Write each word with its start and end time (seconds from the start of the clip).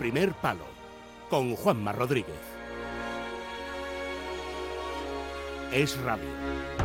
Primer 0.00 0.32
palo 0.32 0.64
con 1.28 1.54
Juanma 1.54 1.92
Rodríguez. 1.92 2.40
Es 5.74 6.00
radio. 6.00 6.79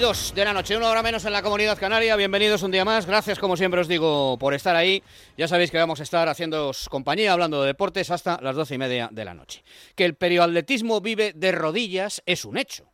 y 0.00 0.32
2 0.32 0.34
de 0.34 0.44
la 0.44 0.52
noche, 0.54 0.76
una 0.76 0.88
hora 0.88 1.02
menos 1.02 1.24
en 1.26 1.32
la 1.32 1.42
comunidad 1.42 1.78
canaria. 1.78 2.16
Bienvenidos 2.16 2.62
un 2.62 2.70
día 2.70 2.84
más. 2.84 3.06
Gracias, 3.06 3.38
como 3.38 3.56
siempre 3.56 3.80
os 3.82 3.88
digo, 3.88 4.38
por 4.38 4.54
estar 4.54 4.74
ahí. 4.74 5.02
Ya 5.36 5.46
sabéis 5.46 5.70
que 5.70 5.76
vamos 5.76 6.00
a 6.00 6.04
estar 6.04 6.26
haciéndoos 6.28 6.88
compañía, 6.88 7.32
hablando 7.32 7.60
de 7.60 7.68
deportes, 7.68 8.10
hasta 8.10 8.40
las 8.40 8.56
doce 8.56 8.76
y 8.76 8.78
media 8.78 9.10
de 9.12 9.24
la 9.24 9.34
noche. 9.34 9.62
Que 9.94 10.06
el 10.06 10.14
perioatletismo 10.14 11.00
vive 11.00 11.32
de 11.34 11.52
rodillas 11.52 12.22
es 12.24 12.44
un 12.46 12.56
hecho. 12.56 12.90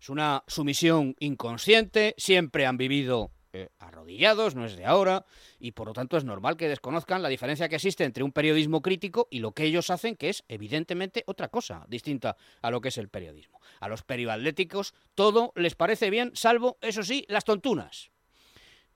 Es 0.00 0.10
una 0.10 0.44
sumisión 0.46 1.16
inconsciente. 1.20 2.14
Siempre 2.18 2.66
han 2.66 2.76
vivido 2.76 3.30
eh, 3.56 3.68
arrodillados, 3.78 4.54
no 4.54 4.64
es 4.64 4.76
de 4.76 4.84
ahora, 4.84 5.24
y 5.58 5.72
por 5.72 5.88
lo 5.88 5.92
tanto 5.92 6.16
es 6.16 6.24
normal 6.24 6.56
que 6.56 6.68
desconozcan 6.68 7.22
la 7.22 7.28
diferencia 7.28 7.68
que 7.68 7.76
existe 7.76 8.04
entre 8.04 8.22
un 8.22 8.32
periodismo 8.32 8.82
crítico 8.82 9.28
y 9.30 9.38
lo 9.38 9.52
que 9.52 9.64
ellos 9.64 9.90
hacen, 9.90 10.16
que 10.16 10.28
es 10.28 10.44
evidentemente 10.48 11.24
otra 11.26 11.48
cosa, 11.48 11.84
distinta 11.88 12.36
a 12.60 12.70
lo 12.70 12.80
que 12.80 12.88
es 12.88 12.98
el 12.98 13.08
periodismo. 13.08 13.60
A 13.80 13.88
los 13.88 14.02
perioatléticos 14.02 14.94
todo 15.14 15.52
les 15.56 15.74
parece 15.74 16.10
bien, 16.10 16.32
salvo, 16.34 16.78
eso 16.80 17.02
sí, 17.02 17.24
las 17.28 17.44
tontunas. 17.44 18.10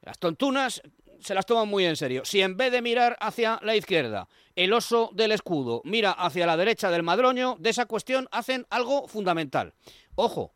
Las 0.02 0.18
tontunas 0.18 0.82
se 1.20 1.34
las 1.34 1.46
toman 1.46 1.68
muy 1.68 1.84
en 1.84 1.96
serio. 1.96 2.24
Si 2.24 2.40
en 2.40 2.56
vez 2.56 2.72
de 2.72 2.82
mirar 2.82 3.16
hacia 3.20 3.60
la 3.62 3.76
izquierda, 3.76 4.28
el 4.56 4.72
oso 4.72 5.10
del 5.14 5.32
escudo 5.32 5.82
mira 5.84 6.12
hacia 6.12 6.46
la 6.46 6.56
derecha 6.56 6.90
del 6.90 7.02
madroño, 7.02 7.56
de 7.58 7.70
esa 7.70 7.86
cuestión 7.86 8.28
hacen 8.30 8.66
algo 8.70 9.06
fundamental. 9.08 9.74
Ojo, 10.14 10.54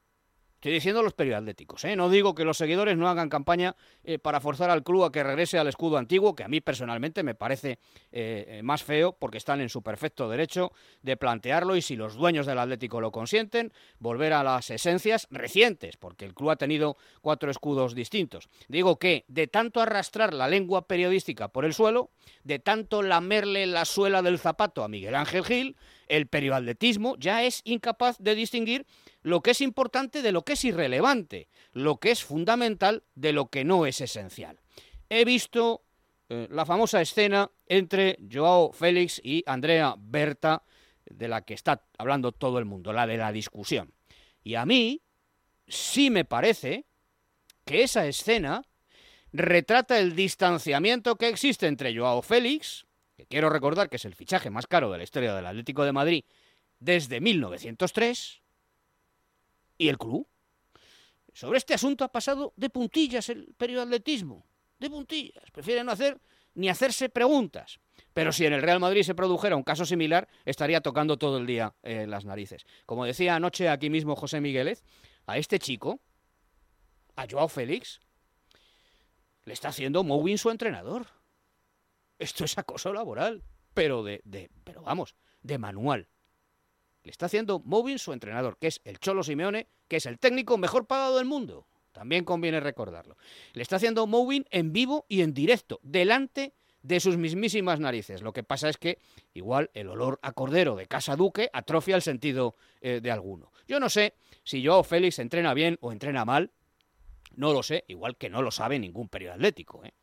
Estoy 0.64 0.72
diciendo 0.72 1.02
los 1.02 1.12
periodéticos, 1.12 1.84
¿eh? 1.84 1.94
no 1.94 2.08
digo 2.08 2.34
que 2.34 2.42
los 2.42 2.56
seguidores 2.56 2.96
no 2.96 3.06
hagan 3.06 3.28
campaña 3.28 3.76
eh, 4.02 4.18
para 4.18 4.40
forzar 4.40 4.70
al 4.70 4.82
club 4.82 5.04
a 5.04 5.12
que 5.12 5.22
regrese 5.22 5.58
al 5.58 5.68
escudo 5.68 5.98
antiguo, 5.98 6.34
que 6.34 6.42
a 6.42 6.48
mí 6.48 6.62
personalmente 6.62 7.22
me 7.22 7.34
parece 7.34 7.78
eh, 8.10 8.62
más 8.64 8.82
feo 8.82 9.12
porque 9.12 9.36
están 9.36 9.60
en 9.60 9.68
su 9.68 9.82
perfecto 9.82 10.26
derecho 10.26 10.72
de 11.02 11.18
plantearlo 11.18 11.76
y 11.76 11.82
si 11.82 11.96
los 11.96 12.14
dueños 12.14 12.46
del 12.46 12.58
Atlético 12.58 13.02
lo 13.02 13.12
consienten, 13.12 13.74
volver 13.98 14.32
a 14.32 14.42
las 14.42 14.70
esencias 14.70 15.28
recientes, 15.30 15.98
porque 15.98 16.24
el 16.24 16.32
club 16.32 16.48
ha 16.48 16.56
tenido 16.56 16.96
cuatro 17.20 17.50
escudos 17.50 17.94
distintos. 17.94 18.48
Digo 18.66 18.98
que 18.98 19.26
de 19.28 19.48
tanto 19.48 19.82
arrastrar 19.82 20.32
la 20.32 20.48
lengua 20.48 20.88
periodística 20.88 21.48
por 21.48 21.66
el 21.66 21.74
suelo, 21.74 22.08
de 22.42 22.58
tanto 22.58 23.02
lamerle 23.02 23.66
la 23.66 23.84
suela 23.84 24.22
del 24.22 24.38
zapato 24.38 24.82
a 24.82 24.88
Miguel 24.88 25.14
Ángel 25.14 25.44
Gil, 25.44 25.76
el 26.08 26.26
periodismo 26.26 27.16
ya 27.18 27.44
es 27.44 27.60
incapaz 27.64 28.16
de 28.18 28.34
distinguir 28.34 28.86
lo 29.24 29.40
que 29.40 29.52
es 29.52 29.62
importante 29.62 30.20
de 30.20 30.32
lo 30.32 30.44
que 30.44 30.52
es 30.52 30.64
irrelevante, 30.64 31.48
lo 31.72 31.96
que 31.96 32.10
es 32.10 32.22
fundamental 32.22 33.04
de 33.14 33.32
lo 33.32 33.48
que 33.48 33.64
no 33.64 33.86
es 33.86 34.02
esencial. 34.02 34.60
He 35.08 35.24
visto 35.24 35.82
eh, 36.28 36.46
la 36.50 36.66
famosa 36.66 37.00
escena 37.00 37.50
entre 37.66 38.18
Joao 38.30 38.72
Félix 38.72 39.20
y 39.24 39.42
Andrea 39.46 39.94
Berta, 39.98 40.62
de 41.06 41.28
la 41.28 41.40
que 41.40 41.54
está 41.54 41.86
hablando 41.96 42.32
todo 42.32 42.58
el 42.58 42.66
mundo, 42.66 42.92
la 42.92 43.06
de 43.06 43.16
la 43.16 43.32
discusión. 43.32 43.94
Y 44.42 44.56
a 44.56 44.66
mí 44.66 45.00
sí 45.66 46.10
me 46.10 46.26
parece 46.26 46.84
que 47.64 47.82
esa 47.82 48.06
escena 48.06 48.62
retrata 49.32 49.98
el 49.98 50.14
distanciamiento 50.14 51.16
que 51.16 51.28
existe 51.28 51.66
entre 51.66 51.96
Joao 51.96 52.20
Félix, 52.20 52.86
que 53.16 53.24
quiero 53.24 53.48
recordar 53.48 53.88
que 53.88 53.96
es 53.96 54.04
el 54.04 54.14
fichaje 54.14 54.50
más 54.50 54.66
caro 54.66 54.92
de 54.92 54.98
la 54.98 55.04
historia 55.04 55.34
del 55.34 55.46
Atlético 55.46 55.82
de 55.84 55.92
Madrid 55.92 56.24
desde 56.78 57.22
1903, 57.22 58.43
y 59.84 59.88
el 59.88 59.98
club. 59.98 60.26
Sobre 61.32 61.58
este 61.58 61.74
asunto 61.74 62.04
ha 62.04 62.12
pasado 62.12 62.52
de 62.56 62.70
puntillas 62.70 63.28
el 63.28 63.54
periodismo, 63.56 64.46
de 64.78 64.88
puntillas. 64.88 65.50
Prefieren 65.52 65.86
no 65.86 65.92
hacer 65.92 66.20
ni 66.54 66.68
hacerse 66.68 67.08
preguntas. 67.08 67.80
Pero 68.12 68.32
si 68.32 68.46
en 68.46 68.52
el 68.52 68.62
Real 68.62 68.80
Madrid 68.80 69.02
se 69.02 69.14
produjera 69.14 69.56
un 69.56 69.62
caso 69.62 69.84
similar, 69.84 70.28
estaría 70.44 70.80
tocando 70.80 71.16
todo 71.16 71.38
el 71.38 71.46
día 71.46 71.74
eh, 71.82 72.06
las 72.06 72.24
narices. 72.24 72.64
Como 72.86 73.04
decía 73.04 73.34
anoche 73.34 73.68
aquí 73.68 73.90
mismo 73.90 74.16
José 74.16 74.40
Migueles, 74.40 74.84
a 75.26 75.36
este 75.36 75.58
chico, 75.58 76.00
a 77.16 77.26
Joao 77.28 77.48
Félix, 77.48 78.00
le 79.44 79.52
está 79.52 79.68
haciendo 79.68 80.04
Mowin 80.04 80.38
su 80.38 80.50
entrenador. 80.50 81.08
Esto 82.18 82.44
es 82.44 82.56
acoso 82.56 82.92
laboral, 82.92 83.42
pero 83.74 84.04
de, 84.04 84.22
de 84.24 84.50
pero 84.62 84.82
vamos, 84.82 85.16
de 85.42 85.58
manual. 85.58 86.08
Le 87.04 87.10
está 87.10 87.26
haciendo 87.26 87.60
Movin 87.60 87.98
su 87.98 88.12
entrenador, 88.12 88.58
que 88.58 88.66
es 88.66 88.80
el 88.84 88.98
Cholo 88.98 89.22
Simeone, 89.22 89.68
que 89.88 89.96
es 89.96 90.06
el 90.06 90.18
técnico 90.18 90.58
mejor 90.58 90.86
pagado 90.86 91.18
del 91.18 91.26
mundo. 91.26 91.66
También 91.92 92.24
conviene 92.24 92.58
recordarlo. 92.58 93.16
Le 93.52 93.62
está 93.62 93.76
haciendo 93.76 94.06
Movin 94.06 94.46
en 94.50 94.72
vivo 94.72 95.06
y 95.08 95.20
en 95.20 95.32
directo, 95.32 95.78
delante 95.82 96.54
de 96.82 97.00
sus 97.00 97.16
mismísimas 97.16 97.78
narices. 97.78 98.22
Lo 98.22 98.32
que 98.32 98.42
pasa 98.42 98.68
es 98.68 98.78
que 98.78 98.98
igual 99.32 99.70
el 99.74 99.88
olor 99.88 100.18
a 100.22 100.32
cordero 100.32 100.76
de 100.76 100.86
Casa 100.86 101.14
Duque 101.14 101.50
atrofia 101.52 101.96
el 101.96 102.02
sentido 102.02 102.56
eh, 102.80 103.00
de 103.02 103.10
alguno. 103.10 103.52
Yo 103.68 103.80
no 103.80 103.88
sé 103.88 104.14
si 104.42 104.60
yo 104.60 104.82
Félix 104.82 105.18
entrena 105.18 105.54
bien 105.54 105.78
o 105.80 105.92
entrena 105.92 106.24
mal. 106.24 106.52
No 107.36 107.52
lo 107.52 107.62
sé, 107.62 107.84
igual 107.88 108.16
que 108.16 108.28
no 108.28 108.42
lo 108.42 108.50
sabe 108.50 108.78
ningún 108.78 109.08
periodo 109.08 109.34
atlético. 109.34 109.84
¿eh? 109.84 109.94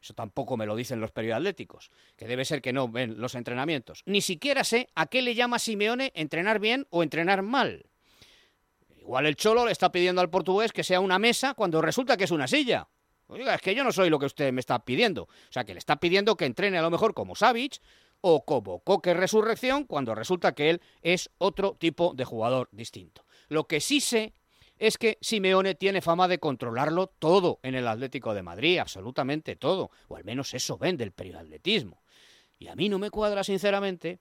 Eso 0.00 0.14
tampoco 0.14 0.56
me 0.56 0.66
lo 0.66 0.76
dicen 0.76 1.00
los 1.00 1.10
periodistas, 1.10 1.90
que 2.16 2.26
debe 2.26 2.44
ser 2.44 2.62
que 2.62 2.72
no 2.72 2.88
ven 2.88 3.20
los 3.20 3.34
entrenamientos. 3.34 4.02
Ni 4.06 4.20
siquiera 4.20 4.64
sé 4.64 4.88
a 4.94 5.06
qué 5.06 5.22
le 5.22 5.34
llama 5.34 5.58
Simeone 5.58 6.12
entrenar 6.14 6.60
bien 6.60 6.86
o 6.90 7.02
entrenar 7.02 7.42
mal. 7.42 7.86
Igual 9.00 9.26
el 9.26 9.36
Cholo 9.36 9.64
le 9.64 9.72
está 9.72 9.90
pidiendo 9.90 10.20
al 10.20 10.30
portugués 10.30 10.72
que 10.72 10.84
sea 10.84 11.00
una 11.00 11.18
mesa 11.18 11.54
cuando 11.54 11.80
resulta 11.80 12.16
que 12.16 12.24
es 12.24 12.30
una 12.30 12.46
silla. 12.46 12.88
Oiga, 13.26 13.54
es 13.54 13.60
que 13.60 13.74
yo 13.74 13.84
no 13.84 13.92
soy 13.92 14.08
lo 14.10 14.18
que 14.18 14.26
usted 14.26 14.52
me 14.52 14.60
está 14.60 14.78
pidiendo. 14.84 15.24
O 15.24 15.52
sea, 15.52 15.64
que 15.64 15.74
le 15.74 15.78
está 15.78 15.96
pidiendo 15.96 16.36
que 16.36 16.46
entrene 16.46 16.78
a 16.78 16.82
lo 16.82 16.90
mejor 16.90 17.14
como 17.14 17.34
Savic 17.34 17.80
o 18.20 18.44
como 18.44 18.80
Coque 18.80 19.14
Resurrección 19.14 19.84
cuando 19.84 20.14
resulta 20.14 20.54
que 20.54 20.70
él 20.70 20.80
es 21.02 21.30
otro 21.38 21.76
tipo 21.78 22.14
de 22.14 22.24
jugador 22.24 22.68
distinto. 22.72 23.24
Lo 23.48 23.66
que 23.66 23.80
sí 23.80 24.00
sé 24.00 24.34
es 24.78 24.98
que 24.98 25.18
Simeone 25.20 25.74
tiene 25.74 26.00
fama 26.00 26.28
de 26.28 26.38
controlarlo 26.38 27.08
todo 27.08 27.60
en 27.62 27.74
el 27.74 27.86
Atlético 27.86 28.34
de 28.34 28.42
Madrid, 28.42 28.78
absolutamente 28.78 29.56
todo, 29.56 29.90
o 30.08 30.16
al 30.16 30.24
menos 30.24 30.54
eso 30.54 30.78
vende 30.78 31.04
el 31.04 31.12
periodismo. 31.12 32.02
Y 32.58 32.68
a 32.68 32.74
mí 32.74 32.88
no 32.88 32.98
me 32.98 33.10
cuadra, 33.10 33.44
sinceramente, 33.44 34.20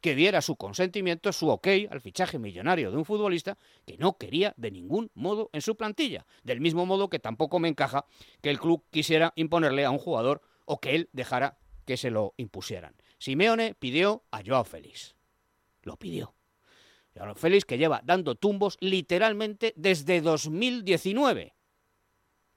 que 0.00 0.14
diera 0.14 0.42
su 0.42 0.56
consentimiento, 0.56 1.32
su 1.32 1.48
ok 1.48 1.66
al 1.90 2.00
fichaje 2.00 2.38
millonario 2.38 2.90
de 2.90 2.96
un 2.98 3.06
futbolista 3.06 3.56
que 3.86 3.96
no 3.96 4.18
quería 4.18 4.52
de 4.58 4.70
ningún 4.70 5.10
modo 5.14 5.48
en 5.54 5.62
su 5.62 5.76
plantilla. 5.76 6.26
Del 6.42 6.60
mismo 6.60 6.84
modo 6.84 7.08
que 7.08 7.18
tampoco 7.18 7.58
me 7.58 7.68
encaja 7.68 8.04
que 8.42 8.50
el 8.50 8.58
club 8.58 8.84
quisiera 8.90 9.32
imponerle 9.34 9.84
a 9.84 9.90
un 9.90 9.98
jugador 9.98 10.42
o 10.66 10.78
que 10.78 10.94
él 10.94 11.08
dejara 11.12 11.56
que 11.86 11.96
se 11.96 12.10
lo 12.10 12.34
impusieran. 12.36 12.96
Simeone 13.18 13.74
pidió 13.74 14.24
a 14.30 14.42
Joao 14.44 14.64
Félix. 14.64 15.16
Lo 15.82 15.96
pidió. 15.96 16.34
Joao 17.14 17.34
Félix 17.34 17.64
que 17.64 17.78
lleva 17.78 18.00
dando 18.04 18.34
tumbos 18.34 18.76
literalmente 18.80 19.72
desde 19.76 20.20
2019. 20.20 21.54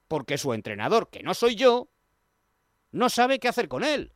Porque 0.08 0.38
su 0.38 0.54
entrenador, 0.54 1.10
que 1.10 1.22
no 1.22 1.34
soy 1.34 1.54
yo, 1.54 1.90
no 2.90 3.08
sabe 3.08 3.38
qué 3.38 3.48
hacer 3.48 3.68
con 3.68 3.84
él. 3.84 4.12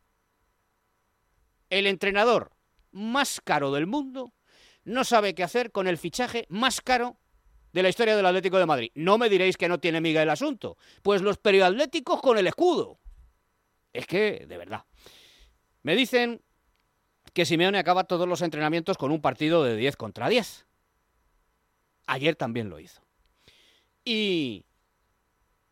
El 1.70 1.86
entrenador 1.86 2.52
más 2.90 3.40
caro 3.42 3.72
del 3.72 3.86
mundo 3.86 4.32
no 4.84 5.04
sabe 5.04 5.34
qué 5.34 5.42
hacer 5.42 5.70
con 5.70 5.86
el 5.86 5.98
fichaje 5.98 6.46
más 6.48 6.80
caro 6.80 7.18
de 7.72 7.82
la 7.82 7.88
historia 7.88 8.16
del 8.16 8.26
Atlético 8.26 8.58
de 8.58 8.66
Madrid. 8.66 8.90
No 8.94 9.18
me 9.18 9.28
diréis 9.28 9.56
que 9.56 9.68
no 9.68 9.80
tiene 9.80 10.00
miga 10.00 10.22
el 10.22 10.30
asunto. 10.30 10.76
Pues 11.02 11.22
los 11.22 11.38
periodistas 11.38 12.02
con 12.20 12.38
el 12.38 12.46
escudo. 12.46 12.98
Es 13.92 14.06
que, 14.06 14.44
de 14.46 14.58
verdad. 14.58 14.84
Me 15.82 15.96
dicen 15.96 16.42
que 17.32 17.44
Simeone 17.44 17.78
acaba 17.78 18.04
todos 18.04 18.28
los 18.28 18.42
entrenamientos 18.42 18.98
con 18.98 19.10
un 19.10 19.20
partido 19.20 19.64
de 19.64 19.76
10 19.76 19.96
contra 19.96 20.28
10. 20.28 20.66
Ayer 22.06 22.36
también 22.36 22.68
lo 22.68 22.78
hizo. 22.78 23.02
Y 24.04 24.64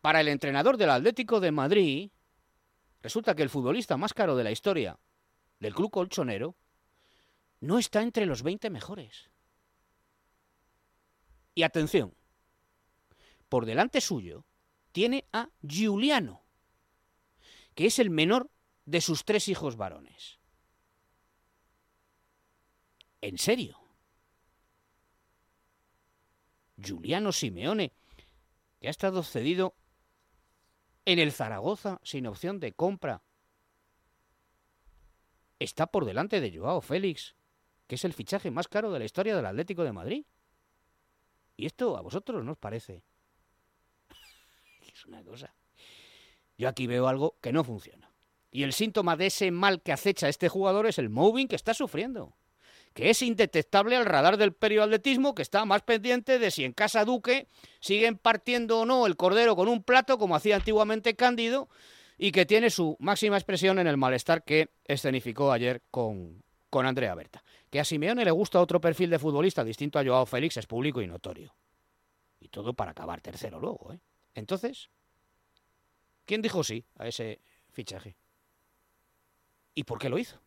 para 0.01 0.21
el 0.21 0.27
entrenador 0.27 0.77
del 0.77 0.89
Atlético 0.89 1.39
de 1.39 1.51
Madrid, 1.51 2.09
resulta 3.01 3.35
que 3.35 3.43
el 3.43 3.49
futbolista 3.49 3.97
más 3.97 4.13
caro 4.13 4.35
de 4.35 4.43
la 4.43 4.51
historia 4.51 4.97
del 5.59 5.75
club 5.75 5.91
colchonero 5.91 6.55
no 7.59 7.77
está 7.77 8.01
entre 8.01 8.25
los 8.25 8.41
20 8.41 8.69
mejores. 8.69 9.29
Y 11.53 11.63
atención, 11.63 12.15
por 13.49 13.65
delante 13.65 14.01
suyo 14.01 14.45
tiene 14.91 15.25
a 15.31 15.49
Giuliano, 15.61 16.41
que 17.75 17.85
es 17.85 17.99
el 17.99 18.09
menor 18.09 18.49
de 18.85 19.01
sus 19.01 19.23
tres 19.23 19.47
hijos 19.47 19.75
varones. 19.75 20.40
¿En 23.21 23.37
serio? 23.37 23.79
Giuliano 26.77 27.31
Simeone 27.31 27.93
que 28.79 28.87
ha 28.87 28.91
estado 28.91 29.21
cedido 29.21 29.75
en 31.05 31.19
el 31.19 31.31
Zaragoza 31.31 31.99
sin 32.03 32.25
opción 32.25 32.59
de 32.59 32.73
compra, 32.73 33.21
está 35.59 35.87
por 35.87 36.05
delante 36.05 36.41
de 36.41 36.57
Joao 36.57 36.81
Félix, 36.81 37.35
que 37.87 37.95
es 37.95 38.05
el 38.05 38.13
fichaje 38.13 38.49
más 38.49 38.67
caro 38.67 38.91
de 38.91 38.99
la 38.99 39.05
historia 39.05 39.35
del 39.35 39.45
Atlético 39.45 39.83
de 39.83 39.93
Madrid. 39.93 40.25
¿Y 41.57 41.67
esto 41.67 41.95
a 41.95 42.01
vosotros 42.01 42.43
no 42.43 42.53
os 42.53 42.57
parece? 42.57 43.03
es 44.93 45.05
una 45.05 45.23
cosa. 45.23 45.53
Yo 46.57 46.67
aquí 46.67 46.87
veo 46.87 47.07
algo 47.07 47.37
que 47.39 47.53
no 47.53 47.63
funciona. 47.63 48.11
Y 48.51 48.63
el 48.63 48.73
síntoma 48.73 49.15
de 49.15 49.27
ese 49.27 49.51
mal 49.51 49.81
que 49.81 49.91
acecha 49.91 50.25
a 50.25 50.29
este 50.29 50.49
jugador 50.49 50.87
es 50.87 50.97
el 50.97 51.09
moving 51.09 51.47
que 51.47 51.55
está 51.55 51.73
sufriendo, 51.73 52.35
que 52.93 53.09
es 53.09 53.21
indetectable 53.21 53.95
al 53.95 54.05
radar 54.05 54.37
del 54.37 54.53
periodismo 54.53 55.33
que 55.33 55.41
está 55.41 55.63
más 55.65 55.81
pendiente 55.81 56.39
de 56.39 56.51
si 56.51 56.65
en 56.65 56.73
Casa 56.73 57.05
Duque 57.05 57.47
siguen 57.79 58.17
partiendo 58.17 58.81
o 58.81 58.85
no 58.85 59.07
el 59.07 59.15
cordero 59.15 59.55
con 59.55 59.67
un 59.67 59.83
plato, 59.83 60.17
como 60.17 60.35
hacía 60.35 60.57
antiguamente 60.57 61.15
Cándido, 61.15 61.69
y 62.17 62.31
que 62.31 62.45
tiene 62.45 62.69
su 62.69 62.97
máxima 62.99 63.37
expresión 63.37 63.79
en 63.79 63.87
el 63.87 63.97
malestar 63.97 64.43
que 64.43 64.69
escenificó 64.85 65.51
ayer 65.51 65.81
con, 65.89 66.43
con 66.69 66.85
Andrea 66.85 67.15
Berta. 67.15 67.43
Que 67.69 67.79
a 67.79 67.85
Simeone 67.85 68.25
le 68.25 68.31
gusta 68.31 68.59
otro 68.59 68.81
perfil 68.81 69.09
de 69.09 69.19
futbolista 69.19 69.63
distinto 69.63 69.97
a 69.97 70.03
Joao 70.03 70.25
Félix 70.25 70.57
es 70.57 70.67
público 70.67 71.01
y 71.01 71.07
notorio. 71.07 71.55
Y 72.39 72.49
todo 72.49 72.73
para 72.73 72.91
acabar 72.91 73.21
tercero 73.21 73.59
luego, 73.59 73.93
¿eh? 73.93 73.99
Entonces, 74.33 74.89
¿quién 76.25 76.41
dijo 76.41 76.63
sí 76.63 76.85
a 76.97 77.07
ese 77.07 77.41
fichaje? 77.71 78.15
¿Y 79.73 79.83
por 79.83 79.99
qué 79.99 80.09
lo 80.09 80.17
hizo? 80.17 80.41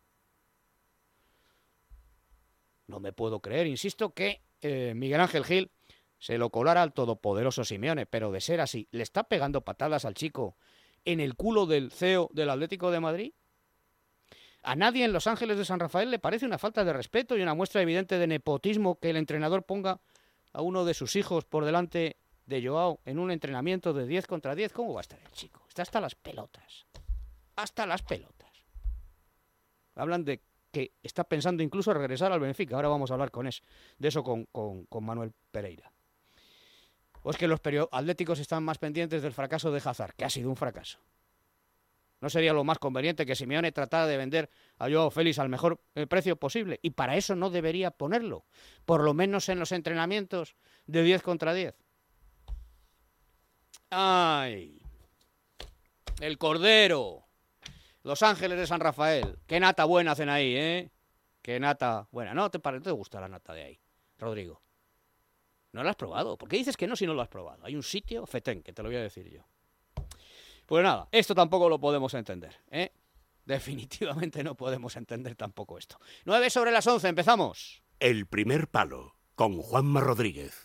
No 2.87 2.99
me 2.99 3.13
puedo 3.13 3.39
creer, 3.41 3.67
insisto, 3.67 4.13
que 4.13 4.41
eh, 4.61 4.93
Miguel 4.95 5.21
Ángel 5.21 5.45
Gil 5.45 5.71
se 6.19 6.37
lo 6.37 6.49
colara 6.49 6.81
al 6.81 6.93
todopoderoso 6.93 7.63
Simeone, 7.63 8.05
pero 8.05 8.31
de 8.31 8.41
ser 8.41 8.61
así, 8.61 8.87
¿le 8.91 9.03
está 9.03 9.23
pegando 9.25 9.61
patadas 9.61 10.05
al 10.05 10.13
chico 10.13 10.57
en 11.03 11.19
el 11.19 11.35
culo 11.35 11.65
del 11.65 11.91
CEO 11.91 12.29
del 12.33 12.49
Atlético 12.49 12.91
de 12.91 12.99
Madrid? 12.99 13.33
A 14.63 14.75
nadie 14.75 15.05
en 15.05 15.13
Los 15.13 15.27
Ángeles 15.27 15.57
de 15.57 15.65
San 15.65 15.79
Rafael 15.79 16.09
le 16.09 16.17
parece 16.17 16.45
una 16.45 16.57
falta 16.57 16.83
de 16.83 16.93
respeto 16.93 17.37
y 17.37 17.41
una 17.41 17.53
muestra 17.53 17.81
evidente 17.81 18.17
de 18.17 18.25
nepotismo 18.25 18.99
que 18.99 19.11
el 19.11 19.17
entrenador 19.17 19.63
ponga 19.63 20.01
a 20.53 20.61
uno 20.61 20.85
de 20.85 20.95
sus 20.95 21.15
hijos 21.15 21.45
por 21.45 21.65
delante 21.65 22.17
de 22.47 22.65
Joao 22.65 22.99
en 23.05 23.19
un 23.19 23.29
entrenamiento 23.29 23.93
de 23.93 24.07
10 24.07 24.25
contra 24.25 24.55
10. 24.55 24.73
¿Cómo 24.73 24.93
va 24.93 25.01
a 25.01 25.01
estar 25.01 25.19
el 25.19 25.31
chico? 25.31 25.63
Está 25.67 25.83
hasta 25.83 26.01
las 26.01 26.15
pelotas. 26.15 26.87
Hasta 27.55 27.85
las 27.85 28.01
pelotas. 28.01 28.65
Hablan 29.93 30.25
de 30.25 30.41
que 30.75 30.91
está 31.01 31.23
pensando 31.23 31.63
incluso 31.63 31.93
regresar 31.93 32.33
al 32.33 32.41
Benfica. 32.41 32.75
Ahora 32.75 32.89
vamos 32.89 33.09
a 33.09 33.13
hablar 33.13 33.31
con 33.31 33.45
de 33.45 34.07
eso 34.09 34.23
con, 34.25 34.45
Manuel 35.05 35.31
Pereira. 35.49 35.89
O 37.21 37.31
es 37.31 37.37
que 37.37 37.47
los 37.47 37.61
atléticos 37.93 38.39
están 38.39 38.61
más 38.61 38.77
pendientes 38.77 39.21
del 39.21 39.31
fracaso 39.31 39.71
de 39.71 39.81
Hazard, 39.83 40.15
que 40.15 40.25
ha 40.25 40.29
sido 40.29 40.49
un 40.49 40.57
fracaso. 40.57 40.99
¿No 42.19 42.29
sería 42.29 42.51
lo 42.51 42.65
más 42.65 42.77
conveniente 42.77 43.25
que 43.25 43.35
Simeone 43.35 43.71
tratara 43.71 44.05
de 44.05 44.17
vender 44.17 44.49
a 44.77 44.89
Joao 44.89 45.11
Félix 45.11 45.39
al 45.39 45.47
mejor 45.47 45.79
eh, 45.95 46.07
precio 46.07 46.35
posible? 46.35 46.77
Y 46.81 46.89
para 46.89 47.15
eso 47.15 47.37
no 47.37 47.49
debería 47.49 47.91
ponerlo, 47.91 48.43
por 48.83 49.01
lo 49.01 49.13
menos 49.13 49.47
en 49.47 49.59
los 49.59 49.71
entrenamientos 49.71 50.57
de 50.87 51.03
10 51.03 51.21
contra 51.21 51.53
10. 51.53 51.73
¡Ay! 53.91 54.81
El 56.19 56.37
Cordero. 56.37 57.24
Los 58.05 58.21
Ángeles 58.21 58.59
de 58.59 58.67
San 58.67 58.79
Rafael. 58.79 59.39
Qué 59.47 59.59
nata 59.59 59.83
buena 59.83 60.11
hacen 60.11 60.29
ahí, 60.29 60.55
¿eh? 60.55 60.91
Qué 61.41 61.59
nata 61.59 62.07
buena. 62.11 62.35
No 62.35 62.51
te, 62.51 62.59
no 62.63 62.81
te 62.83 62.91
gusta 62.91 63.19
la 63.19 63.27
nata 63.27 63.51
de 63.51 63.63
ahí, 63.63 63.79
Rodrigo. 64.19 64.61
No 65.71 65.83
la 65.83 65.89
has 65.89 65.95
probado. 65.95 66.37
¿Por 66.37 66.47
qué 66.47 66.57
dices 66.57 66.77
que 66.77 66.85
no 66.85 66.95
si 66.95 67.07
no 67.07 67.15
lo 67.15 67.23
has 67.23 67.29
probado? 67.29 67.65
Hay 67.65 67.75
un 67.75 67.81
sitio, 67.81 68.27
Fetén, 68.27 68.61
que 68.61 68.73
te 68.73 68.83
lo 68.83 68.89
voy 68.89 68.97
a 68.97 69.01
decir 69.01 69.27
yo. 69.27 69.41
Pues 70.67 70.83
nada, 70.83 71.07
esto 71.11 71.33
tampoco 71.33 71.67
lo 71.67 71.79
podemos 71.79 72.13
entender, 72.13 72.55
¿eh? 72.69 72.91
Definitivamente 73.43 74.43
no 74.43 74.53
podemos 74.53 74.95
entender 74.97 75.33
tampoco 75.33 75.79
esto. 75.79 75.99
9 76.25 76.51
sobre 76.51 76.71
las 76.71 76.85
11, 76.85 77.07
empezamos. 77.07 77.81
El 77.99 78.27
primer 78.27 78.67
palo, 78.67 79.15
con 79.33 79.57
Juanma 79.57 80.01
Rodríguez. 80.01 80.64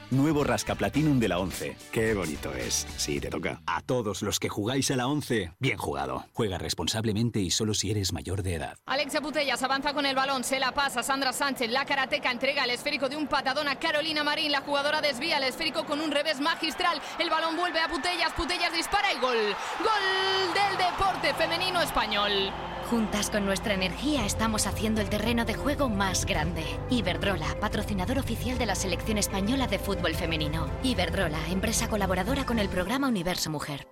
Nuevo 0.11 0.43
Rasca 0.43 0.75
Platinum 0.75 1.21
de 1.21 1.29
la 1.29 1.39
11. 1.39 1.77
Qué 1.89 2.13
bonito 2.13 2.53
es. 2.53 2.85
Sí, 2.97 3.21
te 3.21 3.29
toca. 3.29 3.61
A 3.65 3.81
todos 3.81 4.21
los 4.21 4.41
que 4.41 4.49
jugáis 4.49 4.91
a 4.91 4.97
la 4.97 5.07
11, 5.07 5.53
bien 5.57 5.77
jugado. 5.77 6.25
Juega 6.33 6.57
responsablemente 6.57 7.39
y 7.39 7.49
solo 7.49 7.73
si 7.73 7.91
eres 7.91 8.11
mayor 8.11 8.43
de 8.43 8.55
edad. 8.55 8.77
Alexia 8.85 9.21
Putellas 9.21 9.63
avanza 9.63 9.93
con 9.93 10.05
el 10.05 10.13
balón, 10.13 10.43
se 10.43 10.59
la 10.59 10.73
pasa. 10.73 11.01
Sandra 11.01 11.31
Sánchez, 11.31 11.71
la 11.71 11.85
karateca, 11.85 12.29
entrega 12.29 12.65
el 12.65 12.71
esférico 12.71 13.07
de 13.07 13.15
un 13.15 13.27
patadón 13.27 13.69
a 13.69 13.79
Carolina 13.79 14.21
Marín. 14.21 14.51
La 14.51 14.59
jugadora 14.59 14.99
desvía 14.99 15.37
el 15.37 15.45
esférico 15.45 15.85
con 15.85 16.01
un 16.01 16.11
revés 16.11 16.41
magistral. 16.41 17.01
El 17.17 17.29
balón 17.29 17.55
vuelve 17.55 17.79
a 17.79 17.87
Putellas. 17.87 18.33
Putellas 18.33 18.73
dispara 18.73 19.13
y 19.13 19.19
gol. 19.19 19.37
Gol 19.79 20.53
del 20.53 20.77
deporte 20.77 21.33
femenino 21.35 21.81
español. 21.81 22.51
Juntas 22.89 23.29
con 23.29 23.45
nuestra 23.45 23.73
energía 23.73 24.25
estamos 24.25 24.67
haciendo 24.67 24.99
el 24.99 25.07
terreno 25.07 25.45
de 25.45 25.53
juego 25.53 25.87
más 25.87 26.25
grande. 26.25 26.65
Iberdrola, 26.89 27.55
patrocinador 27.61 28.19
oficial 28.19 28.57
de 28.57 28.65
la 28.65 28.75
selección 28.75 29.17
española 29.17 29.67
de 29.67 29.79
fútbol 29.79 30.00
femenino. 30.15 30.69
Iberdrola, 30.83 31.39
empresa 31.49 31.87
colaboradora 31.87 32.45
con 32.45 32.59
el 32.59 32.69
programa 32.69 33.07
Universo 33.07 33.49
Mujer. 33.49 33.87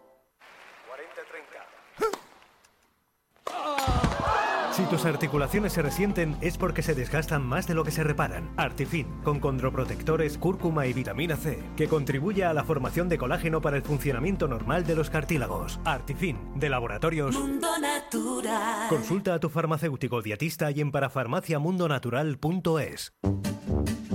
Si 4.80 4.86
tus 4.86 5.04
articulaciones 5.04 5.74
se 5.74 5.82
resienten 5.82 6.38
es 6.40 6.58
porque 6.58 6.81
se 6.81 6.95
desgastan 6.95 7.45
más 7.45 7.68
de 7.68 7.74
lo 7.74 7.83
que 7.83 7.92
se 7.92 8.02
reparan. 8.02 8.50
Artifin, 8.56 9.07
con 9.26 9.42
condroprotectores, 9.42 10.38
cúrcuma 10.38 10.88
y 10.88 10.94
vitamina 10.94 11.36
C, 11.36 11.62
que 11.76 11.90
contribuye 11.90 12.45
a 12.45 12.54
la 12.54 12.64
formación 12.64 13.10
de 13.10 13.18
colágeno 13.18 13.60
para 13.60 13.76
el 13.76 13.83
funcionamiento 13.83 14.48
normal 14.48 14.86
de 14.86 14.95
los 14.95 15.10
cartílagos. 15.10 15.81
Artifin, 15.83 16.38
de 16.56 16.69
laboratorios 16.69 17.38
Mundo 17.38 17.68
Natural. 17.78 18.88
Consulta 18.88 19.33
a 19.33 19.40
tu 19.42 19.50
farmacéutico 19.50 20.22
dietista 20.22 20.72
y 20.72 20.80
en 20.80 20.94
parafarmaciamundonatural.es. 20.94 23.12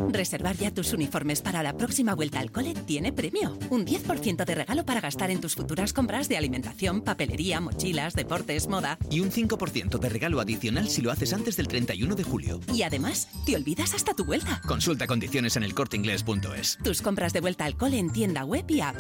Reservar 0.09 0.57
ya 0.57 0.73
tus 0.73 0.93
uniformes 0.93 1.43
para 1.43 1.63
la 1.63 1.77
próxima 1.77 2.15
vuelta 2.15 2.41
al 2.41 2.51
cole 2.51 2.75
tiene 2.87 3.13
premio. 3.13 3.59
Un 3.71 3.85
10% 3.85 4.45
de 4.45 4.55
regalo 4.55 4.85
para 4.85 5.01
gastar 5.01 5.31
en 5.31 5.41
tus 5.41 5.55
futuras 5.55 5.93
compras 5.93 6.29
de 6.29 6.37
alimentación, 6.37 7.03
papelería, 7.03 7.61
mochilas, 7.61 8.15
deportes, 8.15 8.69
moda. 8.69 8.99
Y 9.11 9.21
un 9.21 9.31
5% 9.31 9.99
de 9.99 10.09
regalo 10.09 10.41
adicional 10.41 10.89
si 10.89 11.03
lo 11.03 11.11
haces 11.11 11.33
antes 11.33 11.57
del 11.57 11.69
31 11.69 12.15
de 12.15 12.25
julio. 12.25 12.61
Y 12.73 12.83
además, 12.83 13.29
te 13.47 13.57
olvidas 13.57 13.95
hasta 13.95 14.15
tu 14.15 14.25
vuelta. 14.25 14.61
Consulta 14.67 15.07
condiciones 15.07 15.57
en 15.57 15.65
elcorteingles.es. 15.65 16.79
Tus 16.83 17.03
compras 17.03 17.33
de 17.33 17.41
vuelta 17.41 17.65
al 17.65 17.77
cole 17.77 17.99
en 17.99 18.13
tienda 18.13 18.45
web 18.45 18.65
y 18.69 18.81
app. 18.81 18.97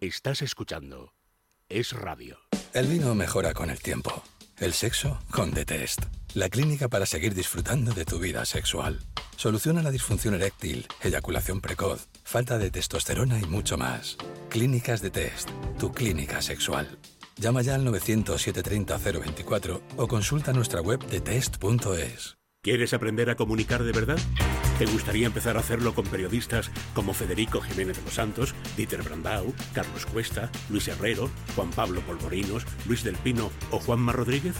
Estás 0.00 0.42
escuchando. 0.42 1.14
Es 1.68 1.92
radio. 1.92 2.38
El 2.74 2.86
vino 2.86 3.14
mejora 3.14 3.54
con 3.54 3.70
el 3.70 3.80
tiempo. 3.80 4.22
El 4.58 4.72
sexo 4.72 5.18
con 5.30 5.52
The 5.52 5.64
Test. 5.64 6.02
La 6.34 6.48
clínica 6.48 6.88
para 6.88 7.06
seguir 7.06 7.34
disfrutando 7.34 7.92
de 7.92 8.04
tu 8.04 8.18
vida 8.18 8.44
sexual. 8.44 9.00
Soluciona 9.36 9.82
la 9.82 9.90
disfunción 9.90 10.34
eréctil, 10.34 10.86
eyaculación 11.02 11.60
precoz, 11.60 12.08
falta 12.22 12.58
de 12.58 12.70
testosterona 12.70 13.40
y 13.40 13.44
mucho 13.44 13.76
más. 13.76 14.16
Clínicas 14.50 15.00
de 15.00 15.10
Test. 15.10 15.48
Tu 15.78 15.92
clínica 15.92 16.42
sexual. 16.42 16.98
Llama 17.36 17.62
ya 17.62 17.74
al 17.74 17.86
900-730-024 17.86 19.80
o 19.96 20.06
consulta 20.06 20.52
nuestra 20.52 20.80
web 20.80 21.04
de 21.06 21.20
test.es. 21.20 22.41
¿Quieres 22.64 22.94
aprender 22.94 23.28
a 23.28 23.34
comunicar 23.34 23.82
de 23.82 23.90
verdad? 23.90 24.20
¿Te 24.78 24.86
gustaría 24.86 25.26
empezar 25.26 25.56
a 25.56 25.58
hacerlo 25.58 25.96
con 25.96 26.06
periodistas 26.06 26.70
como 26.94 27.12
Federico 27.12 27.60
Jiménez 27.60 27.96
de 27.96 28.04
los 28.04 28.14
Santos, 28.14 28.54
Dieter 28.76 29.02
Brandau, 29.02 29.52
Carlos 29.74 30.06
Cuesta, 30.06 30.48
Luis 30.70 30.86
Herrero, 30.86 31.28
Juan 31.56 31.70
Pablo 31.70 32.02
Polvorinos, 32.02 32.64
Luis 32.86 33.02
del 33.02 33.16
Pino 33.16 33.50
o 33.72 33.80
Juanma 33.80 34.12
Rodríguez? 34.12 34.54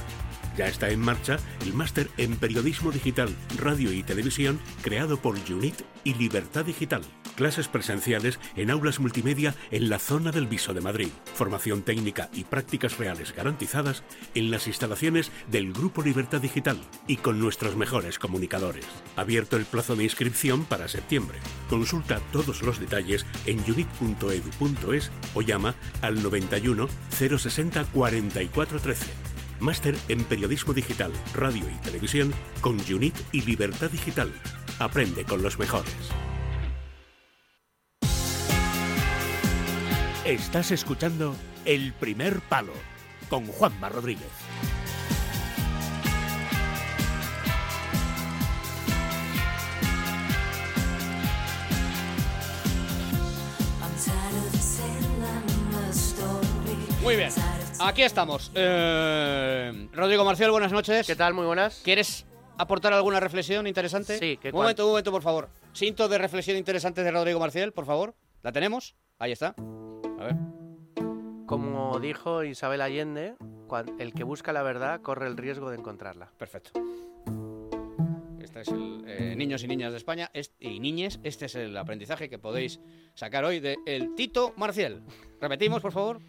Ya 0.56 0.66
está 0.66 0.90
en 0.90 1.00
marcha 1.00 1.38
el 1.62 1.72
máster 1.72 2.08
en 2.18 2.36
Periodismo 2.36 2.92
Digital, 2.92 3.34
Radio 3.58 3.92
y 3.92 4.02
Televisión 4.02 4.60
creado 4.82 5.16
por 5.16 5.36
UNIT 5.36 5.82
y 6.04 6.14
Libertad 6.14 6.64
Digital. 6.64 7.02
Clases 7.36 7.68
presenciales 7.68 8.38
en 8.56 8.70
aulas 8.70 9.00
multimedia 9.00 9.54
en 9.70 9.88
la 9.88 9.98
zona 9.98 10.32
del 10.32 10.46
Viso 10.46 10.74
de 10.74 10.82
Madrid. 10.82 11.08
Formación 11.34 11.82
técnica 11.82 12.28
y 12.34 12.44
prácticas 12.44 12.98
reales 12.98 13.34
garantizadas 13.34 14.02
en 14.34 14.50
las 14.50 14.66
instalaciones 14.66 15.32
del 15.50 15.72
Grupo 15.72 16.02
Libertad 16.02 16.42
Digital 16.42 16.78
y 17.06 17.16
con 17.16 17.40
nuestros 17.40 17.74
mejores 17.76 18.18
comunicadores. 18.18 18.84
Abierto 19.16 19.56
el 19.56 19.64
plazo 19.64 19.96
de 19.96 20.04
inscripción 20.04 20.64
para 20.64 20.88
septiembre. 20.88 21.38
Consulta 21.70 22.20
todos 22.32 22.62
los 22.62 22.78
detalles 22.78 23.24
en 23.46 23.60
unit.edu.es 23.60 25.10
o 25.34 25.40
llama 25.40 25.74
al 26.02 26.22
91 26.22 26.88
060 27.10 27.84
4413. 27.92 29.31
Máster 29.62 29.96
en 30.08 30.24
Periodismo 30.24 30.74
Digital, 30.74 31.12
Radio 31.34 31.64
y 31.70 31.84
Televisión 31.84 32.34
con 32.60 32.78
UNIT 32.80 33.14
y 33.30 33.42
Libertad 33.42 33.90
Digital. 33.90 34.32
Aprende 34.80 35.24
con 35.24 35.40
los 35.40 35.56
mejores. 35.58 35.94
Estás 40.24 40.72
escuchando 40.72 41.36
El 41.64 41.92
Primer 41.92 42.40
Palo 42.40 42.72
con 43.28 43.46
Juanma 43.46 43.88
Rodríguez. 43.88 44.26
Muy 57.02 57.16
bien, 57.16 57.30
aquí 57.86 58.02
estamos. 58.02 58.50
Eh, 58.54 59.88
Rodrigo 59.92 60.24
Marcial, 60.24 60.50
buenas 60.50 60.72
noches. 60.72 61.06
¿Qué 61.06 61.16
tal? 61.16 61.34
Muy 61.34 61.46
buenas. 61.46 61.80
¿Quieres 61.84 62.26
aportar 62.58 62.92
alguna 62.92 63.20
reflexión 63.20 63.66
interesante? 63.66 64.18
Sí, 64.18 64.38
¿qué 64.40 64.48
Un 64.50 64.56
momento, 64.56 64.84
un 64.84 64.90
momento, 64.90 65.10
por 65.10 65.22
favor. 65.22 65.48
Cinto 65.74 66.08
de 66.08 66.18
reflexión 66.18 66.56
interesante 66.56 67.02
de 67.02 67.10
Rodrigo 67.10 67.40
Marcial, 67.40 67.72
por 67.72 67.86
favor. 67.86 68.14
¿La 68.42 68.52
tenemos? 68.52 68.94
Ahí 69.18 69.32
está. 69.32 69.54
A 70.18 70.24
ver. 70.24 70.36
Como 71.46 71.98
dijo 72.00 72.44
Isabel 72.44 72.80
Allende, 72.80 73.34
el 73.98 74.12
que 74.14 74.24
busca 74.24 74.52
la 74.52 74.62
verdad 74.62 75.00
corre 75.00 75.26
el 75.26 75.36
riesgo 75.36 75.70
de 75.70 75.78
encontrarla. 75.78 76.30
Perfecto. 76.38 76.70
Este 78.40 78.60
es 78.60 78.68
el 78.68 79.04
eh, 79.06 79.34
niños 79.36 79.62
y 79.62 79.68
niñas 79.68 79.92
de 79.92 79.98
España 79.98 80.30
y 80.60 80.80
niñes. 80.80 81.20
Este 81.22 81.46
es 81.46 81.54
el 81.54 81.76
aprendizaje 81.76 82.28
que 82.28 82.38
podéis 82.38 82.80
sacar 83.14 83.44
hoy 83.44 83.60
de 83.60 83.76
el 83.86 84.14
Tito 84.14 84.52
Marcial. 84.56 85.02
Repetimos, 85.40 85.80
por 85.80 85.92
favor. 85.92 86.20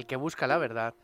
El 0.00 0.06
que 0.06 0.16
busca 0.16 0.46
la 0.46 0.56
verdad 0.56 0.94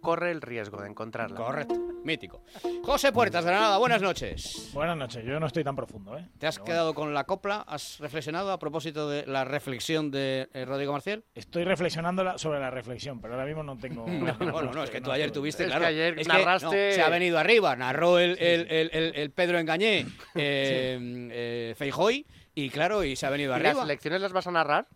corre 0.00 0.30
el 0.30 0.40
riesgo 0.40 0.80
de 0.80 0.88
encontrarla. 0.88 1.36
Correcto, 1.36 1.74
mítico. 2.04 2.42
José 2.82 3.12
Puertas, 3.12 3.44
Granada, 3.44 3.76
buenas 3.76 4.00
noches. 4.00 4.70
Buenas 4.72 4.96
noches, 4.96 5.22
yo 5.26 5.38
no 5.38 5.46
estoy 5.46 5.62
tan 5.62 5.76
profundo, 5.76 6.16
¿eh? 6.16 6.26
¿Te 6.38 6.46
has 6.46 6.58
quedado 6.58 6.94
con 6.94 7.12
la 7.12 7.24
copla? 7.24 7.66
¿Has 7.68 7.98
reflexionado 8.00 8.50
a 8.50 8.58
propósito 8.58 9.10
de 9.10 9.26
la 9.26 9.44
reflexión 9.44 10.10
de 10.10 10.48
eh, 10.54 10.64
Rodrigo 10.64 10.92
Marcial? 10.94 11.22
Estoy 11.34 11.64
reflexionando 11.64 12.24
la- 12.24 12.38
sobre 12.38 12.60
la 12.60 12.70
reflexión, 12.70 13.20
pero 13.20 13.34
ahora 13.34 13.44
mismo 13.44 13.62
no 13.62 13.76
tengo... 13.76 14.04
bueno, 14.06 14.72
no, 14.72 14.84
es 14.84 14.88
que 14.90 15.02
tú 15.02 15.10
ayer 15.12 15.30
tuviste, 15.30 15.64
Es 15.64 15.68
claro. 15.68 15.82
que 15.82 15.88
ayer 15.88 16.18
es 16.18 16.26
narraste- 16.26 16.64
no, 16.88 16.94
se 16.94 17.02
ha 17.02 17.10
venido 17.10 17.38
arriba, 17.38 17.76
narró 17.76 18.18
el, 18.18 18.38
el, 18.38 18.66
el- 18.70 18.90
el- 18.90 19.14
el 19.16 19.30
Pedro 19.32 19.58
Engañé, 19.58 20.06
eh, 20.34 20.98
eh, 21.30 21.74
Feijói, 21.76 22.26
y 22.54 22.70
claro, 22.70 23.04
y 23.04 23.16
se 23.16 23.26
ha 23.26 23.30
venido 23.30 23.52
¿Y 23.52 23.56
arriba. 23.56 23.74
las 23.74 23.84
elecciones 23.84 24.22
las 24.22 24.32
vas 24.32 24.46
a 24.46 24.50
narrar? 24.50 24.86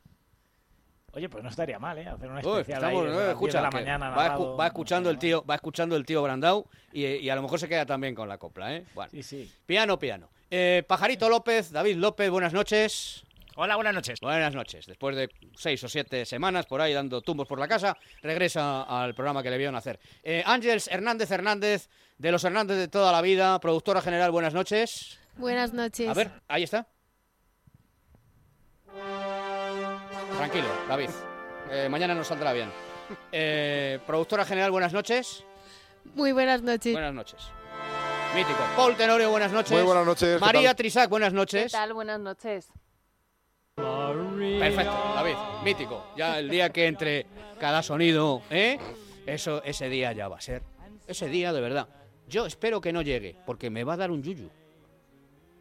Oye, 1.13 1.29
pues 1.29 1.43
no 1.43 1.51
estaría 1.51 1.79
mal, 1.79 1.97
¿eh? 1.99 2.07
Hacer 2.07 2.29
una 2.31 2.41
Uy, 2.41 2.61
especial 2.61 2.79
estamos- 2.79 3.01
ahí 3.03 3.07
desde 3.07 3.09
eh, 3.09 3.17
las 3.17 3.25
10 3.27 3.33
escucha, 3.33 3.59
de 3.59 3.63
la 3.63 3.71
mañana 3.71 4.11
va, 4.11 4.17
narrado. 4.17 4.55
escu- 4.57 4.61
va 4.61 4.67
escuchando 4.67 5.11
el 5.11 5.19
tío, 5.19 5.45
va 5.45 5.55
escuchando 5.55 5.97
el 5.97 6.05
tío 6.07 6.23
Brandau 6.23 6.67
y, 6.93 7.07
y 7.07 7.31
a 7.31 7.35
lo 7.35 7.43
mejor 7.43 7.59
se 7.59 7.69
queda 7.69 7.87
también 7.87 8.15
con 8.15 8.29
la 8.29 8.37
copla, 8.39 8.75
¿eh? 8.77 8.85
Bueno. 8.95 9.11
Sí, 9.11 9.23
sí. 9.23 9.51
Piano, 9.67 9.99
piano. 9.99 10.29
Eh, 10.51 10.85
Pajarito 10.87 11.29
López, 11.29 11.73
David 11.73 11.97
López, 11.97 12.31
buenas 12.31 12.53
noches. 12.53 13.25
Hola, 13.57 13.75
buenas 13.75 13.95
noches. 13.95 14.21
Buenas 14.21 14.55
noches. 14.55 14.87
Después 14.87 15.17
de 15.17 15.29
seis 15.57 15.83
o 15.83 15.89
siete 15.89 16.25
semanas 16.25 16.67
por 16.67 16.81
ahí 16.81 16.93
dando 16.93 17.23
tumbos 17.23 17.49
por 17.49 17.59
la 17.59 17.67
casa, 17.67 17.97
regresa 18.23 18.83
al 18.83 19.15
programa 19.15 19.43
que 19.43 19.51
le 19.51 19.59
vieron 19.59 19.75
hacer. 19.75 19.99
Eh, 20.23 20.45
Ángels 20.47 20.87
Hernández 20.89 21.31
Hernández, 21.31 21.89
de 22.19 22.31
los 22.33 22.45
Hernández 22.45 22.77
de 22.77 22.87
toda 22.89 23.11
la 23.11 23.21
vida, 23.23 23.59
productora 23.59 24.01
general, 24.01 24.31
buenas 24.31 24.55
noches. 24.55 25.19
Buenas 25.37 25.73
noches. 25.73 26.09
A 26.09 26.15
ver, 26.15 26.31
ahí 26.47 26.63
está. 26.63 26.87
Tranquilo, 30.39 30.69
David. 30.89 31.11
Eh, 31.69 31.89
mañana 31.91 32.15
nos 32.15 32.29
saldrá 32.29 32.53
bien. 32.53 32.71
Eh, 33.33 33.99
productora 34.07 34.45
general, 34.45 34.71
buenas 34.71 34.93
noches. 34.93 35.45
Muy 36.15 36.31
buenas 36.31 36.63
noches. 36.63 36.93
Buenas 36.93 37.13
noches. 37.13 37.41
Mítico. 38.37 38.61
Paul 38.77 38.95
Tenorio, 38.97 39.31
buenas 39.31 39.51
noches. 39.51 39.73
Muy 39.73 39.83
buenas 39.83 40.07
noches, 40.07 40.35
¿qué 40.37 40.41
María? 40.41 40.75
Trisac, 40.75 41.11
buenas 41.11 41.31
¿Qué 41.31 41.37
noches. 41.37 41.73
tal? 41.73 41.93
Buenas 41.93 42.21
noches. 42.21 42.69
Perfecto, 43.75 44.93
David, 45.17 45.35
mítico. 45.65 46.05
Ya 46.17 46.39
el 46.39 46.49
día 46.49 46.71
que 46.71 46.87
entre 46.87 47.27
cada 47.59 47.83
sonido, 47.83 48.43
¿eh? 48.51 48.79
Eso, 49.27 49.61
ese 49.65 49.89
día 49.89 50.13
ya 50.13 50.29
va 50.29 50.37
a 50.37 50.41
ser. 50.41 50.63
Ese 51.09 51.27
día, 51.27 51.53
de 51.53 51.61
verdad. 51.61 51.89
Yo 52.29 52.47
espero 52.47 52.81
que 52.81 52.93
no 52.93 53.03
llegue, 53.03 53.37
porque 53.45 53.71
me 53.71 53.83
va 53.83 53.95
a 53.95 53.97
dar 53.97 54.13
un 54.13 54.23
yuyu. 54.23 54.51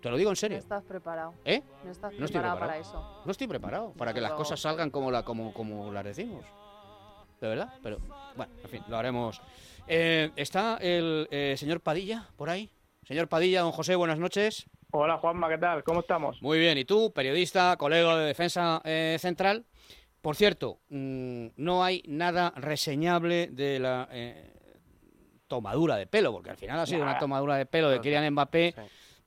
Te 0.02 0.10
lo 0.10 0.18
digo 0.18 0.30
en 0.30 0.34
No 0.34 0.36
serio. 0.36 0.58
estás 0.58 0.84
preparado. 0.84 1.34
¿Eh? 1.44 1.62
No 1.84 1.92
estás 1.92 2.14
No 2.14 2.26
estoy 2.26 2.40
preparado 2.40 2.58
preparado. 2.58 2.60
para 2.60 2.78
eso. 2.78 3.22
No 3.26 3.32
estoy 3.32 3.48
preparado 3.48 3.94
para 3.94 4.14
que 4.14 4.22
las 4.22 4.34
cosas 4.34 4.60
salgan 4.60 4.90
como, 4.90 5.12
la, 5.12 5.24
como, 5.24 5.54
como 5.54 5.92
las 5.92 6.04
decimos. 6.06 6.46
De 7.42 7.48
verdad, 7.48 7.74
pero 7.84 8.00
bueno, 8.36 8.52
en 8.64 8.70
fin, 8.70 8.84
lo 8.88 8.98
haremos. 8.98 9.42
Eh, 9.88 10.32
¿Está 10.36 10.78
el 10.82 11.28
eh, 11.32 11.56
señor 11.58 11.82
Padilla 11.82 12.28
por 12.36 12.50
ahí? 12.50 12.70
Señor 13.04 13.28
Padilla, 13.28 13.62
don 13.62 13.72
José, 13.72 13.96
buenas 13.96 14.18
noches. 14.20 14.66
Hola 14.92 15.18
Juanma, 15.18 15.48
¿qué 15.50 15.58
tal? 15.58 15.84
¿Cómo 15.84 16.00
estamos? 16.00 16.42
Muy 16.42 16.58
bien, 16.60 16.78
¿y 16.78 16.86
tú, 16.86 17.12
periodista, 17.14 17.76
colega 17.78 18.18
de 18.18 18.26
Defensa 18.26 18.82
eh, 18.86 19.18
Central? 19.20 19.66
Por 20.22 20.36
cierto, 20.36 20.80
mm, 20.90 21.48
no 21.58 21.84
hay 21.84 22.04
nada 22.08 22.52
reseñable 22.56 23.48
de 23.52 23.80
la 23.80 24.08
eh, 24.12 24.54
tomadura 25.48 25.96
de 25.96 26.08
pelo, 26.08 26.32
porque 26.34 26.50
al 26.50 26.58
final 26.58 26.80
ha 26.80 26.86
sido 26.86 27.04
una 27.04 27.20
tomadura 27.20 27.56
de 27.56 27.66
pelo 27.66 27.90
de. 27.90 28.02
Kylian 28.02 28.32
Mbappé, 28.34 28.74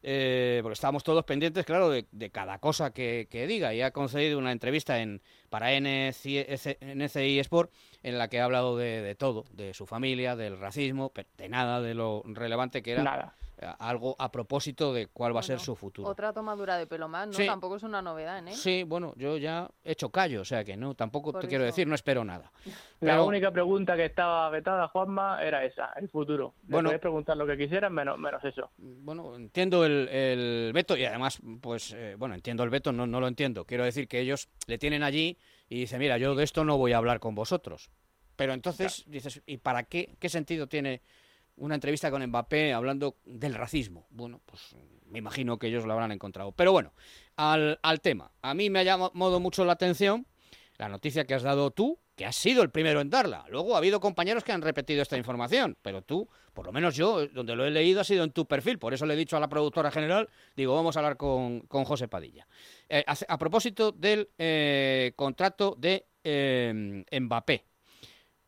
eh, 0.02 0.61
porque 0.62 0.75
estábamos 0.75 1.04
todos 1.04 1.25
pendientes, 1.25 1.64
claro, 1.64 1.90
de, 1.90 2.30
cada 2.30 2.59
cosa 2.59 2.92
que, 2.92 3.28
que 3.30 3.47
diga. 3.47 3.75
Y 3.75 3.83
ha 3.83 3.90
concedido 3.90 4.38
una 4.38 4.52
entrevista 4.52 5.00
en 5.00 5.21
para 5.49 5.78
NCI, 5.78 6.47
NCI 6.80 7.38
Sport 7.40 7.73
en 8.02 8.19
la 8.19 8.28
que 8.28 8.40
ha 8.40 8.45
hablado 8.45 8.76
de, 8.76 9.14
todo, 9.16 9.45
de 9.52 9.75
su 9.75 9.87
familia, 9.87 10.37
del 10.37 10.59
racismo, 10.59 11.12
de 11.37 11.49
nada 11.49 11.80
de 11.80 11.95
lo 11.95 12.23
relevante 12.25 12.83
que 12.83 12.92
era. 12.92 13.35
Algo 13.79 14.17
a 14.19 14.31
propósito 14.33 14.93
de 14.93 15.07
cuál 15.07 15.35
va 15.35 15.40
a 15.40 15.43
ser 15.43 15.61
su 15.61 15.76
futuro. 15.76 16.09
Otra 16.09 16.33
tomadura 16.33 16.76
de 16.79 16.87
pelo 16.87 17.09
más, 17.09 17.26
¿no? 17.29 17.33
Sí. 17.35 17.47
Tampoco 17.47 17.76
es 17.76 17.83
una 17.83 18.00
novedad, 18.02 18.47
¿eh? 18.49 18.52
Sí, 18.55 18.83
bueno, 18.85 19.12
yo 19.17 19.37
ya 19.37 19.71
he 19.85 19.93
hecho 19.93 20.11
callo, 20.11 20.40
o 20.40 20.45
sea 20.45 20.64
que 20.64 20.76
no, 20.76 20.95
tampoco 20.95 21.33
Por 21.33 21.43
te 21.43 21.49
quiero 21.49 21.64
decir, 21.64 21.87
no 21.87 21.95
espero 21.95 22.25
nada. 22.25 22.50
La 23.00 23.12
Pero- 23.14 23.26
única 23.26 23.50
pregunta 23.50 23.97
que 23.97 24.05
estaba 24.07 24.49
vetada, 24.50 24.88
Juanma, 24.88 25.43
era 25.43 25.64
esa, 25.64 25.93
el 25.97 26.09
futuro. 26.09 26.55
Le 26.69 26.73
Bueno. 26.73 26.88
podéis 26.88 27.00
preguntar 27.00 27.37
lo 27.37 27.47
que 27.47 27.57
quisieran, 27.57 27.93
menos, 27.93 28.19
menos 28.19 28.45
eso. 28.45 28.71
Bueno, 28.79 29.35
entiendo 29.37 29.85
el, 29.85 30.09
el 30.09 30.73
veto 30.75 30.97
y 30.97 31.05
además, 31.05 31.38
pues, 31.61 31.93
eh, 31.93 32.14
bueno, 32.19 32.35
entiendo 32.35 32.62
el 32.62 32.71
veto, 32.71 32.93
no, 32.93 33.07
no 33.07 33.21
lo 33.21 33.29
entiendo. 33.29 33.64
Quiero 33.64 33.85
decir 33.85 34.09
que 34.09 34.21
ellos 34.21 34.49
le 34.67 34.79
tienen 34.79 35.02
allí 35.02 35.38
y 35.69 35.81
dice, 35.81 35.99
mira, 35.99 36.19
yo 36.19 36.35
de 36.35 36.45
esto 36.45 36.64
no 36.64 36.76
voy 36.79 36.93
a 36.93 36.99
hablar 36.99 37.21
con 37.21 37.35
vosotros. 37.35 37.90
Pero 38.37 38.55
entonces 38.55 39.05
dices, 39.07 39.43
¿y 39.45 39.59
para 39.59 39.83
qué? 39.85 40.14
¿Qué 40.19 40.29
sentido 40.31 40.67
tiene 40.67 41.02
una 41.61 41.75
entrevista 41.75 42.11
con 42.11 42.26
Mbappé 42.26 42.73
hablando 42.73 43.17
del 43.25 43.55
racismo? 43.55 44.07
Bueno, 44.11 44.40
pues 44.45 44.75
me 45.07 45.19
imagino 45.19 45.59
que 45.59 45.69
ellos 45.69 45.85
lo 45.85 45.93
habrán 45.93 46.12
encontrado. 46.12 46.52
Pero 46.52 46.73
bueno, 46.73 46.93
al, 47.37 47.79
tema. 48.02 48.33
A 48.43 48.55
mí 48.55 48.71
me 48.71 48.81
ha 48.81 48.83
llamado 48.83 49.40
mucho 49.40 49.64
la 49.64 49.73
atención 49.73 50.26
la 50.79 50.88
noticia 50.88 51.26
que 51.26 51.35
has 51.35 51.43
dado 51.43 51.71
tú, 51.71 51.99
que 52.17 52.25
has 52.25 52.37
sido 52.37 52.62
el 52.62 52.71
primero 52.71 53.02
en 53.02 53.11
darla. 53.11 53.45
Luego 53.50 53.75
ha 53.75 53.79
habido 53.79 54.00
compañeros 54.00 54.45
que 54.45 54.52
han 54.52 54.62
repetido 54.62 55.02
esta 55.02 55.19
información, 55.19 55.76
pero 55.83 56.00
tú, 56.00 56.26
por 56.55 56.64
lo 56.64 56.73
menos 56.73 56.97
yo, 56.97 57.26
donde 57.26 57.55
lo 57.55 57.67
he 57.67 57.71
leído 57.71 58.00
ha 58.00 58.05
sido 58.05 58.25
en 58.25 58.33
tu 58.33 58.47
perfil. 58.47 58.79
Por 58.79 58.95
eso 58.95 59.05
le 59.05 59.12
he 59.12 59.17
dicho 59.19 59.37
a 59.37 59.40
la 59.40 59.49
productora 59.49 59.90
general, 59.90 60.31
digo, 60.57 60.75
vamos 60.75 60.97
a 60.97 61.00
hablar 61.00 61.19
con, 61.19 61.61
con 61.61 61.85
José 61.85 62.09
Padilla. 62.09 62.49
Eh, 62.88 63.05
a, 63.07 63.14
a 63.29 63.38
propósito 63.38 63.93
del 63.93 64.31
eh, 64.38 65.12
contrato 65.17 65.76
de 65.79 66.07
eh, 66.25 67.05
Mbappé. 67.21 67.64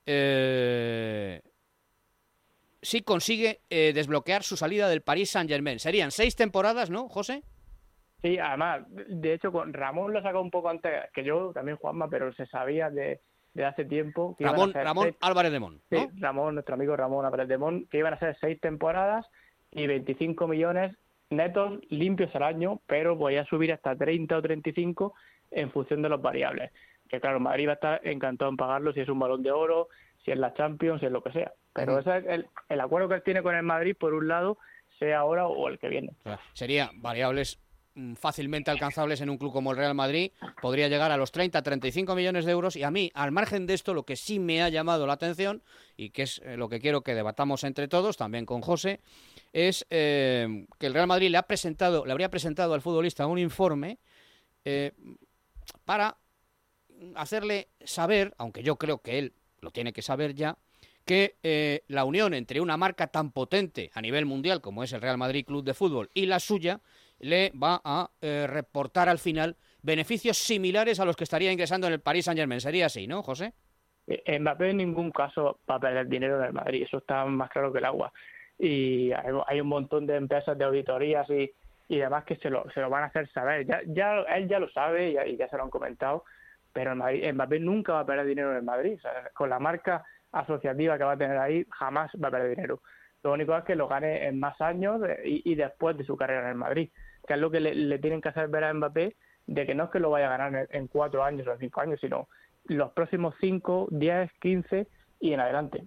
Eh, 0.06 1.40
sí 2.82 3.02
consigue 3.02 3.60
eh, 3.70 3.92
desbloquear 3.94 4.42
su 4.42 4.56
salida 4.56 4.88
del 4.88 5.00
Paris 5.02 5.30
Saint-Germain. 5.30 5.78
Serían 5.78 6.10
seis 6.10 6.36
temporadas, 6.36 6.90
¿no, 6.90 7.08
José? 7.08 7.42
Sí, 8.22 8.38
además, 8.38 8.82
de 8.88 9.34
hecho, 9.34 9.50
con 9.50 9.72
Ramón 9.72 10.12
lo 10.12 10.22
sacó 10.22 10.40
un 10.40 10.50
poco 10.50 10.68
antes 10.68 10.92
que 11.14 11.24
yo, 11.24 11.52
también 11.52 11.76
Juanma, 11.78 12.08
pero 12.08 12.32
se 12.34 12.46
sabía 12.46 12.88
de, 12.90 13.20
de 13.54 13.64
hace 13.64 13.84
tiempo 13.84 14.36
que 14.36 14.44
iban 14.44 14.54
a 14.54 14.56
Ramón, 14.58 14.72
ser 14.72 14.84
Ramón 14.84 15.04
seis- 15.06 15.16
Álvarez 15.20 15.52
de 15.52 15.58
Mon. 15.60 15.80
Sí, 15.90 16.08
Ramón, 16.18 16.54
nuestro 16.54 16.74
amigo 16.74 16.94
Ramón 16.96 17.24
Álvarez 17.24 17.48
de 17.48 17.58
Mon, 17.58 17.86
que 17.86 17.98
iban 17.98 18.14
a 18.14 18.18
ser 18.18 18.36
seis 18.40 18.60
temporadas 18.60 19.26
y 19.72 19.86
25 19.86 20.46
millones 20.46 20.94
netos 21.30 21.80
limpios 21.88 22.32
al 22.36 22.42
año, 22.42 22.80
pero 22.86 23.16
voy 23.16 23.36
a 23.36 23.44
subir 23.46 23.72
hasta 23.72 23.96
30 23.96 24.36
o 24.36 24.42
35 24.42 25.14
en 25.50 25.70
función 25.72 26.02
de 26.02 26.08
los 26.10 26.20
variables. 26.22 26.70
Que 27.08 27.20
claro, 27.20 27.40
Madrid 27.40 27.66
va 27.68 27.72
a 27.72 27.74
estar 27.74 28.06
encantado 28.06 28.50
en 28.50 28.56
pagarlo 28.56 28.92
si 28.92 29.00
es 29.00 29.08
un 29.08 29.18
balón 29.18 29.42
de 29.42 29.50
oro, 29.50 29.88
si 30.24 30.30
es 30.30 30.38
la 30.38 30.54
Champions, 30.54 31.00
si 31.00 31.06
es 31.06 31.12
lo 31.12 31.22
que 31.22 31.32
sea. 31.32 31.52
Pero 31.72 31.98
ese 31.98 32.18
es 32.18 32.24
el, 32.26 32.46
el 32.68 32.80
acuerdo 32.80 33.08
que 33.08 33.16
él 33.16 33.22
tiene 33.22 33.42
con 33.42 33.54
el 33.54 33.62
Madrid, 33.62 33.96
por 33.98 34.14
un 34.14 34.28
lado, 34.28 34.58
sea 34.98 35.18
ahora 35.18 35.46
o 35.46 35.68
el 35.68 35.78
que 35.78 35.88
viene. 35.88 36.10
O 36.20 36.22
sea, 36.22 36.40
sería 36.52 36.90
variables 36.94 37.58
mm, 37.94 38.14
fácilmente 38.14 38.70
alcanzables 38.70 39.20
en 39.20 39.30
un 39.30 39.38
club 39.38 39.52
como 39.52 39.72
el 39.72 39.76
Real 39.76 39.94
Madrid, 39.94 40.32
podría 40.60 40.88
llegar 40.88 41.10
a 41.10 41.16
los 41.16 41.32
30, 41.32 41.62
35 41.62 42.14
millones 42.14 42.44
de 42.44 42.52
euros 42.52 42.76
y 42.76 42.82
a 42.82 42.90
mí, 42.90 43.10
al 43.14 43.32
margen 43.32 43.66
de 43.66 43.74
esto, 43.74 43.94
lo 43.94 44.04
que 44.04 44.16
sí 44.16 44.38
me 44.38 44.62
ha 44.62 44.68
llamado 44.68 45.06
la 45.06 45.14
atención 45.14 45.62
y 45.96 46.10
que 46.10 46.22
es 46.22 46.40
eh, 46.44 46.56
lo 46.56 46.68
que 46.68 46.80
quiero 46.80 47.02
que 47.02 47.14
debatamos 47.14 47.64
entre 47.64 47.88
todos, 47.88 48.16
también 48.16 48.46
con 48.46 48.60
José, 48.60 49.00
es 49.52 49.86
eh, 49.90 50.66
que 50.78 50.86
el 50.86 50.94
Real 50.94 51.06
Madrid 51.06 51.30
le 51.30 51.38
ha 51.38 51.42
presentado, 51.42 52.06
le 52.06 52.12
habría 52.12 52.30
presentado 52.30 52.74
al 52.74 52.80
futbolista 52.80 53.26
un 53.26 53.38
informe 53.38 53.98
eh, 54.64 54.92
para 55.84 56.16
hacerle 57.16 57.68
saber, 57.84 58.34
aunque 58.38 58.62
yo 58.62 58.76
creo 58.76 58.98
que 58.98 59.18
él 59.18 59.34
lo 59.62 59.70
tiene 59.70 59.92
que 59.92 60.02
saber 60.02 60.34
ya, 60.34 60.56
que 61.06 61.36
eh, 61.42 61.82
la 61.88 62.04
unión 62.04 62.34
entre 62.34 62.60
una 62.60 62.76
marca 62.76 63.06
tan 63.06 63.30
potente 63.30 63.90
a 63.94 64.00
nivel 64.00 64.26
mundial 64.26 64.60
como 64.60 64.82
es 64.82 64.92
el 64.92 65.00
Real 65.00 65.18
Madrid 65.18 65.46
Club 65.46 65.64
de 65.64 65.74
Fútbol 65.74 66.10
y 66.14 66.26
la 66.26 66.38
suya 66.38 66.80
le 67.18 67.50
va 67.50 67.80
a 67.84 68.10
eh, 68.20 68.46
reportar 68.48 69.08
al 69.08 69.18
final 69.18 69.56
beneficios 69.82 70.36
similares 70.36 71.00
a 71.00 71.04
los 71.04 71.16
que 71.16 71.24
estaría 71.24 71.52
ingresando 71.52 71.86
en 71.86 71.92
el 71.94 72.00
Paris 72.00 72.24
Saint 72.24 72.38
Germain. 72.38 72.60
Sería 72.60 72.86
así, 72.86 73.06
¿no, 73.06 73.22
José? 73.22 73.52
Eh, 74.06 74.38
Mbappé 74.38 74.70
en 74.70 74.78
ningún 74.78 75.10
caso 75.12 75.60
va 75.68 75.76
a 75.76 75.80
perder 75.80 76.08
dinero 76.08 76.38
en 76.38 76.46
el 76.46 76.52
Madrid, 76.52 76.82
eso 76.82 76.98
está 76.98 77.24
más 77.24 77.50
claro 77.50 77.72
que 77.72 77.78
el 77.78 77.84
agua. 77.84 78.12
Y 78.58 79.10
hay, 79.12 79.60
un 79.60 79.66
montón 79.66 80.06
de 80.06 80.16
empresas 80.16 80.56
de 80.58 80.64
auditorías 80.64 81.28
y, 81.30 81.50
y 81.88 81.96
demás 81.98 82.24
que 82.24 82.36
se 82.36 82.50
lo, 82.50 82.68
se 82.72 82.80
lo 82.80 82.90
van 82.90 83.04
a 83.04 83.06
hacer 83.06 83.28
saber. 83.32 83.66
Ya, 83.66 83.80
ya 83.86 84.20
él 84.36 84.48
ya 84.48 84.60
lo 84.60 84.70
sabe 84.70 85.16
y 85.26 85.36
ya 85.36 85.48
se 85.48 85.56
lo 85.56 85.64
han 85.64 85.70
comentado, 85.70 86.24
pero 86.72 86.92
el 86.92 87.34
Mbappé 87.34 87.60
nunca 87.60 87.92
va 87.94 88.00
a 88.00 88.06
perder 88.06 88.26
dinero 88.26 88.50
en 88.50 88.58
el 88.58 88.62
Madrid. 88.62 88.98
Con 89.34 89.50
la 89.50 89.58
marca 89.58 90.04
asociativa 90.32 90.96
que 90.96 91.04
va 91.04 91.12
a 91.12 91.16
tener 91.18 91.36
ahí, 91.36 91.66
jamás 91.70 92.10
va 92.22 92.28
a 92.28 92.30
perder 92.30 92.56
dinero. 92.56 92.80
Lo 93.22 93.32
único 93.32 93.56
es 93.56 93.64
que 93.64 93.76
lo 93.76 93.88
gane 93.88 94.26
en 94.26 94.40
más 94.40 94.60
años 94.60 95.00
de- 95.00 95.20
y, 95.24 95.54
después 95.54 95.96
de 95.96 96.04
su 96.04 96.16
carrera 96.16 96.42
en 96.42 96.48
el 96.48 96.54
Madrid, 96.56 96.90
que 97.26 97.34
es 97.34 97.40
lo 97.40 97.50
que 97.50 97.60
le, 97.60 97.74
le 97.74 97.98
tienen 97.98 98.20
que 98.20 98.30
hacer 98.30 98.48
ver 98.48 98.64
a 98.64 98.74
Mbappé, 98.74 99.14
de 99.46 99.66
que 99.66 99.74
no 99.74 99.84
es 99.84 99.90
que 99.90 100.00
lo 100.00 100.10
vaya 100.10 100.26
a 100.32 100.36
ganar 100.36 100.66
en, 100.70 100.76
en 100.82 100.88
cuatro 100.88 101.22
años 101.22 101.46
o 101.46 101.52
en 101.52 101.58
cinco 101.58 101.80
años, 101.80 102.00
sino 102.00 102.28
los 102.64 102.92
próximos 102.92 103.34
cinco, 103.40 103.88
diez, 103.90 104.30
quince 104.40 104.88
y 105.20 105.32
en 105.32 105.40
adelante. 105.40 105.84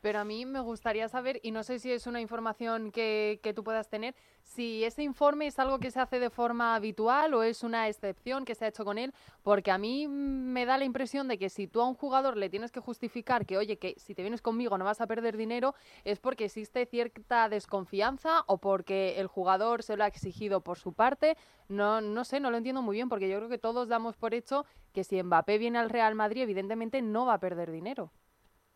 Pero 0.00 0.18
a 0.18 0.24
mí 0.24 0.44
me 0.44 0.60
gustaría 0.60 1.08
saber, 1.08 1.38
y 1.42 1.50
no 1.50 1.62
sé 1.62 1.78
si 1.78 1.92
es 1.92 2.06
una 2.06 2.20
información 2.20 2.90
que, 2.90 3.40
que 3.42 3.54
tú 3.54 3.62
puedas 3.62 3.88
tener, 3.88 4.14
si 4.42 4.84
ese 4.84 5.02
informe 5.02 5.46
es 5.46 5.58
algo 5.58 5.78
que 5.78 5.90
se 5.90 6.00
hace 6.00 6.18
de 6.18 6.30
forma 6.30 6.74
habitual 6.74 7.34
o 7.34 7.42
es 7.42 7.62
una 7.62 7.88
excepción 7.88 8.44
que 8.44 8.54
se 8.54 8.64
ha 8.64 8.68
hecho 8.68 8.84
con 8.84 8.98
él, 8.98 9.14
porque 9.42 9.70
a 9.70 9.78
mí 9.78 10.08
me 10.08 10.66
da 10.66 10.78
la 10.78 10.84
impresión 10.84 11.28
de 11.28 11.38
que 11.38 11.48
si 11.48 11.68
tú 11.68 11.80
a 11.80 11.88
un 11.88 11.94
jugador 11.94 12.36
le 12.36 12.50
tienes 12.50 12.72
que 12.72 12.80
justificar 12.80 13.46
que, 13.46 13.56
oye, 13.56 13.78
que 13.78 13.94
si 13.98 14.14
te 14.14 14.22
vienes 14.22 14.42
conmigo 14.42 14.78
no 14.78 14.84
vas 14.84 15.00
a 15.00 15.06
perder 15.06 15.36
dinero, 15.36 15.74
es 16.04 16.18
porque 16.18 16.46
existe 16.46 16.84
cierta 16.86 17.48
desconfianza 17.48 18.44
o 18.46 18.58
porque 18.58 19.20
el 19.20 19.26
jugador 19.26 19.82
se 19.82 19.96
lo 19.96 20.04
ha 20.04 20.08
exigido 20.08 20.60
por 20.60 20.78
su 20.78 20.92
parte. 20.92 21.36
No, 21.68 22.00
no 22.00 22.24
sé, 22.24 22.40
no 22.40 22.50
lo 22.50 22.56
entiendo 22.56 22.82
muy 22.82 22.96
bien, 22.96 23.08
porque 23.08 23.28
yo 23.28 23.38
creo 23.38 23.48
que 23.48 23.58
todos 23.58 23.88
damos 23.88 24.16
por 24.16 24.34
hecho 24.34 24.64
que 24.92 25.04
si 25.04 25.22
Mbappé 25.22 25.58
viene 25.58 25.78
al 25.78 25.90
Real 25.90 26.14
Madrid, 26.14 26.42
evidentemente 26.42 27.00
no 27.02 27.26
va 27.26 27.34
a 27.34 27.40
perder 27.40 27.70
dinero. 27.70 28.10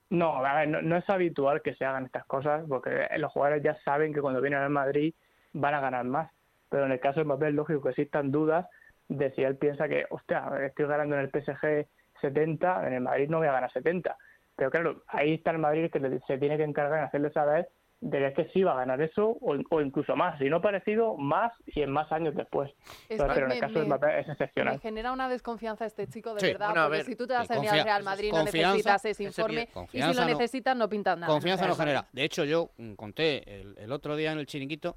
No, 0.08 0.40
no, 0.66 0.82
no 0.82 0.96
es 0.96 1.10
habitual 1.10 1.62
que 1.62 1.75
se 1.75 1.84
hagan 1.84 2.06
estas 2.06 2.25
cosas, 2.26 2.64
porque 2.68 3.08
los 3.18 3.32
jugadores 3.32 3.62
ya 3.62 3.76
saben 3.84 4.14
que 4.14 4.20
cuando 4.20 4.40
vienen 4.40 4.60
al 4.60 4.70
Madrid 4.70 5.14
van 5.52 5.75
a 5.75 5.80
ganar 5.80 6.04
más. 6.04 6.30
Pero 6.68 6.86
en 6.86 6.92
el 6.92 7.00
caso 7.00 7.20
de 7.20 7.25
Mbappé 7.25 7.48
es 7.48 7.54
lógico 7.54 7.82
que 7.82 7.90
existan 7.90 8.30
dudas 8.30 8.66
de 9.08 9.30
si 9.32 9.42
él 9.42 9.56
piensa 9.56 9.88
que, 9.88 10.06
hostia, 10.10 10.44
estoy 10.64 10.86
ganando 10.86 11.16
en 11.16 11.22
el 11.22 11.30
PSG 11.30 11.86
70, 12.20 12.86
en 12.86 12.92
el 12.94 13.00
Madrid 13.00 13.28
no 13.28 13.38
voy 13.38 13.48
a 13.48 13.52
ganar 13.52 13.72
70. 13.72 14.16
Pero 14.56 14.70
claro, 14.70 15.02
ahí 15.08 15.34
está 15.34 15.50
el 15.50 15.58
Madrid 15.58 15.90
que 15.90 16.20
se 16.26 16.38
tiene 16.38 16.56
que 16.56 16.64
encargar 16.64 17.00
de 17.00 17.06
hacerle 17.06 17.30
saber 17.30 17.68
de 18.00 18.33
que 18.35 18.49
sí 18.53 18.62
va 18.62 18.73
a 18.73 18.76
ganar 18.76 19.00
eso 19.00 19.26
o, 19.41 19.57
o 19.71 19.81
incluso 19.81 20.15
más. 20.17 20.38
Si 20.38 20.50
no 20.50 20.61
parecido, 20.61 21.17
más 21.17 21.53
y 21.67 21.81
en 21.81 21.91
más 21.91 22.11
años 22.12 22.35
después. 22.35 22.71
Es 23.09 23.21
Pero, 23.21 23.35
en 23.35 23.49
me- 23.49 23.55
el 23.55 23.61
caso 23.61 23.73
de 23.75 23.81
me- 23.81 23.87
Mbappé 23.87 24.21
es 24.21 24.26
Me 24.26 24.33
excepcional. 24.35 24.81
genera 24.81 25.12
una 25.12 25.29
desconfianza 25.29 25.87
este 25.87 26.07
chico, 26.07 26.35
de 26.35 26.41
Sí. 26.41 26.47
verdad, 26.49 26.69
Bueno, 26.71 26.83
porque 26.85 26.97
ver, 26.99 27.07
si 27.07 27.17
tú 27.17 27.26
te 27.26 27.33
vas 27.33 27.50
a 27.50 27.55
al 27.55 27.62
Real 27.85 28.03
Madrid 28.05 28.33
no 28.33 28.45
necesitas 28.45 29.05
ese 29.05 29.25
informe, 29.25 29.69
y 29.93 30.03
si 30.03 30.15
lo 30.15 30.21
no- 30.21 30.26
necesitas 30.26 30.76
no 30.76 30.88
pintas 30.88 31.19
nada. 31.19 31.33
Confianza 31.33 31.67
no 31.67 31.75
genera. 31.75 32.07
De 32.12 32.25
hecho, 32.25 32.45
yo 32.45 32.71
mm, 32.76 32.93
conté 32.95 33.61
el, 33.61 33.79
el 33.79 33.91
otro 33.93 34.15
día 34.15 34.33
en 34.33 34.38
el 34.38 34.47
chiringuito, 34.47 34.97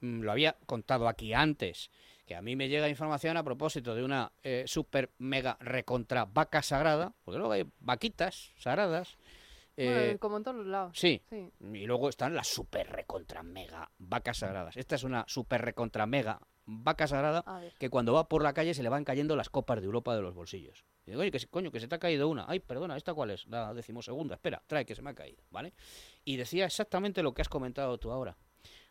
mm, 0.00 0.22
lo 0.22 0.32
había 0.32 0.56
contado 0.66 1.06
aquí 1.06 1.34
antes, 1.34 1.90
que 2.26 2.34
a 2.34 2.42
mí 2.42 2.56
me 2.56 2.68
llega 2.68 2.88
información 2.88 3.36
a 3.36 3.42
propósito 3.44 3.94
de 3.94 4.04
una 4.04 4.32
eh, 4.42 4.64
super 4.66 5.10
mega 5.18 5.56
recontra 5.60 6.24
vaca 6.24 6.62
sagrada, 6.62 7.12
porque 7.24 7.38
luego 7.38 7.52
hay 7.52 7.64
vaquitas 7.80 8.52
sagradas. 8.58 9.16
Bueno, 9.84 10.00
eh, 10.00 10.18
como 10.18 10.36
en 10.36 10.44
todos 10.44 10.56
los 10.56 10.66
lados. 10.66 10.92
Sí. 10.98 11.22
sí. 11.28 11.50
Y 11.60 11.86
luego 11.86 12.08
están 12.08 12.34
las 12.34 12.48
super 12.48 12.90
recontra 12.90 13.42
mega 13.42 13.90
vacas 13.98 14.38
sagradas. 14.38 14.76
Esta 14.76 14.96
es 14.96 15.04
una 15.04 15.24
super 15.28 15.60
recontra 15.62 16.06
mega 16.06 16.40
vaca 16.68 17.06
sagrada 17.06 17.44
que 17.78 17.88
cuando 17.88 18.12
va 18.12 18.28
por 18.28 18.42
la 18.42 18.52
calle 18.52 18.74
se 18.74 18.82
le 18.82 18.90
van 18.90 19.04
cayendo 19.04 19.36
las 19.36 19.48
copas 19.48 19.80
de 19.80 19.86
Europa 19.86 20.14
de 20.14 20.22
los 20.22 20.34
bolsillos. 20.34 20.84
Y 21.06 21.10
digo, 21.10 21.22
oye, 21.22 21.30
que 21.30 21.38
coño, 21.46 21.70
que 21.70 21.80
se 21.80 21.88
te 21.88 21.94
ha 21.94 21.98
caído 21.98 22.28
una. 22.28 22.44
Ay, 22.46 22.60
perdona, 22.60 22.96
¿esta 22.96 23.14
cuál 23.14 23.30
es? 23.30 23.46
La 23.46 23.72
decimosegunda. 23.72 24.34
Espera, 24.34 24.62
trae 24.66 24.84
que 24.84 24.94
se 24.94 25.02
me 25.02 25.10
ha 25.10 25.14
caído, 25.14 25.42
¿vale? 25.50 25.72
Y 26.24 26.36
decía 26.36 26.66
exactamente 26.66 27.22
lo 27.22 27.32
que 27.32 27.42
has 27.42 27.48
comentado 27.48 27.96
tú 27.98 28.10
ahora. 28.10 28.36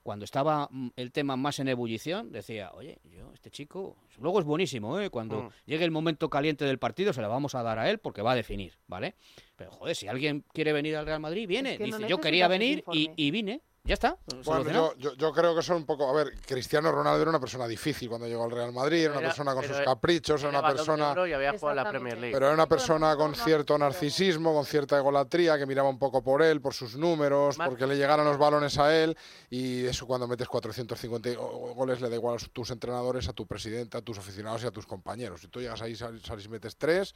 Cuando 0.08 0.24
estaba 0.24 0.70
mm, 0.72 0.92
el 0.96 1.12
tema 1.12 1.36
más 1.36 1.60
en 1.60 1.68
ebullición, 1.68 2.32
decía, 2.32 2.72
oye, 2.74 2.98
yo, 3.04 3.30
este 3.34 3.52
chico, 3.52 3.98
luego 4.22 4.40
es 4.40 4.46
buenísimo, 4.46 4.98
¿eh? 5.02 5.10
Cuando 5.10 5.42
Mm. 5.44 5.50
llegue 5.66 5.84
el 5.84 5.92
momento 5.92 6.30
caliente 6.30 6.64
del 6.64 6.80
partido 6.80 7.12
se 7.12 7.22
la 7.22 7.28
vamos 7.28 7.56
a 7.56 7.62
dar 7.62 7.78
a 7.78 7.90
él 7.90 8.00
porque 8.00 8.22
va 8.22 8.32
a 8.32 8.36
definir, 8.36 8.72
¿vale? 8.88 9.16
Pero 9.58 9.70
joder, 9.70 9.98
si 9.98 10.08
alguien 10.08 10.46
quiere 10.54 10.72
venir 10.72 10.96
al 10.96 11.06
Real 11.06 11.20
Madrid, 11.20 11.46
viene. 11.46 11.78
que 11.78 11.88
no 11.88 11.98
Dice, 11.98 12.10
yo 12.10 12.22
quería 12.22 12.48
venir 12.48 12.86
y, 12.94 13.12
y 13.18 13.32
vine. 13.32 13.60
Ya 13.88 13.94
está. 13.94 14.18
Bueno, 14.44 14.70
yo, 14.70 14.94
yo, 14.98 15.14
yo 15.16 15.32
creo 15.32 15.56
que 15.56 15.62
son 15.64 15.78
un 15.78 15.86
poco. 15.86 16.10
A 16.10 16.14
ver, 16.14 16.34
Cristiano 16.46 16.92
Ronaldo 16.92 17.22
era 17.22 17.30
una 17.30 17.40
persona 17.40 17.66
difícil 17.66 18.10
cuando 18.10 18.28
llegó 18.28 18.44
al 18.44 18.52
Real 18.52 18.74
Madrid, 18.74 19.04
era 19.04 19.12
una 19.14 19.20
Era- 19.22 19.30
persona 19.30 19.54
con 19.54 19.64
sus 19.64 19.78
caprichos, 19.80 20.42
era 20.42 20.50
una 20.50 20.62
persona. 20.68 21.12
Oro 21.12 21.26
y 21.26 21.32
había 21.32 21.52
jugado 21.58 21.70
en 21.80 21.84
la 21.86 21.90
Premier 21.90 22.18
League. 22.18 22.34
Pero 22.34 22.48
era 22.48 22.54
una 22.54 22.68
persona 22.68 23.16
con 23.16 23.34
cierto 23.34 23.78
narcisismo, 23.78 24.54
con 24.54 24.66
cierta 24.66 24.98
egolatría, 24.98 25.58
que 25.58 25.66
miraba 25.66 25.88
un 25.88 25.98
poco 26.00 26.22
por 26.22 26.42
él, 26.42 26.60
por 26.60 26.74
sus 26.74 26.98
números, 26.98 27.56
porque 27.58 27.88
le 27.88 27.96
llegaran 27.96 28.26
los 28.26 28.38
balones 28.38 28.78
a 28.78 28.94
él. 28.94 29.18
Y 29.50 29.86
eso 29.86 30.06
cuando 30.06 30.28
metes 30.28 30.50
450 30.50 31.34
go- 31.36 31.74
goles 31.74 32.02
le 32.02 32.10
da 32.10 32.16
igual 32.16 32.36
a 32.36 32.48
tus 32.52 32.70
entrenadores, 32.72 33.30
a 33.30 33.34
tu 33.34 33.48
presidente, 33.48 33.98
a 33.98 34.02
tus 34.02 34.18
aficionados 34.18 34.64
y 34.64 34.68
a 34.68 34.72
tus 34.72 34.86
compañeros. 34.86 35.40
Si 35.40 35.48
tú 35.48 35.62
llegas 35.62 35.82
ahí, 35.82 35.96
sal- 35.96 36.22
sales 36.22 36.44
y 36.46 36.50
metes 36.50 36.76
tres, 36.76 37.16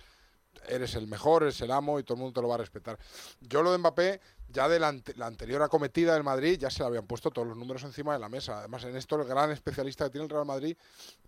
eres 0.68 0.96
el 0.96 1.08
mejor, 1.08 1.44
eres 1.44 1.60
el 1.62 1.72
amo 1.72 2.00
y 2.00 2.04
todo 2.04 2.16
el 2.16 2.22
mundo 2.22 2.40
te 2.40 2.42
lo 2.42 2.48
va 2.48 2.56
a 2.56 2.60
respetar. 2.60 2.98
Yo 3.42 3.62
lo 3.62 3.72
de 3.72 3.78
Mbappé, 3.78 4.22
ya 4.50 4.68
de 4.68 4.80
la, 4.80 4.90
ante- 4.90 5.16
la 5.16 5.28
anterior 5.28 5.62
acometida 5.62 6.14
del 6.14 6.24
Madrid, 6.24 6.60
ya 6.60 6.70
se 6.70 6.80
le 6.80 6.88
habían 6.88 7.08
puesto 7.08 7.32
todos 7.32 7.48
los 7.48 7.56
números 7.56 7.84
encima 7.84 8.12
de 8.14 8.20
la 8.20 8.28
mesa. 8.28 8.60
Además, 8.60 8.84
en 8.84 8.98
esto 8.98 9.16
el 9.16 9.26
gran 9.26 9.50
especialista 9.52 10.06
que 10.06 10.12
tiene 10.12 10.26
el 10.26 10.30
Real 10.30 10.46
Madrid, 10.46 10.76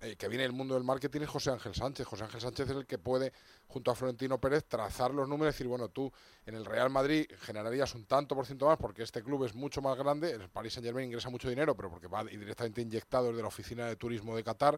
eh, 0.01 0.17
que 0.17 0.27
viene 0.27 0.43
del 0.43 0.51
mundo 0.51 0.73
del 0.75 0.83
marketing, 0.83 1.21
es 1.21 1.29
José 1.29 1.51
Ángel 1.51 1.73
Sánchez. 1.73 2.05
José 2.05 2.25
Ángel 2.25 2.41
Sánchez 2.41 2.69
es 2.69 2.75
el 2.75 2.85
que 2.85 2.97
puede, 2.97 3.31
junto 3.67 3.91
a 3.91 3.95
Florentino 3.95 4.39
Pérez, 4.41 4.65
trazar 4.65 5.11
los 5.13 5.29
números 5.29 5.53
y 5.53 5.57
decir, 5.57 5.67
bueno, 5.67 5.87
tú 5.87 6.11
en 6.45 6.55
el 6.55 6.65
Real 6.65 6.89
Madrid 6.89 7.25
generarías 7.39 7.95
un 7.95 8.05
tanto 8.05 8.35
por 8.35 8.45
ciento 8.45 8.65
más 8.67 8.77
porque 8.77 9.03
este 9.03 9.23
club 9.23 9.45
es 9.45 9.55
mucho 9.55 9.81
más 9.81 9.97
grande, 9.97 10.31
el 10.31 10.49
Paris 10.49 10.73
Saint 10.73 10.85
Germain 10.85 11.07
ingresa 11.07 11.29
mucho 11.29 11.47
dinero, 11.47 11.75
pero 11.75 11.89
porque 11.89 12.07
va 12.07 12.25
directamente 12.25 12.81
inyectado 12.81 13.29
desde 13.29 13.41
la 13.41 13.47
oficina 13.47 13.85
de 13.85 13.95
turismo 13.95 14.35
de 14.35 14.43
Qatar, 14.43 14.77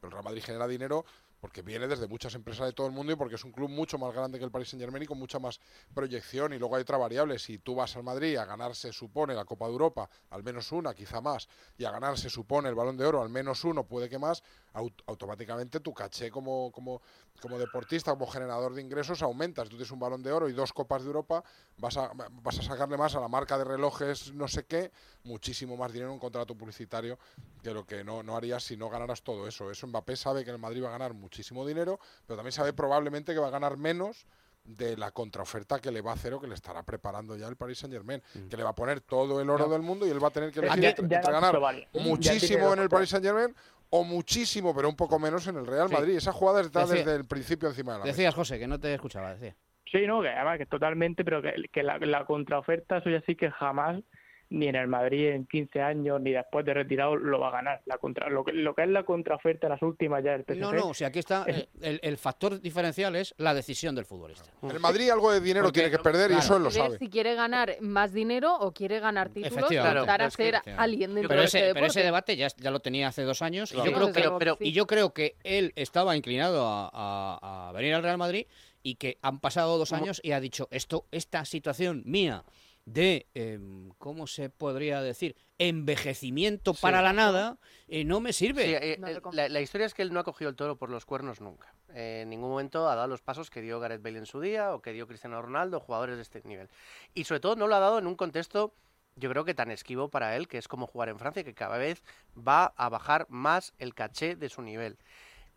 pero 0.00 0.08
el 0.08 0.12
Real 0.12 0.24
Madrid 0.24 0.42
genera 0.44 0.68
dinero 0.68 1.06
porque 1.40 1.62
viene 1.62 1.86
desde 1.86 2.06
muchas 2.06 2.34
empresas 2.34 2.66
de 2.66 2.72
todo 2.72 2.86
el 2.86 2.92
mundo 2.92 3.12
y 3.12 3.16
porque 3.16 3.34
es 3.34 3.44
un 3.44 3.52
club 3.52 3.70
mucho 3.70 3.98
más 3.98 4.14
grande 4.14 4.38
que 4.38 4.44
el 4.44 4.50
Paris 4.50 4.70
Saint 4.70 4.82
Germain 4.82 5.02
y 5.02 5.06
con 5.06 5.18
mucha 5.18 5.38
más 5.38 5.60
proyección. 5.94 6.52
Y 6.52 6.58
luego 6.58 6.76
hay 6.76 6.82
otra 6.82 6.96
variable, 6.96 7.38
si 7.38 7.58
tú 7.58 7.74
vas 7.74 7.96
al 7.96 8.02
Madrid 8.02 8.36
a 8.36 8.44
ganar 8.44 8.74
se 8.74 8.92
supone 8.92 9.34
la 9.34 9.44
Copa 9.44 9.66
de 9.66 9.72
Europa, 9.72 10.08
al 10.30 10.42
menos 10.42 10.72
una, 10.72 10.94
quizá 10.94 11.20
más, 11.20 11.48
y 11.76 11.84
a 11.84 11.90
ganar 11.90 12.18
se 12.18 12.30
supone 12.30 12.68
el 12.68 12.74
Balón 12.74 12.96
de 12.96 13.06
Oro, 13.06 13.22
al 13.22 13.28
menos 13.28 13.64
uno, 13.64 13.84
puede 13.84 14.08
que 14.08 14.18
más, 14.18 14.42
aut- 14.76 15.02
automáticamente 15.06 15.80
tu 15.80 15.92
caché 15.92 16.30
como, 16.30 16.70
como, 16.70 17.00
como 17.40 17.58
deportista, 17.58 18.12
como 18.12 18.26
generador 18.26 18.74
de 18.74 18.82
ingresos 18.82 19.22
aumentas. 19.22 19.64
Tú 19.68 19.76
tienes 19.76 19.90
un 19.90 19.98
Balón 19.98 20.22
de 20.22 20.30
Oro 20.32 20.48
y 20.48 20.52
dos 20.52 20.72
Copas 20.72 21.02
de 21.02 21.08
Europa, 21.08 21.42
vas 21.78 21.96
a, 21.96 22.10
vas 22.14 22.58
a 22.58 22.62
sacarle 22.62 22.96
más 22.96 23.14
a 23.14 23.20
la 23.20 23.28
marca 23.28 23.58
de 23.58 23.64
relojes 23.64 24.32
no 24.34 24.46
sé 24.48 24.64
qué, 24.64 24.92
muchísimo 25.24 25.76
más 25.76 25.92
dinero 25.92 26.10
en 26.10 26.14
un 26.14 26.20
contrato 26.20 26.54
publicitario 26.54 27.18
que 27.62 27.72
lo 27.72 27.84
que 27.84 28.04
no, 28.04 28.22
no 28.22 28.36
harías 28.36 28.62
si 28.62 28.76
no 28.76 28.88
ganaras 28.88 29.22
todo 29.22 29.48
eso. 29.48 29.70
Eso 29.70 29.86
Mbappé 29.86 30.16
sabe 30.16 30.44
que 30.44 30.50
en 30.50 30.56
el 30.56 30.60
Madrid 30.62 30.84
va 30.84 30.88
a 30.88 30.92
ganar 30.92 31.14
muchísimo 31.14 31.66
dinero, 31.66 31.98
pero 32.26 32.36
también 32.36 32.52
sabe 32.52 32.72
probablemente 32.72 33.32
que 33.32 33.40
va 33.40 33.48
a 33.48 33.50
ganar 33.50 33.76
menos 33.76 34.26
de 34.64 34.96
la 34.96 35.12
contraoferta 35.12 35.78
que 35.78 35.92
le 35.92 36.00
va 36.00 36.10
a 36.10 36.14
hacer 36.14 36.34
o 36.34 36.40
que 36.40 36.48
le 36.48 36.56
estará 36.56 36.82
preparando 36.82 37.36
ya 37.36 37.46
el 37.46 37.54
Paris 37.54 37.78
Saint 37.78 37.92
Germain, 37.94 38.20
que 38.50 38.56
le 38.56 38.64
va 38.64 38.70
a 38.70 38.74
poner 38.74 39.00
todo 39.00 39.40
el 39.40 39.48
oro 39.48 39.66
No. 39.68 39.72
del 39.72 39.82
mundo 39.82 40.04
y 40.08 40.10
él 40.10 40.20
va 40.20 40.26
a 40.26 40.30
tener 40.32 40.50
que 40.50 40.58
elegir 40.58 40.84
entre, 40.86 41.04
entre 41.04 41.32
ganar 41.32 41.56
muchísimo 41.94 42.72
en 42.72 42.80
el 42.80 42.88
Paris 42.88 43.10
Saint 43.10 43.24
Germain 43.24 43.54
o 43.90 44.04
muchísimo, 44.04 44.74
pero 44.74 44.88
un 44.88 44.96
poco 44.96 45.18
menos 45.18 45.46
en 45.46 45.56
el 45.56 45.66
Real 45.66 45.88
Sí. 45.88 45.94
Madrid. 45.94 46.16
Esa 46.16 46.32
jugada 46.32 46.60
está 46.60 46.80
Decía- 46.80 46.96
desde 47.04 47.16
el 47.16 47.26
principio 47.26 47.68
encima 47.68 47.92
de 47.92 47.98
la 48.00 48.04
mesa. 48.04 48.16
Decías, 48.16 48.34
José, 48.34 48.58
que 48.58 48.66
no 48.66 48.78
te 48.80 48.92
escuchaba, 48.94 49.34
decía. 49.34 49.54
Sí, 49.90 50.06
no, 50.06 50.20
que 50.20 50.28
además 50.28 50.58
que 50.58 50.66
totalmente, 50.66 51.24
pero 51.24 51.40
que, 51.40 51.52
que 51.72 51.82
la, 51.82 51.98
la 51.98 52.24
contraoferta, 52.24 52.98
eso 52.98 53.08
ya 53.10 53.20
sí 53.22 53.36
que 53.36 53.50
jamás, 53.50 54.02
ni 54.48 54.68
en 54.68 54.76
el 54.76 54.86
Madrid 54.86 55.28
en 55.30 55.44
15 55.46 55.80
años, 55.82 56.20
ni 56.20 56.30
después 56.32 56.64
de 56.64 56.72
retirado, 56.74 57.16
lo 57.16 57.40
va 57.40 57.48
a 57.48 57.50
ganar. 57.50 57.82
La 57.86 57.98
contra, 57.98 58.28
lo, 58.30 58.44
que, 58.44 58.52
lo 58.52 58.74
que 58.74 58.82
es 58.84 58.88
la 58.88 59.02
contraoferta, 59.02 59.68
las 59.68 59.82
últimas 59.82 60.22
ya 60.22 60.32
del 60.38 60.44
PSG. 60.44 60.58
No, 60.60 60.72
no, 60.72 60.88
o 60.90 60.94
sea, 60.94 61.08
aquí 61.08 61.18
está 61.18 61.44
es- 61.48 61.56
eh, 61.56 61.68
el, 61.80 62.00
el 62.02 62.16
factor 62.16 62.60
diferencial 62.60 63.16
es 63.16 63.34
la 63.38 63.54
decisión 63.54 63.94
del 63.96 64.04
futbolista. 64.04 64.50
El 64.62 64.78
Madrid 64.78 65.10
algo 65.10 65.32
de 65.32 65.40
dinero 65.40 65.64
Porque- 65.66 65.80
tiene 65.80 65.96
que 65.96 66.02
perder 66.02 66.30
y 66.30 66.34
eso 66.34 66.56
él 66.56 66.62
lo 66.62 66.68
Ver 66.70 66.78
sabe. 66.78 66.98
si 66.98 67.08
quiere 67.08 67.34
ganar 67.34 67.76
más 67.80 68.12
dinero 68.12 68.54
o 68.56 68.72
quiere 68.72 69.00
ganar 69.00 69.30
títulos 69.30 69.68
Claro, 69.68 70.04
ser 70.30 70.60
claro. 70.62 70.80
alguien 70.80 71.14
dentro 71.14 71.28
pero 71.28 71.40
de 71.40 71.46
ese, 71.46 71.58
este 71.60 71.74
pero 71.74 71.86
ese 71.86 72.02
debate 72.02 72.36
ya, 72.36 72.48
ya 72.56 72.70
lo 72.70 72.80
tenía 72.80 73.08
hace 73.08 73.22
dos 73.22 73.42
años 73.42 73.72
Claro. 73.72 73.90
y, 73.90 73.92
yo 73.92 73.96
creo 74.12 74.38
que, 74.38 74.50
sí. 74.58 74.68
y 74.68 74.72
yo 74.72 74.86
creo 74.86 75.12
que 75.12 75.36
él 75.44 75.72
estaba 75.76 76.16
inclinado 76.16 76.66
a, 76.66 76.88
a- 76.92 77.68
a 77.68 77.72
venir 77.72 77.94
al 77.94 78.02
Real 78.02 78.18
Madrid 78.18 78.46
y 78.82 78.94
que 78.94 79.18
han 79.22 79.40
pasado 79.40 79.76
dos 79.78 79.92
años 79.92 80.20
y 80.22 80.30
ha 80.32 80.40
dicho 80.40 80.68
esto 80.70 81.06
esta 81.10 81.44
situación 81.44 82.02
mía 82.06 82.44
de 82.86 83.26
em, 83.34 83.90
cómo 83.98 84.26
se 84.26 84.48
podría 84.48 85.02
decir 85.02 85.36
envejecimiento 85.58 86.72
Sí. 86.74 86.80
para 86.82 87.02
la 87.02 87.12
nada 87.12 87.58
eh, 87.88 88.04
no 88.04 88.20
me 88.20 88.32
sirve 88.32 88.64
Sí, 88.64 88.74
eh, 88.74 88.92
eh, 89.04 89.20
la, 89.32 89.48
la 89.48 89.60
historia 89.60 89.86
es 89.86 89.92
que 89.94 90.02
él 90.02 90.12
no 90.12 90.20
ha 90.20 90.24
cogido 90.24 90.48
el 90.48 90.56
toro 90.56 90.76
por 90.76 90.88
los 90.88 91.04
cuernos 91.04 91.40
nunca. 91.40 91.74
eh, 91.94 92.20
en 92.22 92.30
ningún 92.30 92.48
momento 92.50 92.88
ha 92.88 92.94
dado 92.94 93.08
los 93.08 93.22
pasos 93.22 93.50
que 93.50 93.60
dio 93.60 93.80
Gareth 93.80 94.02
Bale 94.02 94.18
en 94.18 94.26
su 94.26 94.40
día 94.40 94.72
o 94.74 94.80
que 94.82 94.92
dio 94.92 95.06
Cristiano 95.06 95.42
Ronaldo, 95.42 95.80
jugadores 95.80 96.16
de 96.16 96.22
este 96.22 96.42
nivel. 96.44 96.68
Y 97.14 97.24
sobre 97.24 97.40
todo 97.40 97.56
no 97.56 97.66
lo 97.66 97.74
ha 97.74 97.80
dado 97.80 97.98
en 97.98 98.06
un 98.06 98.14
contexto, 98.16 98.72
yo 99.16 99.30
creo 99.30 99.44
que 99.44 99.54
tan 99.54 99.70
esquivo 99.70 100.08
para 100.08 100.36
él, 100.36 100.46
que 100.46 100.58
es 100.58 100.68
como 100.68 100.86
jugar 100.86 101.08
en 101.08 101.18
Francia, 101.18 101.42
que 101.42 101.54
cada 101.54 101.78
vez 101.78 102.02
va 102.36 102.66
a 102.76 102.88
bajar 102.88 103.26
más 103.30 103.72
el 103.78 103.94
caché 103.94 104.36
de 104.36 104.48
su 104.48 104.62
nivel. 104.62 104.96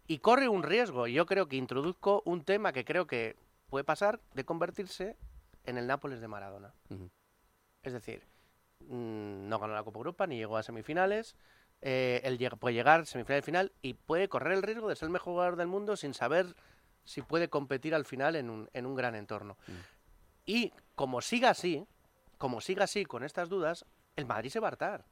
Y 0.08 0.20
corre 0.20 0.48
un 0.50 0.63
riesgo, 0.63 1.06
y 1.08 1.13
yo 1.13 1.26
creo 1.28 1.48
que 1.48 1.58
introduzco 1.58 2.24
un 2.26 2.44
tema 2.44 2.72
que 2.74 2.86
creo 2.86 3.06
que 3.06 3.36
puede 3.70 3.84
pasar 3.84 4.20
de 4.34 4.44
convertirse 4.46 5.15
en 5.65 5.78
el 5.78 5.86
Nápoles 5.86 6.22
de 6.22 6.28
Maradona. 6.28 6.74
Es 7.84 7.94
decir, 7.94 8.22
mm, 8.82 9.48
no 9.48 9.60
ganó 9.60 9.74
la 9.74 9.84
Copa 9.84 10.00
Europa 10.00 10.28
ni 10.28 10.38
llegó 10.38 10.58
a 10.58 10.63
semifinales. 10.63 11.36
eh, 11.82 12.20
él 12.26 12.38
llega- 12.38 12.58
puede 12.58 12.74
llegar 12.76 13.06
semifinal 13.06 13.39
y 13.39 13.42
final 13.42 13.72
y 13.82 13.94
puede 13.94 14.28
correr 14.28 14.52
el 14.52 14.63
riesgo 14.63 14.89
de 14.89 14.98
ser 14.98 15.06
el 15.06 15.12
mejor 15.13 15.32
jugador 15.34 15.56
del 15.56 15.68
mundo 15.68 15.96
sin 15.96 16.13
saber 16.13 16.54
si 17.06 17.22
puede 17.22 17.48
competir 17.50 17.96
al 17.96 18.04
final 18.04 18.36
en 18.36 18.50
un, 18.50 18.70
en 18.74 18.86
un 18.86 18.96
gran 18.96 19.15
entorno. 19.15 19.58
Y 20.46 20.74
como 20.96 21.22
siga 21.22 21.52
así, 21.52 21.86
como 22.38 22.60
siga 22.60 22.84
así 22.84 23.06
con 23.06 23.24
estas 23.24 23.48
dudas, 23.48 23.86
el 24.18 24.26
Madrid 24.26 24.50
se 24.50 24.60
va 24.60 24.68
a 24.68 24.72
hartar. 24.72 25.06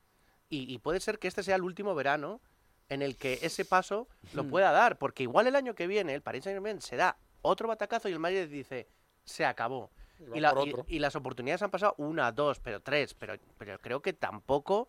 Y, 0.50 0.74
y 0.74 0.78
puede 0.80 1.00
ser 1.00 1.20
que 1.20 1.30
este 1.30 1.42
sea 1.42 1.56
el 1.56 1.62
último 1.62 1.96
verano 1.96 2.42
en 2.90 3.02
el 3.02 3.16
que 3.16 3.40
ese 3.44 3.64
paso 3.64 4.10
lo 4.34 4.44
Hmm. 4.44 4.50
pueda 4.50 4.72
dar, 4.74 4.98
porque 4.98 5.24
igual 5.24 5.48
el 5.48 5.56
año 5.56 5.74
que 5.74 5.88
viene 5.88 6.14
el 6.16 6.22
Paris 6.22 6.44
Saint 6.44 6.56
Germain 6.58 6.82
se 6.82 6.98
da 6.98 7.18
otro 7.44 7.70
batacazo 7.70 8.10
y 8.10 8.12
el 8.12 8.20
Madrid 8.20 8.50
dice, 8.50 8.90
se 9.24 9.46
acabó. 9.46 9.90
Y 10.20 10.38
Y, 10.38 10.42
la- 10.42 10.54
y- 10.66 10.96
y 10.96 11.00
las 11.00 11.16
oportunidades 11.16 11.62
han 11.62 11.70
pasado 11.72 11.94
una, 11.98 12.32
dos, 12.32 12.60
pero 12.60 12.80
tres, 12.82 13.14
pero, 13.14 13.36
pero 13.58 13.78
creo 13.80 14.02
que 14.02 14.14
tampoco 14.14 14.88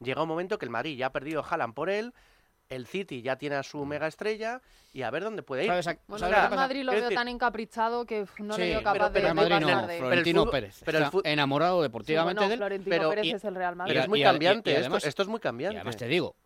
llega 0.00 0.22
un 0.22 0.28
momento 0.28 0.58
que 0.58 0.64
el 0.66 0.70
Madrid 0.70 0.96
ya 0.96 1.06
ha 1.06 1.12
perdido 1.12 1.40
a 1.42 1.46
Haaland 1.48 1.74
por 1.74 1.90
él, 1.90 2.12
el 2.70 2.86
City 2.86 3.20
ya 3.20 3.36
tiene 3.36 3.56
a 3.56 3.62
su 3.64 3.84
mega 3.84 4.06
estrella 4.06 4.62
y 4.92 5.02
a 5.02 5.10
ver 5.10 5.24
dónde 5.24 5.42
puede 5.42 5.64
ir. 5.64 5.68
¿Sabes 5.70 5.88
a- 5.88 5.98
Bueno, 6.06 6.18
¿sabes 6.18 6.20
yo 6.20 6.26
lo 6.28 6.34
que 6.34 6.36
al 6.36 6.50
pasa? 6.50 6.62
Madrid 6.62 6.82
lo 6.84 6.92
veo 6.92 7.00
decir- 7.02 7.16
tan 7.16 7.28
encaprichado 7.28 8.06
que 8.06 8.26
no 8.38 8.54
Sí, 8.54 8.60
le 8.60 8.66
veo 8.68 8.78
pero- 8.78 8.84
capaz 8.92 9.10
pero 9.12 9.34
de, 9.34 9.42
el 9.42 9.48
de 9.48 9.60
no, 9.60 9.86
de... 9.86 9.98
Florentino 9.98 10.46
Pérez. 10.50 10.82
pero 10.84 10.98
el 10.98 11.04
está 11.04 11.18
enamorado 11.24 11.78
Sí, 11.78 11.82
deportivamente 11.82 12.38
bueno, 12.38 12.48
de 12.48 12.54
él. 12.54 12.58
Florentino 12.58 12.96
pero- 12.96 13.10
Pérez 13.10 13.24
y- 13.26 13.30
es 13.32 13.44
el 13.44 13.54
Real 13.56 13.76
Madrid. 13.76 13.90
Pero 13.90 14.00
es 14.00 14.06
y 14.06 14.08
muy 14.08 14.18
y- 14.20 14.22
y 14.22 14.24
cambiante, 14.24 14.70
esto- 14.70 14.80
además- 14.80 15.04
esto, 15.04 15.22
es 15.22 15.28
muy 15.28 15.38
Y 15.38 15.40
cambiante. 15.40 15.76
además 15.78 15.96
te 15.96 16.06
digo, 16.06 16.36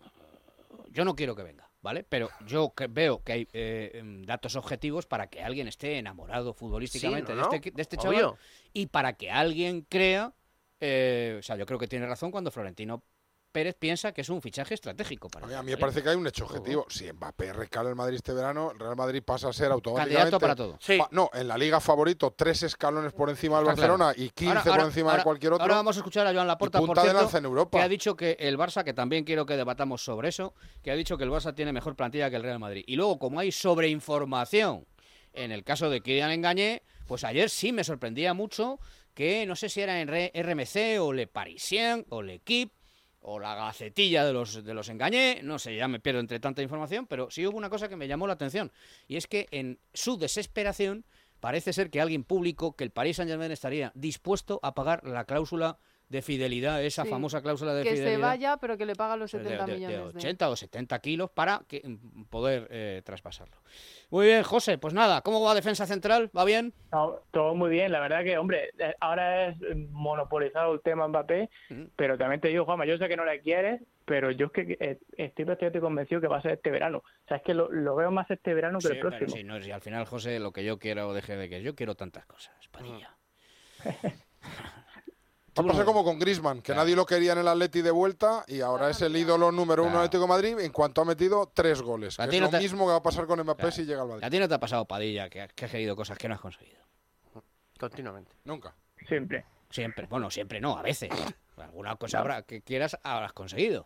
yo 0.91 1.05
no 1.05 1.15
quiero 1.15 1.37
que 1.37 1.43
venga, 1.43 1.69
¿vale? 1.85 2.03
Pero 2.03 2.31
yo 2.47 2.73
que- 2.75 2.87
veo 2.89 3.23
que 3.23 3.33
hay 3.33 3.49
eh, 3.53 3.91
em, 3.95 4.23
datos 4.23 4.57
objetivos 4.57 5.05
para 5.07 5.29
que 5.29 5.43
alguien 5.43 5.69
esté 5.69 5.99
enamorado 5.99 6.55
futbolísticamente 6.55 7.33
Sí, 7.33 7.37
de, 7.37 7.43
este, 7.57 7.71
de 7.71 7.83
este 7.83 7.97
Obvio. 7.99 8.21
chaval 8.21 8.39
y 8.73 8.87
para 8.87 9.13
que 9.13 9.31
alguien 9.31 9.83
crea, 9.83 10.33
eh, 10.81 11.37
o 11.39 11.43
sea, 11.43 11.57
yo 11.57 11.67
creo 11.67 11.79
que 11.79 11.87
tiene 11.87 12.07
razón 12.07 12.31
cuando 12.31 12.51
Florentino 12.51 13.05
Pérez 13.55 13.77
piensa 13.79 14.11
que 14.13 14.23
es 14.23 14.29
un 14.31 14.43
fichaje 14.43 14.75
estratégico 14.75 15.29
para 15.29 15.47
el 15.47 15.55
A 15.55 15.63
mí 15.63 15.71
me 15.71 15.77
parece 15.77 16.03
que 16.03 16.09
hay 16.09 16.17
un 16.17 16.27
hecho 16.27 16.45
objetivo. 16.45 16.87
Si 16.91 17.11
Mbappé 17.13 17.53
recala 17.53 17.89
el 17.89 17.95
Madrid 17.95 18.17
este 18.17 18.33
verano, 18.33 18.73
el 18.73 18.81
Real 18.81 18.97
Madrid 18.97 19.23
pasa 19.25 19.49
a 19.49 19.53
ser 19.53 19.71
automáticamente. 19.71 20.33
Candidato 20.33 20.41
para 20.41 20.57
todo. 20.57 21.09
No, 21.13 21.31
en 21.33 21.47
la 21.47 21.57
liga 21.57 21.79
favorito, 21.79 22.35
tres 22.37 22.65
escalones 22.65 23.13
por 23.13 23.31
encima 23.31 23.59
del 23.59 23.69
Está 23.69 23.77
claro. 23.77 23.93
Barcelona 23.97 24.15
y 24.27 24.31
15 24.31 24.49
Ahora- 24.49 24.63
por 24.65 24.73
ahora- 24.73 24.85
encima 24.87 25.11
ahora- 25.11 25.21
de 25.21 25.25
cualquier 25.25 25.53
otro. 25.53 25.63
Ahora 25.63 25.75
vamos 25.77 25.97
a 25.97 26.01
escuchar 26.01 26.27
a 26.27 26.35
Joan 26.35 26.49
Laporta, 26.49 26.81
por 26.81 26.99
cierto, 26.99 27.13
lanza 27.21 27.39
en 27.39 27.45
Europa. 27.45 27.79
que 27.79 27.85
ha 27.85 27.89
dicho 27.89 28.17
que 28.17 28.37
el 28.41 28.59
Barça, 28.59 28.83
que 28.83 28.93
también 28.93 29.23
quiero 29.23 29.47
que 29.47 29.57
debatamos 29.57 30.03
sobre 30.05 30.31
eso, 30.31 30.53
que 30.83 30.91
ha 30.91 30.97
dicho 30.97 31.17
que 31.17 31.23
el 31.23 31.31
Barça 31.31 31.55
tiene 31.55 31.73
mejor 31.73 31.95
plantilla 31.95 32.29
que 32.31 32.37
el 32.37 32.43
Real 32.43 32.59
Madrid. 32.59 32.83
Y 32.89 32.97
luego, 32.97 33.21
como 33.21 33.39
hay 33.39 33.53
sobreinformación 33.53 34.85
en 35.33 35.53
el 35.53 35.63
caso 35.63 35.91
de 35.91 36.01
Kylian 36.01 36.33
Engañé, 36.33 36.83
pues 37.07 37.23
ayer 37.23 37.49
sí 37.51 37.73
me 37.73 37.85
sorprendía 37.85 38.35
mucho 38.35 38.81
que 39.15 39.47
no 39.47 39.55
sé 39.55 39.69
si 39.69 39.81
era 39.81 40.01
en 40.01 40.09
Re- 40.09 40.33
RMC 40.35 40.99
o 41.01 41.13
Le 41.13 41.29
Parisien 41.29 42.05
o 42.09 42.21
L'Equipe 42.21 42.75
o 43.27 43.39
la 43.39 43.55
gacetilla 43.55 44.25
de 44.25 44.35
los, 44.35 44.65
de 44.65 44.75
los 44.75 44.89
engañé, 44.91 45.41
no 45.43 45.59
sé, 45.59 45.75
ya 45.75 45.89
me 45.89 45.99
pierdo 45.99 46.21
entre 46.21 46.41
tanta 46.41 46.61
información, 46.63 47.07
pero 47.07 47.31
sí 47.31 47.47
hubo 47.47 47.57
una 47.57 47.71
cosa 47.71 47.89
que 47.89 47.97
me 47.97 48.07
llamó 48.07 48.27
la 48.27 48.35
atención, 48.35 48.71
y 49.09 49.17
es 49.17 49.27
que 49.27 49.49
en 49.51 49.79
su 49.95 50.19
desesperación 50.19 51.07
parece 51.41 51.73
ser 51.73 51.91
que 51.91 52.03
alguien 52.03 52.23
publicó 52.23 52.77
que 52.77 52.85
el 52.85 52.91
Paris 52.91 53.17
Saint 53.17 53.31
Germain 53.31 53.51
estaría 53.51 53.93
dispuesto 53.95 54.61
a 54.63 54.75
pagar 54.75 55.07
la 55.07 55.25
cláusula 55.25 55.79
de 56.09 56.23
fidelidad, 56.23 56.85
esa 56.85 57.03
Sí, 57.05 57.11
famosa 57.11 57.41
cláusula 57.43 57.75
de 57.75 57.83
que 57.83 57.91
fidelidad. 57.97 58.13
se 58.17 58.23
vaya, 58.23 58.57
pero 58.59 58.77
que 58.77 58.87
le 58.87 58.95
paga 58.95 59.17
los 59.17 59.33
de- 59.33 59.39
70 59.43 59.65
de, 59.65 59.73
de 59.73 59.79
millones 59.79 60.13
de... 60.15 60.19
80 60.19 60.49
o 60.51 60.55
70 60.57 60.99
kilos 61.01 61.31
para 61.31 61.63
que, 61.67 61.81
mm, 61.83 62.25
poder 62.25 62.69
eh, 62.71 63.03
traspasarlo. 63.05 63.57
Muy 64.11 64.27
bien, 64.27 64.43
José, 64.43 64.79
pues 64.79 64.93
nada, 64.95 65.23
¿cómo 65.23 65.41
va 65.43 65.55
defensa 65.55 65.87
central? 65.87 66.31
¿Va 66.37 66.45
bien? 66.45 66.73
No, 66.93 67.21
todo 67.33 67.55
muy 67.55 67.71
bien, 67.71 67.91
la 67.91 68.01
verdad 68.01 68.23
que, 68.23 68.39
hombre, 68.39 68.71
eh, 68.79 68.95
ahora 69.01 69.49
es 69.49 69.57
monopolizado 69.91 70.75
el 70.75 70.81
tema 70.83 71.09
Mbappé, 71.09 71.51
pero 71.97 72.17
también 72.19 72.41
te 72.41 72.49
digo, 72.49 72.65
Juanma, 72.65 72.85
yo 72.87 72.97
sé 72.99 73.09
que 73.09 73.17
no 73.17 73.25
le 73.25 73.41
quieres, 73.41 73.81
pero 74.05 74.31
yo 74.31 74.47
es 74.47 74.53
que 74.53 74.77
eh, 74.79 74.99
estoy 75.17 75.45
prácticamente 75.47 75.81
convencido 75.81 76.21
que 76.21 76.29
va 76.29 76.37
a 76.37 76.43
ser 76.43 76.53
este 76.53 76.71
verano. 76.71 76.99
O 76.99 77.29
sea, 77.29 77.39
es 77.39 77.43
que 77.43 77.55
lo, 77.55 77.71
lo 77.73 77.97
veo 77.97 78.11
más 78.11 78.31
este 78.31 78.53
verano 78.55 78.79
que 78.79 78.89
Sí, 78.89 78.93
el 78.95 78.99
pero 79.01 79.09
próximo. 79.11 79.37
sí, 79.37 79.43
no, 79.43 79.61
si 79.61 79.71
al 79.73 79.81
final, 79.81 80.05
José, 80.05 80.39
lo 80.39 80.53
que 80.53 80.65
yo 80.65 80.79
quiero, 80.79 81.13
deje 81.15 81.35
de 81.37 81.49
que 81.49 81.63
yo 81.63 81.75
quiero 81.75 81.95
tantas 81.97 82.27
cosas, 82.27 82.55
Padilla. 82.71 83.17
Va 85.57 85.63
a 85.63 85.67
pasar 85.69 85.85
como 85.85 86.03
con 86.03 86.19
Grisman, 86.19 86.63
que 86.63 86.75
nadie 86.75 86.97
lo 86.97 87.07
quería 87.07 87.33
en 87.33 87.39
el 87.39 87.49
Atleti 87.49 87.81
de 87.81 87.91
vuelta 87.93 88.45
y 88.49 88.61
ahora 88.61 88.91
es 88.91 89.01
el 89.03 89.17
ídolo 89.17 89.53
número 89.53 89.83
uno 89.83 89.93
Claro. 89.93 90.01
del 90.01 90.07
Atlético 90.09 90.23
de 90.25 90.29
Madrid 90.29 90.59
en 90.65 90.73
cuanto 90.73 91.01
ha 91.03 91.05
metido 91.05 91.51
tres 91.55 91.81
goles. 91.81 92.17
Que 92.17 92.25
es 92.25 92.41
no 92.41 92.47
lo 92.47 92.51
te- 92.51 92.59
mismo 92.59 92.85
que 92.87 92.91
va 92.91 92.97
a 92.97 93.03
pasar 93.03 93.27
con 93.27 93.41
Mbappé 93.41 93.71
si 93.71 93.85
llega 93.85 94.03
al 94.03 94.09
Madrid. 94.09 94.25
¿A 94.25 94.31
ti 94.31 94.39
no 94.41 94.49
te 94.49 94.55
ha 94.55 94.59
pasado, 94.61 94.85
Padilla, 94.85 95.29
que, 95.31 95.43
has- 95.43 95.53
que 95.53 95.65
has 95.67 95.71
querido 95.71 95.95
cosas 95.95 96.19
que 96.19 96.27
no 96.29 96.35
has 96.35 96.41
conseguido? 96.41 96.83
Continuamente. 97.79 98.33
Nunca. 98.45 98.75
Siempre. 99.07 99.45
Siempre. 99.71 100.07
Bueno, 100.09 100.31
siempre 100.31 100.61
no, 100.61 100.77
a 100.77 100.83
veces. 100.83 101.11
Alguna 101.57 101.97
cosa 101.97 102.19
habrá 102.21 102.43
que 102.43 102.63
quieras 102.63 102.99
habrás 103.03 103.33
conseguido. 103.33 103.85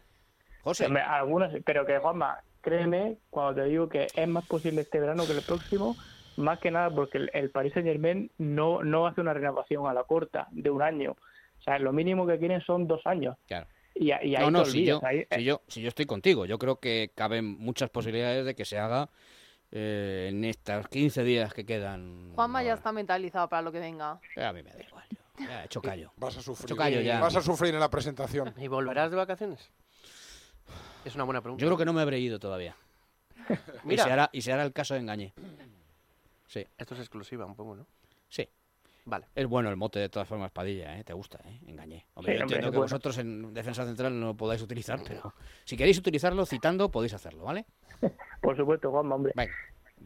José. 0.62 0.86
Hombre, 0.86 1.02
algunos, 1.02 1.52
pero 1.64 1.84
que 1.86 1.98
Juanma, 1.98 2.42
créeme 2.60 3.18
cuando 3.30 3.62
te 3.62 3.68
digo 3.68 3.88
que 3.88 4.06
es 4.14 4.28
más 4.28 4.44
posible 4.46 4.82
este 4.82 5.00
verano 5.00 5.26
que 5.26 5.32
el 5.32 5.42
próximo, 5.42 5.96
más 6.36 6.58
que 6.58 6.70
nada 6.70 6.90
porque 6.90 7.18
el, 7.18 7.30
el 7.32 7.50
Paris 7.50 7.72
Saint 7.74 7.86
Germain 7.88 8.30
no, 8.38 8.82
no 8.84 9.06
hace 9.06 9.20
una 9.20 9.32
renovación 9.34 9.86
a 9.86 9.94
la 9.94 10.04
corta 10.04 10.48
de 10.50 10.70
un 10.70 10.82
año. 10.82 11.16
Sea, 11.68 11.78
lo 11.78 11.92
mínimo 11.92 12.26
que 12.26 12.38
quieren 12.38 12.60
son 12.62 12.86
dos 12.86 13.00
años. 13.06 13.36
Claro. 13.46 13.66
Y, 13.94 14.06
y 14.06 14.12
ahí 14.12 14.36
no, 14.38 14.50
no, 14.50 14.64
si 14.64 14.84
yo, 14.84 15.00
ahí- 15.04 15.26
si, 15.30 15.44
yo, 15.44 15.62
si 15.68 15.82
yo 15.82 15.88
estoy 15.88 16.06
contigo, 16.06 16.46
yo 16.46 16.58
creo 16.58 16.76
que 16.80 17.10
caben 17.14 17.44
muchas 17.58 17.90
posibilidades 17.90 18.44
de 18.46 18.54
que 18.54 18.64
se 18.64 18.78
haga 18.78 19.10
eh, 19.72 20.28
en 20.30 20.44
estos 20.44 20.88
15 20.88 21.24
días 21.24 21.52
que 21.52 21.66
quedan. 21.66 22.32
Juanma 22.34 22.62
ya 22.62 22.74
está 22.74 22.92
mentalizado 22.92 23.48
para 23.48 23.62
lo 23.62 23.72
que 23.72 23.80
venga. 23.80 24.20
Eh, 24.36 24.44
A 24.44 24.52
mí 24.52 24.62
me 24.62 24.70
da 24.70 24.80
igual. 24.82 25.04
yo. 25.10 25.44
Ya, 25.46 25.62
he 25.62 25.66
hecho 25.66 25.80
callo. 25.82 26.12
Vas 26.16 26.36
a 26.36 26.42
sufrir. 26.42 26.66
Hecho 26.66 26.76
callo 26.76 27.00
ya. 27.00 27.20
Vas 27.20 27.36
a 27.36 27.42
sufrir 27.42 27.74
en 27.74 27.80
la 27.80 27.90
presentación. 27.90 28.54
¿Y 28.56 28.66
volverás 28.68 29.10
de 29.10 29.16
vacaciones? 29.16 29.70
Es 31.04 31.14
una 31.14 31.24
buena 31.24 31.40
pregunta. 31.40 31.60
Yo 31.62 31.68
creo 31.68 31.78
que 31.78 31.84
no 31.84 31.92
me 31.92 32.00
habré 32.02 32.18
ido 32.18 32.38
todavía. 32.38 32.76
Mira. 33.84 34.02
Y 34.02 34.06
se 34.06 34.12
hará, 34.12 34.30
y 34.32 34.42
se 34.42 34.52
hará 34.52 34.64
el 34.64 34.72
caso 34.72 34.94
de 34.94 35.00
engañé. 35.00 35.32
Sí. 36.46 36.66
Esto 36.78 36.94
es 36.94 37.00
exclusiva 37.00 37.44
un 37.46 37.54
poco, 37.54 37.76
¿no? 37.76 37.86
Sí. 38.28 38.48
Vale. 39.08 39.26
Es 39.34 39.46
bueno 39.46 39.70
el 39.70 39.76
mote 39.76 39.98
de 39.98 40.08
todas 40.10 40.28
formas, 40.28 40.50
Padilla, 40.50 40.98
¿eh? 40.98 41.02
Te 41.04 41.14
gusta, 41.14 41.38
¿eh? 41.46 41.60
Engañé. 41.66 42.06
Hombre, 42.14 42.34
Sí, 42.34 42.38
yo 42.38 42.44
hombre, 42.44 42.56
entiendo 42.56 42.70
que 42.70 42.76
bueno. 42.76 42.80
vosotros 42.92 43.16
en 43.18 43.54
defensa 43.54 43.86
central 43.86 44.20
no 44.20 44.26
lo 44.26 44.34
podáis 44.36 44.60
utilizar, 44.60 45.00
pero 45.06 45.32
si 45.64 45.76
queréis 45.78 45.98
utilizarlo 45.98 46.44
citando, 46.44 46.90
podéis 46.90 47.14
hacerlo, 47.14 47.44
¿vale? 47.44 47.64
Por 48.42 48.54
supuesto, 48.56 48.90
Juanma, 48.90 49.14
hombre. 49.14 49.32
Venga. 49.34 49.52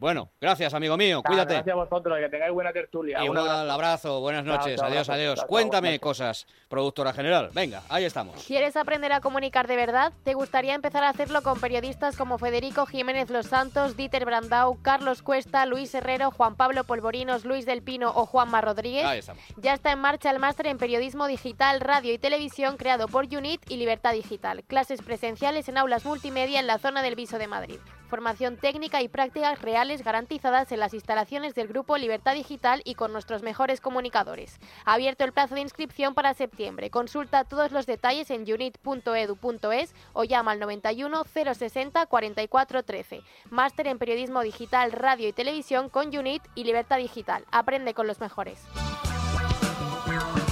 Bueno, 0.02 0.32
gracias, 0.40 0.74
amigo 0.74 0.96
mío. 0.96 1.22
Cuídate. 1.22 1.54
Gracias 1.54 1.72
a 1.72 1.76
vosotros, 1.76 2.18
que 2.18 2.28
tengáis 2.28 2.52
buena 2.52 2.72
tertulia. 2.72 3.18
Un 3.18 3.26
Igual, 3.26 3.48
abrazo. 3.48 3.72
abrazo, 3.72 4.20
buenas 4.20 4.44
noches, 4.44 4.80
chao, 4.80 4.88
adiós, 4.88 5.08
adiós. 5.08 5.38
Chao, 5.38 5.46
Cuéntame 5.46 6.00
cosas, 6.00 6.48
productora 6.68 7.12
general. 7.12 7.50
Venga, 7.54 7.84
ahí 7.88 8.04
estamos. 8.04 8.44
¿Quieres 8.44 8.76
aprender 8.76 9.12
a 9.12 9.20
comunicar 9.20 9.68
de 9.68 9.76
verdad? 9.76 10.12
¿Te 10.24 10.34
gustaría 10.34 10.74
empezar 10.74 11.04
a 11.04 11.10
hacerlo 11.10 11.42
con 11.42 11.60
periodistas 11.60 12.16
como 12.16 12.36
Federico 12.38 12.84
Jiménez 12.84 13.30
Los 13.30 13.46
Santos, 13.46 13.96
Dieter 13.96 14.24
Brandau, 14.24 14.82
Carlos 14.82 15.22
Cuesta, 15.22 15.66
Luis 15.66 15.94
Herrero, 15.94 16.32
Juan 16.32 16.56
Pablo 16.56 16.82
Polvorinos, 16.82 17.44
Luis 17.44 17.64
del 17.64 17.84
Pino 17.84 18.10
o 18.12 18.26
Juanma 18.26 18.60
Rodríguez? 18.60 19.04
Ahí 19.04 19.20
estamos. 19.20 19.40
Ya 19.58 19.72
está 19.72 19.92
en 19.92 20.00
marcha 20.00 20.32
el 20.32 20.40
máster 20.40 20.66
en 20.66 20.78
periodismo 20.78 21.28
digital, 21.28 21.78
radio 21.78 22.12
y 22.12 22.18
televisión 22.18 22.76
creado 22.76 23.06
por 23.06 23.26
UNIT 23.26 23.70
y 23.70 23.76
Libertad 23.76 24.14
Digital. 24.14 24.64
Clases 24.64 25.00
presenciales 25.00 25.68
en 25.68 25.78
aulas 25.78 26.04
multimedia 26.04 26.58
en 26.58 26.66
la 26.66 26.78
zona 26.78 27.02
del 27.02 27.14
Viso 27.14 27.38
de 27.38 27.46
Madrid. 27.46 27.78
Formación 28.12 28.58
técnica 28.58 29.00
y 29.00 29.08
prácticas 29.08 29.62
reales 29.62 30.04
garantizadas 30.04 30.70
en 30.70 30.80
las 30.80 30.92
instalaciones 30.92 31.54
del 31.54 31.66
grupo 31.66 31.96
Libertad 31.96 32.34
Digital 32.34 32.82
y 32.84 32.94
con 32.94 33.10
nuestros 33.10 33.42
mejores 33.42 33.80
comunicadores. 33.80 34.60
Abierto 34.84 35.24
el 35.24 35.32
plazo 35.32 35.54
de 35.54 35.62
inscripción 35.62 36.12
para 36.12 36.34
septiembre. 36.34 36.90
Consulta 36.90 37.44
todos 37.44 37.72
los 37.72 37.86
detalles 37.86 38.30
en 38.30 38.42
unit.edu.es 38.42 39.94
o 40.12 40.24
llama 40.24 40.50
al 40.50 40.60
91 40.60 41.24
060 41.24 42.04
44 42.04 42.82
13. 42.82 43.22
Máster 43.48 43.86
en 43.86 43.98
periodismo 43.98 44.42
digital, 44.42 44.92
radio 44.92 45.28
y 45.28 45.32
televisión 45.32 45.88
con 45.88 46.14
UNIT 46.14 46.42
y 46.54 46.64
Libertad 46.64 46.98
Digital. 46.98 47.46
Aprende 47.50 47.94
con 47.94 48.06
los 48.06 48.20
mejores. 48.20 48.60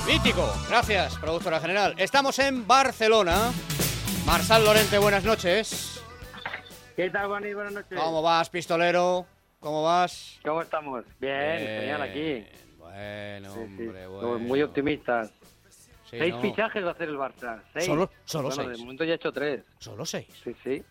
Mítico, 0.07 0.51
gracias, 0.67 1.19
productora 1.19 1.61
general. 1.61 1.95
Estamos 1.99 2.39
en 2.39 2.67
Barcelona. 2.67 3.53
Marsal 4.25 4.65
Lorente, 4.65 4.97
buenas 4.97 5.25
noches. 5.25 6.00
¿Qué 7.01 7.09
tal, 7.11 7.29
Juan? 7.29 7.43
Buenas 7.55 7.73
noches. 7.73 7.99
¿Cómo 7.99 8.21
vas, 8.21 8.51
pistolero? 8.51 9.27
¿Cómo 9.59 9.83
vas? 9.85 10.39
¿Cómo 10.45 10.61
estamos? 10.61 11.03
Bien, 11.19 11.57
genial 11.59 12.03
aquí. 12.03 12.45
Bueno, 12.77 13.55
Sí, 13.55 13.61
sí. 13.77 13.83
hombre, 13.87 14.05
Somos 14.05 14.21
bueno. 14.23 14.39
Muy 14.41 14.63
optimistas. 14.63 15.31
Sí, 16.11 16.19
seis 16.19 16.35
no. 16.35 16.43
fichajes 16.43 16.85
va 16.85 16.89
a 16.89 16.93
hacer 16.93 17.09
el 17.09 17.17
Barça. 17.17 17.63
Seis. 17.73 17.87
Solo- 17.87 18.11
solo 18.27 18.49
bueno, 18.49 18.65
seis. 18.65 18.77
De 18.77 18.85
momento 18.85 19.05
ya 19.05 19.13
he 19.13 19.17
hecho 19.17 19.33
tres. 19.33 19.63
¿Solo 19.79 20.05
seis? 20.05 20.27
Sí, 20.45 20.55
sí. 20.63 20.85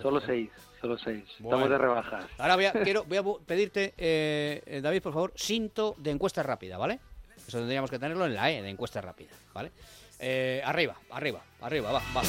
Solo 0.00 0.20
seis, 0.20 0.50
solo 0.80 0.96
seis. 0.98 1.24
Bueno. 1.40 1.56
Estamos 1.64 1.70
de 1.70 1.78
rebajas. 1.78 2.24
Ahora 2.38 2.54
voy 2.54 2.66
a, 2.66 2.72
quiero, 2.84 3.02
voy 3.02 3.16
a 3.18 3.22
bu- 3.22 3.40
pedirte, 3.44 3.92
eh, 3.96 4.80
David, 4.82 5.02
por 5.02 5.12
favor, 5.14 5.32
cinto 5.34 5.96
de 5.98 6.12
encuesta 6.12 6.44
rápida, 6.44 6.78
¿vale? 6.78 7.00
Eso 7.36 7.58
tendríamos 7.58 7.90
que 7.90 7.98
tenerlo 7.98 8.24
en 8.26 8.34
la 8.36 8.52
E, 8.52 8.62
de 8.62 8.68
encuesta 8.70 9.00
rápida, 9.00 9.30
¿vale? 9.52 9.72
Eh, 10.20 10.62
arriba, 10.64 10.94
arriba, 11.10 11.42
arriba, 11.60 11.90
va, 11.90 12.02
va. 12.16 12.22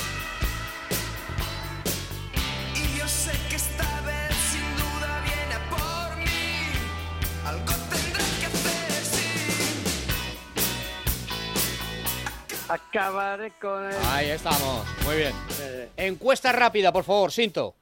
Acabaré 12.76 13.52
con 13.52 13.86
el... 13.86 13.96
Ahí 14.08 14.30
estamos, 14.32 14.86
muy 15.06 15.16
bien. 15.16 15.34
Eh, 15.62 15.90
Encuesta 15.96 16.52
rápida, 16.52 16.92
por 16.92 17.06
favor, 17.06 17.32
Sinto. 17.32 17.74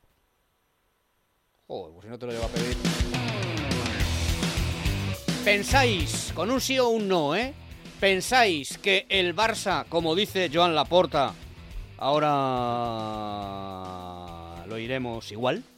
Joder, 1.65 1.93
pues 1.93 2.03
si 2.06 2.10
no 2.12 2.19
te 2.19 2.27
lo 2.27 2.32
llevo 2.32 2.45
a 2.45 2.49
pedir. 2.49 2.77
¿Pensáis, 5.43 6.32
con 6.36 6.51
un 6.51 6.62
sí 6.62 6.77
o 6.77 6.89
un 6.89 7.08
no, 7.08 7.36
eh? 7.36 7.56
¿Pensáis 7.99 8.77
que 8.77 9.08
el 9.10 9.36
Barça, 9.36 9.86
como 9.89 10.13
dice 10.13 10.51
Joan 10.53 10.75
Laporta, 10.75 11.34
ahora 11.97 12.29
lo 14.67 14.77
iremos 14.77 15.32
igual? 15.32 15.63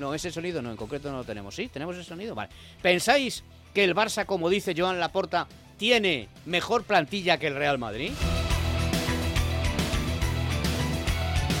No, 0.00 0.14
ese 0.14 0.32
sonido 0.32 0.60
no, 0.60 0.70
en 0.72 0.76
concreto 0.76 1.12
no 1.12 1.18
lo 1.18 1.24
tenemos. 1.24 1.54
¿Sí? 1.54 1.68
¿Tenemos 1.68 1.94
ese 1.94 2.08
sonido? 2.08 2.34
Vale. 2.34 2.50
¿Pensáis 2.80 3.44
que 3.72 3.84
el 3.84 3.94
Barça, 3.94 4.26
como 4.26 4.50
dice 4.50 4.74
Joan 4.76 4.98
Laporta, 4.98 5.46
tiene 5.86 6.28
mejor 6.46 6.84
plantilla 6.84 7.38
que 7.38 7.48
el 7.48 7.56
Real 7.56 7.76
Madrid? 7.76 8.12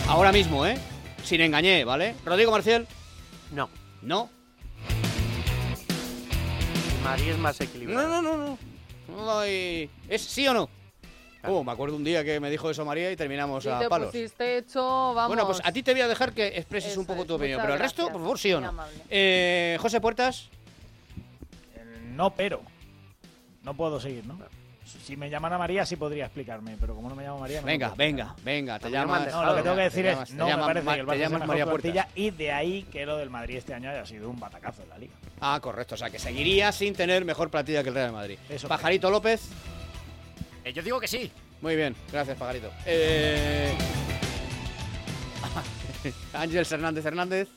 Ahora 0.06 0.30
mismo, 0.30 0.64
¿eh? 0.64 0.78
Sin 1.24 1.40
engañé, 1.40 1.84
¿vale? 1.84 2.14
Rodrigo 2.24 2.52
Marcial. 2.52 2.86
No. 3.50 3.68
No. 4.00 4.30
Madrid 7.02 7.30
es 7.30 7.38
más 7.38 7.60
equilibrado. 7.60 8.06
No, 8.08 8.22
no, 8.22 8.36
no, 8.36 8.46
no. 8.46 8.58
No 9.24 9.38
hay- 9.40 9.90
¿Es 10.08 10.22
sí 10.22 10.46
o 10.46 10.54
no? 10.54 10.68
Oh, 11.42 11.64
me 11.64 11.72
acuerdo 11.72 11.96
un 11.96 12.04
día 12.04 12.22
que 12.22 12.38
me 12.38 12.48
dijo 12.48 12.70
eso 12.70 12.84
María 12.84 13.10
y 13.10 13.16
terminamos 13.16 13.64
Y 13.64 13.70
a 13.70 13.80
te 13.80 13.88
palos. 13.88 14.06
pusiste 14.12 14.58
hecho, 14.58 14.80
vamos. 15.14 15.26
Bueno, 15.26 15.46
pues 15.46 15.58
a 15.64 15.72
ti 15.72 15.82
te 15.82 15.90
voy 15.94 16.02
a 16.02 16.06
dejar 16.06 16.32
que 16.32 16.46
expreses 16.46 16.96
un 16.96 17.06
poco 17.06 17.24
tu 17.24 17.34
opinión, 17.34 17.60
pero 17.60 17.74
el 17.74 17.80
resto, 17.80 18.02
gracias, 18.02 18.12
por 18.12 18.20
favor, 18.22 18.38
sí 18.38 18.52
o 18.52 18.60
no. 18.60 18.68
amable. 18.68 18.94
Eh, 19.10 19.76
José 19.80 20.00
Puertas. 20.00 20.48
No, 22.12 22.32
pero. 22.32 22.62
No 23.64 23.74
puedo 23.74 24.00
seguir, 24.00 24.26
¿no? 24.26 24.38
Si 24.84 25.16
me 25.16 25.30
llamara 25.30 25.56
María 25.58 25.86
sí 25.86 25.94
podría 25.94 26.24
explicarme, 26.24 26.76
pero 26.80 26.94
como 26.96 27.08
no 27.08 27.14
me 27.14 27.22
llamo 27.22 27.38
María... 27.38 27.60
No 27.60 27.66
Venga, 27.66 27.94
venga, 27.96 28.34
venga, 28.42 28.78
te 28.80 28.90
llamas. 28.90 29.30
No, 29.32 29.44
lo 29.46 29.54
que 29.56 29.62
tengo 29.62 29.76
que 29.76 29.82
decir 29.82 30.02
te 30.04 30.10
es, 30.10 30.16
llamas- 30.16 30.30
no 30.32 30.46
me 30.48 30.56
parece 30.64 30.84
Ma- 30.84 30.94
que 30.94 31.00
el 31.00 31.06
Barça 31.06 31.28
sea 31.28 31.46
María 31.46 31.64
plantilla 31.66 32.08
y 32.16 32.30
de 32.32 32.50
ahí 32.52 32.82
que 32.90 33.06
lo 33.06 33.16
del 33.16 33.30
Madrid 33.30 33.56
este 33.58 33.74
año 33.74 33.90
haya 33.90 34.04
sido 34.04 34.28
un 34.28 34.40
batacazo 34.40 34.82
en 34.82 34.88
la 34.88 34.98
Liga. 34.98 35.12
Ah, 35.40 35.58
correcto. 35.62 35.94
O 35.94 35.98
sea, 35.98 36.10
que 36.10 36.18
seguiría 36.18 36.72
sin 36.72 36.94
tener 36.94 37.24
mejor 37.24 37.48
plantilla 37.48 37.82
que 37.84 37.90
el 37.90 37.94
Real 37.94 38.12
Madrid. 38.12 38.38
Eso 38.48 38.66
Pajarito 38.66 39.08
López. 39.08 39.48
Eh, 40.64 40.72
yo 40.72 40.82
digo 40.82 40.98
que 40.98 41.06
sí. 41.08 41.30
Muy 41.60 41.76
bien, 41.76 41.94
gracias, 42.10 42.36
Pajarito. 42.36 42.70
Eh... 42.84 43.72
Ángel 46.32 46.66
Hernández 46.68 47.04
Hernández. 47.06 47.48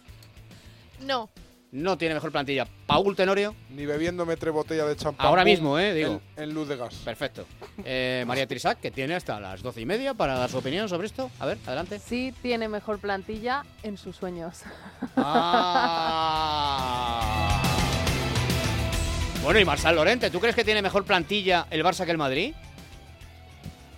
No. 1.02 1.30
No 1.76 1.98
tiene 1.98 2.14
mejor 2.16 2.32
plantilla. 2.32 2.66
Paul 2.88 3.18
Tenorio. 3.18 3.54
Ni 3.72 3.86
bebiéndome 3.86 4.38
tres 4.38 4.54
botellas 4.54 4.88
de 4.88 4.96
champán. 4.96 5.28
Ahora 5.28 5.44
mismo, 5.44 5.78
eh, 5.78 5.94
digo. 5.94 6.22
En, 6.38 6.44
en 6.44 6.54
luz 6.54 6.70
de 6.70 6.78
gas. 6.78 6.96
Perfecto. 7.04 7.46
Eh, 7.84 8.24
María 8.26 8.48
Trisac, 8.48 8.80
que 8.80 8.92
tiene 8.92 9.14
hasta 9.14 9.38
las 9.42 9.62
doce 9.62 9.82
y 9.82 9.86
media 9.86 10.14
para 10.14 10.36
dar 10.36 10.50
su 10.50 10.58
opinión 10.58 10.88
sobre 10.88 11.08
esto. 11.08 11.30
A 11.38 11.46
ver, 11.46 11.58
adelante. 11.66 12.00
Sí 12.00 12.34
tiene 12.42 12.70
mejor 12.70 13.00
plantilla 13.00 13.66
en 13.84 13.98
sus 13.98 14.16
sueños. 14.16 14.62
Ah. 15.18 16.52
Bueno, 19.44 19.60
y 19.60 19.66
Marsal 19.66 19.96
Lorente, 19.96 20.32
¿tú 20.32 20.40
crees 20.40 20.56
que 20.56 20.64
tiene 20.64 20.82
mejor 20.82 21.04
plantilla 21.06 21.68
el 21.70 21.84
Barça 21.84 22.04
que 22.04 22.10
el 22.10 22.18
Madrid? 22.18 22.56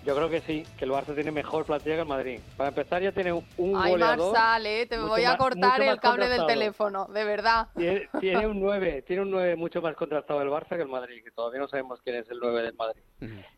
Yo 0.07 0.15
creo 0.15 0.29
que 0.29 0.39
sí, 0.39 0.63
que 0.79 0.85
el 0.85 0.91
Barça 0.91 1.13
tiene 1.13 1.31
mejor 1.31 1.65
plantilla 1.65 1.95
que 1.95 2.01
el 2.03 2.07
Madrid. 2.07 2.39
Para 2.55 2.69
empezar 2.69 3.01
ya 3.01 3.11
tiene 3.11 3.33
un, 3.33 3.43
Ay, 3.75 3.91
goleador. 3.91 4.31
Marsal, 4.31 4.65
eh, 4.65 4.85
te 4.85 4.97
voy 4.97 5.25
a 5.25 5.31
más- 5.31 5.37
cortar 5.37 5.81
el 5.81 5.99
cable 5.99 6.29
del 6.29 6.45
teléfono, 6.45 7.07
de 7.07 7.25
verdad. 7.25 7.67
Tiene, 7.75 8.07
tiene 8.21 8.47
un 8.47 8.61
9, 8.61 9.01
tiene 9.05 9.23
un 9.23 9.31
9 9.31 9.57
mucho 9.57 9.81
más 9.81 9.97
contrastado 9.97 10.41
el 10.41 10.47
Barça 10.47 10.77
que 10.77 10.83
el 10.83 10.87
Madrid, 10.87 11.21
que 11.25 11.31
todavía 11.31 11.59
no 11.59 11.67
sabemos 11.67 11.99
quién 12.01 12.15
es 12.15 12.29
el 12.31 12.39
9 12.39 12.61
del 12.61 12.73
Madrid. 12.75 13.01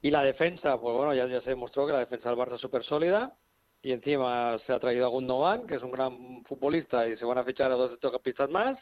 Y 0.01 0.09
la 0.09 0.23
defensa, 0.23 0.75
pues 0.79 0.95
bueno, 0.95 1.13
ya, 1.13 1.27
ya 1.27 1.39
se 1.41 1.51
demostró 1.51 1.85
que 1.85 1.93
la 1.93 1.99
defensa 1.99 2.29
del 2.29 2.39
Barça 2.39 2.55
es 2.55 2.61
súper 2.61 2.83
sólida. 2.83 3.31
Y 3.83 3.91
encima 3.91 4.57
se 4.65 4.73
ha 4.73 4.79
traído 4.79 5.05
a 5.05 5.09
Gundogan, 5.09 5.67
que 5.67 5.75
es 5.75 5.83
un 5.83 5.91
gran 5.91 6.43
futbolista, 6.45 7.07
y 7.07 7.15
se 7.15 7.25
van 7.25 7.37
a 7.37 7.43
fichar 7.43 7.71
a 7.71 7.75
dos 7.75 7.91
centrocampistas 7.91 8.49
más. 8.49 8.77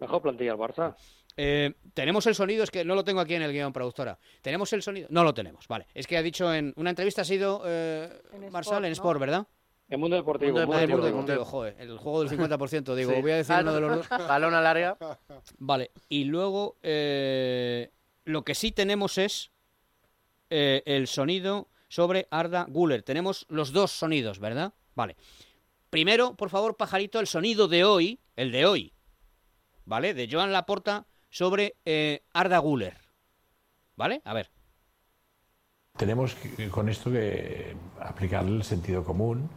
Mejor 0.00 0.20
plantilla 0.20 0.50
el 0.52 0.58
Barça. 0.58 0.96
Eh, 1.36 1.74
tenemos 1.94 2.26
el 2.26 2.34
sonido, 2.34 2.62
es 2.64 2.70
que 2.70 2.84
no 2.84 2.94
lo 2.94 3.02
tengo 3.04 3.20
aquí 3.20 3.34
en 3.34 3.42
el 3.42 3.52
guion, 3.52 3.72
productora. 3.72 4.18
¿Tenemos 4.40 4.72
el 4.72 4.82
sonido? 4.82 5.08
No 5.10 5.24
lo 5.24 5.34
tenemos, 5.34 5.66
vale. 5.68 5.86
Es 5.94 6.06
que 6.06 6.16
ha 6.16 6.22
dicho 6.22 6.52
en 6.54 6.72
una 6.76 6.90
entrevista, 6.90 7.22
ha 7.22 7.24
sido 7.24 7.62
eh, 7.66 8.08
Marsal 8.50 8.84
en 8.84 8.92
Sport, 8.92 9.18
¿verdad? 9.20 9.46
En 9.88 10.00
Mundo 10.00 10.16
Deportivo. 10.16 10.52
Mundo 10.52 10.66
Mundo 10.66 10.80
Deportivo, 10.80 10.96
Deportivo. 11.04 11.16
Mundo 11.16 11.32
Deportivo, 11.32 11.50
joder, 11.50 11.76
el 11.78 11.98
juego 11.98 12.24
del 12.24 12.30
50%, 12.30 12.94
digo, 12.94 13.12
Sí. 13.12 13.20
voy 13.20 13.30
a 13.32 13.36
decir 13.36 13.56
uno 13.60 13.74
de 13.74 13.80
los 13.80 13.96
dos. 13.96 14.08
Balón 14.28 14.54
al 14.54 14.66
área. 14.66 14.96
Vale, 15.58 15.90
y 16.08 16.24
luego 16.24 16.78
eh, 16.82 17.90
lo 18.24 18.44
que 18.44 18.54
sí 18.54 18.72
tenemos 18.72 19.18
es 19.18 19.50
eh, 20.50 20.82
el 20.86 21.06
sonido 21.06 21.68
sobre 21.88 22.28
Arda 22.30 22.64
Guller. 22.68 23.02
Tenemos 23.02 23.44
los 23.48 23.72
dos 23.72 23.90
sonidos, 23.90 24.38
¿verdad? 24.38 24.72
Vale. 24.94 25.16
Primero, 25.90 26.34
por 26.34 26.48
favor, 26.50 26.76
pajarito, 26.76 27.20
el 27.20 27.26
sonido 27.26 27.68
de 27.68 27.84
hoy, 27.84 28.20
el 28.36 28.50
de 28.52 28.66
hoy, 28.66 28.92
¿vale? 29.84 30.14
De 30.14 30.28
Joan 30.30 30.52
Laporta 30.52 31.06
sobre 31.34 31.74
eh, 31.84 32.22
Arda 32.32 32.58
Guller. 32.58 32.94
¿Vale? 33.96 34.22
A 34.24 34.34
ver. 34.34 34.50
Tenemos 35.96 36.36
con 36.70 36.88
esto 36.88 37.10
que 37.10 37.74
aplicarle 38.00 38.56
el 38.56 38.62
sentido 38.62 39.02
común 39.02 39.50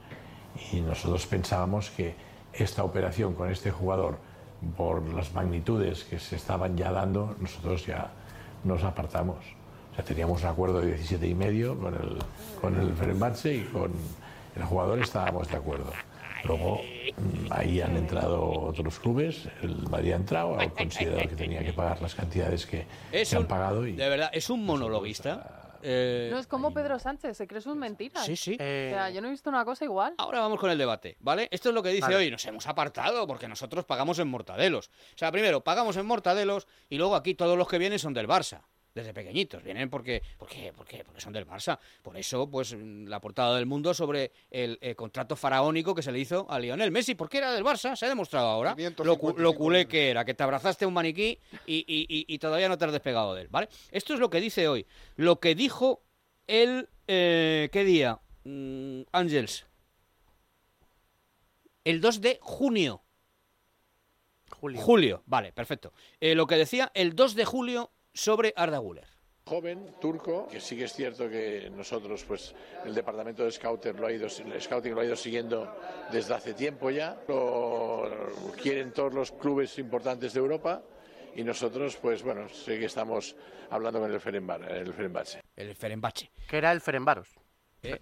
y 0.72 0.82
nosotros 0.82 1.28
pensábamos 1.28 1.92
que 1.92 2.16
esta 2.52 2.84
operación 2.84 3.36
con 3.36 3.52
este 3.52 3.70
jugador, 3.70 4.18
por 4.76 5.08
las 5.14 5.34
magnitudes 5.34 6.04
que 6.04 6.18
se 6.18 6.36
estaban 6.36 6.76
ya 6.76 6.92
dando, 6.92 7.36
nosotros 7.40 7.86
ya 7.86 8.10
nos 8.64 8.84
apartamos. 8.84 9.46
O 9.92 9.96
sea, 9.96 10.04
teníamos 10.04 10.42
un 10.42 10.50
acuerdo 10.50 10.82
de 10.82 10.96
17 10.96 11.28
y 11.28 11.36
medio 11.36 11.80
con 11.80 11.94
el, 11.94 12.18
con 12.60 12.76
el 12.76 12.90
y 13.54 13.64
con 13.66 13.92
el 14.56 14.64
jugador 14.64 15.00
estábamos 15.00 15.48
de 15.48 15.58
acuerdo. 15.58 15.92
Luego 16.44 16.82
mm, 17.18 17.48
ahí 17.52 17.82
han 17.82 17.96
entrado 17.98 18.42
otros 18.50 19.00
clubes, 19.00 19.48
el 19.62 19.76
Madrid 19.90 20.14
ha 20.14 20.16
entrado, 20.18 20.60
ha 20.60 20.70
considerado 20.70 21.28
que 21.30 21.36
tenía 21.36 21.64
que 21.64 21.74
pagar 21.74 22.02
las 22.02 22.16
cantidades 22.16 22.66
que 22.66 22.86
Es 23.12 23.30
se 23.30 23.36
han 23.36 23.44
un- 23.44 23.48
pagado 23.48 23.86
y 23.88 23.94
De 23.94 24.10
verdad, 24.10 24.30
es 24.34 24.50
un 24.50 24.66
monologuista. 24.66 25.54
Eh, 25.84 26.30
No 26.32 26.40
es 26.40 26.48
como 26.48 26.74
Pedro 26.74 26.98
Sánchez, 26.98 27.38
se 27.38 27.48
cree 27.48 27.62
sus 27.62 27.76
mentiras. 27.76 28.26
Sí, 28.26 28.36
sí. 28.36 28.54
O 28.56 28.58
sea, 28.58 29.10
yo 29.12 29.22
no 29.22 29.28
he 29.28 29.32
visto 29.32 29.50
una 29.50 29.64
cosa 29.64 29.86
igual. 29.86 30.16
Ahora 30.18 30.40
vamos 30.40 30.60
con 30.60 30.72
el 30.72 30.78
debate, 30.78 31.18
¿vale? 31.20 31.48
Esto 31.52 31.70
es 31.70 31.76
lo 31.76 31.84
que 31.84 31.90
dice 31.90 32.02
Vale. 32.02 32.16
hoy. 32.16 32.32
Nos 32.32 32.44
hemos 32.46 32.66
apartado 32.68 33.28
porque 33.28 33.48
nosotros 33.48 33.86
pagamos 33.86 34.18
en 34.20 34.28
mortadelos. 34.28 34.88
O 34.88 35.18
sea, 35.18 35.32
primero 35.32 35.62
pagamos 35.64 35.96
en 35.98 36.06
mortadelos 36.08 36.68
y 36.90 36.98
luego 36.98 37.16
aquí 37.16 37.36
todos 37.36 37.58
los 37.58 37.68
que 37.68 37.78
vienen 37.78 38.00
son 38.00 38.14
del 38.16 38.28
Barça. 38.28 38.62
Desde 38.98 39.14
pequeñitos. 39.14 39.62
Vienen 39.62 39.92
porque, 39.92 40.24
porque, 40.40 40.74
porque, 40.76 41.04
porque 41.04 41.22
son 41.22 41.32
del 41.32 41.46
Barça. 41.46 41.78
Por 42.02 42.18
eso, 42.18 42.50
pues, 42.50 42.74
la 42.74 43.22
portada 43.22 43.56
del 43.56 43.68
mundo 43.68 43.94
sobre 43.94 44.32
el, 44.50 44.80
eh, 44.82 44.96
contrato 44.96 45.36
faraónico 45.36 45.94
que 45.94 46.02
se 46.02 46.12
le 46.12 46.18
hizo 46.18 46.50
a 46.50 46.58
Lionel 46.58 46.90
Messi. 46.90 47.14
Porque 47.14 47.38
era 47.38 47.54
del 47.54 47.64
Barça, 47.64 47.96
se 47.96 48.08
ha 48.08 48.10
demostrado 48.10 48.48
ahora. 48.48 48.74
Lo, 49.06 49.18
cu- 49.20 49.36
lo 49.38 49.54
culé 49.54 49.88
que 49.88 50.10
era, 50.10 50.26
que 50.26 50.34
te 50.34 50.42
abrazaste 50.42 50.86
a 50.86 50.88
un 50.88 50.96
maniquí 50.96 51.38
y, 51.68 51.76
y- 51.88 52.08
y- 52.10 52.26
y 52.28 52.40
todavía 52.40 52.68
no 52.70 52.78
te 52.80 52.86
has 52.86 52.92
despegado 52.92 53.36
de 53.36 53.44
él, 53.44 53.48
¿vale? 53.52 53.70
Esto 53.92 54.16
es 54.16 54.20
lo 54.20 54.32
que 54.32 54.42
dice 54.42 54.68
hoy. 54.68 54.88
Lo 55.16 55.40
que 55.40 55.54
dijo 55.54 56.02
el... 56.48 56.90
eh, 57.08 57.70
¿Qué 57.72 57.84
día? 57.84 58.20
Mm, 58.46 59.02
Ángels. 59.12 59.68
El 61.84 62.02
2 62.02 62.20
de 62.22 62.40
junio. 62.42 63.04
Julio. 64.50 65.24
vale, 65.28 65.52
perfecto. 65.54 65.94
Eh, 66.20 66.34
lo 66.34 66.48
que 66.48 66.56
decía 66.56 66.92
el 66.96 67.16
2 67.16 67.36
de 67.36 67.46
julio 67.46 67.92
sobre 68.18 68.54
Arda 68.56 68.80
Güler. 68.80 69.08
joven 69.46 69.96
turco, 70.02 70.48
que 70.50 70.60
sí 70.60 70.76
que 70.76 70.84
es 70.86 70.94
cierto 70.94 71.30
que 71.30 71.70
nosotros, 71.70 72.26
pues 72.26 72.54
el 72.84 72.94
departamento 72.94 73.46
de 73.46 73.52
scouter 73.52 73.98
lo 73.98 74.08
ha 74.08 74.12
ido, 74.12 74.28
el 74.28 74.62
scouting 74.62 74.94
lo 74.94 75.00
ha 75.00 75.06
ido 75.06 75.16
siguiendo 75.16 75.74
desde 76.12 76.34
hace 76.34 76.54
tiempo 76.54 76.90
ya. 76.90 77.18
Lo 77.30 78.12
quieren 78.62 78.92
todos 78.92 79.14
los 79.14 79.32
clubes 79.32 79.80
importantes 79.80 80.34
de 80.34 80.40
Europa 80.40 80.84
y 81.34 81.44
nosotros, 81.46 81.96
pues 81.96 82.24
bueno, 82.24 82.50
sé 82.50 82.78
que 82.78 82.86
estamos 82.86 83.38
hablando 83.70 84.02
con 84.02 84.12
el 84.12 84.20
Ferenbar, 84.20 84.70
el 84.70 84.94
Ferenbache. 84.94 85.40
El 85.56 85.74
Ferenbache. 85.76 86.30
Que 86.50 86.58
era 86.58 86.72
el 86.74 86.82
Ferenbaros. 86.82 87.30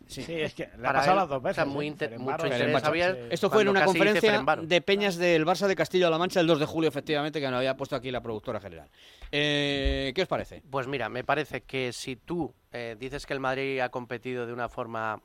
Sí. 0.07 0.23
Sí, 0.23 0.33
es 0.41 0.53
que 0.53 0.69
le 0.77 0.87
ha 0.87 0.93
pasado 0.93 1.11
él, 1.11 1.17
las 1.17 1.29
dos 1.29 1.41
veces. 1.43 1.57
o 1.57 1.61
sea, 1.61 1.71
¿eh? 1.71 1.73
muy 1.73 1.87
inter- 1.87 2.09
Ferenbaros, 2.09 2.43
mucho 2.45 2.55
interés 2.55 2.83
había. 2.83 3.09
Esto 3.29 3.49
fue 3.49 3.61
en 3.63 3.67
una 3.69 3.85
conferencia 3.85 4.43
de 4.61 4.81
Peñas 4.81 5.17
del 5.17 5.45
Barça 5.45 5.67
de 5.67 5.75
Castillo-La 5.75 6.17
Mancha 6.17 6.39
el 6.39 6.47
2 6.47 6.59
de 6.59 6.65
julio, 6.65 6.87
efectivamente, 6.89 7.39
que 7.39 7.47
nos 7.47 7.57
había 7.57 7.75
puesto 7.77 7.95
aquí 7.95 8.09
la 8.11 8.21
productora 8.21 8.59
general. 8.59 8.89
Eh, 9.31 10.11
¿Qué 10.15 10.21
os 10.21 10.27
parece? 10.27 10.61
Pues 10.69 10.87
mira, 10.87 11.09
me 11.09 11.23
parece 11.23 11.61
que 11.61 11.91
si 11.93 12.15
tú 12.15 12.53
eh, 12.71 12.95
dices 12.99 13.25
que 13.25 13.33
el 13.33 13.39
Madrid 13.39 13.79
ha 13.79 13.89
competido 13.89 14.45
de 14.45 14.53
una 14.53 14.69
forma 14.69 15.21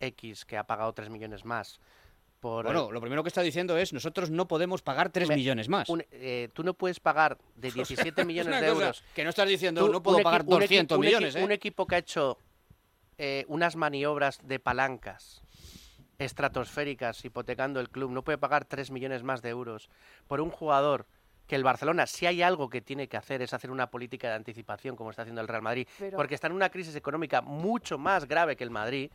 X, 0.00 0.44
que 0.44 0.56
ha 0.56 0.64
pagado 0.64 0.92
3 0.92 1.10
millones 1.10 1.44
más, 1.44 1.78
por 2.40 2.64
Bueno, 2.64 2.90
lo 2.90 3.00
primero 3.02 3.22
que 3.22 3.28
está 3.28 3.42
diciendo 3.42 3.76
es 3.76 3.92
nosotros 3.92 4.30
no 4.30 4.48
podemos 4.48 4.80
pagar 4.80 5.10
3 5.10 5.28
Me- 5.28 5.36
millones 5.36 5.68
más. 5.68 5.90
un- 5.90 6.02
eh, 6.10 6.48
tú 6.54 6.62
no 6.64 6.72
puedes 6.72 6.98
pagar 6.98 7.36
de 7.54 7.70
17 7.70 8.24
millones 8.24 8.60
de 8.62 8.66
euros. 8.66 9.04
que 9.14 9.24
no 9.24 9.30
estás 9.30 9.46
diciendo, 9.46 9.84
Tú, 9.84 9.92
no 9.92 10.02
puedo 10.02 10.22
pagar 10.22 10.44
equi- 10.44 10.54
un 10.54 10.62
equi- 10.62 10.68
200 10.68 10.96
un 10.98 11.04
equi- 11.04 11.06
millones, 11.06 11.36
¿eh? 11.36 11.44
Un 11.44 11.52
equipo 11.52 11.86
que 11.86 11.96
ha 11.96 11.98
hecho 11.98 12.38
eh, 13.22 13.44
unas 13.48 13.76
maniobras 13.76 14.38
de 14.42 14.58
palancas 14.58 15.42
estratosféricas 16.18 17.22
hipotecando 17.22 17.78
el 17.78 17.90
club. 17.90 18.10
No 18.12 18.24
puede 18.24 18.38
pagar 18.38 18.64
3 18.64 18.90
millones 18.90 19.22
más 19.22 19.42
de 19.42 19.50
euros 19.50 19.90
por 20.26 20.40
un 20.40 20.48
jugador 20.50 21.06
que 21.46 21.54
el 21.54 21.62
Barcelona, 21.62 22.06
si 22.06 22.24
hay 22.24 22.40
algo 22.40 22.70
que 22.70 22.80
tiene 22.80 23.08
que 23.08 23.18
hacer, 23.18 23.42
es 23.42 23.52
hacer 23.52 23.70
una 23.70 23.90
política 23.90 24.28
de 24.28 24.36
anticipación, 24.36 24.96
como 24.96 25.10
está 25.10 25.20
haciendo 25.22 25.42
el 25.42 25.48
Real 25.48 25.60
Madrid, 25.60 25.86
Pero- 25.98 26.16
porque 26.16 26.34
está 26.34 26.46
en 26.46 26.54
una 26.54 26.70
crisis 26.70 26.96
económica 26.96 27.42
mucho 27.42 27.98
más 27.98 28.26
grave 28.26 28.56
que 28.56 28.64
el 28.64 28.70
Madrid, 28.70 29.10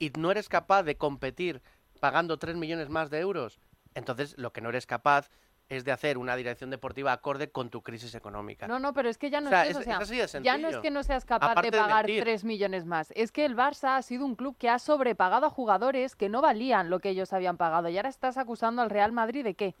y 0.00 0.10
no 0.18 0.32
eres 0.32 0.48
capaz 0.48 0.82
de 0.82 0.96
competir 0.96 1.62
pagando 2.00 2.38
3 2.38 2.56
millones 2.56 2.88
más 2.88 3.08
de 3.08 3.20
euros, 3.20 3.60
entonces 3.94 4.36
lo 4.36 4.52
que 4.52 4.60
no 4.62 4.70
eres 4.70 4.86
capaz 4.86 5.30
es 5.68 5.84
de 5.84 5.92
hacer 5.92 6.18
una 6.18 6.34
dirección 6.36 6.70
deportiva 6.70 7.12
acorde 7.12 7.50
con 7.50 7.68
tu 7.70 7.82
crisis 7.82 8.14
económica. 8.14 8.66
No, 8.66 8.78
no, 8.78 8.94
pero 8.94 9.08
es 9.08 9.18
que 9.18 9.30
ya 9.30 9.40
no 9.40 9.48
O 9.48 9.50
sea, 9.50 9.64
es, 9.64 9.70
eso, 9.70 9.80
es- 9.80 9.86
o 9.86 9.90
sea, 9.90 9.96
es 9.96 10.02
así 10.02 10.38
de 10.38 10.44
ya 10.44 10.56
no 10.58 10.68
es 10.68 10.78
que 10.78 10.90
no 10.90 11.02
seas 11.02 11.24
capaz 11.24 11.50
Aparte 11.52 11.70
de 11.70 11.76
de 11.76 11.82
pagar 11.82 12.04
mentir. 12.06 12.22
3 12.22 12.44
millones 12.44 12.84
más, 12.86 13.12
es 13.14 13.32
que 13.32 13.44
el 13.44 13.56
Barça 13.56 13.96
ha 13.96 14.02
sido 14.02 14.24
un 14.24 14.34
club 14.34 14.56
que 14.58 14.68
ha 14.70 14.78
sobrepagado 14.78 15.46
a 15.46 15.50
jugadores 15.50 16.16
que 16.16 16.28
no 16.28 16.40
valían 16.40 16.90
lo 16.90 17.00
que 17.00 17.10
ellos 17.10 17.32
habían 17.32 17.56
pagado 17.56 17.88
y 17.88 17.96
ahora 17.96 18.08
estás 18.08 18.38
acusando 18.38 18.82
al 18.82 18.90
Real 18.90 19.12
Madrid 19.12 19.44
de 19.44 19.54
qué? 19.54 19.74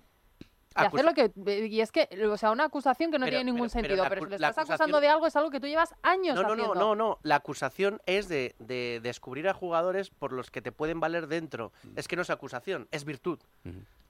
De 0.76 0.86
hacer 0.86 1.04
lo 1.04 1.14
que 1.14 1.32
y 1.66 1.80
es 1.80 1.90
que, 1.90 2.08
o 2.30 2.36
sea, 2.36 2.50
una 2.52 2.64
acusación 2.64 3.10
que 3.10 3.18
no 3.18 3.24
Pero- 3.26 3.36
tiene 3.38 3.50
ningún 3.52 3.68
pero- 3.68 3.82
pero 3.82 3.88
sentido, 3.88 4.08
pero 4.08 4.22
si 4.24 4.28
le 4.28 4.34
estás 4.36 4.50
acusación- 4.58 4.74
acusando 4.74 5.00
de 5.00 5.08
algo 5.08 5.26
es 5.26 5.36
algo 5.36 5.50
que 5.50 5.60
tú 5.60 5.66
llevas 5.66 5.94
años 6.02 6.36
No, 6.36 6.42
no, 6.42 6.48
haciendo. 6.52 6.74
no, 6.74 6.80
no, 6.80 6.94
no. 6.94 7.18
La 7.22 7.36
acusación 7.36 8.00
es 8.06 8.28
de, 8.28 8.54
de 8.58 9.00
descubrir 9.02 9.48
a 9.48 9.54
jugadores 9.54 10.10
por 10.10 10.32
los 10.32 10.50
que 10.50 10.62
te 10.62 10.70
pueden 10.72 11.00
valer 11.00 11.26
dentro. 11.26 11.72
Mm. 11.82 11.98
Es 11.98 12.06
que 12.08 12.16
no 12.16 12.22
es 12.22 12.30
acusación, 12.30 12.86
es 12.92 13.04
virtud. 13.04 13.38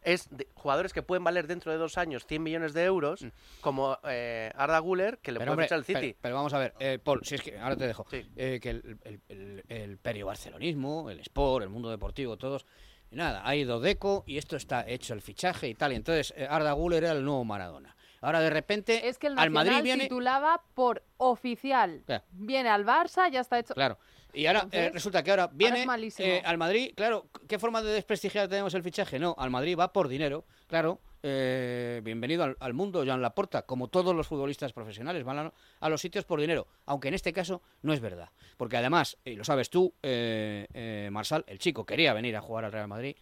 Es 0.03 0.29
de 0.31 0.47
jugadores 0.55 0.93
que 0.93 1.03
pueden 1.03 1.25
valer 1.25 1.47
dentro 1.49 1.73
de 1.73 1.79
dos 1.79 1.99
años 1.99 2.25
100 2.27 2.43
millones 2.43 2.73
de 2.73 2.85
euros, 2.85 3.25
como 3.61 3.99
eh, 4.05 4.53
Arda 4.55 4.79
Guller, 4.79 5.19
que 5.19 5.33
le 5.33 5.39
Mm. 5.39 5.41
Pero, 5.41 5.49
puede 5.51 5.51
hombre, 5.55 5.67
fichar 5.67 5.79
el 5.79 5.85
City. 5.85 6.01
Pero, 6.13 6.19
pero 6.23 6.35
vamos 6.37 6.55
a 6.55 6.59
ver, 6.59 6.75
eh, 6.79 6.99
Paul, 7.03 7.21
si 7.25 7.35
es 7.35 7.43
que 7.43 7.59
ahora 7.59 7.77
te 7.77 7.87
dejo. 7.87 8.07
Eh, 8.13 8.59
que 8.63 8.71
el, 8.71 8.99
el, 9.05 9.21
el, 9.29 9.65
el 9.69 9.99
periobarcelonismo, 9.99 11.11
el 11.11 11.21
sport, 11.21 11.63
el 11.65 11.69
mundo 11.71 11.91
deportivo, 11.91 12.37
todos. 12.37 12.67
Nada, 13.11 13.43
ha 13.45 13.57
ido 13.57 13.81
Deco 13.81 14.25
y 14.27 14.39
esto 14.39 14.57
está 14.57 14.87
hecho 14.87 15.15
el 15.15 15.23
fichaje 15.23 15.69
y 15.69 15.75
tal. 15.75 15.93
Y 15.93 15.97
entonces 15.97 16.35
eh, 16.37 16.47
Arda 16.49 16.73
Guller 16.73 17.05
era 17.05 17.13
el 17.13 17.25
nuevo 17.25 17.45
Maradona. 17.45 17.97
Ahora 18.21 18.41
de 18.41 18.51
repente 18.51 19.09
Es 19.09 19.19
que 19.19 19.29
el 19.29 19.39
al 19.39 19.51
Madrid 19.51 19.83
viene. 19.83 20.05
titulaba 20.05 20.63
por 20.75 21.03
oficial. 21.19 22.03
Ya. 22.09 22.25
Viene 22.33 22.69
al 22.69 22.85
Barça, 22.85 23.31
ya 23.31 23.41
está 23.41 23.59
hecho. 23.59 23.75
Claro. 23.75 23.99
Y 24.35 24.47
ahora 24.47 24.69
eh, 24.73 24.91
resulta 24.93 25.23
que 25.23 25.31
ahora 25.31 25.49
viene 25.53 25.81
es 25.81 25.87
malísimo. 25.87 26.29
eh, 26.29 26.43
al 26.45 26.59
Madrid, 26.59 26.93
claro, 26.95 27.27
¿qué 27.49 27.59
forma 27.59 27.83
de 27.83 27.93
desprestigiar 27.93 28.47
tenemos 28.49 28.75
el 28.75 28.83
fichaje? 28.83 29.19
No, 29.19 29.35
al 29.39 29.51
Madrid 29.51 29.77
va 29.77 29.91
por 29.93 30.07
dinero, 30.07 30.45
claro. 30.67 31.01
eh, 31.23 32.03
bienvenido 32.05 32.45
al, 32.45 32.57
al 32.61 32.75
mundo, 32.75 33.03
Joan 33.07 33.23
Laporta, 33.23 33.63
como 33.63 33.89
todos 33.89 34.15
los 34.15 34.27
futbolistas 34.29 34.75
profesionales, 34.75 35.25
van 35.25 35.39
a, 35.39 35.53
a 35.81 35.89
los 35.89 36.03
sitios 36.03 36.27
por 36.27 36.41
dinero, 36.41 36.67
aunque 36.85 37.09
en 37.09 37.15
este 37.15 37.33
caso 37.33 37.63
no 37.81 37.95
es 37.95 38.01
verdad. 38.01 38.29
Porque 38.59 38.77
además, 38.77 39.17
y 39.25 39.35
lo 39.35 39.45
sabes 39.45 39.71
tú, 39.71 39.95
eh, 40.03 40.67
eh, 40.75 41.09
Marsal, 41.11 41.45
el 41.49 41.59
chico 41.59 41.87
quería 41.87 42.13
venir 42.13 42.37
a 42.37 42.43
jugar 42.43 42.67
al 42.67 42.73
Real 42.73 42.87
Madrid, 42.87 43.17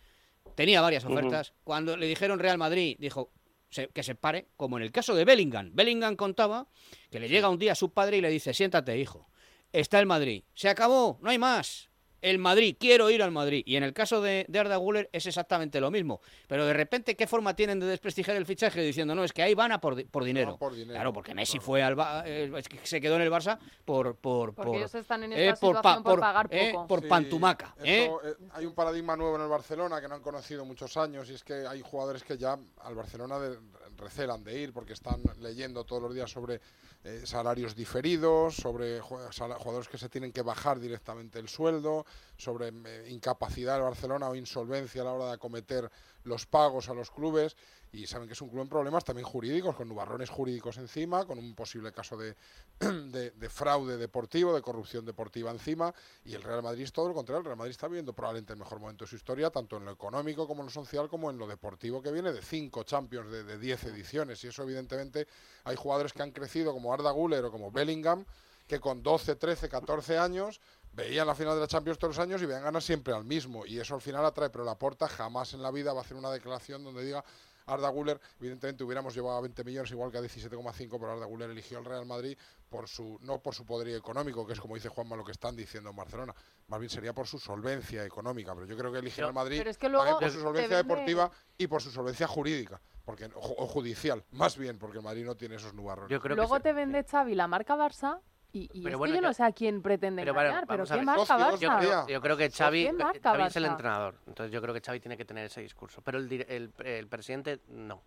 tenía 0.57 0.81
varias 0.81 1.05
ofertas. 1.05 1.53
Cuando 1.63 1.97
le 1.97 2.07
dijeron 2.07 2.41
Real 2.41 2.59
Madrid, 2.59 2.97
dijo 2.99 3.31
se- 3.71 3.89
que 3.89 4.03
se 4.03 4.15
pare, 4.15 4.49
como 4.57 4.77
en 4.77 4.83
el 4.85 4.93
caso 4.93 5.15
de 5.15 5.25
Bellingham. 5.25 5.71
Bellingham 5.75 6.17
contaba 6.17 6.69
que 7.11 7.21
le 7.21 7.29
llega 7.29 7.49
un 7.49 7.59
día 7.59 7.75
su 7.75 7.93
padre 7.93 8.19
y 8.19 8.21
le 8.21 8.31
dice, 8.31 8.55
siéntate, 8.55 8.99
hijo, 8.99 9.29
está 9.73 9.99
el 10.01 10.07
Madrid, 10.07 10.45
se 10.55 10.69
acabó, 10.69 11.19
no 11.23 11.31
hay 11.31 11.39
más. 11.39 11.91
El 12.23 12.39
Madrid, 12.39 12.77
quiero 12.79 13.11
ir 13.11 13.23
al 13.23 13.31
Madrid. 13.31 13.63
Y 13.67 13.77
en 13.77 13.83
el 13.83 13.93
caso 13.93 14.21
de, 14.21 14.47
de 14.49 14.59
Arda 14.59 14.77
Güler 14.77 15.09
es 15.13 15.27
exactamente 15.27 15.81
lo 15.81 15.91
mismo. 15.91 16.21
Pero 16.49 16.65
de 16.67 16.73
repente, 16.73 17.15
¿qué 17.15 17.27
forma 17.27 17.55
tienen 17.55 17.79
de 17.79 17.87
desprestigiar 17.87 18.37
el 18.37 18.47
fichaje? 18.47 18.81
Diciendo, 18.83 19.15
no, 19.15 19.23
es 19.25 19.33
que 19.33 19.43
ahí 19.43 19.55
van 19.55 19.73
a 19.73 19.81
por, 19.81 19.95
di- 19.97 20.05
por 20.05 20.25
dinero. 20.25 20.57
por 20.57 20.73
dinero, 20.75 20.95
Claro, 20.95 21.13
porque 21.13 21.35
Messi 21.35 21.59
fue 21.61 21.83
al 21.83 21.95
Ba- 21.95 22.23
eh, 22.27 22.51
es 22.57 22.69
que 22.69 22.79
se 22.85 23.01
quedó 23.01 23.17
en 23.17 23.23
el 23.23 23.31
Barça 23.31 23.59
por... 23.85 24.17
por 24.17 24.55
Porque 24.55 24.71
por, 24.71 24.77
ellos 24.79 24.95
están 24.95 25.23
en 25.25 25.33
eh, 25.35 25.49
esta 25.49 25.61
por 25.61 25.75
pa- 25.75 25.79
situación 25.97 26.03
por 26.05 26.21
pagar 26.21 26.49
eh, 26.51 26.71
poco. 26.73 26.87
por 26.87 27.01
Sí, 27.03 27.07
pantumaca. 27.09 27.75
¿eh? 27.83 28.11
eh, 28.25 28.35
hay 28.53 28.67
un 28.67 28.75
paradigma 28.75 29.17
nuevo 29.17 29.37
en 29.37 29.43
el 29.43 29.49
Barcelona 29.49 30.01
que 30.01 30.09
no 30.09 30.15
han 30.15 30.23
conocido 30.23 30.65
muchos 30.65 30.97
años 30.97 31.29
y 31.31 31.35
es 31.35 31.45
que 31.45 31.67
hay 31.67 31.83
jugadores 31.83 32.23
que 32.25 32.37
ya 32.39 32.59
al 32.83 32.95
Barcelona 32.95 33.39
de- 33.39 33.59
recelan 33.97 34.43
de 34.45 34.59
ir 34.59 34.73
porque 34.73 34.93
están 34.93 35.23
leyendo 35.41 35.85
todos 35.85 36.03
los 36.03 36.15
días 36.15 36.31
sobre 36.31 36.61
eh, 37.05 37.23
salarios 37.25 37.75
diferidos, 37.75 38.57
sobre 38.57 39.01
jugadores 39.01 39.89
que 39.89 39.99
se 39.99 40.09
tienen 40.09 40.33
que 40.33 40.43
bajar 40.43 40.81
directamente 40.81 41.39
el 41.39 41.49
sueldo, 41.49 42.05
sobre 42.37 42.69
eh, 42.69 43.09
incapacidad 43.11 43.75
del 43.75 43.83
Barcelona 43.83 44.29
o 44.29 44.35
insolvencia 44.35 45.03
a 45.03 45.05
la 45.05 45.13
hora 45.13 45.27
de 45.27 45.33
acometer 45.35 45.91
los 46.25 46.47
pagos 46.47 46.89
a 46.89 46.95
los 46.95 47.11
clubes 47.11 47.57
y 47.97 48.07
saben 48.07 48.29
que 48.29 48.35
es 48.35 48.41
un 48.43 48.51
club 48.51 48.63
en 48.63 48.69
problemas 48.69 49.05
también 49.05 49.27
jurídicos, 49.27 49.75
con 49.75 49.89
nubarrones 49.89 50.29
jurídicos 50.29 50.77
encima, 50.77 51.25
con 51.25 51.39
un 51.39 51.55
posible 51.55 51.93
caso 51.93 52.17
de, 52.17 52.37
de, 52.79 53.31
de 53.31 53.49
fraude 53.49 53.97
deportivo, 53.97 54.55
de 54.55 54.61
corrupción 54.61 55.05
deportiva 55.07 55.51
encima, 55.51 55.95
y 56.25 56.35
el 56.35 56.43
Real 56.43 56.63
Madrid 56.63 56.85
es 56.85 56.93
todo 56.93 57.09
lo 57.09 57.15
contrario. 57.15 57.41
El 57.41 57.47
Real 57.47 57.57
Madrid 57.57 57.71
está 57.71 57.89
viviendo 57.89 58.13
probablemente 58.13 58.53
el 58.53 58.59
mejor 58.59 58.81
momento 58.81 59.05
de 59.05 59.09
su 59.09 59.17
historia, 59.17 59.51
tanto 59.51 59.79
en 59.79 59.87
lo 59.87 59.93
económico 59.93 60.47
como 60.47 60.61
en 60.61 60.67
lo 60.67 60.73
social, 60.73 61.09
como 61.09 61.31
en 61.31 61.39
lo 61.39 61.47
deportivo, 61.47 62.03
que 62.03 62.13
viene 62.13 62.33
de 62.33 62.43
cinco 62.43 62.83
Champions 62.83 63.31
de, 63.31 63.57
10 63.59 63.85
ediciones, 63.85 64.45
y 64.45 64.49
eso 64.49 64.63
evidentemente 64.63 65.27
hay 65.65 65.77
jugadores 65.77 66.13
que 66.13 66.23
han 66.23 66.33
crecido 66.33 66.73
como 66.73 66.93
Arda 66.93 67.11
Güler 67.11 67.47
o 67.47 67.51
como 67.51 67.71
Bellingham, 67.71 68.27
que 68.67 68.79
con 68.81 69.03
12, 69.03 69.37
13, 69.37 69.69
14 69.69 70.19
años 70.19 70.61
veían 70.93 71.27
la 71.27 71.35
final 71.35 71.55
de 71.55 71.61
la 71.61 71.69
Champions 71.69 71.99
todos 71.99 72.17
los 72.17 72.23
años 72.23 72.43
y 72.43 72.47
veían 72.47 72.65
ganar 72.65 72.83
siempre 72.83 73.15
al 73.15 73.25
mismo. 73.25 73.65
Y 73.67 73.79
eso 73.79 73.95
al 73.95 74.01
final 74.01 74.25
atrae, 74.25 74.51
pero 74.51 74.65
la 74.65 74.77
porta 74.77 75.07
jamás 75.09 75.55
en 75.55 75.63
la 75.63 75.71
vida 75.71 75.93
va 75.93 76.01
a 76.01 76.03
hacer 76.03 76.17
una 76.17 76.31
declaración 76.31 76.83
donde 76.83 77.05
diga 77.05 77.25
Arda 77.67 77.89
Güler, 77.89 78.21
evidentemente 78.39 78.85
hubiéramos 78.85 79.15
llevado 79.15 79.39
a 79.39 79.41
20 79.41 79.65
millones 79.65 79.91
igual 79.91 80.13
que 80.13 80.19
a 80.19 80.23
17,5, 80.23 80.89
pero 80.91 81.13
Arda 81.13 81.27
Güler 81.27 81.51
eligió 81.51 81.79
al 81.79 81.85
Real 81.85 82.07
Madrid 82.07 82.39
por 82.69 82.89
su 82.89 83.19
no 83.23 83.41
por 83.41 83.55
su 83.55 83.65
poderío 83.67 83.97
económico, 83.97 84.47
que 84.47 84.53
es 84.53 84.61
como 84.61 84.77
dice 84.77 84.89
Juanma 84.89 85.17
lo 85.17 85.25
que 85.25 85.33
están 85.33 85.57
diciendo 85.57 85.91
en 85.91 85.97
Barcelona, 85.97 86.35
más 86.69 86.79
bien 86.81 86.91
sería 86.91 87.13
por 87.13 87.27
su 87.27 87.39
solvencia 87.39 88.05
económica, 88.05 88.55
pero 88.55 88.67
yo 88.67 88.77
creo 88.77 88.93
que 88.93 88.99
eligió 88.99 89.27
al 89.27 89.35
Madrid 89.35 89.59
pero 89.59 89.71
es 89.71 89.79
que 89.79 89.89
luego 89.89 90.05
también 90.05 90.31
por 90.31 90.39
su 90.39 90.41
solvencia 90.41 90.77
deportiva 90.77 91.31
y 91.59 91.67
por 91.67 91.83
su 91.83 91.91
solvencia 91.91 92.29
jurídica, 92.29 92.81
porque 93.05 93.27
o, 93.35 93.65
o 93.65 93.67
judicial, 93.67 94.25
más 94.31 94.57
bien 94.57 94.79
porque 94.79 94.99
el 94.99 95.05
Madrid 95.05 95.25
no 95.25 95.37
tiene 95.37 95.57
esos 95.57 95.75
nubarrones. 95.75 96.21
Luego 96.37 96.61
te 96.61 96.73
vende 96.73 97.03
Xavi 97.03 97.35
la 97.35 97.49
marca 97.49 97.77
Barça 97.77 98.21
y, 98.53 98.71
y 98.73 98.83
Pero 98.83 98.95
es 98.95 98.99
bueno, 98.99 99.13
que 99.13 99.17
yo 99.19 99.23
yo- 99.23 99.29
no 99.29 99.35
sé 99.35 99.43
a 99.45 99.53
quién 99.53 99.83
pretende 99.83 100.23
Pero 100.23 100.33
bueno, 100.35 100.49
engañar, 100.49 100.67
pero 100.67 100.79
vamos 100.85 100.91
a 100.91 100.95
¿qué 100.95 100.99
ver. 100.99 101.07
marca 101.07 101.37
Barça? 101.39 101.59
Yo 101.59 101.79
creo, 101.79 102.07
yo 102.09 102.21
creo 102.21 102.37
que 102.37 102.51
Xavi, 102.51 102.83
¿Qué 102.85 102.89
eh, 102.89 102.93
marca 102.93 103.31
Xavi 103.33 103.43
es 103.45 103.57
el 103.57 103.65
entrenador, 103.67 104.15
entonces 104.27 104.53
yo 104.53 104.63
creo 104.63 104.73
que 104.75 104.81
Xavi 104.81 105.01
tiene 105.01 105.17
que 105.17 105.25
tener 105.25 105.45
ese 105.47 105.61
discurso, 105.61 106.01
pero 106.03 106.19
el, 106.19 106.33
el, 106.49 106.73
el 106.85 107.07
presidente 107.09 107.61
no. 107.69 108.03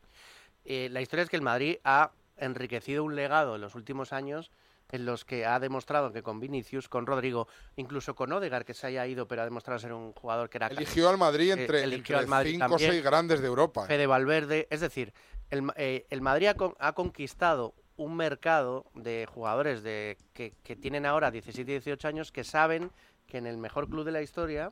Eh, 0.65 0.89
la 0.91 1.02
historia 1.02 1.23
es 1.23 1.30
que 1.30 1.36
el 1.36 1.41
Madrid 1.41 1.78
ha 1.84 2.12
enriquecido 2.38 3.04
un 3.04 3.15
legado 3.15 3.56
en 3.56 3.62
los 3.62 3.75
últimos 3.75 4.13
años 4.13 4.52
en 4.91 5.06
los 5.06 5.23
que 5.23 5.45
ha 5.45 5.60
demostrado 5.60 6.12
que 6.12 6.23
con 6.23 6.39
Vinicius, 6.39 6.89
con 6.89 7.06
Rodrigo, 7.06 7.47
incluso 7.75 8.15
con 8.15 8.32
Odegaard, 8.34 8.65
que 8.65 8.73
se 8.73 8.88
haya 8.88 9.06
ido, 9.06 9.28
pero 9.28 9.43
ha 9.43 9.45
demostrado 9.45 9.78
ser 9.80 9.93
un 9.93 10.13
jugador 10.13 10.49
que 10.49 10.58
era... 10.58 10.65
Eligió 10.67 11.10
al 11.10 11.19
Madrid 11.19 11.49
eh, 11.52 11.62
entre, 11.62 11.84
eligió 11.84 12.15
entre 12.15 12.17
al 12.17 12.28
Madrid 12.28 12.52
cinco 12.60 12.73
o 12.73 12.80
seis 12.80 13.04
grandes 13.04 13.39
de 13.39 13.45
Europa. 13.47 13.84
¿eh? 13.84 13.88
Fede 13.88 14.08
Valverde, 14.08 14.67
es 14.71 14.80
decir, 14.82 15.13
el, 15.52 15.69
eh, 15.75 16.08
el 16.10 16.21
Madrid 16.21 16.47
ha, 16.47 16.54
con- 16.56 16.73
ha 16.80 16.93
conquistado 16.93 17.75
un 18.00 18.16
mercado 18.16 18.86
de 18.96 19.26
jugadores 19.26 19.84
de, 19.84 20.18
que, 20.34 20.54
que 20.64 20.78
tienen 20.78 21.06
ahora 21.06 21.32
17 21.32 21.70
y 21.70 21.76
18 21.76 22.08
años 22.08 22.32
que 22.32 22.46
saben 22.46 22.92
que 23.28 23.38
en 23.38 23.46
el 23.46 23.58
mejor 23.58 23.90
club 23.90 24.06
de 24.06 24.14
la 24.14 24.22
historia 24.22 24.72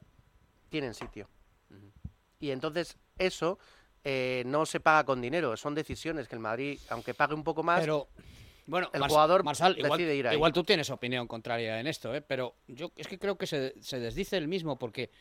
tienen 0.69 0.93
sitio. 0.93 1.27
Y 2.39 2.51
entonces 2.51 2.97
eso 3.17 3.59
eh, 4.05 4.43
no 4.45 4.65
se 4.65 4.79
paga 4.79 5.03
con 5.03 5.21
dinero, 5.21 5.57
son 5.57 5.75
decisiones 5.75 6.29
que 6.29 6.35
el 6.35 6.41
Madrid, 6.41 6.79
aunque 6.89 7.13
pague 7.13 7.33
un 7.33 7.43
poco 7.43 7.63
más, 7.63 7.81
Pero, 7.81 8.07
bueno, 8.65 8.89
el 8.93 9.01
jugador 9.03 9.43
Marsal, 9.43 9.77
igual, 9.77 9.97
decide 9.97 10.15
ir 10.15 10.27
ahí. 10.27 10.35
igual 10.35 10.53
tú 10.53 10.63
tienes 10.63 10.89
opinión 10.89 11.27
contraria 11.27 11.81
en 11.81 11.87
esto, 11.87 12.15
¿eh? 12.15 12.21
pero 12.21 12.55
yo 12.67 12.93
es 12.95 13.07
que 13.07 13.19
creo 13.19 13.37
que 13.37 13.45
se, 13.45 13.73
se 13.81 13.99
desdice 13.99 14.37
el 14.37 14.47
mismo 14.47 14.79
porque 14.79 15.11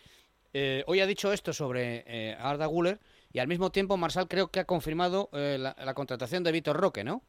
eh, 0.53 0.85
hoy 0.87 1.01
ha 1.01 1.07
dicho 1.07 1.33
esto 1.33 1.53
sobre 1.53 2.05
eh, 2.07 2.37
Arda 2.39 2.67
Guller 2.67 3.01
y 3.33 3.41
al 3.41 3.49
mismo 3.49 3.71
tiempo 3.71 3.97
Marsal 3.97 4.29
creo 4.29 4.49
que 4.49 4.61
ha 4.61 4.65
confirmado 4.65 5.29
la, 5.33 5.75
la 5.77 5.95
contratación 5.95 6.45
de 6.45 6.53
Víctor 6.53 6.77
Roque, 6.77 7.03
¿no? 7.03 7.25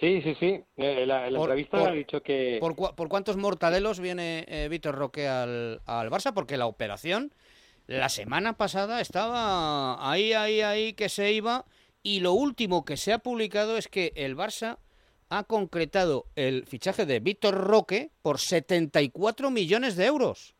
Sí, 0.00 0.20
sí, 0.22 0.34
sí. 0.40 0.60
Eh, 0.76 1.04
la, 1.06 1.30
la 1.30 1.38
Por- 1.38 1.50
entrevista 1.50 1.78
por- 1.78 1.88
ha 1.88 1.92
dicho 1.92 2.22
que... 2.22 2.58
¿Por, 2.60 2.74
cua- 2.74 2.94
por 2.94 3.08
cuántos 3.08 3.36
mortadelos 3.36 4.00
viene 4.00 4.44
eh, 4.48 4.68
Víctor 4.68 4.96
Roque 4.96 5.28
al, 5.28 5.80
al 5.86 6.10
Barça? 6.10 6.32
Porque 6.34 6.56
la 6.56 6.66
operación 6.66 7.32
la 7.86 8.08
semana 8.08 8.56
pasada 8.56 9.00
estaba 9.00 10.10
ahí, 10.10 10.32
ahí, 10.32 10.62
ahí 10.62 10.94
que 10.94 11.08
se 11.08 11.32
iba 11.32 11.64
y 12.02 12.20
lo 12.20 12.32
último 12.32 12.84
que 12.84 12.96
se 12.96 13.12
ha 13.12 13.18
publicado 13.18 13.76
es 13.76 13.88
que 13.88 14.12
el 14.16 14.36
Barça 14.36 14.78
ha 15.28 15.44
concretado 15.44 16.26
el 16.34 16.64
fichaje 16.66 17.06
de 17.06 17.20
Víctor 17.20 17.54
Roque 17.54 18.10
por 18.22 18.38
74 18.40 19.50
millones 19.50 19.96
de 19.96 20.06
euros. 20.06 20.54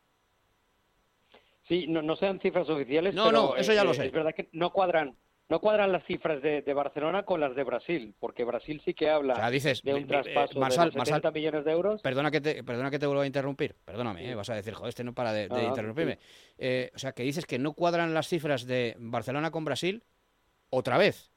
Sí, 1.67 1.87
no, 1.87 2.01
no 2.03 2.15
sean 2.15 2.39
cifras 2.39 2.69
oficiales, 2.69 3.15
No, 3.15 3.25
pero 3.25 3.41
no, 3.41 3.55
eso 3.55 3.73
ya 3.73 3.81
eh, 3.81 3.85
lo 3.85 3.91
eh, 3.91 3.95
sé. 3.95 4.05
es 4.05 4.11
verdad 4.11 4.33
que 4.35 4.49
no 4.51 4.71
cuadran 4.71 5.17
no 5.47 5.59
cuadran 5.59 5.91
las 5.91 6.03
cifras 6.05 6.41
de, 6.41 6.61
de 6.63 6.73
Barcelona 6.73 7.23
con 7.23 7.39
las 7.39 7.55
de 7.55 7.63
Brasil, 7.63 8.15
porque 8.19 8.43
Brasil 8.43 8.81
sí 8.83 8.93
que 8.95 9.09
habla 9.09 9.33
O 9.33 9.35
sea, 9.35 9.49
dices, 9.51 9.81
de 9.83 9.93
un 9.93 10.03
eh, 10.03 10.05
traspaso 10.07 10.59
Marsal- 10.59 10.91
de 10.91 10.97
los 10.97 11.07
70 11.07 11.29
Marsal- 11.29 11.33
millones 11.33 11.65
de 11.65 11.71
euros. 11.71 12.01
Perdona 12.01 12.31
que 12.31 12.41
te, 12.41 12.63
perdona 12.63 12.89
que 12.89 12.97
te 12.99 13.05
vuelva 13.05 13.23
a 13.23 13.27
interrumpir. 13.27 13.75
Perdóname, 13.85 14.29
¿eh? 14.29 14.35
vas 14.35 14.49
a 14.49 14.55
decir, 14.55 14.73
joder, 14.73 14.89
este 14.89 15.03
no 15.03 15.13
para 15.13 15.33
de, 15.33 15.47
de 15.47 15.55
Ah, 15.55 15.63
interrumpirme. 15.63 16.17
Eh, 16.57 16.91
o 16.95 16.97
sea, 16.99 17.11
que 17.11 17.23
dices 17.23 17.45
que 17.45 17.59
no 17.59 17.73
cuadran 17.73 18.13
las 18.13 18.27
cifras 18.27 18.65
de 18.65 18.95
Barcelona 18.97 19.51
con 19.51 19.65
Brasil 19.65 20.03
otra 20.69 20.97
vez. 20.97 21.31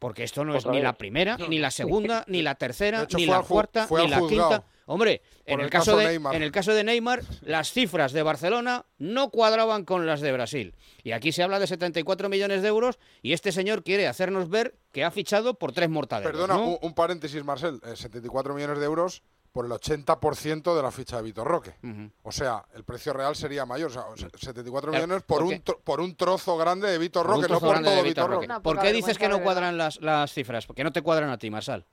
Porque 0.00 0.24
esto 0.24 0.44
no 0.44 0.56
es 0.56 0.66
ni 0.66 0.80
la 0.80 0.94
primera, 0.94 1.36
ni 1.48 1.60
la 1.60 1.70
segunda, 1.70 2.24
ni 2.26 2.42
la 2.42 2.56
tercera, 2.56 3.02
hecho, 3.04 3.16
ni 3.18 3.26
la 3.26 3.40
cuarta, 3.42 3.86
ni 3.88 4.08
la 4.08 4.18
juzgado. 4.18 4.48
quinta. 4.50 4.64
Hombre, 4.90 5.22
en 5.46 5.60
el, 5.60 5.66
el 5.66 5.70
caso 5.70 5.96
de, 5.96 6.04
Neymar. 6.06 6.34
en 6.34 6.42
el 6.42 6.50
caso 6.50 6.74
de 6.74 6.82
Neymar, 6.82 7.22
las 7.42 7.72
cifras 7.72 8.12
de 8.12 8.22
Barcelona 8.24 8.86
no 8.98 9.30
cuadraban 9.30 9.84
con 9.84 10.04
las 10.06 10.20
de 10.20 10.32
Brasil. 10.32 10.74
Y 11.04 11.12
aquí 11.12 11.30
se 11.32 11.42
habla 11.44 11.58
de 11.60 11.66
74 11.68 12.28
millones 12.28 12.62
de 12.62 12.68
euros 12.68 12.98
y 13.22 13.32
este 13.32 13.52
señor 13.52 13.84
quiere 13.84 14.08
hacernos 14.08 14.48
ver 14.48 14.74
que 14.92 15.04
ha 15.04 15.10
fichado 15.12 15.54
por 15.54 15.72
tres 15.72 15.88
mortadelos. 15.90 16.32
Perdona, 16.32 16.54
¿no? 16.54 16.64
un, 16.70 16.78
un 16.82 16.94
paréntesis, 16.94 17.44
Marcel. 17.44 17.80
eh, 17.84 17.94
74 17.94 18.52
millones 18.54 18.78
de 18.80 18.84
euros 18.84 19.22
por 19.52 19.64
el 19.66 19.72
80% 19.72 20.76
de 20.76 20.82
la 20.82 20.90
ficha 20.90 21.16
de 21.16 21.22
Vitor 21.22 21.46
Roque. 21.46 21.74
O 22.22 22.30
sea, 22.32 22.64
el 22.74 22.84
precio 22.84 23.12
real 23.12 23.34
sería 23.34 23.66
mayor. 23.66 23.90
O 23.90 23.92
sea, 23.92 24.02
o 24.06 24.16
sea, 24.16 24.28
74 24.36 24.90
Claro, 24.90 25.06
millones 25.06 25.24
por 25.24 25.38
¿por 25.38 25.46
un, 25.46 25.64
tro- 25.64 25.80
por 25.82 26.00
un 26.00 26.14
trozo 26.16 26.56
grande 26.56 26.88
de 26.88 26.98
Vitor 26.98 27.26
Roque, 27.26 27.48
no 27.48 27.58
por 27.60 27.82
todo 27.82 28.02
Vitor. 28.02 28.30
Roque. 28.30 28.48
¿Por 28.62 28.78
qué 28.80 28.92
dices 28.92 29.18
que 29.18 29.28
no 29.28 29.42
cuadran 29.42 29.76
las, 29.76 30.00
las 30.00 30.32
cifras? 30.32 30.66
Porque 30.66 30.84
no 30.84 30.92
te 30.92 31.02
cuadran 31.02 31.30
a 31.30 31.38
ti, 31.38 31.50
Marsal. 31.50 31.84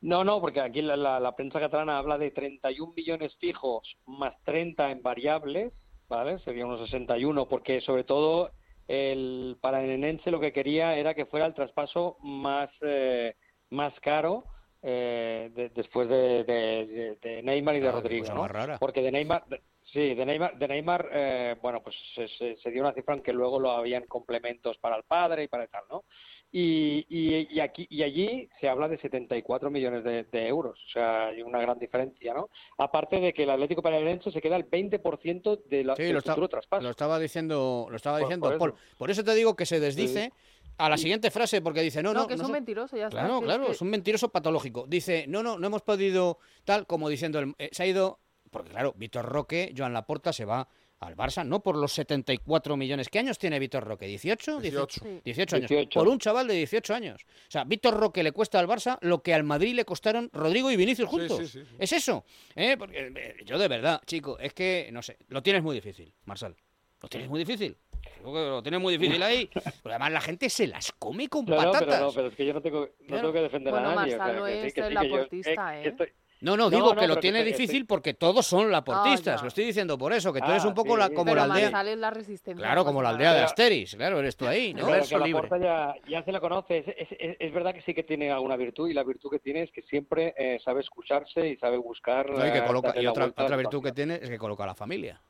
No, 0.00 0.24
no, 0.24 0.40
porque 0.40 0.60
aquí 0.60 0.80
la, 0.82 0.96
la- 0.96 1.20
la 1.20 1.36
prensa 1.36 1.60
catalana 1.60 1.98
habla 1.98 2.16
de 2.18 2.30
31 2.30 2.94
millones 2.96 3.36
fijos 3.36 3.96
más 4.06 4.34
30 4.44 4.90
en 4.90 5.02
variables, 5.02 5.72
¿vale? 6.08 6.38
Sería 6.40 6.64
unos 6.66 6.80
61, 6.80 7.46
porque 7.48 7.80
sobre 7.82 8.04
todo 8.04 8.52
el 8.88 9.58
para 9.60 9.84
el 9.84 9.90
Enense 9.90 10.30
lo 10.30 10.40
que 10.40 10.52
quería 10.52 10.96
era 10.96 11.14
que 11.14 11.26
fuera 11.26 11.46
el 11.46 11.54
traspaso 11.54 12.16
más, 12.22 12.70
eh, 12.80 13.34
más 13.70 13.92
caro 14.00 14.44
eh, 14.82 15.50
de- 15.54 15.68
después 15.68 16.08
de, 16.08 16.44
de- 16.44 17.42
Neymar 17.42 17.76
y 17.76 17.80
de 17.80 17.88
Ah, 17.88 17.92
Rodrigo, 17.92 18.34
¿no? 18.34 18.48
rara. 18.48 18.78
Porque 18.78 19.02
de 19.02 19.12
Neymar, 19.12 19.44
sí, 19.92 20.14
de 20.14 20.24
Neymar, 20.26 20.56
de 20.58 20.66
Neymar 20.68 21.08
eh, 21.12 21.56
bueno, 21.60 21.82
pues 21.82 21.94
se, 22.14 22.26
se- 22.28 22.56
se 22.56 22.70
dio 22.70 22.80
una 22.82 22.94
cifra 22.94 23.14
en 23.14 23.22
que 23.22 23.34
luego 23.34 23.60
lo 23.60 23.70
habían 23.72 24.06
complementos 24.06 24.78
para 24.78 24.96
el 24.96 25.02
padre 25.04 25.44
y 25.44 25.48
para 25.48 25.66
tal, 25.66 25.84
¿no? 25.90 26.04
Y, 26.52 27.06
y, 27.08 27.46
y 27.48 27.60
aquí 27.60 27.86
y 27.88 28.02
allí 28.02 28.48
se 28.60 28.68
habla 28.68 28.88
de 28.88 28.98
74 28.98 29.70
millones 29.70 30.02
de, 30.02 30.24
de 30.24 30.48
euros, 30.48 30.76
o 30.84 30.90
sea, 30.90 31.26
hay 31.28 31.42
una 31.42 31.60
gran 31.60 31.78
diferencia, 31.78 32.34
¿no? 32.34 32.50
Aparte 32.76 33.20
de 33.20 33.32
que 33.32 33.44
el 33.44 33.50
Atlético 33.50 33.82
Paranaense 33.82 34.32
se 34.32 34.40
queda 34.40 34.56
el 34.56 34.68
20% 34.68 35.62
de 35.66 35.84
la, 35.84 35.94
Sí, 35.94 36.02
del 36.02 36.14
lo, 36.14 36.18
está- 36.18 36.34
traspaso. 36.48 36.82
lo 36.82 36.90
estaba 36.90 37.20
diciendo, 37.20 37.86
lo 37.88 37.94
estaba 37.94 38.18
Por- 38.18 38.26
diciendo 38.26 38.48
por 38.48 38.58
Paul. 38.58 38.70
eso. 38.76 38.96
Por 38.98 39.10
eso 39.12 39.22
te 39.22 39.34
digo 39.36 39.54
que 39.54 39.64
se 39.64 39.78
desdice 39.78 40.32
a 40.76 40.88
la 40.88 40.96
siguiente 40.96 41.30
frase, 41.30 41.60
porque 41.62 41.82
dice, 41.82 42.02
no, 42.02 42.12
No, 42.12 42.22
no, 42.22 42.26
que 42.26 42.34
es 42.34 42.40
un 42.40 42.46
so- 42.46 42.52
mentiroso, 42.52 42.96
ya 42.96 43.06
está. 43.06 43.20
Claro, 43.20 43.34
que 43.38 43.44
es 43.44 43.44
claro, 43.44 43.66
que- 43.66 43.72
es 43.72 43.80
un 43.82 43.90
mentiroso 43.90 44.28
patológico. 44.30 44.86
Dice, 44.88 45.26
no, 45.28 45.44
no, 45.44 45.56
no 45.56 45.66
hemos 45.68 45.82
podido, 45.82 46.38
tal 46.64 46.84
como 46.86 47.08
diciendo, 47.08 47.38
el- 47.38 47.54
eh, 47.58 47.68
se 47.70 47.84
ha 47.84 47.86
ido, 47.86 48.18
porque 48.50 48.70
claro, 48.70 48.92
Víctor 48.96 49.24
Roque, 49.26 49.72
Joan 49.76 49.92
Laporta 49.92 50.32
se 50.32 50.44
va 50.44 50.66
al 51.00 51.16
Barça, 51.16 51.44
no 51.46 51.60
por 51.60 51.76
los 51.76 51.92
74 51.92 52.76
millones. 52.76 53.08
¿Qué 53.08 53.18
años 53.18 53.38
tiene 53.38 53.58
Víctor 53.58 53.84
Roque? 53.84 54.06
¿18? 54.06 54.60
18. 54.60 55.00
Dieci- 55.00 55.22
18 55.24 55.56
años. 55.56 55.68
18. 55.70 55.98
Por 55.98 56.08
un 56.08 56.18
chaval 56.18 56.46
de 56.46 56.54
18 56.54 56.94
años. 56.94 57.22
O 57.24 57.50
sea, 57.50 57.64
Víctor 57.64 57.94
Roque 57.98 58.22
le 58.22 58.32
cuesta 58.32 58.58
al 58.58 58.68
Barça 58.68 58.98
lo 59.00 59.22
que 59.22 59.32
al 59.32 59.42
Madrid 59.42 59.74
le 59.74 59.84
costaron 59.86 60.28
Rodrigo 60.32 60.70
y 60.70 60.76
Vinicius 60.76 61.08
juntos. 61.08 61.38
sí, 61.38 61.46
sí, 61.46 61.64
sí. 61.64 61.76
Es 61.78 61.92
eso. 61.92 62.24
¿eh? 62.54 62.76
Porque 62.76 63.12
eh, 63.16 63.36
yo 63.46 63.58
de 63.58 63.68
verdad, 63.68 64.02
chico, 64.06 64.38
es 64.38 64.52
que, 64.52 64.90
no 64.92 65.00
sé, 65.02 65.16
lo 65.28 65.42
tienes 65.42 65.62
muy 65.62 65.74
difícil, 65.74 66.12
Marsal. 66.26 66.54
Lo 67.00 67.08
tienes 67.08 67.30
muy 67.30 67.38
difícil. 67.38 67.78
Que 68.02 68.22
Lo 68.22 68.62
tienes 68.62 68.80
muy 68.80 68.96
difícil 68.98 69.22
ahí. 69.22 69.48
Pero 69.82 69.94
además 69.94 70.12
la 70.12 70.20
gente 70.20 70.50
se 70.50 70.66
las 70.66 70.92
come 70.98 71.28
con 71.28 71.46
Claro, 71.46 71.72
patatas. 71.72 71.88
pero 71.96 72.06
no, 72.08 72.12
pero 72.12 72.26
es 72.28 72.34
que 72.36 72.44
yo 72.46 72.52
no 72.52 72.60
tengo, 72.60 72.80
no 72.80 73.06
Claro. 73.06 73.20
tengo 73.22 73.32
que 73.32 73.40
defender 73.40 73.72
Bueno, 73.72 73.88
a 73.90 73.94
nadie. 73.94 74.16
Marsal 74.18 74.30
o 74.30 74.32
sea, 74.32 74.40
no 74.40 74.46
que 74.46 74.60
sí, 74.60 74.66
es 74.66 74.74
que 74.74 74.80
sí, 74.82 74.86
el 74.86 74.98
que 74.98 75.08
yo- 75.08 75.16
laportista, 75.16 75.72
que 75.72 75.78
¿eh? 75.80 75.88
estoy- 75.88 76.12
No, 76.42 76.56
no, 76.56 76.70
digo 76.70 76.94
no, 76.94 77.00
que 77.00 77.06
lo 77.06 77.16
tiene 77.18 77.44
difícil 77.44 77.82
estoy- 77.82 77.84
porque 77.84 78.14
todos 78.14 78.46
son 78.46 78.70
laportistas. 78.70 79.36
ya. 79.40 79.42
Lo 79.42 79.48
estoy 79.48 79.64
diciendo 79.66 79.98
por 79.98 80.12
eso, 80.14 80.32
que 80.32 80.40
tú 80.40 80.50
eres 80.50 80.64
Ah, 80.64 80.68
un 80.68 80.74
poco 80.74 80.94
sí, 80.94 80.98
la, 80.98 81.08
como 81.10 81.24
Pero 81.32 81.46
la 81.46 81.54
aldea. 81.54 81.96
La 81.96 82.10
resistencia. 82.10 82.64
Claro, 82.64 82.82
como 82.84 83.02
la 83.02 83.10
pues, 83.10 83.16
aldea 83.16 83.34
de 83.34 83.40
Asteris. 83.42 83.94
Claro, 83.94 84.18
eres 84.20 84.36
tú 84.38 84.46
ahí, 84.46 84.72
¿no? 84.72 84.80
Pero 84.80 84.92
verso 84.92 85.08
que 85.10 85.18
la 85.18 85.26
libre. 85.26 85.48
Porta 85.48 85.58
ya, 85.58 85.94
ya 86.08 86.22
se 86.24 86.32
la 86.32 86.40
conoce. 86.40 86.78
Es, 86.78 86.88
es- 86.88 87.08
es- 87.18 87.36
es 87.38 87.52
verdad 87.52 87.74
que 87.74 87.82
sí 87.82 87.92
que 87.92 88.04
tiene 88.04 88.30
alguna 88.30 88.56
virtud 88.56 88.88
y 88.88 88.94
la 88.94 89.02
virtud 89.04 89.30
que 89.30 89.38
tiene 89.38 89.64
es 89.64 89.70
que 89.70 89.82
siempre 89.82 90.34
eh, 90.38 90.58
sabe 90.64 90.80
escucharse 90.80 91.46
y 91.46 91.56
sabe 91.58 91.76
buscar. 91.76 92.30
No, 92.30 92.46
y 92.46 92.50
que 92.52 92.64
coloca- 92.64 92.94
y 92.98 93.02
la 93.02 93.10
otra, 93.10 93.26
otra 93.26 93.48
la 93.48 93.56
virtud 93.56 93.82
que 93.82 93.92
tiene 93.92 94.14
es 94.22 94.30
que 94.30 94.38
coloca 94.38 94.64
a 94.64 94.68
la 94.68 94.74
familia. 94.74 95.20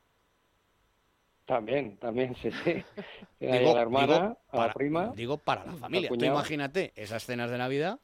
También, 1.46 1.96
también, 1.96 2.36
sí, 2.36 2.50
sí. 2.62 2.84
Digo, 3.40 3.72
a 3.72 3.74
la 3.74 3.80
hermana, 3.82 4.06
digo, 4.14 4.38
a 4.48 4.52
para, 4.52 4.66
la 4.68 4.72
prima. 4.72 5.12
digo 5.16 5.36
para 5.38 5.64
la 5.64 5.72
familia. 5.72 6.08
Tú 6.08 6.24
imagínate 6.24 6.92
esas 6.94 7.24
cenas 7.26 7.50
de 7.50 7.58
Navidad 7.58 7.98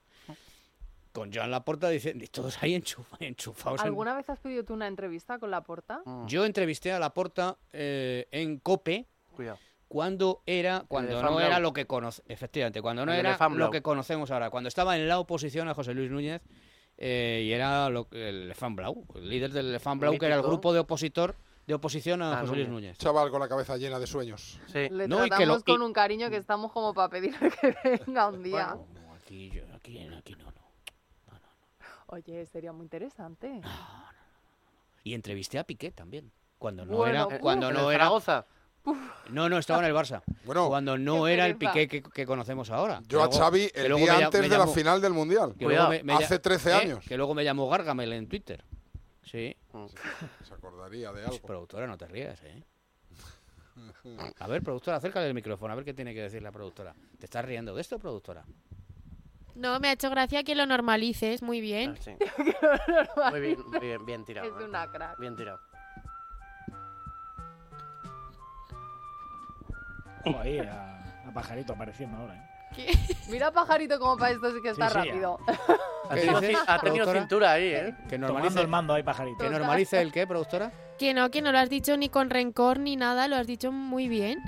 con 1.16 1.32
Joan 1.32 1.50
Laporta 1.50 1.88
diciendo, 1.88 2.22
y 2.24 2.28
todos 2.28 2.62
ahí 2.62 2.74
enchufa- 2.74 3.16
enchufados. 3.20 3.80
en- 3.80 3.86
¿Alguna 3.86 4.14
vez 4.14 4.28
has 4.30 4.38
pedido 4.38 4.64
tú 4.64 4.74
una 4.74 4.86
entrevista 4.86 5.38
con 5.38 5.50
Laporta? 5.50 6.02
Yo 6.26 6.44
entrevisté 6.44 6.92
a 6.92 6.98
Laporta 6.98 7.56
eh, 7.72 8.28
en 8.30 8.58
COPE 8.58 9.06
Cuidado. 9.34 9.58
cuando 9.88 10.42
era 10.46 10.84
cuando 10.88 11.20
no 11.22 11.40
era 11.40 11.58
lo 11.60 11.72
que 11.72 11.86
conoce 11.86 12.22
efectivamente 12.28 12.82
cuando 12.82 13.06
no 13.06 13.12
El 13.12 13.20
era 13.20 13.38
lo 13.50 13.70
que 13.70 13.82
conocemos 13.82 14.30
ahora 14.30 14.50
cuando 14.50 14.68
estaba 14.68 14.96
en 14.96 15.08
la 15.08 15.18
oposición 15.18 15.68
a 15.68 15.74
José 15.74 15.94
Luis 15.94 16.10
Núñez 16.10 16.42
eh, 16.98 17.42
y 17.46 17.52
era 17.52 17.88
lo, 17.90 18.08
que- 18.08 18.28
el 18.28 18.54
Fan 18.54 18.74
Blau 18.76 19.04
el 19.14 19.28
líder 19.28 19.52
del 19.52 19.78
Fan 19.80 19.98
Blau 20.00 20.18
que 20.18 20.26
era 20.26 20.36
el 20.36 20.42
grupo 20.42 20.72
de 20.72 20.80
opositor 20.80 21.36
de 21.66 21.74
oposición 21.74 22.22
a 22.22 22.38
Ah, 22.38 22.40
José 22.42 22.54
Luis 22.56 22.68
Núñez. 22.68 22.96
Chaval 22.98 23.28
con 23.30 23.40
la 23.40 23.48
cabeza 23.48 23.76
llena 23.76 23.98
de 23.98 24.06
sueños. 24.06 24.60
Sí. 24.66 24.88
Le 24.88 25.08
No, 25.08 25.18
y 25.26 25.30
que 25.30 25.36
tratamos 25.36 25.64
con 25.64 25.82
un 25.82 25.92
cariño 25.92 26.30
que 26.30 26.36
estamos 26.36 26.70
como 26.70 26.94
para 26.94 27.08
pedirle 27.08 27.50
que 27.60 27.74
venga 28.06 28.28
un 28.28 28.40
día. 28.42 28.76
No, 28.76 29.14
aquí, 29.14 29.50
yo- 29.50 29.62
aquí, 29.74 29.98
aquí 30.16 30.36
no. 30.36 30.55
Oye, 32.16 32.46
sería 32.46 32.72
muy 32.72 32.84
interesante. 32.84 33.60
y 35.04 35.12
entrevisté 35.12 35.58
a 35.58 35.64
Piqué 35.64 35.90
también 35.92 36.32
cuando 36.58 36.86
no 36.86 36.96
Bueno, 36.96 37.12
era 37.12 37.26
uf. 37.26 37.34
cuando 37.40 37.68
¿En 37.68 37.74
no 37.74 37.90
era 37.90 38.04
Zaragoza? 38.04 38.46
no 39.30 39.48
no 39.50 39.58
estaba 39.58 39.80
en 39.80 39.86
el 39.86 39.94
Barça 39.94 40.22
Bueno, 40.46 40.68
cuando 40.68 40.96
no 40.96 41.26
era 41.28 41.44
el. 41.46 41.56
Piqué 41.56 41.86
que, 41.86 42.02
que 42.02 42.24
conocemos 42.24 42.70
ahora 42.70 43.02
yo 43.06 43.22
a 43.22 43.30
Xavi 43.30 43.70
el 43.74 43.92
me 43.92 44.00
día 44.00 44.16
antes 44.16 44.40
me 44.40 44.48
de 44.48 44.56
la 44.58 44.66
final 44.66 45.00
del 45.02 45.12
Mundial. 45.12 45.54
que 45.58 45.64
luego 45.66 45.86
Cuidado. 45.86 45.90
me- 45.90 46.02
me 46.04 46.14
lla- 46.14 46.24
Hace 46.24 46.38
13 46.38 46.70
¿eh? 46.70 46.74
años. 46.74 47.04
que 47.06 47.16
luego 47.18 47.34
me 47.34 47.44
llamó 47.44 47.68
Gargamel 47.68 48.12
en 48.14 48.26
Twitter 48.28 48.64
sí 49.22 49.54
Se 50.44 50.54
acordaría 50.54 51.12
de 51.12 51.22
Pues, 51.24 51.34
algo. 51.36 51.46
productora, 51.46 51.86
no 51.86 51.98
te 51.98 52.06
rías, 52.06 52.40
¿eh? 52.44 52.62
A 54.38 54.46
ver, 54.46 54.62
productora, 54.62 54.96
acércale 54.96 55.26
el 55.26 55.34
micrófono, 55.34 55.70
a 55.72 55.76
ver 55.76 55.84
qué 55.84 55.92
tiene 55.92 56.14
que 56.14 56.22
decir 56.22 56.40
la 56.42 56.50
productora. 56.50 56.94
¿Te 57.18 57.26
estás 57.26 57.44
riendo 57.44 57.74
de 57.74 57.82
esto, 57.82 57.98
productora? 57.98 58.42
No, 59.56 59.80
me 59.80 59.88
ha 59.88 59.92
hecho 59.92 60.10
gracia 60.10 60.44
que 60.44 60.54
lo 60.54 60.66
normalices, 60.66 61.42
muy 61.42 61.60
bien. 61.60 61.94
Ah, 61.96 62.00
sí. 62.02 62.12
Muy 63.30 63.40
bien, 63.40 63.58
muy 63.66 63.80
bien, 63.80 64.06
bien 64.06 64.24
tirado. 64.24 64.46
Es 64.56 64.62
¿eh? 64.62 64.66
una 64.68 64.90
crack. 64.90 65.18
Bien 65.18 65.34
tirado. 65.34 65.60
Ojo 70.24 70.40
ahí, 70.40 70.58
a, 70.58 71.24
a 71.26 71.32
Pajarito 71.32 71.72
apareciendo 71.72 72.16
ahora. 72.18 72.34
¿eh? 72.76 72.92
Mira 73.30 73.50
pajarito 73.52 73.98
como 73.98 74.16
para 74.16 74.32
esto 74.32 74.50
sí 74.54 74.60
que 74.60 74.70
está 74.70 74.88
Sí, 74.90 74.94
sí, 75.00 75.08
rápido. 75.08 75.38
Ha 76.08 76.14
¿Qué 76.14 76.20
tenido, 76.80 77.10
ha 77.10 77.12
cintura 77.14 77.50
ahí, 77.50 77.64
¿eh? 77.64 77.92
Que 78.08 78.10
Tomando 78.16 78.28
normalice, 78.34 78.60
el 78.60 78.68
mando 78.68 78.94
ahí, 78.94 79.02
Pajarito. 79.02 79.38
que 79.42 79.50
normalice 79.50 80.00
el 80.00 80.12
qué, 80.12 80.24
productora. 80.24 80.70
Que 81.00 81.12
no, 81.12 81.32
que 81.32 81.42
no 81.42 81.50
lo 81.50 81.58
has 81.58 81.68
dicho 81.68 81.96
ni 81.96 82.08
con 82.08 82.30
rencor 82.30 82.78
ni 82.78 82.94
nada, 82.94 83.26
lo 83.26 83.34
has 83.34 83.48
dicho 83.48 83.72
muy 83.72 84.06
bien. 84.06 84.38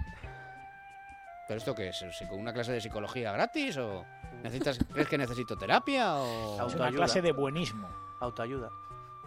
¿Pero 1.48 1.58
esto 1.58 1.74
qué 1.74 1.88
es? 1.88 1.96
¿Psico- 2.12 2.36
¿Una 2.36 2.52
clase 2.52 2.70
de 2.70 2.80
psicología 2.80 3.32
gratis 3.32 3.76
o 3.76 4.04
necesitas, 4.42 4.78
crees 4.92 5.08
que 5.08 5.18
necesito 5.18 5.56
terapia 5.56 6.16
o...? 6.16 6.52
Es 6.54 6.56
una 6.56 6.62
Autoayuda. 6.64 6.90
clase 6.96 7.22
de 7.22 7.32
buenismo. 7.32 7.88
Autoayuda. 8.20 8.70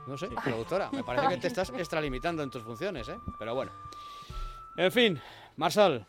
No 0.08 0.18
sé, 0.18 0.30
productora, 0.44 0.90
me 0.92 1.04
parece 1.04 1.28
que 1.30 1.38
te 1.38 1.48
estás 1.48 1.70
extralimitando 1.70 2.42
en 2.44 2.50
tus 2.50 2.64
funciones, 2.64 3.08
¿eh? 3.10 3.18
Pero 3.38 3.54
bueno. 3.54 3.72
En 4.78 4.92
fin, 4.92 5.22
Marsal. 5.58 6.06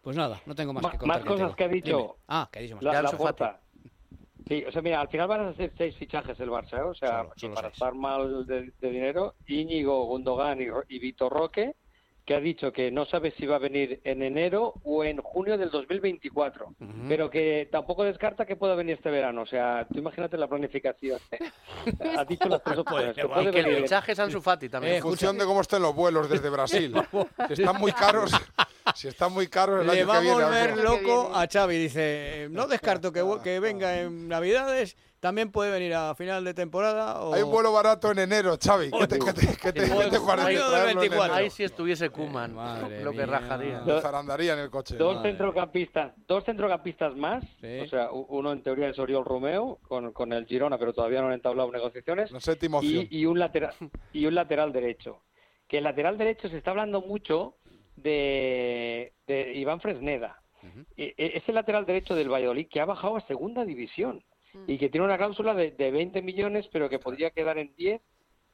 Pues 0.00 0.16
nada, 0.16 0.40
no 0.46 0.54
tengo 0.54 0.72
más 0.72 0.82
Ma- 0.82 0.90
que 0.92 0.98
contar 0.98 1.18
más 1.18 1.26
cosas 1.26 1.48
contigo. 1.48 1.56
que 1.56 1.64
ha 1.64 1.68
dicho. 1.68 1.96
Dime. 1.98 2.12
Ah, 2.28 2.48
que 2.50 2.58
ha 2.58 2.62
dicho 2.62 2.74
más 2.76 2.84
La, 2.84 2.90
cosas. 3.02 3.12
la. 3.12 3.18
Porta. 3.18 3.60
Sí, 4.48 4.64
o 4.66 4.72
sea, 4.72 4.82
mira, 4.82 5.00
al 5.00 5.08
final 5.08 5.28
van 5.28 5.40
a 5.48 5.52
ser 5.54 5.72
seis 5.76 5.94
fichajes 5.96 6.40
el 6.40 6.48
Barça, 6.48 6.78
¿eh? 6.78 6.82
O 6.82 6.94
sea, 6.94 7.18
Solo- 7.24 7.32
y 7.36 7.40
solo 7.40 7.54
para 7.54 7.68
seis. 7.68 7.74
estar 7.74 7.94
mal 7.94 8.46
de, 8.46 8.72
de 8.80 8.90
dinero, 8.90 9.34
Íñigo, 9.46 10.06
Gundogan 10.06 10.60
y, 10.60 10.68
Ro- 10.70 10.84
y 10.88 10.98
Vitor 10.98 11.30
Roque, 11.32 11.76
que 12.30 12.36
ha 12.36 12.40
dicho 12.40 12.70
que 12.72 12.92
no 12.92 13.06
sabe 13.06 13.32
si 13.36 13.44
va 13.44 13.56
a 13.56 13.58
venir 13.58 14.00
en 14.04 14.22
enero 14.22 14.74
o 14.84 15.02
en 15.02 15.16
junio 15.20 15.58
del 15.58 15.68
2024, 15.68 16.66
Ujú. 16.66 16.76
pero 17.08 17.28
que 17.28 17.68
tampoco 17.72 18.04
descarta 18.04 18.46
que 18.46 18.54
pueda 18.54 18.76
venir 18.76 18.94
este 18.94 19.10
verano. 19.10 19.42
O 19.42 19.46
sea, 19.46 19.84
tú 19.92 19.98
imagínate 19.98 20.36
la 20.38 20.46
planificación. 20.46 21.18
ha 22.16 22.24
dicho 22.24 22.48
las 22.48 22.62
tres 22.62 22.78
opciones. 22.78 23.16
que 23.16 23.26
puede 23.26 23.48
Y 23.48 23.50
que 23.50 23.58
el 23.58 23.64
venir. 23.64 23.82
fichaje 23.82 24.12
es 24.12 24.18
Ansu 24.20 24.40
Fati 24.40 24.68
también. 24.68 24.94
Eh, 24.94 24.96
En 24.98 25.02
función 25.02 25.36
de 25.38 25.44
cómo 25.44 25.60
estén 25.60 25.82
los 25.82 25.92
vuelos 25.92 26.30
desde 26.30 26.48
Brasil. 26.50 26.94
Si 27.48 27.54
están 27.54 27.80
muy 27.80 27.90
caros, 27.90 28.30
Si 28.94 29.08
está 29.08 29.28
muy 29.28 29.48
caro 29.48 29.80
el 29.80 29.88
Le 29.88 29.92
año 29.94 30.06
va 30.06 30.14
a 30.14 30.20
que 30.20 30.26
viene. 30.26 30.44
volver 30.44 30.70
algo. 30.70 30.82
loco 30.84 31.32
a 31.34 31.48
Xavi. 31.48 31.78
Dice, 31.78 32.46
no 32.52 32.68
descarto 32.68 33.10
que, 33.12 33.24
que 33.42 33.58
venga 33.58 34.00
en 34.02 34.28
Navidades, 34.28 34.96
también 35.20 35.52
puede 35.52 35.70
venir 35.70 35.94
a 35.94 36.14
final 36.14 36.42
de 36.44 36.54
temporada. 36.54 37.20
O... 37.22 37.34
Hay 37.34 37.42
un 37.42 37.50
vuelo 37.50 37.72
barato 37.72 38.10
en 38.10 38.18
enero, 38.20 38.56
Xavi. 38.62 38.90
¿Qué 38.90 39.06
te, 39.06 39.18
qué 39.18 39.32
te- 39.32 39.46
qué 39.46 39.72
te- 39.72 39.72
qué 39.72 39.72
te 39.72 39.88
parece 39.90 40.18
Junio 40.18 40.48
del 40.48 40.70
traerlo 40.70 40.90
en 40.90 40.98
24. 40.98 41.24
enero? 41.24 41.34
Ahí 41.34 41.50
si 41.50 41.62
estuviese 41.64 42.10
Kuman, 42.10 42.54
lo 43.04 43.12
que 43.12 43.26
rajaría. 43.26 43.80
Me 43.82 44.00
zarandaría 44.00 44.54
en 44.54 44.58
el 44.60 44.70
coche. 44.70 44.96
Dos 44.96 45.22
centrocampistas, 45.22 46.12
dos 46.26 46.44
centrocampistas 46.44 47.14
más, 47.16 47.44
o 47.44 47.86
sea, 47.88 48.10
uno 48.12 48.52
en 48.52 48.62
teoría 48.62 48.88
es 48.88 48.98
Oriol 48.98 49.24
Romeo 49.24 49.78
con, 49.86 50.12
con 50.12 50.32
el 50.32 50.46
Girona, 50.46 50.78
pero 50.78 50.92
todavía 50.92 51.20
no 51.20 51.28
han 51.28 51.34
entablado 51.34 51.70
negociaciones. 51.70 52.30
Séptima 52.38 52.78
opción. 52.78 53.06
y, 53.10 53.20
y 53.20 53.26
un 53.26 53.38
lateral 53.38 53.74
y 54.12 54.26
un 54.26 54.34
lateral 54.34 54.72
derecho. 54.72 55.22
Que 55.68 55.78
el 55.78 55.84
lateral 55.84 56.18
derecho 56.18 56.48
se 56.48 56.56
está 56.58 56.70
hablando 56.72 57.00
mucho 57.00 57.56
de, 57.96 59.12
de 59.26 59.52
Iván 59.54 59.80
Fresneda. 59.80 60.36
E- 60.96 61.14
e- 61.16 61.36
Es 61.38 61.48
el 61.48 61.54
lateral 61.54 61.86
derecho 61.86 62.14
del 62.14 62.28
Valladolid 62.32 62.66
que 62.70 62.80
ha 62.80 62.84
bajado 62.84 63.16
a 63.16 63.20
segunda 63.26 63.64
división 63.64 64.22
y 64.66 64.78
que 64.78 64.88
tiene 64.88 65.06
una 65.06 65.16
cláusula 65.18 65.54
de, 65.54 65.70
de 65.72 65.90
20 65.90 66.22
millones, 66.22 66.68
pero 66.72 66.88
que 66.88 66.98
podría 66.98 67.30
quedar 67.30 67.58
en 67.58 67.74
10. 67.76 68.00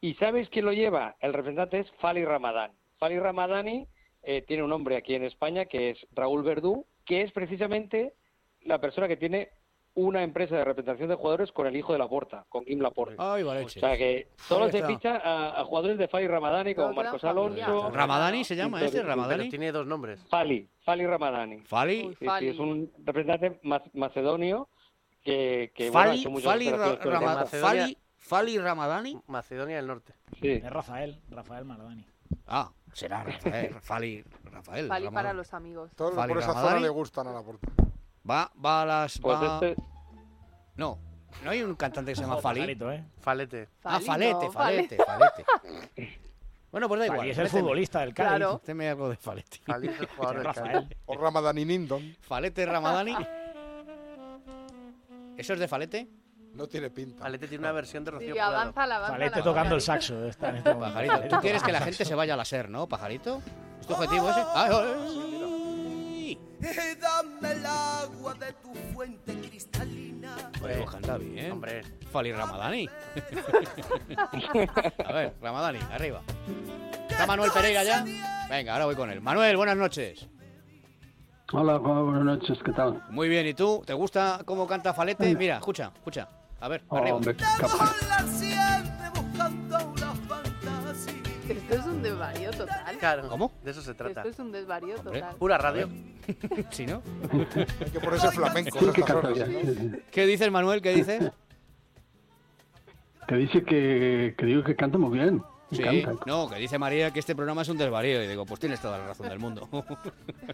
¿Y 0.01 0.15
sabes 0.15 0.49
quién 0.51 0.65
lo 0.65 0.73
lleva? 0.73 1.17
El 1.21 1.33
representante 1.33 1.79
es 1.81 1.91
Fali 2.01 2.25
Ramadán. 2.25 2.73
Fali 2.99 3.19
Ramadani 3.19 3.87
eh, 4.23 4.43
tiene 4.47 4.63
un 4.63 4.71
nombre 4.71 4.97
aquí 4.97 5.15
en 5.15 5.25
España 5.25 5.65
que 5.67 5.91
es 5.91 6.07
Raúl 6.13 6.43
Verdú, 6.43 6.87
que 7.05 7.23
es 7.23 7.33
precisamente 7.33 8.15
la 8.63 8.81
persona 8.81 9.09
que 9.09 9.17
tiene 9.17 9.49
una 9.95 10.23
empresa 10.23 10.55
de 10.57 10.65
representación 10.65 11.09
de 11.09 11.15
jugadores 11.15 11.51
con 11.53 11.67
el 11.67 11.75
hijo 11.75 11.95
de 11.95 11.99
Laporta, 11.99 12.45
con 12.51 12.67
Kim 12.67 12.81
Laporta. 12.81 13.15
Ay, 13.35 13.43
vale, 13.43 13.65
O 13.65 13.69
sea 13.71 13.97
que 13.97 14.29
solo 14.37 14.71
se 14.71 14.83
ficha 14.85 15.17
a, 15.17 15.59
a 15.61 15.65
jugadores 15.65 15.97
de 15.97 16.07
Fali 16.09 16.27
Ramadani 16.29 16.75
como 16.75 16.93
Marcos. 16.93 17.25
Alonso. 17.25 17.91
¿Ramadani 17.91 18.45
se 18.45 18.55
llama 18.57 18.85
este, 18.85 19.03
Ramadani? 19.03 19.39
Pero 19.45 19.51
tiene 19.51 19.73
dos 19.73 19.87
nombres. 19.87 20.23
Fali, 20.29 20.69
Fali 20.81 21.07
Ramadani. 21.07 21.61
Fali. 21.61 22.15
Sí, 22.19 22.27
sí, 22.41 22.49
es 22.49 22.59
un 22.59 22.93
representante 23.05 23.59
ma- 23.63 23.83
macedonio 23.95 24.69
que, 25.27 25.73
que 25.75 25.91
Fali, 25.91 26.25
Fali, 26.41 26.71
Ra- 26.71 26.97
Rama-. 26.97 27.47
Fali, 27.47 27.99
Fali 28.17 28.59
Ramadani. 28.59 29.21
Macedonia 29.27 29.77
del 29.77 29.87
Norte. 29.89 30.15
Sí. 30.41 30.49
Es 30.53 30.71
Rafael, 30.71 31.21
Rafael 31.31 31.65
Maradani. 31.65 32.07
Ah, 32.47 32.71
será 32.93 33.25
Rafael, 33.25 33.75
Fali, 33.83 34.25
Rafael. 34.45 34.87
Fali 34.89 35.05
Ramadani. 35.07 35.11
para 35.15 35.33
los 35.33 35.53
amigos. 35.53 35.91
Todos 35.97 36.15
Fali 36.15 36.33
por 36.33 36.39
esa 36.43 36.49
Ramadani. 36.53 36.71
zona 36.75 36.81
le 36.83 36.89
gustan 36.89 37.27
a 37.27 37.33
la 37.33 37.43
puerta. 37.43 37.69
Va, 38.29 38.53
va 38.65 38.83
a 38.83 38.87
las. 38.87 39.19
Pues 39.19 39.37
va- 39.37 39.55
este- 39.63 39.77
No, 40.77 40.99
no 41.45 41.51
hay 41.51 41.63
un 41.63 41.75
cantante 41.75 42.13
que 42.13 42.17
se 42.17 42.23
llama 42.23 42.39
Fali. 42.39 42.61
pajarito, 42.61 42.93
¿eh? 42.93 43.05
Falete. 43.21 43.69
Ah, 43.85 43.95
Fali, 44.01 44.05
Falete, 44.07 44.47
no, 44.47 44.53
Falete, 44.53 44.97
Falete. 45.05 45.45
Bueno, 46.73 46.89
pues 46.89 46.99
da 47.01 47.07
igual. 47.07 47.29
es 47.31 47.39
el 47.39 47.45
méteme. 47.45 47.61
futbolista 47.63 48.01
del 48.01 48.13
Cádiz. 48.13 48.29
Claro. 48.29 48.53
Méteme 48.55 48.89
algo 48.91 49.09
de 49.09 49.17
Falete. 49.17 49.59
Falete 49.65 49.95
es 49.95 50.01
el 50.01 50.07
jugador 50.09 50.37
del 50.37 50.45
Rafael. 50.45 50.73
Cádiz. 50.83 50.99
O 51.07 51.17
Ramadani 51.17 51.65
Nindon. 51.65 52.17
Falete 52.21 52.67
Ramadani. 52.67 53.17
¿Eso 55.37 55.53
es 55.53 55.59
de 55.59 55.69
Falete? 55.69 56.09
No 56.55 56.67
tiene 56.67 56.89
pinta. 56.91 57.23
Falete 57.23 57.47
tiene 57.49 57.63
una 57.65 57.73
versión 57.73 58.05
de 58.05 58.11
Rocío 58.13 58.33
Sí, 58.33 58.39
avanza 58.39 58.87
la 58.87 58.97
avanza 58.97 59.13
Falete 59.15 59.39
la 59.39 59.45
tocando 59.45 59.75
el 59.75 59.81
Pajarito. 59.83 60.07
saxo. 60.07 60.27
Está 60.27 60.49
en 60.49 60.57
este. 60.57 60.75
Pajarito, 60.75 61.21
tú 61.29 61.37
quieres 61.41 61.63
que 61.63 61.73
la 61.73 61.81
gente 61.81 62.05
se 62.05 62.15
vaya 62.15 62.35
a 62.35 62.37
la 62.37 62.45
SER, 62.45 62.71
¿no, 62.71 62.89
Pajarito? 62.89 63.43
¿Es 63.81 63.87
tu 63.87 63.95
objetivo 63.95 64.31
ese? 64.31 64.41
Ah, 64.41 64.65
ay, 64.65 66.39
Dame 67.01 67.53
el 67.53 67.67
agua 67.67 68.35
de 68.35 68.53
tu 68.55 68.75
fuente 68.95 69.35
cristalina. 69.41 70.35
Pues 70.59 70.91
canta 70.91 71.19
bien. 71.19 71.53
Hombre. 71.53 71.83
Fali 72.11 72.33
Ramadani. 72.33 72.89
a 75.07 75.13
ver, 75.13 75.35
Ramadani, 75.41 75.79
arriba. 75.93 76.23
¿Está 77.11 77.27
Manuel 77.27 77.51
Pereira 77.53 77.85
ya? 77.85 78.05
Venga, 78.49 78.73
ahora 78.73 78.87
voy 78.87 78.97
con 78.97 79.11
él. 79.11 79.21
Manuel, 79.21 79.57
buenas 79.57 79.77
noches. 79.77 80.27
Hola, 81.53 81.79
Juan, 81.79 82.05
buenas 82.07 82.25
noches, 82.25 82.59
¿qué 82.65 82.73
tal? 82.73 83.03
Muy 83.11 83.29
bien, 83.29 83.47
¿y 83.47 83.55
tú? 83.55 83.83
¿Te 83.87 83.93
gusta 83.95 84.41
cómo 84.45 84.67
canta 84.67 84.93
Falete? 84.93 85.35
Mira, 85.37 85.57
escucha, 85.59 85.93
escucha. 85.95 86.29
A 86.61 86.69
ver, 86.69 86.83
Oh, 86.89 86.97
arriba. 86.97 87.17
hombre, 87.17 87.37
capaz. 87.37 87.95
siempre 88.31 89.09
buscando 89.15 89.77
una 89.77 90.15
fantasía. 90.15 91.15
Esto 91.49 91.75
es 91.75 91.87
un 91.87 92.03
desvarío 92.03 92.51
total. 92.51 92.97
Claro. 92.99 93.29
¿Cómo? 93.29 93.53
De 93.63 93.71
eso 93.71 93.81
se 93.81 93.95
trata. 93.95 94.21
Esto 94.23 94.31
es 94.31 94.39
un 94.41 94.51
desvarío 94.51 94.97
Hombre. 94.97 95.21
total. 95.21 95.37
Pura 95.37 95.59
radio. 95.59 95.89
¿Sí, 96.71 96.87
no? 96.87 97.03
Hay 97.33 97.91
que 97.93 98.01
ponerse 98.01 98.31
flamenco 98.33 98.79
Sí, 98.81 98.87
sí. 98.97 99.93
¿Qué 100.11 100.27
dices, 100.27 100.51
Manuel? 100.51 100.83
¿Qué 100.83 100.95
dices? 100.95 101.31
Que 103.29 103.35
dice 103.35 103.65
que, 103.65 104.37
que 104.39 104.47
digo 104.47 104.63
que 104.63 104.77
canta 104.77 104.99
muy 104.99 105.19
bien. 105.19 105.43
Sí, 105.71 105.83
encanta. 105.83 106.25
no, 106.27 106.49
que 106.49 106.57
dice 106.57 106.79
María 106.79 107.11
que 107.11 107.19
este 107.19 107.35
programa 107.35 107.63
es 107.63 107.69
un 107.69 107.77
desvarío. 107.79 108.23
Y 108.23 108.29
digo, 108.29 108.47
pues 108.47 108.61
tienes 108.61 108.81
toda 108.81 108.99
la 108.99 109.07
razón 109.09 109.29
del 109.29 109.39
mundo. 109.39 109.69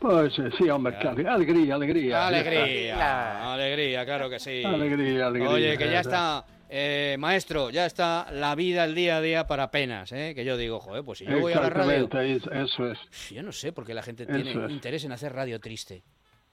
Pues 0.01 0.37
eh, 0.39 0.51
sí, 0.59 0.69
hombre, 0.69 0.99
claro. 0.99 1.31
alegría, 1.31 1.77
alegría. 1.77 2.27
alegría, 2.27 3.53
alegría, 3.53 4.05
claro 4.05 4.29
que 4.29 4.41
sí. 4.41 4.65
Alegría, 4.65 5.27
alegría. 5.27 5.51
Oye, 5.51 5.79
que 5.79 5.89
ya 5.89 6.01
está, 6.01 6.45
eh, 6.69 7.17
maestro, 7.21 7.71
ya 7.71 7.87
está 7.87 8.27
la 8.33 8.55
vida 8.57 8.85
el 8.85 8.95
día 8.95 9.19
a 9.19 9.21
día 9.21 9.47
para 9.47 9.71
penas, 9.71 10.11
¿eh? 10.13 10.33
Que 10.35 10.45
yo 10.45 10.57
digo, 10.57 10.81
joder, 10.81 11.05
pues 11.05 11.19
si 11.19 11.27
yo 11.27 11.39
voy 11.39 11.53
a 11.53 11.61
la 11.61 11.71
radio... 11.71 12.09
Eso 12.51 12.91
es. 12.91 12.99
Yo 13.31 13.43
no 13.43 13.53
sé 13.53 13.73
por 13.73 13.87
qué 13.87 13.95
la 13.95 14.03
gente 14.03 14.27
tiene 14.27 14.51
es. 14.51 14.71
interés 14.71 15.05
en 15.05 15.13
hacer 15.13 15.33
radio 15.35 15.61
triste. 15.61 16.03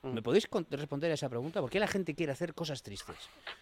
¿Me 0.02 0.22
podéis 0.22 0.48
responder 0.70 1.12
a 1.12 1.16
esa 1.16 1.28
pregunta? 1.28 1.60
¿Por 1.60 1.70
qué 1.70 1.78
la 1.78 1.86
gente 1.88 2.16
quiere 2.16 2.32
hacer 2.32 2.54
cosas 2.54 2.82
tristes? 2.82 3.18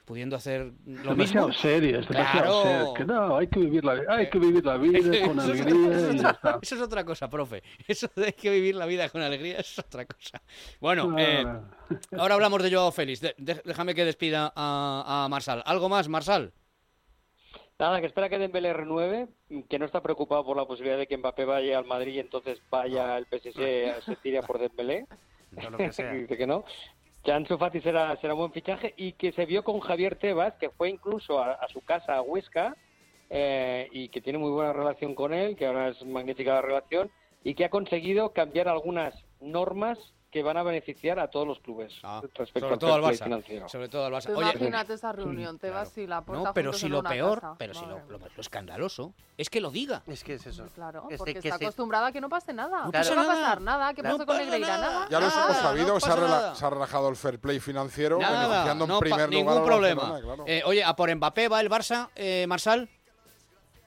Pudiendo 0.06 0.36
hacer 0.36 0.72
lo 0.86 1.10
demasiado 1.16 1.48
mismo. 1.48 1.62
serias, 1.64 2.08
demasiado 2.08 2.62
Claro. 2.62 2.62
serias. 2.64 2.90
Que 2.96 3.06
no, 3.06 3.38
hay 3.38 3.48
que 3.48 3.60
vivir 3.60 3.84
la, 3.84 4.04
hay 4.08 4.30
que 4.30 4.38
vivir 4.38 4.64
la 4.64 4.78
vida 4.78 5.00
con 5.26 5.40
Eso 5.40 5.52
es 5.54 5.62
alegría 5.62 5.88
otra- 5.88 5.98
eso 5.98 6.12
y 6.12 6.16
es 6.16 6.22
ya 6.22 6.30
otra- 6.30 6.32
está. 6.52 6.60
Eso 6.62 6.76
es 6.76 6.82
otra 6.82 7.04
cosa, 7.06 7.28
profe. 7.28 7.64
Eso 7.88 8.08
de 8.16 8.34
que 8.34 8.52
vivir 8.52 8.76
la 8.76 8.86
vida 8.86 9.10
con 9.10 9.22
alegría 9.24 9.58
es 9.58 9.80
otra 9.80 10.06
cosa. 10.06 10.40
Bueno, 10.80 11.16
eh, 11.18 11.44
ahora 12.16 12.36
hablamos 12.36 12.62
de 12.62 12.72
Joao 12.72 12.92
Félix. 12.92 13.20
De- 13.20 13.34
de- 13.40 13.62
déjame 13.66 13.96
que 13.96 14.06
despida 14.06 14.54
a, 14.56 15.24
a 15.26 15.30
Marsal. 15.30 15.64
¿Algo 15.66 15.90
más, 15.90 16.08
Marsal? 16.08 16.54
Nada, 17.80 18.00
que 18.00 18.06
espera 18.08 18.30
que 18.30 18.38
Dembélé 18.38 18.74
renueve, 18.74 19.28
que 19.70 19.80
no 19.80 19.86
está 19.86 20.02
preocupado 20.04 20.46
por 20.46 20.56
la 20.56 20.66
posibilidad 20.66 20.98
de 21.00 21.08
que 21.08 21.18
Mbappé 21.18 21.46
vaya 21.46 21.80
al 21.80 21.86
Madrid 21.86 22.14
y 22.14 22.20
entonces 22.20 22.60
vaya 22.70 23.16
al 23.16 23.26
PSG 23.26 24.04
se 24.04 24.16
tire 24.22 24.44
por 24.44 24.60
Dembélé. 24.60 25.08
Dice 26.22 26.38
que 26.38 26.48
no. 26.48 26.64
Ansu 27.26 27.58
Fati 27.58 27.82
será, 27.82 28.16
será 28.18 28.34
buen 28.34 28.54
fichaje 28.54 28.94
y 28.96 29.14
que 29.14 29.32
se 29.34 29.46
vio 29.46 29.64
con 29.64 29.80
Javier 29.80 30.16
Tebas, 30.16 30.54
que 30.56 30.70
fue 30.70 30.90
incluso 30.90 31.40
a, 31.40 31.54
a 31.54 31.68
su 31.68 31.82
casa 31.82 32.16
a 32.16 32.22
Huesca 32.22 32.76
eh, 33.30 33.90
y 33.92 34.10
que 34.10 34.22
tiene 34.22 34.40
muy 34.40 34.52
buena 34.52 34.72
relación 34.72 35.14
con 35.14 35.34
él, 35.34 35.58
que 35.58 35.66
ahora 35.66 35.90
es 35.90 36.06
magnífica 36.06 36.54
la 36.54 36.62
relación 36.62 37.12
y 37.44 37.54
que 37.56 37.66
ha 37.66 37.70
conseguido 37.70 38.32
cambiar 38.32 38.70
algunas 38.70 39.14
normas 39.42 39.98
que 40.38 40.44
van 40.44 40.58
a 40.58 40.64
beneficiar 40.64 41.20
a 41.20 41.28
todos 41.30 41.48
los 41.48 41.60
clubes 41.60 41.94
respecto 42.36 42.60
Sobre 42.60 42.74
al 42.74 42.80
todo 42.80 42.94
al 42.94 43.02
fair 43.02 43.08
play 43.10 43.18
Barça. 43.18 43.24
financiero. 43.24 43.70
Sobre 43.70 43.90
todo 43.90 44.06
al 44.06 44.14
Barça. 44.14 44.30
Oye, 44.36 44.42
imagínate 44.52 44.94
esa 44.94 45.12
reunión, 45.12 45.58
te 45.58 45.70
vas 45.72 45.98
y 45.98 46.06
la 46.06 46.22
no, 46.28 46.54
pero 46.54 46.74
si 46.74 46.88
lo 46.90 47.02
peor, 47.04 47.42
casa. 47.42 47.56
pero 47.58 47.74
si 47.74 47.86
lo, 47.86 48.00
lo- 48.08 48.20
lo 48.20 48.42
escandaloso 48.42 49.14
es 49.38 49.50
que 49.50 49.60
lo 49.62 49.72
diga. 49.72 50.04
Es 50.06 50.24
que 50.24 50.36
es 50.36 50.46
eso. 50.46 50.66
Claro, 50.76 51.08
Es 51.10 51.18
porque 51.18 51.34
que 51.34 51.40
está 51.48 51.58
se- 51.58 51.66
acostumbrada 51.66 52.08
a 52.08 52.12
que 52.12 52.22
no 52.22 52.30
pase 52.30 52.54
nada. 52.54 52.86
No 52.86 52.86
No 52.86 52.92
va 52.92 53.00
a 53.00 53.16
nada. 53.16 53.28
pasar 53.28 53.62
nada. 53.62 53.94
¿Qué 53.94 54.04
No 54.04 54.12
pasó 54.12 54.26
con 54.28 54.38
Negreira? 54.38 54.68
Nada. 54.78 55.08
Ya 55.10 55.20
Nada, 55.20 55.44
hemos 55.46 55.58
sabido, 55.58 55.94
no 55.96 56.00
se, 56.00 56.12
ha 56.12 56.16
rela- 56.16 56.56
se 56.56 56.66
ha 56.66 56.70
relajado 56.70 57.10
el 57.10 57.16
fair 57.16 57.40
play 57.40 57.60
financiero, 57.60 58.20
Nada, 58.20 58.48
beneficiando 58.48 58.86
en 58.94 59.00
primer 59.00 59.30
ningún 59.30 59.46
lugar 59.56 59.58
al 59.58 59.66
problema. 59.66 60.20
Eh, 60.46 60.62
oye, 60.66 60.84
¿a 60.84 60.96
por 60.96 61.14
Mbappé 61.16 61.48
va 61.48 61.62
el 61.62 61.70
Barça, 61.70 62.10
eh, 62.16 62.46
Marsal? 62.48 62.90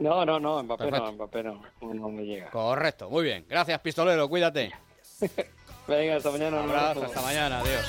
No, 0.00 0.24
no, 0.24 0.40
no, 0.40 0.62
Mbappé 0.62 0.84
Perfecto. 0.84 1.06
no, 1.06 1.12
Mbappé 1.12 1.42
no, 1.44 1.62
no, 1.82 1.94
no 1.94 2.08
me 2.08 2.24
llega. 2.24 2.50
Correcto, 2.50 3.10
muy 3.10 3.22
bien. 3.22 3.44
Gracias, 3.48 3.78
pistolero, 3.80 4.28
cuídate. 4.28 4.72
Venga, 5.90 6.16
hasta 6.16 6.30
mañana. 6.30 6.60
Un 6.62 6.70
abrazo, 6.70 7.04
hasta 7.04 7.20
mañana, 7.20 7.58
adiós. 7.58 7.84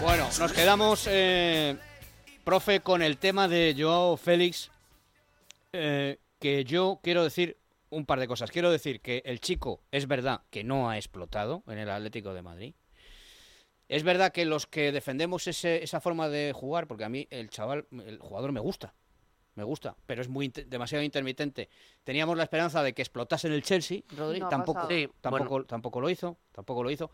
Bueno, 0.00 0.26
nos 0.38 0.52
quedamos, 0.54 1.06
eh, 1.10 1.76
profe, 2.44 2.80
con 2.80 3.02
el 3.02 3.18
tema 3.18 3.46
de 3.46 3.74
Joao 3.78 4.16
Félix, 4.16 4.70
eh, 5.74 6.18
que 6.40 6.64
yo 6.64 6.98
quiero 7.02 7.22
decir 7.24 7.58
un 7.90 8.06
par 8.06 8.20
de 8.20 8.26
cosas. 8.26 8.50
Quiero 8.50 8.70
decir 8.70 9.02
que 9.02 9.22
el 9.26 9.40
chico 9.40 9.82
es 9.92 10.08
verdad 10.08 10.40
que 10.50 10.64
no 10.64 10.88
ha 10.88 10.96
explotado 10.96 11.62
en 11.66 11.76
el 11.78 11.90
Atlético 11.90 12.32
de 12.32 12.40
Madrid. 12.40 12.74
Es 13.88 14.02
verdad 14.02 14.32
que 14.32 14.46
los 14.46 14.66
que 14.66 14.90
defendemos 14.90 15.46
ese- 15.46 15.84
esa 15.84 16.00
forma 16.00 16.30
de 16.30 16.52
jugar, 16.54 16.86
porque 16.86 17.04
a 17.04 17.08
mí 17.10 17.28
el 17.30 17.50
chaval, 17.50 17.86
el 18.06 18.18
jugador 18.18 18.52
me 18.52 18.60
gusta, 18.60 18.94
me 19.56 19.64
gusta, 19.64 19.96
pero 20.06 20.22
es 20.22 20.28
muy 20.28 20.46
inter- 20.46 20.66
demasiado 20.66 21.02
intermitente. 21.02 21.68
Teníamos 22.04 22.36
la 22.36 22.44
esperanza 22.44 22.82
de 22.82 22.92
que 22.94 23.02
explotase 23.02 23.48
en 23.48 23.54
el 23.54 23.62
Chelsea, 23.62 24.02
Rodri, 24.16 24.38
No 24.40 24.46
ha 24.46 24.50
tampoco. 24.50 24.86
Sí, 24.88 25.08
tampoco, 25.20 25.48
bueno. 25.48 25.66
tampoco 25.66 26.00
lo 26.00 26.08
hizo, 26.08 26.36
tampoco 26.52 26.82
lo 26.82 26.90
hizo. 26.90 27.10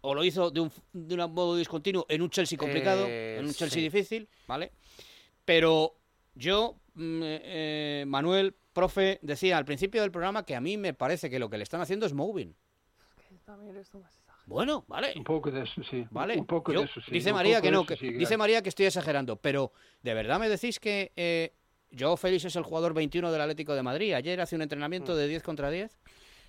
O 0.00 0.14
lo 0.14 0.24
hizo 0.24 0.50
de 0.50 0.60
un, 0.60 0.72
de 0.92 1.14
un 1.14 1.32
modo 1.32 1.56
discontinuo 1.56 2.06
en 2.08 2.22
un 2.22 2.30
Chelsea 2.30 2.58
complicado, 2.58 3.06
Eh, 3.06 3.36
en 3.38 3.44
un 3.46 3.52
Chelsea 3.52 3.76
sí. 3.76 3.82
difícil, 3.82 4.28
¿vale? 4.48 4.72
Pero 5.44 5.94
yo, 6.34 6.76
mm, 6.94 7.20
eh, 7.24 8.04
Manuel, 8.06 8.54
profe, 8.72 9.18
decía 9.22 9.58
al 9.58 9.64
principio 9.64 10.00
del 10.02 10.10
programa 10.10 10.44
que 10.44 10.56
a 10.56 10.60
mí 10.60 10.76
me 10.76 10.94
parece 10.94 11.28
que 11.30 11.38
lo 11.38 11.50
que 11.50 11.56
le 11.58 11.62
están 11.64 11.80
haciendo 11.80 12.06
es 12.06 12.14
moving. 12.14 12.54
También 13.44 13.74
eres 13.76 13.90
tú 13.90 13.98
más 13.98 14.10
exagerado. 14.16 14.21
Bueno, 14.46 14.84
vale. 14.88 15.12
Un 15.16 15.24
poco 15.24 15.50
de 15.50 15.62
eso, 15.62 15.82
sí. 15.88 16.06
Vale. 16.10 16.36
Un 16.36 16.46
poco 16.46 16.72
Yo- 16.72 16.80
de 16.80 16.86
eso, 16.86 17.00
sí. 17.00 17.10
Dice 17.12 17.30
un 17.30 17.36
María 17.36 17.60
que 17.60 17.70
no, 17.70 17.80
eso, 17.80 17.86
que- 17.86 17.96
sí, 17.96 18.10
dice. 18.12 18.36
María 18.36 18.62
que 18.62 18.68
estoy 18.68 18.86
exagerando, 18.86 19.36
pero 19.36 19.72
¿de 20.02 20.14
verdad 20.14 20.38
me 20.40 20.48
decís 20.48 20.78
que 20.80 21.12
eh, 21.16 21.52
Joao 21.96 22.16
Félix 22.16 22.44
es 22.46 22.56
el 22.56 22.62
jugador 22.62 22.94
21 22.94 23.30
del 23.30 23.40
Atlético 23.40 23.74
de 23.74 23.82
Madrid? 23.82 24.14
Ayer 24.14 24.40
hace 24.40 24.56
un 24.56 24.60
Mm. 24.60 24.62
entrenamiento 24.62 25.14
de 25.16 25.28
10 25.28 25.42
contra 25.42 25.70
10. 25.70 25.98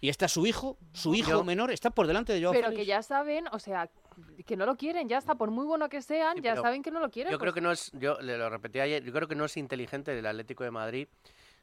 y 0.01 0.09
está 0.09 0.27
su 0.27 0.45
hijo, 0.45 0.77
su 0.91 1.15
hijo 1.15 1.29
Yo- 1.29 1.43
menor 1.45 1.71
está 1.71 1.89
por 1.89 2.07
delante 2.07 2.33
de 2.33 2.41
Joao 2.41 2.51
Pero 2.51 2.65
Félix. 2.65 2.77
que 2.81 2.85
ya 2.85 3.01
saben, 3.03 3.45
o 3.53 3.57
sea, 3.59 3.89
que 4.45 4.57
no 4.57 4.65
lo 4.65 4.75
quieren, 4.75 5.07
ya 5.07 5.17
está, 5.17 5.35
por 5.35 5.49
muy 5.49 5.65
bueno 5.65 5.87
que 5.87 6.01
sean, 6.01 6.41
ya 6.41 6.57
saben 6.57 6.83
que 6.83 6.91
no 6.91 6.99
lo 6.99 7.09
quieren. 7.09 7.31
Yo 7.31 7.39
creo 7.39 7.53
pues 7.53 7.61
que 7.61 7.61
no 7.61 7.71
es, 7.71 7.89
yo 7.93 8.19
le 8.19 8.37
lo 8.37 8.49
repetí 8.49 8.81
ayer, 8.81 9.01
yo 9.01 9.13
creo 9.13 9.29
que 9.29 9.35
no 9.35 9.45
es 9.45 9.55
inteligente 9.55 10.13
del 10.13 10.25
Atlético 10.25 10.65
de 10.65 10.71
Madrid 10.71 11.07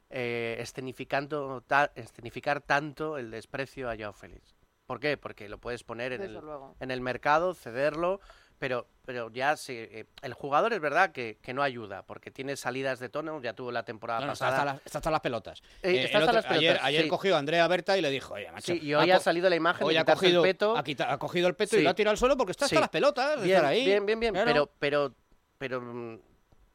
eh, 0.09 0.57
escenificando 0.59 1.61
ta- 1.67 1.93
escenificar 1.95 2.63
tanto 2.63 3.19
el 3.19 3.31
desprecio 3.31 3.91
a 3.91 3.97
Joao 3.99 4.15
Félix. 4.15 4.55
¿Por 4.91 4.99
qué? 4.99 5.17
Porque 5.17 5.49
lo 5.49 5.59
puedes 5.59 5.85
poner 5.85 6.13
en, 6.15 6.23
el, 6.23 6.41
en 6.81 6.91
el 6.91 7.01
mercado, 7.01 7.55
cederlo, 7.55 8.21
pero, 8.59 8.89
pero 9.07 9.31
ya 9.31 9.57
se, 9.57 10.01
eh, 10.01 10.07
el 10.23 10.35
jugador 10.35 10.73
es 10.73 10.81
verdad 10.81 11.13
que, 11.13 11.39
que 11.41 11.55
no 11.55 11.63
ayuda, 11.63 12.03
porque 12.03 12.33
tiene 12.33 12.57
salidas 12.57 12.99
de 12.99 13.09
tono, 13.09 13.41
ya 13.41 13.53
tuvo 13.53 13.71
la 13.71 13.85
temporada 13.85 14.19
No, 14.19 14.27
no, 14.27 14.33
está, 14.33 14.47
pasada. 14.47 14.63
hasta 14.63 14.73
las, 14.75 14.87
está 14.87 14.99
hasta 14.99 15.11
las 15.13 15.21
pelotas. 15.21 15.63
Eh, 15.85 15.93
Eh, 15.93 16.05
está 16.07 16.19
el 16.19 16.25
hasta 16.25 16.39
otro- 16.41 16.51
las 16.51 16.59
ayer 16.59 16.71
pelotas, 16.73 16.87
ayer 16.89 17.03
sí. 17.05 17.09
cogió 17.09 17.37
a 17.37 17.39
Andrea 17.39 17.69
Berta 17.69 17.97
y 17.97 18.01
le 18.01 18.11
dijo, 18.11 18.35
oye, 18.35 18.51
macho. 18.51 18.73
Sí, 18.73 18.81
y 18.83 18.93
hoy 18.95 19.13
ha 19.13 19.21
salido 19.21 19.49
la 19.49 19.55
imagen 19.55 19.79
de 19.79 19.85
hoy 19.85 19.97
ha 19.97 20.01
quitarse 20.01 20.27
el 20.27 20.33
cogido, 20.33 20.43
peto. 20.43 20.77
ha, 20.77 20.83
quita- 20.83 21.13
ha 21.13 21.19
cogido 21.19 21.47
el 21.47 21.55
peto 21.55 21.79
y 21.79 21.83
lo 21.83 21.91
ha 21.91 21.95
tirado 21.95 22.11
al 22.11 22.19
suelo 22.19 22.37
porque 22.37 22.51
está 22.51 22.65
hasta 22.65 22.75
Sí. 22.75 22.81
las 22.81 22.91
pelotas 22.91 23.37
bien, 23.45 23.55
estar 23.59 23.71
ahí. 23.71 23.85
Bien, 23.85 24.05
bien, 24.05 24.19
bien. 24.19 24.33
Claro. 24.35 24.49
Pero, 24.51 24.71
pero, 24.81 25.15
pero 25.57 25.81
mm, 25.83 26.19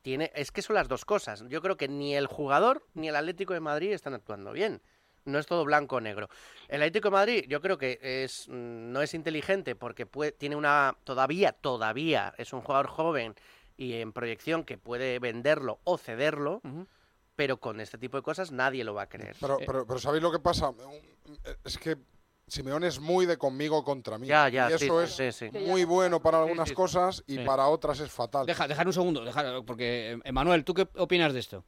tiene, 0.02 0.32
es 0.36 0.54
que 0.54 0.62
son 0.62 0.76
las 0.78 0.88
dos 0.88 1.04
cosas. 1.04 1.44
Yo 1.50 1.62
creo 1.62 1.76
que 1.76 1.90
ni 1.90 2.16
el 2.16 2.28
jugador 2.28 2.88
ni 2.94 3.10
el 3.10 3.16
Atlético 3.18 3.54
de 3.54 3.60
Madrid 3.60 3.92
están 3.92 4.14
actuando 4.14 4.54
bien. 4.54 4.82
No 5.26 5.40
es 5.40 5.48
todo 5.48 5.66
blanco 5.66 5.98
o 5.98 6.02
negro. 6.02 6.30
El 6.68 6.82
Atlético 6.82 7.10
de 7.10 7.14
Madrid, 7.14 7.46
yo 7.48 7.62
creo 7.62 7.78
que 7.78 8.00
es 8.02 8.48
mm, 8.48 8.92
no 8.92 9.02
es 9.02 9.14
inteligente 9.14 9.76
porque 9.76 10.06
puede, 10.06 10.32
tiene 10.32 10.56
una 10.56 10.96
todavía, 11.04 11.52
todavía 11.52 12.34
es 12.38 12.54
un 12.54 12.62
jugador 12.62 12.88
joven 12.88 13.36
y 13.76 13.94
en 13.96 14.14
proyección 14.14 14.64
que 14.64 14.78
puede 14.78 15.20
venderlo 15.20 15.80
o 15.84 15.98
cederlo, 15.98 16.62
pero 17.36 17.58
con 17.58 17.82
este 17.82 17.98
tipo 17.98 18.18
de 18.18 18.24
cosas 18.24 18.52
nadie 18.52 18.84
lo 18.84 18.94
va 18.94 19.04
a 19.04 19.10
creer. 19.10 19.36
Pero, 19.42 19.58
pero, 19.66 19.86
pero 19.86 20.00
¿sabéis 20.00 20.24
lo 20.24 20.32
que 20.32 20.40
pasa? 20.40 20.72
Es 21.64 21.78
que 21.78 21.98
Simeone 22.48 22.88
es 22.88 23.00
muy 23.00 23.26
de 23.26 23.38
conmigo 23.38 23.84
contra 23.84 24.18
mí. 24.18 24.28
Ya, 24.28 24.48
ya, 24.50 24.68
y 24.70 24.78
sí, 24.78 24.86
eso 24.86 25.06
sí, 25.08 25.24
es 25.24 25.36
sí, 25.36 25.50
sí. 25.52 25.60
muy 25.60 25.84
bueno 25.84 26.22
para 26.22 26.40
algunas 26.40 26.70
sí. 26.70 26.76
cosas 26.76 27.24
y 27.26 27.38
Sí. 27.38 27.44
para 27.44 27.68
otras 27.68 28.00
es 28.00 28.12
fatal. 28.12 28.46
Deja, 28.46 28.68
dejar 28.68 28.86
un 28.86 28.94
segundo, 28.94 29.26
dejar, 29.26 29.66
porque 29.66 30.12
eh, 30.14 30.20
Emanuel, 30.24 30.64
¿tú 30.64 30.74
qué 30.76 30.88
opinas 30.98 31.34
de 31.34 31.40
esto? 31.40 31.66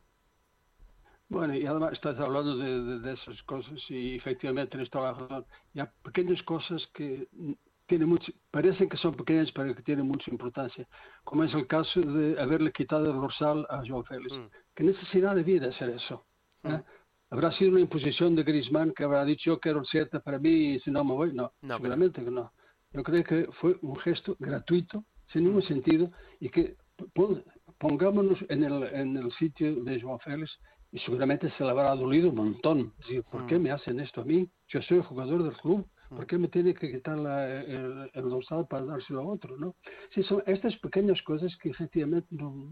Bueno, 1.30 1.56
y 1.56 1.66
además 1.66 1.94
estás 1.94 2.18
hablando 2.20 2.56
de, 2.58 2.82
de- 2.84 3.00
de 3.00 3.14
esas 3.14 3.42
cosas 3.44 3.80
y 3.90 4.16
efectivamente 4.16 4.72
tienes 4.72 4.90
toda 4.90 5.12
la 5.12 5.18
razón. 5.18 5.46
Y 5.74 5.80
hay 5.82 5.88
pequeñas 6.04 6.42
cosas 6.44 6.88
que 6.94 7.28
mm, 7.34 7.52
tienen 7.86 8.08
mucho, 8.10 8.32
parecen 8.52 8.88
que 8.90 8.98
son 8.98 9.14
pequeñas 9.16 9.52
pero 9.54 9.76
que 9.76 9.82
tienen 9.84 10.08
mucha 10.08 10.30
importancia, 10.32 10.88
como 11.24 11.44
es 11.44 11.54
el 11.54 11.68
caso 11.68 12.00
de 12.02 12.40
haberle 12.40 12.72
quitado 12.72 13.06
el 13.12 13.18
dorsal 13.18 13.66
a 13.70 13.82
Joao 13.86 14.04
Félix. 14.04 14.34
¿Qué 14.76 14.84
necesidad 14.84 15.38
había 15.38 15.60
de 15.60 15.68
hacer 15.70 15.90
eso? 15.90 16.26
¿eh? 16.64 16.82
¿Habrá 17.30 17.52
sido 17.54 17.72
una 17.72 17.82
imposición 17.82 18.36
de 18.36 18.44
Griezmann 18.44 18.94
que 18.96 19.04
habrá 19.04 19.26
dicho 19.26 19.52
yo 19.52 19.60
quiero 19.60 19.84
7 19.84 20.20
para 20.22 20.40
mí 20.40 20.76
y 20.76 20.80
si 20.80 20.92
no 20.92 21.04
me 21.04 21.14
voy? 21.14 21.34
No, 21.34 21.52
No, 21.62 21.76
seguramente 21.78 22.24
que 22.24 22.32
no. 22.32 22.52
Yo 22.94 23.04
creo 23.04 23.24
que 23.26 23.48
fue 23.60 23.76
un 23.82 23.98
gesto 23.98 24.38
gratuito, 24.40 25.04
sin 25.34 25.44
ningún 25.44 25.62
sentido, 25.64 26.10
y 26.40 26.48
que 26.50 26.76
pon- 27.14 27.44
pongámonos 27.80 28.40
en 28.48 28.64
el, 28.64 28.84
en 28.84 29.18
el 29.18 29.32
sitio 29.34 29.84
de 29.84 30.00
Joao 30.02 30.20
Félix 30.20 30.58
y 30.92 31.00
seguramente 31.00 31.50
se 31.58 31.64
le 31.64 31.70
habrá 31.72 31.96
dolido 31.96 32.30
un 32.30 32.36
montón. 32.36 32.94
Decir, 33.00 33.24
¿por 33.24 33.46
qué 33.48 33.60
me 33.60 33.72
hacen 33.72 34.00
esto 34.00 34.22
a 34.22 34.26
mí? 34.26 34.50
Yo 34.70 34.82
soy 34.82 34.98
el 34.98 35.04
jugador 35.04 35.44
del 35.44 35.54
club. 35.58 35.86
¿Por 36.10 36.26
qué 36.26 36.38
me 36.38 36.48
tiene 36.48 36.74
que 36.74 36.90
quitar 36.90 37.18
la- 37.18 37.62
el, 37.62 38.10
el 38.14 38.30
dorsal 38.30 38.66
para 38.68 38.86
dárselo 38.86 39.20
a 39.22 39.28
otro? 39.28 39.58
¿no? 39.58 39.76
Sí, 40.16 40.24
son 40.24 40.42
estas 40.46 40.74
pequeñas 40.78 41.22
cosas 41.24 41.54
que 41.58 41.70
efectivamente 41.70 42.28
no, 42.32 42.72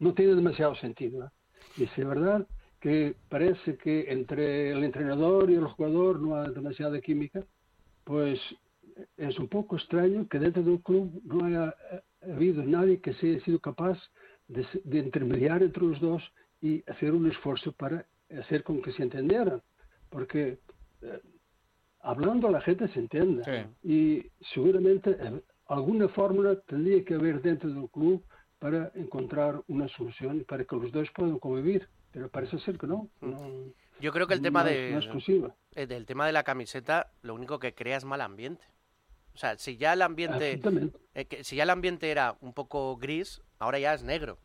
no 0.00 0.14
tienen 0.14 0.34
demasiado 0.36 0.74
sentido. 0.74 1.24
¿eh? 1.24 1.28
Y 1.76 1.86
si 1.86 2.00
es 2.00 2.08
verdad 2.08 2.44
que 2.80 3.14
parece 3.28 3.76
que 3.76 4.10
entre 4.10 4.72
el 4.72 4.82
entrenador 4.82 5.48
y 5.48 5.54
el 5.54 5.66
jugador 5.66 6.20
no 6.20 6.34
hay 6.34 6.52
demasiada 6.52 7.00
química, 7.00 7.44
pues 8.02 8.40
es 9.16 9.38
un 9.38 9.46
poco 9.46 9.76
extraño 9.76 10.26
que 10.28 10.40
dentro 10.40 10.64
del 10.64 10.80
club 10.82 11.22
no 11.24 11.44
haya 11.44 11.74
eh, 11.92 12.00
habido 12.32 12.64
nadie 12.64 13.00
que 13.00 13.14
se 13.14 13.28
haya 13.30 13.44
sido 13.44 13.60
capaz 13.60 13.96
de, 14.48 14.66
de 14.82 14.98
intermediar 14.98 15.62
entre 15.62 15.84
los 15.84 16.00
dos 16.00 16.20
y 16.62 16.82
hacer 16.90 17.12
un 17.12 17.30
esfuerzo 17.30 17.72
para 17.72 18.06
hacer 18.40 18.62
con 18.62 18.80
que 18.80 18.92
se 18.92 19.02
entendieran. 19.02 19.60
Porque 20.08 20.58
eh, 21.02 21.20
hablando 22.00 22.48
la 22.50 22.60
gente 22.62 22.88
se 22.88 23.00
entiende. 23.00 23.42
Y 23.82 24.24
seguramente 24.54 25.10
eh, 25.20 25.42
alguna 25.66 26.08
fórmula 26.08 26.58
tendría 26.60 27.04
que 27.04 27.14
haber 27.14 27.42
dentro 27.42 27.68
del 27.68 27.88
club 27.90 28.24
para 28.58 28.92
encontrar 28.94 29.60
una 29.66 29.88
solución 29.88 30.36
y 30.38 30.44
para 30.44 30.64
que 30.64 30.76
los 30.76 30.92
dos 30.92 31.08
puedan 31.14 31.38
convivir. 31.38 31.88
Pero 32.12 32.28
parece 32.30 32.58
ser 32.60 32.78
que 32.78 32.86
no. 32.86 33.08
no 33.20 33.72
Yo 34.00 34.12
creo 34.12 34.26
que 34.26 34.34
el 34.34 34.42
tema 34.42 34.62
no 34.62 34.68
de, 34.70 34.90
no 34.92 34.98
es 35.18 35.28
eh, 35.74 35.86
del 35.86 36.06
tema 36.06 36.26
de 36.26 36.32
la 36.32 36.44
camiseta, 36.44 37.10
lo 37.22 37.34
único 37.34 37.58
que 37.58 37.74
crea 37.74 37.96
es 37.96 38.04
mal 38.04 38.20
ambiente. 38.20 38.64
O 39.34 39.38
sea, 39.38 39.56
si 39.56 39.78
ya 39.78 39.94
el 39.94 40.02
ambiente, 40.02 40.60
eh, 41.14 41.24
que- 41.24 41.42
si 41.42 41.56
ya 41.56 41.62
el 41.62 41.70
ambiente 41.70 42.10
era 42.10 42.36
un 42.42 42.52
poco 42.52 42.96
gris, 42.98 43.40
ahora 43.58 43.78
ya 43.78 43.94
es 43.94 44.02
negro. 44.04 44.38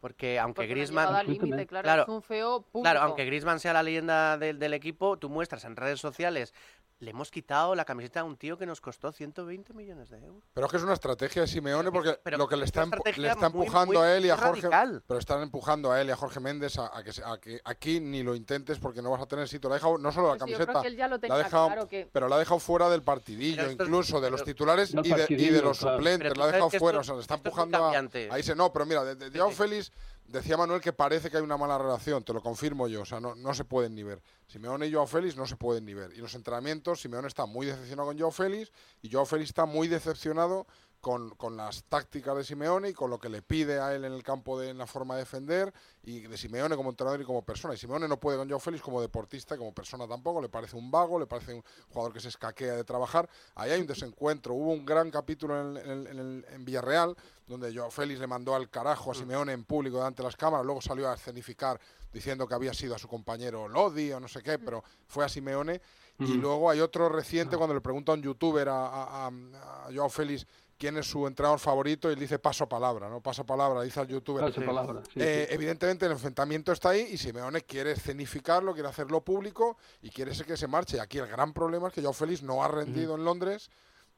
Porque 0.00 0.38
aunque 0.38 0.62
Porque 0.62 0.74
Griezmann, 0.74 1.14
al 1.14 1.26
límite, 1.26 1.66
claro, 1.66 2.02
es 2.02 2.08
un 2.08 2.22
feo 2.22 2.64
claro, 2.72 3.00
aunque 3.00 3.24
Griezmann 3.24 3.60
sea 3.60 3.72
la 3.72 3.82
leyenda 3.82 4.36
del, 4.36 4.58
del 4.58 4.74
equipo, 4.74 5.16
tú 5.16 5.30
muestras 5.30 5.64
en 5.64 5.74
redes 5.74 6.00
sociales, 6.00 6.52
le 6.98 7.10
hemos 7.10 7.30
quitado 7.30 7.74
la 7.74 7.84
camiseta 7.84 8.20
a 8.20 8.24
un 8.24 8.36
tío 8.38 8.56
que 8.56 8.64
nos 8.64 8.80
costó 8.80 9.12
120 9.12 9.74
millones 9.74 10.08
de 10.08 10.16
euros. 10.24 10.42
Pero 10.54 10.66
es 10.66 10.70
que 10.70 10.78
es 10.78 10.82
una 10.82 10.94
estrategia 10.94 11.42
de 11.42 11.48
Simeone 11.48 11.92
porque 11.92 12.18
pero 12.22 12.38
lo 12.38 12.48
que 12.48 12.56
le 12.56 12.64
es 12.64 12.68
está, 12.68 12.86
empu- 12.86 13.16
le 13.16 13.28
está 13.28 13.46
empujando 13.46 13.98
muy- 14.00 14.02
a 14.02 14.16
él 14.16 14.24
y 14.24 14.30
a 14.30 14.36
Jorge. 14.38 14.62
radical. 14.62 15.02
Pero 15.06 15.20
están 15.20 15.42
empujando 15.42 15.92
a 15.92 16.00
él 16.00 16.08
y 16.08 16.10
a 16.12 16.16
Jorge 16.16 16.40
Méndez 16.40 16.78
a, 16.78 16.96
a 16.96 17.04
que, 17.04 17.12
se- 17.12 17.22
a 17.22 17.36
que 17.38 17.60
aquí 17.64 18.00
ni 18.00 18.22
lo 18.22 18.34
intentes 18.34 18.78
porque 18.78 19.02
no 19.02 19.10
vas 19.10 19.20
a 19.20 19.26
tener 19.26 19.46
sitio. 19.46 19.68
Le 19.68 19.74
ha 19.74 19.78
dejado 19.78 19.98
no 19.98 20.10
solo 20.10 20.28
la 20.28 20.34
sí, 20.34 20.38
camiseta, 20.40 20.72
la 20.72 21.34
ha 21.34 21.38
dejado, 21.38 21.66
claro 21.66 21.88
que- 21.88 22.08
pero 22.10 22.28
la 22.28 22.36
ha 22.36 22.38
dejado 22.38 22.60
fuera 22.60 22.88
del 22.88 23.02
partidillo, 23.02 23.62
esto 23.62 23.84
incluso 23.84 24.20
de 24.20 24.30
los 24.30 24.42
titulares 24.42 24.94
y 24.94 24.96
de, 25.10 25.26
y 25.28 25.50
de 25.50 25.60
los 25.62 25.78
claro. 25.78 25.98
suplentes. 25.98 26.36
La 26.36 26.44
ha 26.44 26.46
dejado 26.46 26.70
fuera, 26.70 27.00
esto- 27.00 27.00
o 27.00 27.04
sea, 27.04 27.14
le 27.16 27.20
está 27.20 27.34
esto 27.34 27.48
es 27.48 27.52
empujando 27.52 27.84
a, 27.84 28.34
a 28.34 28.38
irse. 28.38 28.54
No, 28.54 28.72
pero 28.72 28.86
mira, 28.86 29.04
de, 29.04 29.16
de 29.16 29.38
Joao 29.38 29.50
Félix 29.50 29.92
decía 30.28 30.56
Manuel 30.56 30.80
que 30.80 30.92
parece 30.92 31.30
que 31.30 31.36
hay 31.36 31.42
una 31.42 31.56
mala 31.56 31.78
relación, 31.78 32.24
te 32.24 32.32
lo 32.32 32.42
confirmo 32.42 32.88
yo, 32.88 33.02
o 33.02 33.04
sea, 33.04 33.20
no, 33.20 33.34
no 33.34 33.54
se 33.54 33.64
pueden 33.64 33.94
ni 33.94 34.02
ver. 34.02 34.22
Simeone 34.46 34.86
y 34.86 34.92
Joao 34.92 35.06
Félix 35.06 35.36
no 35.36 35.46
se 35.46 35.56
pueden 35.56 35.84
ni 35.84 35.94
ver. 35.94 36.12
Y 36.12 36.18
los 36.18 36.34
entrenamientos, 36.34 37.00
Simeone 37.00 37.28
está 37.28 37.46
muy 37.46 37.66
decepcionado 37.66 38.08
con 38.08 38.18
Joao 38.18 38.30
Félix 38.30 38.72
y 39.02 39.10
Joao 39.10 39.26
Félix 39.26 39.50
está 39.50 39.66
muy 39.66 39.88
decepcionado 39.88 40.66
con, 41.00 41.30
con 41.36 41.56
las 41.56 41.84
tácticas 41.84 42.36
de 42.36 42.44
Simeone 42.44 42.90
y 42.90 42.92
con 42.92 43.10
lo 43.10 43.18
que 43.18 43.28
le 43.28 43.42
pide 43.42 43.78
a 43.78 43.94
él 43.94 44.04
en 44.04 44.12
el 44.12 44.22
campo 44.22 44.58
de 44.58 44.74
la 44.74 44.86
forma 44.86 45.14
de 45.14 45.20
defender 45.20 45.72
y 46.02 46.22
de 46.22 46.36
Simeone 46.36 46.74
como 46.74 46.90
entrenador 46.90 47.20
y 47.20 47.24
como 47.24 47.42
persona. 47.42 47.74
Y 47.74 47.76
Simeone 47.76 48.08
no 48.08 48.18
puede 48.18 48.38
con 48.38 48.48
Joao 48.48 48.60
Félix 48.60 48.82
como 48.82 49.00
deportista 49.00 49.54
y 49.54 49.58
como 49.58 49.72
persona 49.72 50.08
tampoco. 50.08 50.40
Le 50.40 50.48
parece 50.48 50.76
un 50.76 50.90
vago, 50.90 51.18
le 51.20 51.26
parece 51.26 51.54
un 51.54 51.62
jugador 51.90 52.12
que 52.12 52.20
se 52.20 52.28
escaquea 52.28 52.74
de 52.74 52.84
trabajar. 52.84 53.28
Ahí 53.54 53.70
hay 53.70 53.80
un 53.80 53.86
desencuentro. 53.86 54.54
Hubo 54.54 54.72
un 54.72 54.84
gran 54.84 55.10
capítulo 55.10 55.60
en, 55.60 55.76
en 55.76 56.44
en 56.48 56.64
Villarreal 56.64 57.16
donde 57.46 57.74
Joao 57.74 57.90
Félix 57.90 58.18
le 58.20 58.26
mandó 58.26 58.54
al 58.54 58.68
carajo 58.68 59.12
a 59.12 59.14
Simeone 59.14 59.52
en 59.52 59.64
público 59.64 59.98
delante 59.98 60.22
de 60.22 60.28
las 60.28 60.36
cámaras. 60.36 60.66
Luego 60.66 60.80
salió 60.80 61.08
a 61.08 61.14
escenificar 61.14 61.78
diciendo 62.12 62.46
que 62.46 62.54
había 62.54 62.74
sido 62.74 62.94
a 62.94 62.98
su 62.98 63.06
compañero 63.08 63.68
Lodi 63.68 64.12
o 64.12 64.18
no 64.20 64.26
sé 64.28 64.42
qué, 64.42 64.58
pero 64.58 64.82
fue 65.06 65.24
a 65.24 65.28
Simeone. 65.28 65.80
Y 66.18 66.34
luego 66.34 66.70
hay 66.70 66.80
otro 66.80 67.08
reciente 67.10 67.56
cuando 67.56 67.74
le 67.74 67.80
pregunta 67.82 68.10
a 68.12 68.14
un 68.14 68.22
youtuber 68.22 68.68
a, 68.68 68.86
a, 68.86 69.26
a- 69.26 69.86
a 69.86 69.92
Joao 69.94 70.08
Félix 70.08 70.46
quién 70.78 70.96
es 70.98 71.06
su 71.06 71.26
entrenador 71.26 71.58
favorito 71.58 72.10
y 72.10 72.14
él 72.14 72.18
dice 72.18 72.38
paso 72.38 72.68
palabra, 72.68 73.08
¿no? 73.08 73.20
Paso 73.22 73.44
palabra, 73.44 73.80
dice 73.82 74.00
al 74.00 74.08
youtuber. 74.08 74.44
Paso 74.44 74.60
palabra, 74.64 75.02
sí, 75.04 75.20
Eh, 75.20 75.46
sí. 75.48 75.54
Evidentemente 75.54 76.04
el 76.06 76.12
enfrentamiento 76.12 76.72
está 76.72 76.90
ahí 76.90 77.08
y 77.12 77.16
Simeone 77.16 77.62
quiere 77.62 77.92
escenificarlo, 77.92 78.74
quiere 78.74 78.88
hacerlo 78.88 79.22
público 79.22 79.76
y 80.02 80.10
quiere 80.10 80.34
ser 80.34 80.44
que 80.46 80.56
se 80.56 80.66
marche. 80.66 81.00
Aquí 81.00 81.18
el 81.18 81.26
gran 81.28 81.52
problema 81.54 81.88
es 81.88 81.94
que 81.94 82.00
Joao 82.02 82.12
Félix 82.12 82.42
no 82.42 82.62
ha 82.64 82.68
rendido 82.68 83.14
en 83.14 83.24
Londres 83.24 83.70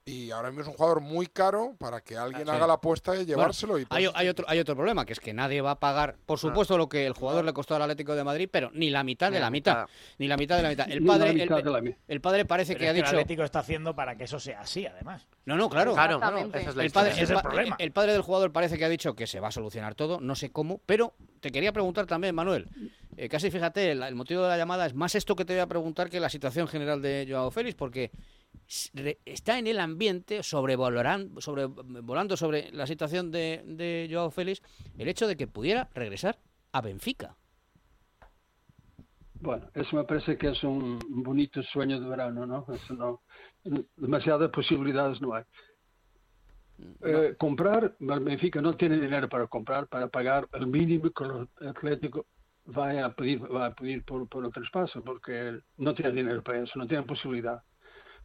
y 0.09 0.30
ahora 0.30 0.48
mismo 0.48 0.62
es 0.62 0.68
un 0.68 0.74
jugador 0.74 1.00
muy 1.00 1.26
caro 1.26 1.74
para 1.78 2.00
que 2.00 2.16
alguien 2.16 2.48
Ah, 2.48 2.52
sí. 2.52 2.56
haga 2.56 2.66
la 2.66 2.72
apuesta 2.74 3.12
de 3.12 3.18
Bueno, 3.18 3.28
llevárselo. 3.28 3.78
y 3.78 3.84
por 3.84 3.98
hay, 3.98 4.28
otro, 4.28 4.46
hay 4.48 4.59
otro 4.59 4.74
problema, 4.74 5.04
que 5.04 5.12
es 5.12 5.20
que 5.20 5.34
nadie 5.34 5.61
va 5.61 5.72
a 5.72 5.80
pagar, 5.80 6.16
por 6.24 6.38
supuesto, 6.38 6.78
lo 6.78 6.88
que 6.88 7.06
el 7.06 7.12
jugador 7.12 7.44
le 7.44 7.52
costó 7.52 7.74
al 7.74 7.82
Atlético 7.82 8.14
de 8.14 8.24
Madrid, 8.24 8.48
pero 8.50 8.70
ni 8.72 8.90
la 8.90 9.04
mitad 9.04 9.30
de 9.30 9.40
la 9.40 9.50
mitad. 9.50 9.86
Ni 10.18 10.26
la 10.28 10.36
mitad 10.36 10.56
de 10.56 10.62
la 10.62 10.68
mitad. 10.70 10.86
El 10.90 11.04
padre, 11.04 11.32
mitad 11.34 11.59
el, 12.09 12.20
padre 12.20 12.44
parece 12.44 12.72
Pero 12.72 12.78
que 12.80 12.84
es 12.86 12.90
ha 12.90 12.94
que 12.94 12.98
el 13.00 13.04
dicho... 13.04 13.16
Atlético 13.16 13.42
está 13.44 13.59
haciendo 13.61 13.94
para 13.94 14.16
que 14.16 14.24
eso 14.24 14.40
sea 14.40 14.61
así, 14.61 14.86
además. 14.86 15.26
No, 15.44 15.56
no, 15.56 15.68
claro. 15.68 15.92
Claro, 15.94 16.18
Claro, 16.18 16.38
esa 16.54 16.70
es 16.70 16.76
la 16.76 16.84
el, 16.84 16.90
padre, 16.90 17.11
es 17.22 17.30
el 17.30 17.40
problema. 17.40 17.76
el 17.78 17.92
padre 17.92 18.12
del 18.12 18.22
jugador 18.22 18.52
parece 18.52 18.78
que 18.78 18.84
ha 18.84 18.88
dicho 18.88 19.14
que 19.14 19.26
se 19.26 19.40
va 19.40 19.48
a 19.48 19.52
solucionar 19.52 19.94
todo, 19.94 20.20
no 20.20 20.34
sé 20.34 20.50
cómo, 20.50 20.80
pero 20.86 21.14
te 21.40 21.50
quería 21.50 21.72
preguntar 21.72 22.06
también, 22.06 22.34
Manuel, 22.34 22.68
eh, 23.18 23.28
casi 23.28 23.50
fíjate, 23.50 23.90
el, 23.92 24.02
el 24.02 24.14
motivo 24.14 24.42
de 24.42 24.48
la 24.48 24.56
llamada 24.56 24.86
es 24.86 24.94
más 24.94 25.14
esto 25.14 25.34
que 25.34 25.44
te 25.44 25.54
voy 25.54 25.60
a 25.60 25.66
preguntar 25.66 26.08
que 26.08 26.20
la 26.20 26.28
situación 26.28 26.68
general 26.68 27.02
de 27.02 27.26
Joao 27.28 27.50
Félix, 27.50 27.74
porque 27.74 28.10
re- 28.94 29.18
está 29.24 29.58
en 29.58 29.66
el 29.66 29.80
ambiente 29.80 30.42
sobrevolando 30.42 31.40
sobre, 31.40 31.66
volando 31.66 32.36
sobre 32.36 32.70
la 32.72 32.86
situación 32.86 33.30
de, 33.30 33.62
de 33.66 34.08
Joao 34.10 34.30
Félix 34.30 34.62
el 34.96 35.08
hecho 35.08 35.26
de 35.26 35.36
que 35.36 35.46
pudiera 35.48 35.88
regresar 35.94 36.38
a 36.72 36.80
Benfica. 36.80 37.36
Bueno, 39.40 39.68
eso 39.74 39.96
me 39.96 40.04
parece 40.04 40.36
que 40.36 40.48
es 40.50 40.62
un 40.64 40.98
bonito 41.08 41.62
sueño 41.62 42.00
de 42.00 42.08
verano, 42.08 42.46
¿no? 42.46 42.66
Eso 42.72 42.94
no 42.94 43.22
demasiadas 43.96 44.50
posibilidades 44.50 45.20
no 45.20 45.34
hay. 45.34 45.44
Eh, 47.04 47.34
comprar, 47.36 47.96
Benfica 47.98 48.60
no 48.60 48.76
tiene 48.76 48.98
dinero 48.98 49.28
para 49.28 49.46
comprar, 49.48 49.88
para 49.88 50.06
pagar 50.08 50.48
el 50.52 50.66
mínimo 50.68 51.10
que 51.10 51.24
el 51.24 51.68
Atlético 51.68 52.26
vai 52.68 53.00
a 53.00 53.08
pedir, 53.10 53.38
vai 53.38 53.68
a 53.68 53.70
pedir 53.70 54.04
por, 54.04 54.26
por 54.28 54.44
o 54.44 54.50
traspaso, 54.50 55.02
porque 55.02 55.60
não 55.78 55.94
tem 55.94 56.12
dinheiro 56.12 56.42
para 56.42 56.62
isso, 56.62 56.78
não 56.78 56.86
tem 56.86 57.02
possibilidade. 57.02 57.62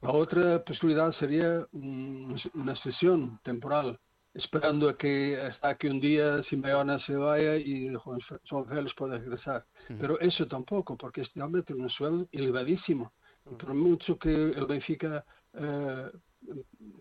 A 0.01 0.11
outra 0.11 0.59
possibilidade 0.59 1.17
seria 1.17 1.65
um, 1.73 2.35
uma 2.53 2.75
sessão 2.75 3.39
temporal, 3.43 3.97
esperando 4.35 4.89
a 4.89 4.93
que 4.95 5.37
hasta 5.37 5.75
que 5.75 5.87
un 5.89 6.01
día 6.01 6.43
Simeone 6.49 6.99
se 7.05 7.15
vaya 7.15 7.55
y 7.55 7.93
Juan 7.95 8.65
Félix 8.67 8.93
pueda 8.95 9.17
regresar. 9.17 9.63
Pero 9.87 10.19
eso 10.19 10.45
tampoco, 10.47 10.97
porque 10.97 11.21
este 11.21 11.41
hombre 11.41 11.63
tiene 11.63 11.83
un 11.83 11.89
sueldo 11.89 12.27
elevadísimo. 12.33 13.13
Por 13.45 13.73
mucho 13.73 14.17
que 14.17 14.29
el 14.33 14.65
Benfica 14.65 15.23
eh, 15.53 16.11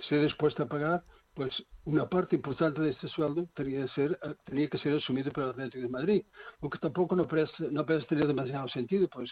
esté 0.00 0.22
dispuesto 0.22 0.62
a 0.62 0.66
pagar, 0.66 1.02
pues 1.34 1.50
una 1.84 2.08
parte 2.08 2.36
importante 2.36 2.80
de 2.80 2.90
este 2.90 3.08
sueldo 3.08 3.48
tenía, 3.54 3.82
que 3.82 3.88
ser, 3.88 4.18
eh, 4.22 4.34
tenía 4.44 4.68
que 4.68 4.78
ser 4.78 4.96
asumido 4.96 5.32
por 5.32 5.44
el 5.44 5.50
Atlético 5.50 5.82
de 5.82 5.88
Madrid, 5.88 6.22
lo 6.60 6.70
que 6.70 6.78
tampoco 6.78 7.16
no 7.16 7.26
parece, 7.26 7.68
no 7.70 7.84
parece 7.86 8.06
tener 8.06 8.26
demasiado 8.26 8.68
sentido, 8.68 9.08
pues 9.08 9.30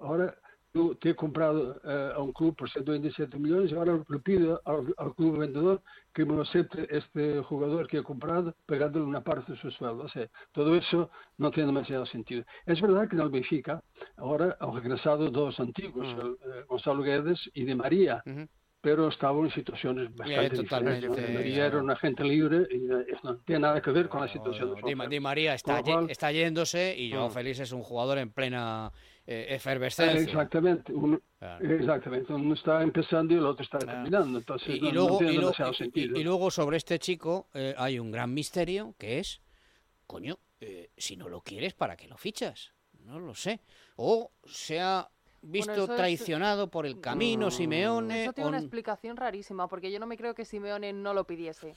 ahora 0.00 0.34
tú 0.72 0.94
te 0.96 1.10
he 1.10 1.14
comprado 1.14 1.80
eh, 1.84 2.12
a 2.14 2.18
un 2.20 2.32
club 2.32 2.56
por 2.56 2.70
127 2.70 3.38
millones 3.38 3.70
y 3.70 3.74
ahora 3.74 4.02
le 4.08 4.18
pido 4.20 4.60
al, 4.64 4.94
al 4.96 5.14
club 5.14 5.38
vendedor 5.38 5.82
que 6.14 6.24
me 6.24 6.40
acepte 6.40 6.88
este 6.96 7.42
jugador 7.42 7.86
que 7.86 7.98
he 7.98 8.02
comprado 8.02 8.54
pagándole 8.66 9.04
una 9.04 9.22
parte 9.22 9.52
de 9.52 9.58
su 9.58 9.70
sueldo. 9.70 10.04
O 10.04 10.08
sea, 10.08 10.28
todo 10.52 10.74
eso 10.74 11.10
no 11.38 11.50
tiene 11.50 11.66
demasiado 11.66 12.06
sentido. 12.06 12.44
Es 12.66 12.80
verdad 12.80 13.08
que 13.08 13.16
en 13.16 13.22
el 13.22 13.30
Benfica 13.30 13.82
ahora 14.16 14.56
han 14.60 14.74
regresado 14.74 15.30
dos 15.30 15.60
antiguos, 15.60 16.08
el, 16.08 16.32
eh, 16.50 16.64
Gonzalo 16.66 17.02
Guedes 17.02 17.38
y 17.54 17.64
Di 17.64 17.74
María, 17.74 18.22
pero 18.82 19.08
estaban 19.08 19.44
en 19.44 19.52
situaciones 19.52 20.14
bastante 20.14 20.56
totalmente, 20.56 21.06
diferentes. 21.06 21.08
¿no? 21.08 21.16
Di 21.16 21.26
sí. 21.28 21.32
María 21.38 21.66
era 21.66 21.78
un 21.78 21.90
agente 21.90 22.24
libre 22.24 22.66
y 22.68 22.76
eh, 22.92 23.16
no 23.22 23.36
tiene 23.38 23.60
nada 23.60 23.80
que 23.80 23.90
ver 23.92 24.08
con 24.08 24.20
la 24.20 24.28
situación 24.30 24.74
de 24.74 24.82
Di, 24.82 25.06
Di 25.08 25.20
María 25.20 25.54
está, 25.54 25.82
cual- 25.82 26.10
está 26.10 26.32
yéndose 26.32 26.94
y 26.98 27.12
Joao 27.12 27.28
Mm. 27.28 27.32
Félix 27.32 27.60
es 27.60 27.72
un 27.72 27.82
jugador 27.84 28.18
en 28.18 28.30
plena 28.32 28.90
eh, 29.24 29.46
efervescencia. 29.50 30.20
Exactamente, 30.20 30.92
uno, 30.92 31.20
Claro. 31.38 31.74
exactamente, 31.76 32.32
uno 32.32 32.54
está 32.54 32.82
empezando 32.82 33.32
y 33.32 33.36
el 33.36 33.46
otro 33.46 33.62
está 33.62 33.78
terminando, 33.78 34.38
entonces 34.40 34.68
Y, 34.76 34.80
no, 34.80 34.88
y 34.88 34.92
no 34.92 34.94
luego, 34.94 35.18
tiene 35.18 35.32
y, 35.32 35.36
luego- 35.36 35.54
y- 35.70 35.74
sentido. 35.74 36.16
y- 36.18 36.20
y 36.20 36.24
luego 36.24 36.50
sobre 36.50 36.76
este 36.76 36.98
chico 36.98 37.46
eh, 37.54 37.72
hay 37.78 38.00
un 38.00 38.10
gran 38.10 38.34
misterio 38.34 38.96
que 38.98 39.20
es, 39.20 39.40
coño, 40.08 40.38
eh, 40.60 40.90
si 40.96 41.16
no 41.16 41.28
lo 41.28 41.40
quieres, 41.40 41.72
¿para 41.74 41.96
qué 41.96 42.08
lo 42.08 42.16
fichas? 42.16 42.72
No 43.04 43.20
lo 43.20 43.34
sé. 43.36 43.60
O 43.96 44.32
se 44.44 44.80
visto 45.42 45.84
es- 45.84 45.96
traicionado 45.96 46.68
por 46.70 46.86
el 46.86 47.00
camino, 47.00 47.50
Simeone. 47.50 48.22
Eso 48.22 48.32
tiene 48.32 48.48
una 48.48 48.58
explicación 48.58 49.16
rarísima, 49.16 49.68
porque 49.68 49.90
yo 49.90 49.98
no 49.98 50.06
me 50.06 50.16
creo 50.16 50.34
que 50.34 50.44
Simeone 50.44 50.92
no 50.92 51.12
lo 51.14 51.24
pidiese. 51.26 51.74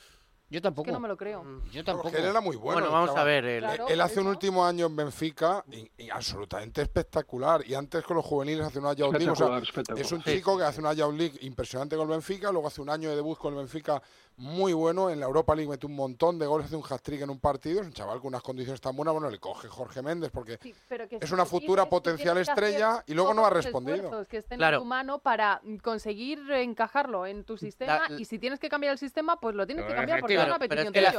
Yo 0.48 0.58
Es 0.58 0.62
tampoco. 0.62 0.86
que 0.86 0.92
no 0.92 1.00
me 1.00 1.08
lo 1.08 1.18
creo. 1.18 1.44
Yo 1.72 1.84
Porque 1.84 2.18
él 2.20 2.26
era 2.26 2.40
muy 2.40 2.56
bueno. 2.56 2.80
Bueno, 2.82 2.94
vamos 2.94 3.16
a 3.18 3.24
ver, 3.24 3.46
el- 3.46 3.64
Claro, 3.64 3.88
él 3.88 4.00
hace 4.00 4.20
un 4.22 4.28
último 4.28 4.64
año 4.64 4.86
en 4.86 4.96
Benfica 4.96 5.64
y, 5.72 5.90
y 5.98 6.10
absolutamente 6.12 6.84
espectacular. 6.84 7.66
Y 7.66 7.74
antes 7.74 8.04
con 8.04 8.16
los 8.18 8.26
juveniles 8.26 8.66
hace 8.68 8.78
una 8.80 8.94
Youth 8.94 9.14
League. 9.14 9.30
o 9.32 9.36
sea, 9.36 9.58
es 9.98 10.12
un 10.12 10.22
Sí, 10.24 10.34
chico 10.36 10.56
que 10.58 10.64
hace 10.64 10.80
una 10.82 10.94
Youth 10.94 11.14
League 11.16 11.38
impresionante 11.42 11.96
con 11.96 12.04
el 12.08 12.12
Benfica. 12.12 12.52
Luego 12.52 12.68
hace 12.68 12.80
un 12.82 12.90
año 12.92 13.10
de 13.10 13.16
debut 13.16 13.38
con 13.40 13.54
el 13.54 13.60
Benfica 13.60 14.02
muy 14.38 14.74
bueno. 14.74 15.10
En 15.10 15.20
la 15.20 15.26
Europa 15.26 15.56
League 15.56 15.70
mete 15.70 15.88
un 15.88 15.96
montón 15.96 16.38
de 16.38 16.46
goles, 16.46 16.68
hace 16.68 16.76
un 16.76 16.84
hat-trick 16.88 17.22
en 17.22 17.30
un 17.32 17.40
partido. 17.40 17.82
Es 17.82 17.88
un 17.88 17.94
chaval 17.94 18.20
con 18.20 18.28
unas 18.28 18.44
condiciones 18.44 18.80
tan 18.80 18.96
buenas. 18.96 19.14
Bueno, 19.14 19.30
le 19.32 19.40
coge 19.40 19.68
Jorge 19.68 20.04
Méndez 20.04 20.30
porque 20.32 20.60
Pero 20.88 21.08
que 21.10 21.18
es 21.22 21.32
una 21.32 21.46
futura 21.46 21.90
potencial 21.90 22.38
estrella 22.38 23.04
y 23.08 23.16
luego 23.16 23.34
no 23.34 23.46
ha 23.46 23.50
respondido. 23.50 24.26
que 24.28 24.38
estén 24.38 24.58
Claro. 24.60 24.78
en 24.78 24.84
tu 24.84 24.86
mano 24.88 25.20
para 25.20 25.60
mm, 25.64 25.78
conseguir 25.78 26.40
encajarlo 26.52 27.26
en 27.26 27.44
tu 27.46 27.58
sistema 27.58 28.08
La- 28.10 28.20
y 28.20 28.26
si 28.26 28.38
tienes 28.38 28.60
que 28.60 28.70
cambiar 28.70 28.92
el 28.94 29.00
sistema, 29.00 29.40
pues 29.40 29.56
lo 29.56 29.66
tienes 29.66 29.86
que 29.86 29.96
cambiar 29.96 30.20
porque 30.20 30.36
Claro, 30.46 30.54
una 30.54 30.60
pero 30.60 30.70
petición 30.70 30.88
es 30.88 30.92
que 30.94 31.02
la, 31.02 31.12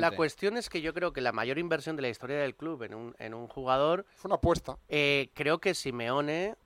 la- 0.00 0.10
cuestión 0.16 0.56
es 0.56 0.68
que 0.68 0.80
yo 0.80 0.92
creo 0.94 1.12
que 1.12 1.20
la 1.20 1.32
mayor 1.32 1.58
inversión 1.58 1.96
de 1.96 2.02
la 2.02 2.08
historia 2.08 2.36
del 2.38 2.54
club 2.56 2.82
en 2.84 2.94
un, 2.94 3.14
en 3.18 3.34
un 3.34 3.46
jugador. 3.48 4.06
Fue 4.16 4.28
una 4.28 4.36
apuesta. 4.36 4.76
creo 4.88 5.58
que 5.58 5.74
Simeone 5.74 6.56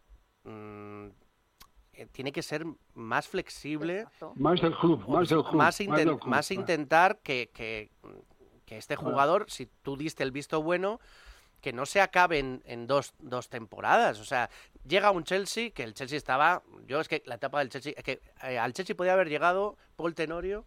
mm, 0.45 1.07
eh, 1.95 2.07
tiene 2.13 2.33
que 2.33 2.43
ser 2.43 2.65
más 2.95 3.29
flexible. 3.29 4.07
Más 4.37 4.61
del 4.61 4.75
club, 4.77 5.07
más 5.09 5.29
del 5.29 5.43
club. 5.43 5.55
Más, 5.55 5.57
más 5.57 5.81
inten- 5.81 5.97
del 5.97 6.09
club, 6.19 6.27
más 6.27 6.47
claro. 6.49 6.61
intentar 6.61 7.19
que, 7.19 7.51
que- 7.53 7.91
que 8.65 8.77
este 8.79 8.97
Claro. 8.97 9.11
jugador, 9.11 9.47
si 9.51 9.67
tú 9.83 9.97
diste 9.97 10.23
el 10.23 10.31
visto 10.31 10.63
bueno, 10.63 11.01
que 11.61 11.73
no 11.75 11.85
se 11.87 12.01
acabe 12.01 12.39
en, 12.39 12.63
en 12.65 12.87
dos, 12.87 13.13
dos 13.19 13.49
temporadas. 13.51 14.19
O 14.21 14.25
sea, 14.25 14.49
llega 14.87 15.11
un 15.11 15.25
Chelsea, 15.25 15.71
que 15.73 15.83
el 15.83 15.93
Chelsea 15.93 16.17
estaba. 16.17 16.63
Yo 16.87 17.01
es 17.01 17.09
que 17.09 17.23
la 17.27 17.35
etapa 17.35 17.59
del 17.59 17.69
Chelsea. 17.69 17.93
Es 17.97 18.03
que 18.05 18.21
eh, 18.45 18.59
al 18.59 18.73
Chelsea 18.73 18.97
podía 18.97 19.13
haber 19.13 19.29
llegado 19.29 19.77
Paul 19.97 20.15
Tenorio 20.15 20.65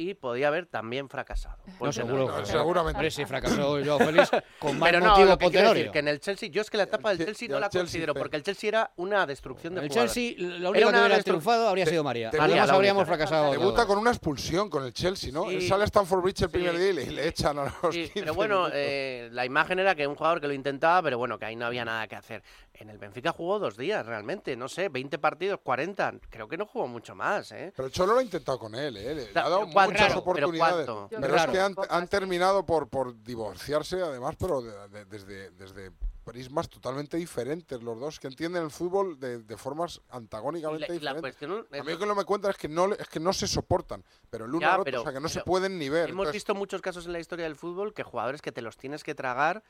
y 0.00 0.14
podía 0.14 0.46
haber 0.48 0.66
también 0.66 1.08
fracasado. 1.08 1.58
No, 1.80 1.92
seguro. 1.92 2.26
Tenorio. 2.26 2.46
seguramente. 2.46 2.96
Hombre, 2.98 3.10
si 3.10 3.24
fracasó 3.26 3.78
Joao 3.84 3.98
Félix, 3.98 4.30
con 4.60 4.78
más 4.78 4.88
Pero 4.90 5.00
no, 5.04 5.10
motivo 5.10 5.28
lo 5.28 5.38
que 5.38 5.50
quiero 5.50 5.74
decir, 5.74 5.90
que 5.90 5.98
en 5.98 6.08
el 6.08 6.20
Chelsea, 6.20 6.48
yo 6.48 6.62
es 6.62 6.70
que 6.70 6.76
la 6.76 6.84
etapa 6.84 7.10
del 7.14 7.26
Chelsea 7.26 7.48
no 7.48 7.58
la 7.58 7.68
Chelsea, 7.68 7.80
considero, 7.82 8.14
pero- 8.14 8.22
porque 8.22 8.36
el 8.36 8.44
Chelsea 8.44 8.68
era 8.68 8.92
una 8.96 9.26
destrucción 9.26 9.74
de 9.74 9.80
El 9.82 9.88
jugadores. 9.88 10.14
Chelsea, 10.14 10.36
la 10.38 10.56
Era 10.56 10.68
única 10.70 10.86
que 10.92 10.98
hubiera 11.00 11.18
destru- 11.18 11.24
triunfado 11.24 11.68
habría 11.68 11.84
Te- 11.84 11.90
sido 11.90 12.04
María. 12.04 12.30
te- 12.30 12.38
Además 12.40 12.70
habríamos 12.70 13.00
única. 13.02 13.16
fracasado. 13.16 13.50
Debuta 13.50 13.74
todos. 13.74 13.86
con 13.86 13.98
una 13.98 14.10
expulsión 14.10 14.70
con 14.70 14.84
el 14.84 14.92
Chelsea, 14.92 15.32
¿no? 15.32 15.48
Sí. 15.48 15.56
Él 15.56 15.62
sale 15.68 15.82
a 15.82 15.86
Stamford 15.86 16.22
Bridge 16.22 16.42
el 16.42 16.50
primer 16.50 16.72
Sí. 16.72 16.78
día 16.78 16.90
y 16.90 16.92
le, 16.92 17.10
le 17.10 17.28
echan 17.28 17.58
a 17.58 17.64
los 17.64 17.92
Sí, 17.94 18.02
15 18.04 18.20
pero 18.20 18.34
bueno, 18.34 18.68
eh, 18.72 19.28
la 19.32 19.44
imagen 19.44 19.80
era 19.80 19.96
que 19.96 20.06
un 20.06 20.14
jugador 20.14 20.40
que 20.40 20.46
lo 20.46 20.52
intentaba, 20.54 21.02
pero 21.02 21.18
bueno, 21.18 21.38
que 21.40 21.46
ahí 21.46 21.56
no 21.56 21.66
había 21.66 21.84
nada 21.84 22.06
que 22.06 22.14
hacer. 22.14 22.42
En 22.80 22.90
el 22.90 22.98
Benfica 22.98 23.32
jugó 23.32 23.58
dos 23.58 23.76
días, 23.76 24.06
realmente, 24.06 24.56
no 24.56 24.68
sé, 24.68 24.88
20 24.88 25.18
partidos, 25.18 25.58
40, 25.64 26.14
creo 26.30 26.46
que 26.48 26.56
no 26.56 26.64
jugó 26.64 26.86
mucho 26.86 27.12
más, 27.16 27.50
¿eh? 27.50 27.72
Pero 27.76 27.88
Cholo 27.88 28.12
lo 28.12 28.20
ha 28.20 28.22
intentado 28.22 28.56
con 28.56 28.72
él, 28.76 28.96
¿eh? 28.96 29.14
Le, 29.14 29.26
le 29.26 29.32
sea, 29.32 29.46
ha 29.46 29.48
dado 29.48 29.68
¿cuánto? 29.72 29.92
muchas 29.92 30.08
Pero 30.08 30.18
oportunidades. 30.20 30.86
¿cuánto? 30.86 31.08
Pero, 31.20 31.36
es 31.36 31.46
que 31.46 31.58
han, 31.60 31.74
han 31.90 32.06
terminado 32.06 32.64
por, 32.64 32.88
por 32.88 33.20
divorciarse, 33.24 34.00
además, 34.00 34.36
pero 34.38 34.62
de- 34.62 34.88
de- 34.90 35.04
desde, 35.06 35.50
desde 35.50 35.90
prismas 36.24 36.68
totalmente 36.68 37.16
diferentes 37.16 37.82
los 37.82 37.98
dos, 37.98 38.20
que 38.20 38.26
entienden 38.28 38.62
el 38.62 38.70
fútbol 38.70 39.18
de, 39.18 39.38
de 39.38 39.56
formas 39.56 40.00
antagónicamente 40.10 40.86
la- 40.86 40.94
la 40.94 40.94
diferentes. 41.14 41.20
cuestión 41.22 41.66
A 41.80 41.82
mí 41.82 41.90
lo 41.92 41.98
que 41.98 42.06
no 42.06 42.14
me 42.14 42.24
cuentan 42.26 42.50
es 42.52 42.58
que 42.58 42.68
no, 42.68 42.86
le- 42.86 42.96
es 43.00 43.08
que 43.08 43.18
no 43.18 43.32
se 43.32 43.48
soportan, 43.48 44.04
pero 44.30 44.44
el 44.44 44.50
uno 44.50 44.60
Ya, 44.60 44.74
al 44.74 44.80
otro, 44.82 44.84
pero- 44.84 45.00
o 45.00 45.04
sea, 45.04 45.12
que 45.14 45.20
no 45.20 45.28
se 45.28 45.36
pero 45.40 45.46
pueden 45.46 45.78
ni 45.78 45.88
ver. 45.88 46.10
Hemos 46.10 46.10
Entonces, 46.26 46.32
visto 46.34 46.54
muchos 46.54 46.80
casos 46.82 47.06
en 47.06 47.12
la 47.14 47.18
historia 47.18 47.44
del 47.46 47.56
fútbol 47.56 47.92
que 47.94 48.02
jugadores 48.04 48.40
que 48.42 48.52
te 48.52 48.60
los 48.62 48.76
tienes 48.76 49.02
que 49.02 49.14
tragar, 49.16 49.64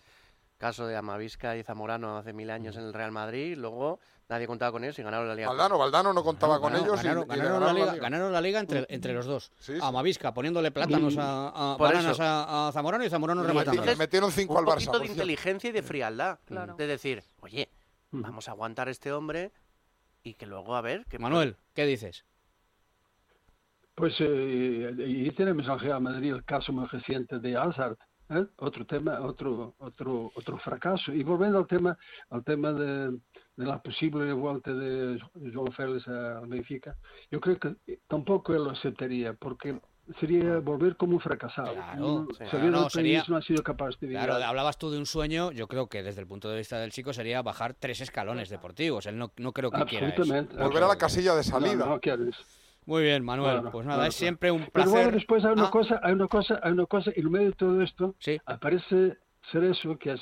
caso 0.58 0.86
de 0.86 0.96
Amavisca 0.96 1.56
y 1.56 1.62
Zamorano 1.62 2.18
hace 2.18 2.32
mil 2.32 2.50
años 2.50 2.76
en 2.76 2.82
el 2.82 2.92
Real 2.92 3.12
Madrid, 3.12 3.56
luego 3.56 4.00
nadie 4.28 4.46
contaba 4.46 4.72
con 4.72 4.82
ellos 4.84 4.98
y 4.98 5.02
ganaron 5.02 5.28
la 5.28 5.34
Liga. 5.34 5.48
Valdano, 5.48 5.78
Valdano 5.78 6.12
no 6.12 6.22
contaba 6.24 6.60
con 6.60 6.72
Ganaron- 6.72 6.84
ellos 6.84 7.00
y- 7.00 7.06
ganaron, 7.06 7.24
y 7.24 7.36
la 7.36 7.58
la 7.60 7.72
liga, 7.72 7.92
liga. 7.92 8.02
ganaron 8.02 8.32
la 8.32 8.40
liga 8.40 8.60
entre, 8.60 8.84
entre 8.88 9.14
los 9.14 9.24
dos. 9.26 9.50
Sí, 9.60 9.74
sí. 9.74 9.78
A 9.80 9.90
Mavisca 9.92 10.34
poniéndole 10.34 10.70
plátanos 10.70 11.16
a, 11.16 11.74
a 11.74 11.76
bananas 11.76 12.18
a, 12.20 12.68
a 12.68 12.72
Zamorano 12.72 13.04
y 13.04 13.08
Zamorano 13.08 13.42
rematando. 13.44 13.80
metieron- 13.80 13.98
metieron 13.98 14.32
cinco 14.32 14.54
un 14.54 14.58
al 14.58 14.64
Barça, 14.64 14.74
poquito 14.74 14.92
por 14.92 15.00
de 15.02 15.06
inteligencia 15.06 15.70
y 15.70 15.72
de 15.72 15.82
frialdad. 15.82 16.38
Claro. 16.44 16.74
De 16.74 16.86
decir, 16.86 17.22
oye, 17.40 17.68
vamos 18.10 18.48
a 18.48 18.50
aguantar 18.50 18.88
a 18.88 18.90
este 18.90 19.12
hombre 19.12 19.52
y 20.24 20.34
que 20.34 20.44
luego 20.46 20.74
a 20.76 20.80
ver... 20.82 21.06
Que 21.06 21.18
Manuel, 21.20 21.56
¿qué 21.74 21.86
dices? 21.86 22.24
Pues 23.94 24.14
eh, 24.20 24.94
y 25.06 25.30
tenemos 25.32 25.66
en 25.66 25.78
Real 25.78 26.00
Madrid 26.00 26.32
el 26.32 26.44
caso 26.44 26.72
muy 26.72 26.86
reciente 26.86 27.38
de 27.38 27.56
Hazard, 27.56 27.96
¿eh? 28.30 28.46
otro 28.58 28.86
tema, 28.86 29.20
otro, 29.20 29.74
otro, 29.78 30.32
otro 30.34 30.58
fracaso. 30.58 31.12
Y 31.12 31.22
volviendo 31.22 31.58
al 31.58 31.66
tema, 31.66 31.96
al 32.30 32.44
tema 32.44 32.72
de, 32.72 33.10
de 33.56 33.66
la 33.66 33.82
posible 33.82 34.32
vuelta 34.32 34.72
de 34.72 35.18
João 35.52 35.72
Félix 35.72 36.06
al 36.08 36.46
Benfica, 36.46 36.96
yo 37.30 37.40
creo 37.40 37.58
que 37.58 37.76
tampoco 38.06 38.54
él 38.54 38.64
lo 38.64 38.70
aceptaría, 38.70 39.32
porque 39.34 39.80
sería 40.20 40.58
volver 40.60 40.96
como 40.96 41.14
un 41.14 41.20
fracasado. 41.20 41.74
Claro, 41.74 42.00
No, 42.00 42.26
sí. 42.36 42.44
sabiendo 42.50 42.80
No, 42.80 42.90
sería- 42.90 43.24
no 43.28 43.36
ha 43.36 43.42
sido 43.42 43.62
capaz 43.62 43.90
de 44.00 44.08
Claro, 44.08 44.34
lidiar. 44.34 44.48
hablabas 44.48 44.78
tú 44.78 44.90
de 44.90 44.98
un 44.98 45.04
sueño, 45.06 45.52
yo 45.52 45.68
creo 45.68 45.88
que 45.88 46.02
desde 46.02 46.20
el 46.22 46.26
punto 46.26 46.48
de 46.48 46.56
vista 46.56 46.78
del 46.78 46.92
chico 46.92 47.12
sería 47.12 47.42
bajar 47.42 47.74
tres 47.74 48.00
escalones 48.00 48.48
deportivos. 48.48 49.04
Él 49.06 49.18
no, 49.18 49.32
no 49.36 49.52
creo 49.52 49.70
que 49.70 49.84
quiera 49.84 50.08
eso. 50.08 50.24
Volver 50.58 50.82
a 50.84 50.88
la 50.88 50.96
casilla 50.96 51.32
de 51.32 51.38
No, 51.38 51.42
salida. 51.42 51.84
no 51.86 52.00
quieres. 52.00 52.34
Muy 52.88 53.02
bien, 53.02 53.22
Manuel. 53.22 53.64
Pues 53.70 53.86
nada, 53.86 54.06
es 54.06 54.14
claro. 54.16 54.18
siempre 54.24 54.50
un 54.50 54.60
Pero 54.60 54.72
placer. 54.72 54.92
bueno, 54.92 55.10
después 55.12 55.44
hay 55.44 55.52
una 55.52 55.66
Ah, 55.66 55.70
cosa, 55.70 56.00
hay 56.02 56.12
una 56.14 56.26
cosa, 56.26 56.58
hay 56.62 56.72
una 56.72 56.86
cosa, 56.86 57.10
y 57.14 57.20
en 57.20 57.30
medio 57.30 57.46
de 57.48 57.52
todo 57.52 57.82
esto 57.82 58.14
aparece 58.46 59.18
Cerezo, 59.52 59.98
que 59.98 60.12
es 60.12 60.20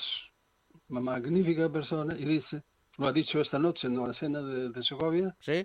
una 0.89 0.99
magnífica 1.01 1.69
persona, 1.69 2.17
y 2.19 2.25
dice, 2.25 2.65
lo 2.99 3.07
ha 3.07 3.13
dicho 3.13 3.41
esta 3.41 3.61
noche 3.61 3.87
en 3.87 4.05
la 4.05 4.13
cena 4.15 4.41
de, 4.43 4.71
de 4.71 4.83
Segovia, 4.83 5.33
¿Sí? 5.39 5.65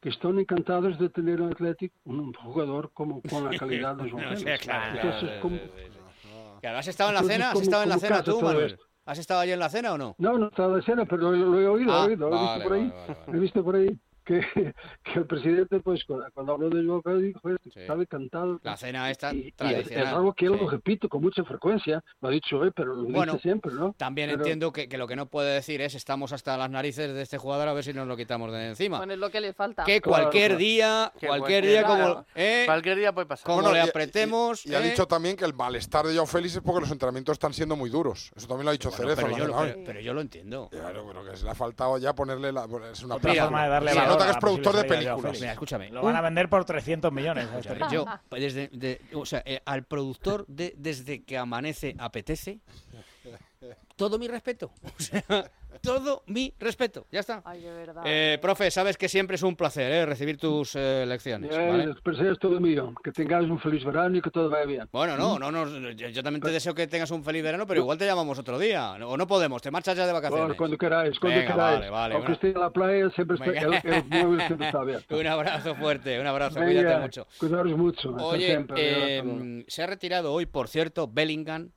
que 0.00 0.10
están 0.10 0.38
encantados 0.38 0.96
de 1.00 1.08
tener 1.08 1.40
en 1.40 1.50
Atlético 1.50 1.96
un 2.04 2.32
jugador 2.34 2.92
como 2.94 3.20
con 3.22 3.44
la 3.50 3.58
calidad 3.58 3.96
de 3.96 4.04
No 4.12 4.18
claro, 4.60 4.94
Entonces, 4.94 5.20
sí, 5.20 5.26
¿cómo- 5.42 5.56
sí, 5.56 5.62
sí, 5.74 5.90
sí. 6.22 6.28
Claro, 6.60 6.78
¿Has 6.78 6.86
estado 6.86 7.10
en 7.10 7.14
la 7.14 7.20
Entonces, 7.20 7.36
cena? 7.36 7.46
¿Has 7.48 7.52
¿cómo- 7.54 7.62
estado 7.64 7.82
en 7.82 7.88
la 7.88 7.98
cena 7.98 8.22
tú, 8.22 8.40
Manuel? 8.42 8.66
esto? 8.66 8.84
¿Has 9.06 9.18
estado 9.18 9.40
allí 9.40 9.50
en 9.52 9.58
la 9.58 9.68
cena 9.70 9.92
o 9.94 9.98
no? 9.98 10.14
No, 10.18 10.38
no 10.38 10.46
estaba 10.48 10.76
de 10.76 10.82
cena, 10.82 11.04
pero 11.04 11.32
lo, 11.32 11.32
lo 11.32 11.60
he 11.60 11.66
oído, 11.66 11.92
Ah, 11.92 12.04
he 12.04 12.08
oído, 12.10 12.28
he 12.28 12.30
vale, 12.30 12.44
visto 12.46 12.62
por 12.62 12.72
ahí, 12.74 12.88
vale, 12.88 13.14
vale, 13.26 13.36
he 13.36 13.40
visto 13.40 13.64
por 13.64 13.74
ahí 13.74 13.98
que, 14.28 14.74
que 15.04 15.18
el 15.18 15.26
presidente, 15.26 15.80
pues, 15.80 16.04
cuando, 16.04 16.52
habló 16.52 16.68
de 16.70 16.84
Joao 16.86 17.02
Félix, 17.02 17.22
dijo, 17.28 17.40
"Joder, 17.42 17.58
estaba 17.74 18.02
encantado. 18.02 18.60
La 18.62 18.76
cena 18.76 19.10
esta 19.10 19.32
Y 19.34 19.48
es, 19.48 19.56
tradicional. 19.56 20.06
es 20.06 20.12
algo 20.12 20.32
que 20.34 20.46
él 20.46 20.52
sí. 20.54 20.60
lo 20.64 20.70
repite 20.70 21.08
con 21.08 21.22
mucha 21.22 21.42
frecuencia. 21.44 22.04
Lo 22.20 22.28
ha 22.28 22.30
dicho 22.30 22.58
hoy, 22.58 22.70
pero 22.74 22.94
lo 22.94 23.04
Bueno, 23.04 23.32
dice 23.34 23.42
siempre, 23.42 23.72
¿no? 23.72 23.94
También 23.96 24.28
Pero- 24.30 24.40
entiendo 24.42 24.72
que, 24.72 24.88
que 24.88 24.98
lo 24.98 25.06
que 25.06 25.16
no 25.16 25.26
puede 25.26 25.54
decir 25.54 25.80
es 25.80 25.94
estamos 25.94 26.32
hasta 26.32 26.56
las 26.56 26.70
narices 26.70 27.12
de 27.14 27.22
este 27.22 27.38
jugador 27.38 27.68
a 27.68 27.72
ver 27.72 27.84
si 27.84 27.92
nos 27.92 28.06
lo 28.06 28.16
quitamos 28.16 28.52
de 28.52 28.68
encima. 28.68 28.98
Bueno, 28.98 29.12
es 29.14 29.18
lo 29.18 29.30
que 29.30 29.40
le 29.40 29.52
falta. 29.52 29.84
que 29.84 30.00
cualquier 30.00 30.56
día, 30.56 31.12
Que 31.18 31.26
cualquier 31.26 31.64
día 31.66 31.82
como 31.84 31.96
claro. 31.96 32.26
eh, 32.34 32.62
Cualquier 32.66 32.98
día 32.98 33.12
puede 33.12 33.26
pasar. 33.26 33.44
como 33.46 33.62
Bueno, 33.62 33.72
le 33.72 33.80
y- 33.80 33.86
y- 33.86 33.88
apretemos, 33.88 34.66
Y, 34.66 34.74
ha 34.74 34.80
eh, 34.84 34.90
dicho 34.90 35.06
también 35.06 35.36
que 35.36 35.44
el 35.44 35.54
malestar 35.54 36.06
de 36.06 36.14
Joao 36.14 36.26
Félix 36.26 36.56
es 36.56 36.62
porque 36.62 36.80
los 36.82 36.90
entrenamientos 36.90 37.32
están 37.34 37.52
siendo 37.54 37.76
muy 37.76 37.88
duros. 37.90 38.30
Eso 38.36 38.46
también 38.46 38.64
lo 38.66 38.70
ha 38.70 38.72
dicho 38.72 38.90
Bueno, 38.90 39.14
Cerezo. 39.14 39.22
pero, 39.26 39.38
yo 39.38 39.46
lo, 39.46 39.56
pero, 39.62 39.78
pero 39.86 40.00
yo 40.00 40.14
lo 40.14 40.20
entiendo. 40.20 40.68
Claro, 40.70 41.04
pero 41.06 41.24
que 41.24 41.36
se 41.36 41.44
le 41.44 41.50
ha 41.50 41.54
faltado 41.54 41.98
ya 41.98 42.14
ponerle 42.14 42.52
la. 42.52 42.66
Es 42.92 43.02
una 43.02 43.18
forma 43.18 43.64
de 43.64 43.68
darle 43.70 43.94
valor 43.94 44.17
nota 44.18 44.24
que 44.24 44.30
es 44.30 44.34
la 44.36 44.40
productor 44.40 44.72
de 44.76 44.80
Joao 44.82 44.88
películas. 45.16 45.40
Mira, 45.40 45.52
escúchame. 45.52 45.88
Lo 45.90 46.02
van 46.02 46.16
a 46.16 46.20
vender 46.20 46.48
por 46.48 46.64
300 46.64 47.12
millones. 47.12 47.48
este 47.58 47.78
yo, 47.90 48.04
pues, 48.28 48.42
desde, 48.42 48.68
de- 48.68 49.00
o 49.14 49.24
sea, 49.26 49.42
eh, 49.46 49.60
al 49.64 49.84
productor 49.84 50.44
de 50.46 50.74
Desde 50.76 51.22
que 51.24 51.36
amanece 51.38 51.94
apetece, 51.98 52.60
todo 53.98 54.18
mi 54.18 54.28
respeto. 54.28 54.70
O 54.98 55.02
sea, 55.02 55.50
todo 55.82 56.22
mi 56.26 56.52
respeto. 56.58 57.06
Ya 57.12 57.20
está. 57.20 57.42
Ay, 57.44 57.60
de 57.60 57.70
verdad. 57.72 58.02
Eh, 58.06 58.38
profe, 58.40 58.70
sabes 58.70 58.96
que 58.96 59.06
siempre 59.08 59.36
es 59.36 59.42
un 59.42 59.54
placer 59.54 59.92
eh, 59.92 60.06
recibir 60.06 60.38
tus 60.38 60.74
eh, 60.74 61.04
lecciones. 61.06 61.50
¿vale? 61.50 61.84
el 61.84 61.94
placer 62.02 62.32
es 62.32 62.38
todo 62.38 62.58
mío. 62.58 62.94
Que 63.04 63.12
tengáis 63.12 63.48
un 63.48 63.60
feliz 63.60 63.84
verano 63.84 64.16
y 64.16 64.22
que 64.22 64.30
todo 64.30 64.48
vaya 64.48 64.64
bien. 64.64 64.88
Bueno, 64.90 65.16
no, 65.16 65.38
no, 65.38 65.52
no, 65.52 65.90
yo, 65.92 66.08
yo 66.08 66.22
también 66.22 66.42
te 66.42 66.50
deseo 66.50 66.74
que 66.74 66.86
tengas 66.86 67.10
un 67.10 67.22
feliz 67.22 67.42
verano, 67.42 67.66
pero 67.66 67.80
igual 67.80 67.98
te 67.98 68.06
llamamos 68.06 68.38
otro 68.38 68.58
día. 68.58 68.92
O 69.06 69.16
no 69.16 69.26
podemos, 69.26 69.60
te 69.62 69.70
marchas 69.70 69.96
ya 69.96 70.06
de 70.06 70.12
vacaciones. 70.12 70.46
Bueno, 70.46 70.56
cuando 70.56 70.78
queráis, 70.78 71.18
cuando 71.20 71.38
Venga, 71.38 71.52
queráis. 71.52 71.74
vale, 71.80 71.90
vale, 71.90 72.14
Aunque 72.14 72.26
una- 72.28 72.34
esté 72.34 72.48
en 72.50 72.60
la 72.60 72.70
playa, 72.70 73.10
siempre 73.10 73.36
está, 73.36 73.50
el, 73.60 73.94
el 73.94 74.04
móvil 74.24 74.40
siempre 74.46 74.66
está 74.66 74.78
abierto. 74.80 75.16
Un 75.18 75.26
abrazo 75.26 75.74
fuerte, 75.76 76.18
un 76.18 76.26
abrazo, 76.26 76.60
Venga, 76.60 76.72
cuídate 76.82 77.00
mucho. 77.02 77.26
Cuidaros 77.38 77.76
mucho. 77.76 78.10
Oye, 78.14 78.46
siempre, 78.46 78.80
eh, 79.14 79.18
hasta 79.18 79.30
luego. 79.32 79.64
se 79.68 79.82
ha 79.82 79.86
retirado 79.86 80.32
hoy, 80.32 80.46
por 80.46 80.66
cierto, 80.68 81.08
Bellingham 81.12 81.70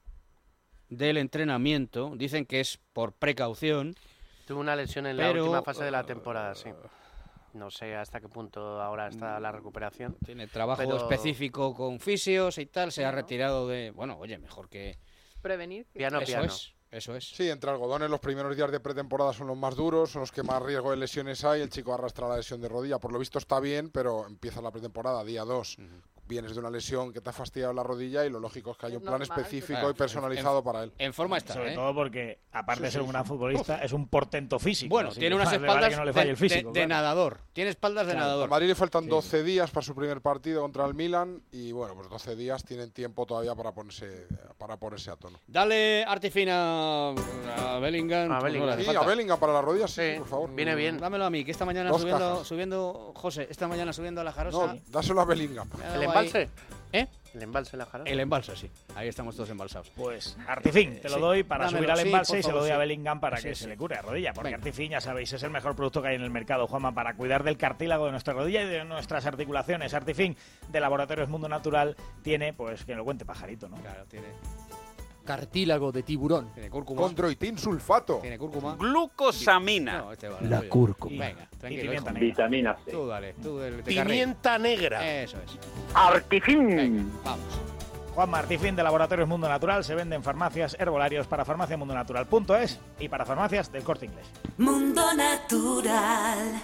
del 0.92 1.18
entrenamiento. 1.18 2.12
Dicen 2.16 2.46
que 2.46 2.60
es 2.60 2.78
por 2.94 3.14
precaución. 3.14 3.96
Tuvo 4.46 4.60
una 4.60 4.76
lesión 4.76 5.08
en 5.08 5.18
la 5.18 5.32
última 5.32 5.64
fase 5.64 5.84
de 5.86 5.92
la 5.92 6.04
temporada, 6.04 6.54
sí. 6.54 6.70
No 7.54 7.70
sé 7.72 7.96
hasta 7.96 8.20
qué 8.22 8.30
punto 8.30 8.82
ahora 8.82 9.08
está 9.08 9.40
la 9.40 9.52
recuperación. 9.52 10.16
Tiene 10.26 10.48
trabajo 10.48 10.82
Pero- 10.84 10.98
específico 10.98 11.74
con 11.74 12.00
fisios 12.00 12.58
y 12.58 12.66
tal. 12.66 12.92
Se 12.92 13.04
ha 13.04 13.12
retirado 13.12 13.68
de. 13.68 13.92
Bueno, 13.92 14.18
oye, 14.20 14.38
mejor 14.38 14.70
que. 14.70 14.98
Prevenir. 15.42 15.86
Piano, 15.92 16.20
eso 16.20 16.28
piano. 16.28 16.46
es, 16.46 16.74
eso 16.92 17.16
es. 17.16 17.28
Sí, 17.30 17.50
entre 17.50 17.72
algodones 17.72 18.10
los 18.10 18.20
primeros 18.20 18.56
días 18.56 18.72
de 18.72 18.80
pretemporada 18.80 19.34
son 19.34 19.48
los 19.48 19.58
más 19.58 19.76
duros, 19.76 20.12
son 20.12 20.22
los 20.22 20.32
que 20.32 20.44
más 20.44 20.62
riesgo 20.62 20.92
de 20.92 20.98
lesiones 20.98 21.44
hay. 21.44 21.62
El 21.62 21.70
chico 21.70 21.94
arrastra 21.94 22.28
la 22.30 22.38
lesión 22.38 22.62
de 22.62 22.70
rodilla. 22.70 23.00
Por 23.00 23.12
lo 23.12 23.20
visto 23.20 23.38
está 23.38 23.60
bien, 23.60 23.90
pero 23.90 24.28
empieza 24.28 24.62
la 24.62 24.72
pretemporada 24.72 25.24
día 25.24 25.44
2. 25.44 25.78
Vienes 26.32 26.54
de 26.54 26.60
una 26.62 26.70
lesión 26.70 27.12
que 27.12 27.20
te 27.20 27.30
ha 27.30 27.34
fastidiado 27.34 27.74
la 27.74 27.84
rodilla 27.84 28.26
y 28.26 28.30
lo 28.30 28.40
lógico 28.40 28.72
es 28.72 28.78
que 28.78 28.86
hay 28.86 28.96
un 28.96 29.02
plan 29.02 29.20
normal, 29.20 29.38
específico 29.38 29.74
claro. 29.80 29.90
y 29.90 29.94
personalizado 29.96 30.60
En- 30.60 30.64
para 30.64 30.84
él. 30.86 30.94
En 30.98 31.14
forma 31.14 31.38
está, 31.38 31.56
Sobre 31.56 31.74
¿eh? 31.74 31.76
todo 31.76 31.94
porque, 31.94 32.40
aparte 32.54 32.80
Sí, 32.80 32.86
de 32.86 32.92
ser 32.92 33.02
sí, 33.02 33.06
un 33.06 33.12
gran 33.12 33.24
sí. 33.24 33.28
futbolista, 33.28 33.84
es 33.84 33.92
un 33.92 34.08
portento 34.08 34.58
físico. 34.58 34.90
Bueno, 34.96 35.10
así 35.10 35.20
tiene 35.20 35.36
que 35.36 35.42
unas 35.42 35.52
vale 35.52 35.58
espaldas 35.68 35.90
que 35.90 35.96
no 35.98 36.06
le 36.06 36.10
de- 36.10 36.14
falle 36.14 36.30
el 36.30 36.36
de, 36.38 36.40
físico, 36.50 36.70
de 36.70 36.74
claro. 36.74 36.88
nadador. 36.88 37.38
Tiene 37.52 37.70
espaldas 37.72 38.08
de 38.08 38.14
Claro, 38.14 38.26
A 38.26 38.28
nadador. 38.30 38.50
Madrid 38.50 38.68
le 38.70 38.76
faltan 38.76 39.04
Sí. 39.04 39.10
12 39.10 39.44
días 39.44 39.72
para 39.72 39.86
su 39.86 39.94
primer 39.94 40.22
partido 40.22 40.62
contra 40.62 40.86
el 40.86 40.94
Milan 40.94 41.42
y 41.52 41.74
bueno, 41.74 41.96
pues 41.96 42.08
12 42.08 42.38
días 42.38 42.64
tienen 42.64 42.92
tiempo 42.92 43.26
todavía 43.26 43.54
para 43.54 43.74
ponerse 43.74 44.26
para 44.58 44.78
ponerse 44.78 45.12
a 45.12 45.18
tono. 45.18 45.38
Dale 45.48 46.06
artifina 46.06 47.10
a 47.10 47.80
Bellingham. 47.82 48.32
A 48.32 48.36
no 48.38 48.42
Bellingham. 48.44 48.70
hace 48.70 48.84
Sí, 48.84 48.90
a 48.90 48.94
falta. 48.94 49.08
Bellingham 49.10 49.40
para 49.40 49.54
la 49.54 49.62
rodilla, 49.62 49.88
sí, 49.88 50.02
Sí, 50.14 50.20
por 50.20 50.28
favor. 50.28 50.56
viene 50.56 50.76
bien. 50.76 50.98
Dámelo 50.98 51.26
a 51.26 51.30
mí, 51.30 51.44
que 51.44 51.52
esta 51.52 51.66
mañana 51.66 51.92
subiendo, 51.98 52.46
subiendo, 52.46 53.12
José, 53.16 53.48
esta 53.50 53.68
mañana 53.68 53.92
subiendo 53.92 54.22
a 54.22 54.24
la 54.24 54.32
jarosa. 54.32 54.74
No, 54.76 54.80
dáselo 54.88 55.20
a 55.22 55.26
Bellingham. 55.26 55.68
me 55.78 55.84
ha 55.84 55.96
¿El 55.96 56.02
dado 56.02 56.12
ahí- 56.20 56.21
embalse? 56.28 56.50
¿Eh? 56.94 57.08
¿El 57.34 57.44
embalse 57.44 57.78
la 57.78 57.86
jara? 57.86 58.04
El 58.06 58.20
embalse, 58.20 58.54
sí. 58.58 58.70
Ahí 58.94 59.08
estamos 59.08 59.36
todos 59.38 59.50
embalsados. 59.50 59.90
Pues 59.96 60.38
Artifin, 60.46 61.00
te 61.00 61.08
lo 61.08 61.16
Sí, 61.16 61.22
doy 61.22 61.44
para 61.44 61.66
dámelo, 61.66 61.80
subir 61.80 61.92
al 61.92 61.98
sí, 62.00 62.04
embalse 62.08 62.40
y 62.40 62.44
se 62.44 62.52
lo 62.52 62.60
doy 62.60 62.72
a. 62.72 62.78
Bellingham 62.78 63.22
para 63.22 63.38
Sí, 63.38 63.44
que 63.48 63.56
sí. 63.56 63.64
se 63.64 63.70
le 63.70 63.78
cure 63.78 63.96
la 63.96 64.02
rodilla. 64.02 64.34
Porque 64.34 64.48
Venga. 64.50 64.58
Artifin, 64.58 64.92
ya 64.92 65.00
sabéis, 65.00 65.32
es 65.32 65.42
el 65.44 65.50
mejor 65.50 65.74
producto 65.74 66.02
que 66.02 66.10
hay 66.10 66.16
en 66.16 66.24
el 66.24 66.30
mercado, 66.30 66.68
Juanma, 66.68 66.94
para 66.94 67.14
cuidar 67.16 67.44
del 67.44 67.56
cartílago 67.56 68.06
de 68.08 68.12
nuestra 68.12 68.34
rodilla 68.34 68.64
y 68.64 68.68
de 68.68 68.84
nuestras 68.84 69.26
articulaciones. 69.26 69.94
Artifin, 69.94 70.36
de 70.68 70.80
Laboratorios 70.82 71.30
Mundo 71.30 71.48
Natural, 71.48 71.96
tiene, 72.22 72.52
pues 72.52 72.84
que 72.84 72.96
lo 72.96 73.06
cuente 73.06 73.24
pajarito, 73.24 73.70
¿no? 73.70 73.78
Claro, 73.78 74.04
tiene, 74.10 74.28
Cartílago 75.26 75.92
de 75.92 76.04
tiburón. 76.04 76.52
tiene 76.54 76.70
cúrcuma. 76.70 77.02
Condroitin 77.02 77.58
sulfato. 77.58 78.18
Tiene 78.20 78.38
cúrcula. 78.38 78.76
Glucosamina. 78.78 80.00
No, 80.00 80.12
este 80.12 80.28
vale, 80.30 80.48
La 80.50 80.58
tuyo. 80.60 80.70
cúrcuma. 80.70 81.26
Venga, 81.26 81.48
Y 81.52 81.56
tranquilo. 81.58 81.82
pimienta 81.84 82.12
negra. 82.12 82.26
Vitamina 82.28 82.78
C. 82.86 82.92
Tú 82.92 83.08
dale, 83.08 83.34
tú. 83.34 83.60
Pimienta 83.86 84.58
negra. 84.58 85.22
Eso 85.22 85.38
es. 85.38 85.58
Artifin. 85.94 87.12
Vamos. 87.24 87.46
Juan 88.14 88.30
Martifín 88.30 88.76
de 88.76 88.84
Laboratorios 88.84 89.26
Mundo 89.28 89.48
Natural 89.48 89.86
se 89.86 89.96
vende 89.96 90.18
en 90.18 90.24
farmacias 90.24 90.76
herbolarios 90.78 91.28
para 91.28 91.46
farmaciamundonatural.es 91.46 92.78
y 93.00 93.08
para 93.08 93.26
farmacias 93.26 93.72
del 93.72 93.84
corte 93.84 94.06
inglés. 94.08 94.26
Mundo 94.58 95.02
Natural. 95.16 96.62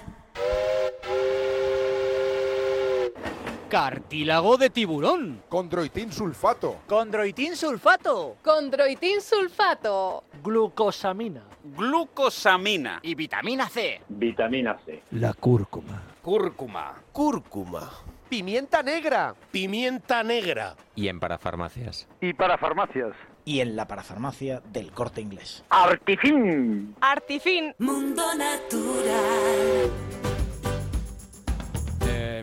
Cartílago 3.78 4.58
de 4.58 4.72
tiburón. 4.72 5.44
Condroitin 5.50 6.12
sulfato. 6.12 6.80
Condroitin 6.88 7.56
sulfato. 7.56 8.38
Condroitin 8.44 9.22
sulfato. 9.22 10.24
Glucosamina. 10.44 11.44
Glucosamina. 11.64 13.00
Y 13.04 13.14
vitamina 13.14 13.70
C. 13.70 14.02
Vitamina 14.10 14.80
C. 14.84 15.04
La 15.12 15.36
cúrcuma. 15.36 16.02
Cúrcuma. 16.24 16.96
Cúrcuma. 17.12 17.92
Pimienta 18.28 18.82
negra. 18.82 19.36
Pimienta 19.52 20.24
negra. 20.24 20.76
Y 20.96 21.08
en 21.08 21.20
parafarmacias. 21.20 22.08
Y 22.20 22.34
para 22.34 22.58
farmacias. 22.58 23.14
Y 23.46 23.60
en 23.60 23.76
la 23.76 23.88
parafarmacia 23.88 24.60
del 24.74 24.92
corte 24.92 25.22
inglés. 25.22 25.64
Artifin. 25.70 26.96
Artifin. 27.00 27.76
Mundo 27.78 28.24
Natural. 28.34 30.17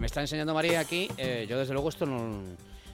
Me 0.05 0.07
está 0.09 0.21
enseñando 0.21 0.53
María 0.53 0.81
aquí. 0.81 1.09
eh, 1.17 1.47
yo, 1.49 1.59
desde 1.59 1.73
luego, 1.73 1.89
esto 1.89 2.05
no. 2.05 2.43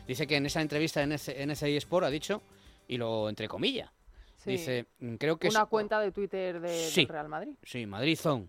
Dice 0.07 0.29
que 0.29 0.37
en 0.37 0.47
esa 0.47 0.63
entrevista 0.63 1.03
en 1.03 1.11
NCI 1.11 1.77
Sport 1.79 2.07
ha 2.07 2.09
dicho, 2.09 2.41
y 2.87 2.99
lo 2.99 3.29
entre 3.29 3.49
comillas, 3.49 3.91
Sí. 4.37 4.53
dice: 4.53 4.87
mm, 5.01 5.17
Creo 5.17 5.37
que 5.37 5.49
Una 5.49 5.63
es. 5.63 5.69
cuenta 5.69 5.99
de 5.99 6.13
Twitter 6.13 6.61
de, 6.61 6.69
Sí. 6.89 7.01
del 7.01 7.09
Real 7.09 7.29
Madrid. 7.29 7.55
Sí, 7.65 7.85
Madrid 7.85 8.17
Zone. 8.17 8.47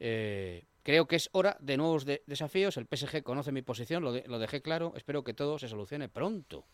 Eh, 0.00 0.64
creo 0.82 1.06
que 1.06 1.14
es 1.14 1.28
hora 1.30 1.56
de 1.60 1.76
nuevos 1.76 2.04
de- 2.04 2.24
desafíos. 2.26 2.76
El 2.76 2.86
PSG 2.88 3.22
conoce 3.22 3.52
mi 3.52 3.62
posición, 3.62 4.02
lo, 4.02 4.10
de- 4.10 4.24
lo 4.26 4.40
dejé 4.40 4.60
claro. 4.60 4.92
Espero 4.96 5.22
que 5.22 5.32
todo 5.32 5.60
se 5.60 5.68
solucione 5.68 6.08
pronto. 6.08 6.64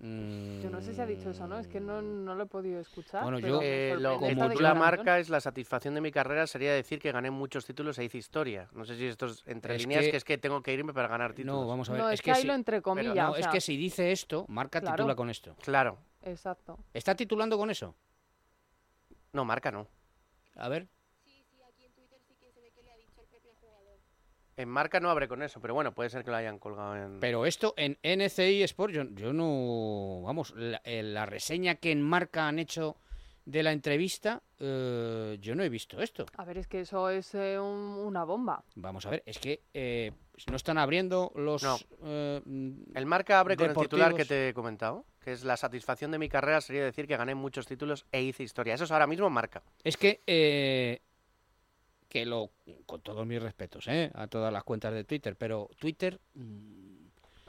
Mm, 0.00 0.60
Yo 0.60 0.70
no 0.70 0.80
sé 0.80 0.94
si 0.94 1.00
ha 1.00 1.06
dicho 1.06 1.30
eso, 1.30 1.48
¿no? 1.48 1.58
Es 1.58 1.66
que 1.66 1.80
no, 1.80 2.00
no 2.00 2.34
lo 2.36 2.44
he 2.44 2.46
podido 2.46 2.78
escuchar. 2.80 3.24
Bueno, 3.24 3.38
pero 3.40 3.54
yo- 3.54 3.62
Eh, 3.62 3.96
lo 3.98 4.12
esta 4.14 4.26
titula 4.28 4.48
declaración. 4.48 4.78
marca 4.78 5.18
es 5.18 5.28
la 5.28 5.40
satisfacción 5.40 5.94
de 5.94 6.00
mi 6.00 6.12
carrera 6.12 6.46
sería 6.46 6.72
decir 6.72 7.00
que 7.00 7.10
gané 7.10 7.32
muchos 7.32 7.64
títulos 7.66 7.98
e 7.98 8.04
hice 8.04 8.16
historia. 8.18 8.68
No 8.74 8.84
sé 8.84 8.96
si 8.96 9.06
esto 9.06 9.26
es 9.26 9.42
entre 9.46 9.74
Es 9.74 9.82
líneas 9.82 10.04
que- 10.04 10.10
que... 10.12 10.16
es 10.18 10.24
que 10.24 10.38
tengo 10.38 10.62
que 10.62 10.72
irme 10.72 10.94
para 10.94 11.08
ganar 11.08 11.32
títulos. 11.32 11.62
No, 11.62 11.66
vamos 11.66 11.88
a 11.90 11.94
ver. 11.94 12.02
No, 12.02 12.10
es 12.10 12.22
que 12.22 12.32
si- 12.32 12.40
ahí 12.42 12.46
lo 12.46 12.54
entre 12.54 12.80
comillas, 12.80 13.14
no, 13.16 13.30
o 13.32 13.36
es 13.36 13.48
que 13.48 13.60
si 13.60 13.76
dice 13.76 14.12
esto, 14.12 14.44
marca 14.48 14.80
Claro. 14.80 14.96
titula 14.98 15.16
con 15.16 15.30
esto. 15.30 15.56
Claro. 15.62 15.98
Exacto. 16.22 16.78
¿Está 16.94 17.16
titulando 17.16 17.58
con 17.58 17.68
eso? 17.70 17.96
No, 19.32 19.44
marca 19.44 19.72
no. 19.72 19.88
A 20.56 20.68
ver. 20.68 20.86
En 24.58 24.68
marca 24.68 24.98
no 24.98 25.08
abre 25.08 25.28
con 25.28 25.40
eso, 25.42 25.60
pero 25.60 25.72
bueno, 25.72 25.94
puede 25.94 26.10
ser 26.10 26.24
que 26.24 26.30
lo 26.32 26.36
hayan 26.36 26.58
colgado 26.58 26.96
en... 26.96 27.20
Pero 27.20 27.46
esto 27.46 27.74
en 27.76 27.96
NCI 28.02 28.64
Sport, 28.64 28.92
yo, 28.92 29.04
yo 29.14 29.32
no. 29.32 30.20
Vamos, 30.24 30.52
la, 30.56 30.80
eh, 30.84 31.02
la 31.04 31.26
reseña 31.26 31.76
que 31.76 31.92
en 31.92 32.02
marca 32.02 32.48
han 32.48 32.58
hecho 32.58 32.96
de 33.44 33.62
la 33.62 33.70
entrevista, 33.70 34.42
eh, 34.58 35.38
yo 35.40 35.54
no 35.54 35.62
he 35.62 35.68
visto 35.68 36.02
esto. 36.02 36.26
A 36.36 36.44
ver, 36.44 36.58
es 36.58 36.66
que 36.66 36.80
eso 36.80 37.08
es 37.08 37.34
eh, 37.36 37.56
un- 37.58 38.04
una 38.04 38.24
bomba. 38.24 38.64
Vamos 38.74 39.06
a 39.06 39.10
ver, 39.10 39.22
es 39.26 39.38
que 39.38 39.62
eh, 39.72 40.10
no 40.50 40.56
están 40.56 40.76
abriendo 40.76 41.30
los. 41.36 41.62
No. 41.62 41.78
eh, 42.02 42.42
El 42.94 43.06
marca 43.06 43.38
abre 43.38 43.54
con 43.56 43.66
el 43.70 43.76
titular 43.76 44.12
que 44.16 44.24
te 44.24 44.48
he 44.48 44.54
comentado, 44.54 45.04
que 45.20 45.32
es 45.32 45.44
la 45.44 45.56
satisfacción 45.56 46.10
de 46.10 46.18
mi 46.18 46.28
carrera 46.28 46.60
sería 46.60 46.82
decir 46.84 47.06
que 47.06 47.16
gané 47.16 47.36
muchos 47.36 47.64
títulos 47.66 48.06
e 48.10 48.22
hice 48.22 48.42
historia. 48.42 48.74
Eso 48.74 48.84
es 48.84 48.90
ahora 48.90 49.06
mismo 49.06 49.30
marca. 49.30 49.62
Es 49.84 49.96
que. 49.96 51.00
Que 52.08 52.24
lo. 52.26 52.50
Con 52.86 53.00
todos 53.02 53.26
mis 53.26 53.40
respetos, 53.42 53.86
¿eh? 53.88 54.10
A 54.14 54.26
todas 54.26 54.52
las 54.52 54.64
cuentas 54.64 54.92
de 54.92 55.04
Twitter, 55.04 55.36
pero 55.36 55.68
Twitter. 55.78 56.20
mm, 56.34 56.98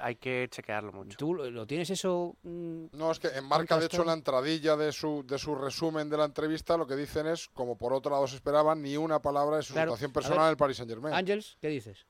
Hay 0.01 0.15
que 0.15 0.47
chequearlo 0.49 0.93
mucho. 0.93 1.17
¿Tú 1.17 1.33
lo, 1.33 1.49
lo 1.51 1.67
tienes 1.67 1.89
eso.? 1.89 2.35
mm, 2.43 2.85
No, 2.93 3.11
es 3.11 3.19
que 3.19 3.27
en 3.29 3.43
marca, 3.43 3.77
de 3.77 3.87
hecho, 3.87 4.03
la 4.05 4.13
entradilla 4.13 4.77
de 4.77 4.91
su, 4.93 5.25
de 5.27 5.37
su 5.37 5.55
resumen 5.55 6.09
de 6.09 6.15
la 6.17 6.23
entrevista, 6.25 6.77
lo 6.77 6.87
que 6.87 6.95
dicen 6.95 7.27
es, 7.27 7.49
como 7.49 7.77
por 7.77 7.91
otro 7.91 8.11
lado 8.11 8.25
se 8.27 8.35
esperaban, 8.37 8.81
ni 8.81 8.95
una 8.95 9.19
palabra 9.21 9.57
de 9.57 9.63
su 9.63 9.73
Claro. 9.73 9.91
situación 9.91 10.13
personal 10.13 10.37
ver, 10.39 10.45
en 10.47 10.51
el 10.51 10.57
Paris 10.57 10.77
Saint 10.77 10.89
Germain. 10.89 11.13
Ángels, 11.13 11.57
¿qué 11.61 11.67
dices? 11.67 12.05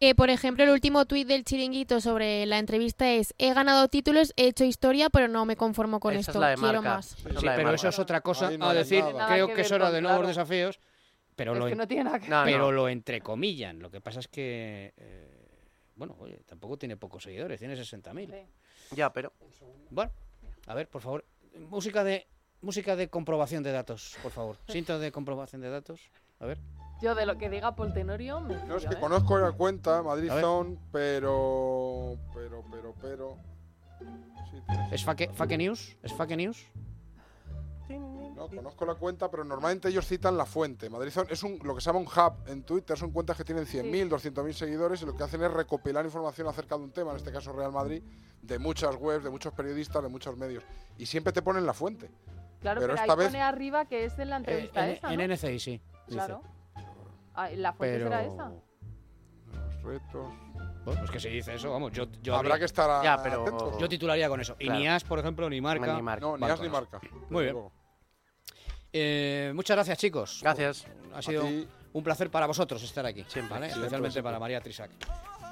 Que, 0.00 0.14
por 0.14 0.28
ejemplo, 0.30 0.64
el 0.64 0.70
último 0.70 1.04
tuit 1.04 1.28
del 1.28 1.44
chiringuito 1.44 2.00
sobre 2.00 2.46
la 2.46 2.58
entrevista 2.58 3.10
es: 3.12 3.32
He 3.38 3.52
ganado 3.54 3.88
títulos, 3.88 4.32
he 4.36 4.48
hecho 4.48 4.64
historia, 4.64 5.08
pero 5.10 5.28
no 5.28 5.44
me 5.46 5.56
conformo 5.56 6.00
con 6.00 6.12
Esa 6.14 6.20
es 6.22 6.28
esto. 6.28 6.40
la 6.40 6.48
de 6.48 6.54
Quiero 6.56 6.82
marca. 6.82 6.96
más. 6.96 7.12
Es 7.12 7.18
Sí, 7.22 7.26
pero 7.40 7.62
marca. 7.62 7.74
eso 7.74 7.88
es 7.88 7.98
otra 7.98 8.20
cosa 8.22 8.50
no 8.56 8.68
a 8.70 8.74
decir. 8.74 9.00
nada. 9.00 9.12
Nada 9.12 9.28
Creo 9.28 9.46
que 9.48 9.54
que 9.54 9.60
es 9.60 9.70
hora 9.72 9.90
de 9.92 10.00
nuevos 10.02 10.18
claro. 10.20 10.28
desafíos. 10.28 10.80
Pero 11.36 11.52
Es 11.52 11.58
lo 11.58 11.66
que 11.66 11.74
no 11.74 11.86
tiene 11.88 12.04
nada 12.04 12.18
que 12.20 12.28
No, 12.28 12.42
pero 12.44 12.58
no. 12.58 12.72
lo 12.72 12.88
entrecomillan. 12.88 13.78
Lo 13.80 13.90
que 13.90 14.00
pasa 14.00 14.20
es 14.20 14.28
que, 14.28 14.94
eh, 14.96 15.58
bueno, 15.96 16.16
oye, 16.20 16.40
tampoco 16.46 16.76
tiene 16.76 16.96
pocos 16.96 17.22
seguidores, 17.22 17.58
tiene 17.58 17.74
60.000. 17.76 18.46
Ya, 18.92 19.12
pero. 19.12 19.32
Bueno, 19.90 20.12
a 20.66 20.74
ver, 20.74 20.88
por 20.88 21.02
favor, 21.02 21.24
música 21.70 22.04
de 22.04 22.26
música 22.60 22.96
de 22.96 23.08
comprobación 23.08 23.62
de 23.62 23.72
datos, 23.72 24.16
por 24.22 24.32
favor. 24.32 24.56
Cinta 24.68 24.98
de 24.98 25.12
comprobación 25.12 25.60
de 25.60 25.70
datos. 25.70 26.10
A 26.40 26.46
ver. 26.46 26.58
Yo 27.02 27.14
de 27.14 27.26
lo 27.26 27.36
que 27.36 27.50
diga 27.50 27.74
Paul 27.74 27.92
Tenorio 27.92 28.40
me 28.40 28.54
No, 28.64 28.76
es 28.76 28.86
que 28.86 28.94
¿eh? 28.94 28.98
conozco 29.00 29.36
la 29.38 29.52
cuenta, 29.52 30.02
Madrid. 30.02 30.30
Zone, 30.40 30.78
pero. 30.92 32.16
Pero, 32.32 32.64
pero, 32.70 32.94
pero. 33.02 33.36
Sí, 34.50 34.56
¿Es 34.92 35.04
fake, 35.04 35.32
fake 35.34 35.58
news? 35.58 35.96
¿Es 36.02 36.12
fake 36.14 36.36
news? 36.36 36.66
No, 38.34 38.48
conozco 38.48 38.84
la 38.84 38.94
cuenta, 38.96 39.30
pero 39.30 39.44
normalmente 39.44 39.88
ellos 39.88 40.06
citan 40.06 40.36
la 40.36 40.44
fuente. 40.44 40.90
Madrid 40.90 41.10
Zone 41.10 41.28
es 41.30 41.42
un, 41.42 41.58
lo 41.62 41.74
que 41.74 41.80
se 41.80 41.86
llama 41.86 42.00
un 42.00 42.06
hub 42.06 42.48
en 42.48 42.62
Twitter, 42.64 42.96
son 42.98 43.10
cuentas 43.12 43.36
que 43.36 43.44
tienen 43.44 43.64
100.000, 43.64 44.08
200.000 44.08 44.52
seguidores 44.52 45.02
y 45.02 45.06
lo 45.06 45.16
que 45.16 45.22
hacen 45.22 45.42
es 45.42 45.50
recopilar 45.52 46.04
información 46.04 46.48
acerca 46.48 46.76
de 46.76 46.82
un 46.84 46.90
tema, 46.90 47.12
en 47.12 47.18
este 47.18 47.30
caso 47.32 47.52
Real 47.52 47.70
Madrid, 47.72 48.02
de 48.42 48.58
muchas 48.58 48.96
webs, 48.96 49.22
de 49.24 49.30
muchos 49.30 49.52
periodistas, 49.54 50.02
de 50.02 50.08
muchos 50.08 50.36
medios. 50.36 50.64
Y 50.98 51.06
siempre 51.06 51.32
te 51.32 51.42
ponen 51.42 51.64
la 51.64 51.74
fuente. 51.74 52.10
Claro, 52.60 52.80
pero 52.80 52.94
pero, 52.94 52.94
esta 52.94 53.12
ahí 53.12 53.18
vez- 53.18 53.28
pone 53.28 53.42
arriba 53.42 53.84
que 53.84 54.04
es 54.04 54.18
en 54.18 54.30
la 54.30 54.36
entrevista 54.38 54.84
en, 54.88 54.96
esa, 54.96 55.12
en 55.12 55.28
¿no? 55.28 55.34
NCI, 55.34 55.58
sí. 55.60 55.70
dice. 56.06 56.16
Claro. 56.18 56.42
Ah, 57.34 57.50
La 57.50 57.72
fuente 57.72 57.98
Pero... 57.98 58.08
será 58.10 58.24
esa. 58.24 58.48
Los 59.52 59.82
retos. 59.82 60.32
Bueno, 60.84 61.00
pues 61.00 61.10
que 61.10 61.20
se 61.20 61.28
dice 61.28 61.54
eso, 61.54 61.70
vamos. 61.72 61.92
Yo, 61.92 62.04
yo 62.22 62.34
Habrá 62.34 62.48
habría- 62.54 62.58
que 62.60 62.64
estar 62.66 62.90
a- 62.90 63.02
Ya, 63.02 63.22
pero- 63.22 63.42
atentos. 63.42 63.78
Yo 63.78 63.88
titularía 63.88 64.28
con 64.28 64.40
eso. 64.40 64.54
Y 64.58 64.66
Claro. 64.66 64.80
ni 64.80 64.88
As, 64.88 65.04
por 65.04 65.18
ejemplo, 65.18 65.48
ni 65.48 65.60
Marca. 65.60 65.94
Ni 65.94 66.02
Marca. 66.02 66.26
No, 66.26 66.36
ni 66.36 66.44
as 66.46 66.60
ni 66.60 66.68
marca. 66.68 67.00
Muy 67.30 67.44
bien. 67.44 67.56
Eh, 68.96 69.50
muchas 69.56 69.76
gracias, 69.76 69.98
chicos. 69.98 70.38
Gracias. 70.40 70.86
Ha 71.12 71.20
sido 71.20 71.44
un 71.92 72.02
placer 72.04 72.30
para 72.30 72.46
vosotros 72.46 72.80
estar 72.84 73.04
aquí. 73.04 73.24
Siempre. 73.26 73.52
¿vale? 73.54 73.66
Sí, 73.66 73.72
Especialmente 73.78 74.12
siempre. 74.12 74.22
para 74.22 74.38
María 74.38 74.60
Trisac. 74.60 74.90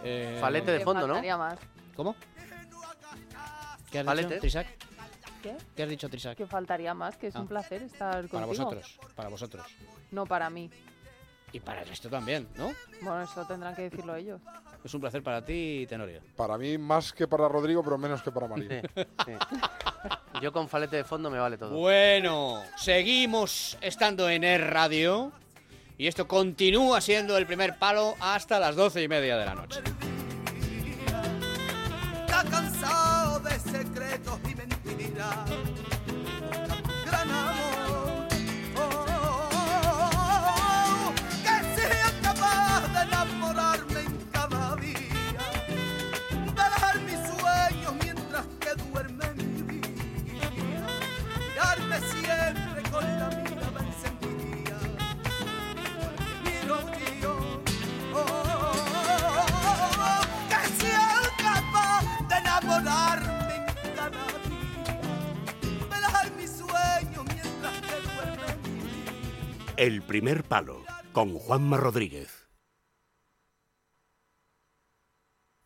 Eh, 0.05 0.39
Falete 0.41 0.71
de 0.71 0.81
fondo, 0.81 1.09
¿no? 1.09 1.39
más. 1.39 1.59
¿Cómo? 1.97 2.15
¿Qué 3.91 3.99
has 3.99 4.05
Falete. 4.07 4.29
dicho, 4.29 4.41
Trisac? 4.41 4.67
¿Qué? 5.43 5.57
¿Qué 5.75 5.83
has 5.83 5.89
dicho, 5.89 6.09
Trisac? 6.09 6.37
Que 6.37 6.47
faltaría 6.47 6.95
más, 6.95 7.17
que 7.17 7.27
es 7.27 7.37
Ah. 7.37 7.41
un 7.41 7.49
placer 7.49 7.83
estar 7.83 8.29
Para 8.29 8.47
contigo. 8.47 8.47
vosotros, 8.47 8.99
para 9.17 9.29
vosotros. 9.29 9.67
No 10.13 10.25
para 10.25 10.49
mí. 10.49 10.71
Y 11.53 11.61
para 11.61 11.83
el 11.83 11.89
resto 11.89 12.09
también, 12.09 12.49
¿no? 12.57 12.73
Bueno, 13.03 13.23
eso 13.23 13.45
tendrán 13.47 13.75
que 13.75 13.83
decirlo 13.83 14.17
ellos. 14.17 14.41
Es 14.83 14.93
un 14.95 15.01
placer 15.01 15.23
para 15.23 15.45
ti, 15.45 15.87
Tenorio. 15.89 16.21
Para 16.35 16.57
mí 16.59 16.77
más 16.79 17.13
que 17.13 17.29
para 17.29 17.47
Rodrigo, 17.49 17.83
pero 17.85 17.99
menos 17.99 18.23
que 18.23 18.33
para 18.33 18.47
Sí, 18.47 18.53
María. 18.53 18.83
sí. 19.25 19.33
Yo 20.41 20.53
con 20.53 20.69
falete 20.69 20.97
de 20.97 21.05
fondo 21.05 21.31
me 21.31 21.39
vale 21.39 21.57
todo. 21.59 21.71
Bueno, 21.77 22.63
seguimos 22.77 23.77
estando 23.81 24.29
en 24.29 24.43
Air 24.45 24.71
Radio 24.71 25.31
y 25.99 26.07
esto 26.09 26.27
continúa 26.27 27.01
siendo 27.01 27.37
el 27.37 27.47
primer 27.47 27.79
palo 27.79 28.15
hasta 28.19 28.59
las 28.59 28.75
doce 28.75 29.03
y 29.03 29.09
media 29.09 29.37
de 29.37 29.45
la 29.47 29.55
noche. 29.55 29.81
El 69.79 70.03
primer 70.03 70.45
palo 70.45 70.85
con 71.13 71.33
Juanma 71.39 71.79
Rodríguez. 71.79 72.47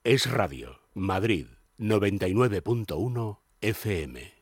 Es 0.05 0.31
Radio, 0.31 0.81
Madrid, 0.95 1.49
99.1 1.79 3.41
FM. 3.61 4.36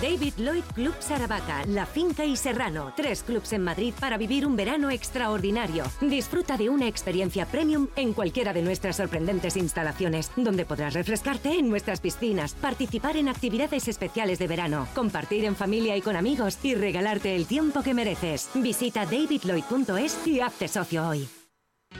David 0.00 0.34
Lloyd 0.38 0.64
Club 0.74 0.94
Saravaca, 0.98 1.64
La 1.66 1.86
Finca 1.86 2.24
y 2.24 2.36
Serrano. 2.36 2.92
Tres 2.96 3.22
clubs 3.22 3.52
en 3.52 3.62
Madrid 3.62 3.94
para 3.98 4.16
vivir 4.16 4.46
un 4.46 4.56
verano 4.56 4.90
extraordinario. 4.90 5.84
Disfruta 6.00 6.56
de 6.56 6.68
una 6.68 6.86
experiencia 6.86 7.46
premium 7.46 7.88
en 7.96 8.12
cualquiera 8.12 8.52
de 8.52 8.62
nuestras 8.62 8.96
sorprendentes 8.96 9.56
instalaciones, 9.56 10.30
donde 10.36 10.64
podrás 10.64 10.94
refrescarte 10.94 11.58
en 11.58 11.68
nuestras 11.68 12.00
piscinas, 12.00 12.54
participar 12.54 13.16
en 13.16 13.28
actividades 13.28 13.88
especiales 13.88 14.38
de 14.38 14.48
verano, 14.48 14.88
compartir 14.94 15.44
en 15.44 15.56
familia 15.56 15.96
y 15.96 16.02
con 16.02 16.16
amigos 16.16 16.58
y 16.62 16.74
regalarte 16.74 17.36
el 17.36 17.46
tiempo 17.46 17.82
que 17.82 17.94
mereces. 17.94 18.48
Visita 18.54 19.04
davidlloyd.es 19.04 20.26
y 20.26 20.40
hazte 20.40 20.68
socio 20.68 21.08
hoy. 21.08 21.28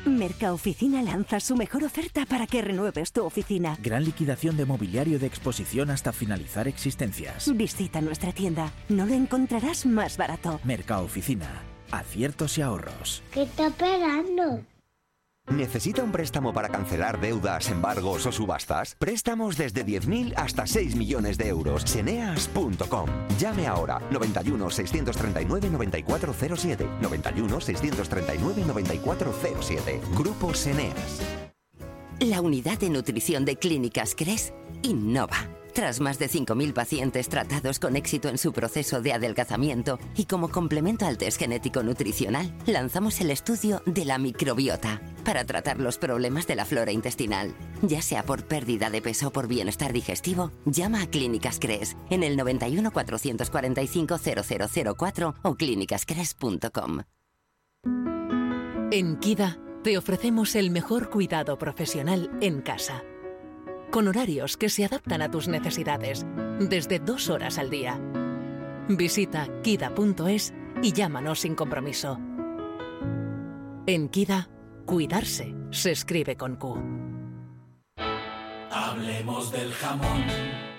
Mercaoficina 0.09 1.03
lanza 1.03 1.41
su 1.41 1.57
mejor 1.57 1.85
oferta 1.85 2.27
para 2.27 2.47
que 2.47 2.63
renueves 2.63 3.13
tu 3.13 3.25
oficina. 3.25 3.77
Gran 3.83 4.05
liquidación 4.05 4.57
de 4.57 4.65
mobiliario 4.65 5.19
de 5.19 5.27
exposición 5.27 5.91
hasta 5.91 6.13
finalizar 6.13 6.67
existencias. 6.69 7.55
Visita 7.57 8.01
nuestra 8.01 8.33
tienda. 8.33 8.73
No 8.89 9.07
lo 9.07 9.15
encontrarás 9.15 9.87
más 9.87 10.17
barato. 10.17 10.61
Mercaoficina. 10.65 11.63
Aciertos 11.91 12.59
y 12.59 12.63
ahorros. 12.63 13.23
¿Qué 13.33 13.43
está 13.43 13.69
esperando? 13.69 14.65
¿Necesita 15.51 16.03
un 16.03 16.13
préstamo 16.13 16.53
para 16.53 16.69
cancelar 16.69 17.21
deudas, 17.21 17.71
embargos 17.71 18.27
o 18.27 18.33
subastas? 18.33 18.95
Préstamos 18.99 19.57
desde 19.57 19.85
10.000 19.85 20.35
hasta 20.37 20.67
6 20.67 20.95
millones 20.95 21.39
de 21.39 21.49
euros. 21.49 21.83
Seneas.com. 21.87 23.09
Llame 23.39 23.67
ahora 23.67 24.01
91 24.11 24.71
639 24.71 25.71
9407. 25.71 26.87
91 27.01 27.61
639 27.61 28.65
9407. 28.67 30.01
Grupo 30.15 30.53
Seneas. 30.53 31.23
La 32.21 32.43
unidad 32.43 32.79
de 32.79 32.91
nutrición 32.91 33.45
de 33.45 33.57
Clínicas 33.57 34.15
Cres 34.15 34.53
innova. 34.83 35.49
Tras 35.73 36.01
más 36.01 36.19
de 36.19 36.29
5.000 36.29 36.73
pacientes 36.73 37.29
tratados 37.29 37.79
con 37.79 37.95
éxito 37.95 38.29
en 38.29 38.37
su 38.37 38.53
proceso 38.53 39.01
de 39.01 39.13
adelgazamiento 39.13 40.01
y 40.17 40.25
como 40.25 40.49
complemento 40.51 41.07
al 41.07 41.17
test 41.17 41.39
genético 41.39 41.85
nutricional, 41.85 42.53
lanzamos 42.67 43.21
el 43.21 43.31
estudio 43.31 43.81
de 43.87 44.05
la 44.05 44.19
microbiota 44.19 45.01
para 45.29 45.45
tratar 45.45 45.79
los 45.79 45.99
problemas 45.99 46.47
de 46.47 46.57
la 46.57 46.65
flora 46.65 46.91
intestinal. 46.91 47.55
Ya 47.83 48.01
sea 48.01 48.23
por 48.23 48.47
pérdida 48.47 48.89
de 48.89 49.03
peso 49.03 49.29
o 49.29 49.31
por 49.31 49.47
bienestar 49.47 49.93
digestivo, 49.93 50.53
llama 50.65 51.03
a 51.03 51.07
Clínicas 51.07 51.59
Cres 51.61 51.99
en 52.09 52.23
el 52.23 52.35
91 52.35 52.91
445 52.91 54.17
0004 54.97 55.35
o 55.43 55.55
clínicascres.com. 55.55 57.01
En 58.91 59.19
Kida 59.19 59.59
te 59.85 59.99
ofrecemos 59.99 60.55
el 60.55 60.71
mejor 60.71 61.11
cuidado 61.11 61.59
profesional 61.59 62.31
en 62.41 62.63
casa. 62.63 63.03
Con 63.91 64.09
horarios 64.09 64.57
que 64.57 64.71
se 64.71 64.87
adaptan 64.87 65.21
a 65.21 65.31
tus 65.31 65.47
necesidades, 65.47 66.25
desde 66.59 67.01
dos 67.01 67.29
horas 67.29 67.59
al 67.59 67.69
día. 67.69 68.01
Visita 68.89 69.47
kida.es 69.63 70.55
y 70.83 70.93
llámanos 70.93 71.41
sin 71.41 71.55
compromiso. 71.55 72.19
En 73.87 74.09
Kida, 74.09 74.49
cuidarse 74.89 75.55
se 75.71 75.91
escribe 75.91 76.35
con 76.35 76.57
Q. 76.57 76.83
Hablemos 78.71 79.53
del 79.53 79.71
jamón. 79.75 80.25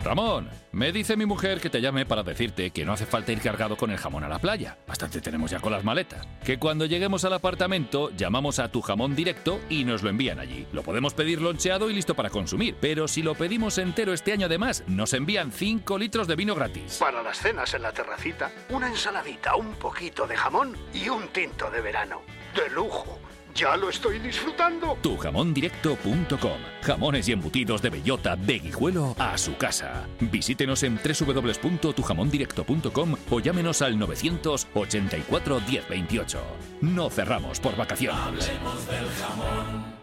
Ramón, 0.04 0.50
me 0.72 0.92
dice 0.92 1.16
mi 1.16 1.28
mujer 1.28 1.62
que 1.62 1.70
te 1.70 1.80
llame 1.80 2.08
para 2.08 2.24
decirte 2.24 2.72
que 2.72 2.86
no 2.86 2.94
hace 2.94 3.06
falta 3.06 3.32
ir 3.32 3.40
cargado 3.40 3.78
con 3.78 3.92
el 3.92 3.98
jamón 4.00 4.24
a 4.24 4.30
la 4.30 4.40
playa. 4.40 4.80
Bastante 4.88 5.22
tenemos 5.22 5.52
ya 5.52 5.60
con 5.60 5.72
las 5.72 5.84
maletas. 5.84 6.26
Que 6.44 6.58
cuando 6.58 6.86
lleguemos 6.86 7.24
al 7.24 7.34
apartamento 7.34 8.10
llamamos 8.18 8.58
a 8.58 8.72
tu 8.72 8.82
jamón 8.82 9.16
directo 9.16 9.60
y 9.70 9.84
nos 9.84 10.02
lo 10.02 10.10
envían 10.10 10.40
allí. 10.40 10.66
Lo 10.72 10.82
podemos 10.82 11.14
pedir 11.14 11.40
loncheado 11.40 11.92
y 11.92 11.94
listo 11.94 12.16
para 12.16 12.32
consumir. 12.32 12.78
Pero 12.82 13.08
si 13.08 13.22
lo 13.22 13.36
pedimos 13.36 13.78
entero 13.78 14.12
este 14.12 14.32
año 14.32 14.48
además, 14.48 14.84
nos 14.88 15.14
envían 15.14 15.52
5 15.52 16.00
litros 16.00 16.28
de 16.28 16.36
vino 16.36 16.56
gratis. 16.56 16.98
Para 17.00 17.22
las 17.22 17.38
cenas 17.38 17.76
en 17.76 17.84
la 17.84 17.92
terracita, 17.92 18.52
una 18.70 18.88
ensaladita, 18.88 19.56
un 19.56 19.76
poquito 19.76 20.26
de 20.26 20.36
jamón 20.36 20.76
y 20.96 21.10
un 21.10 21.28
tinto 21.28 21.70
de 21.70 21.82
verano. 21.82 22.22
¡De 22.56 22.68
lujo! 22.72 23.20
¡Ya 23.60 23.76
lo 23.76 23.90
estoy 23.90 24.20
disfrutando! 24.20 24.98
Tujamondirecto.com 25.02 26.62
Jamones 26.82 27.28
y 27.28 27.34
embutidos 27.34 27.82
de 27.82 27.90
bellota 27.90 28.38
de 28.38 28.60
guijuelo 28.60 29.14
a 29.20 29.38
su 29.38 29.58
casa. 29.58 30.08
Visítenos 30.22 30.82
en 30.84 30.98
www.tujamondirecto.com 30.98 33.16
o 33.30 33.40
llámenos 33.42 33.82
al 33.82 34.00
984 34.00 35.62
1028. 35.68 36.40
No 36.80 37.10
cerramos 37.10 37.60
por 37.60 37.76
vacaciones. 37.76 38.50
Hablemos 38.50 38.88
del 38.88 39.10
jamón. 39.10 39.99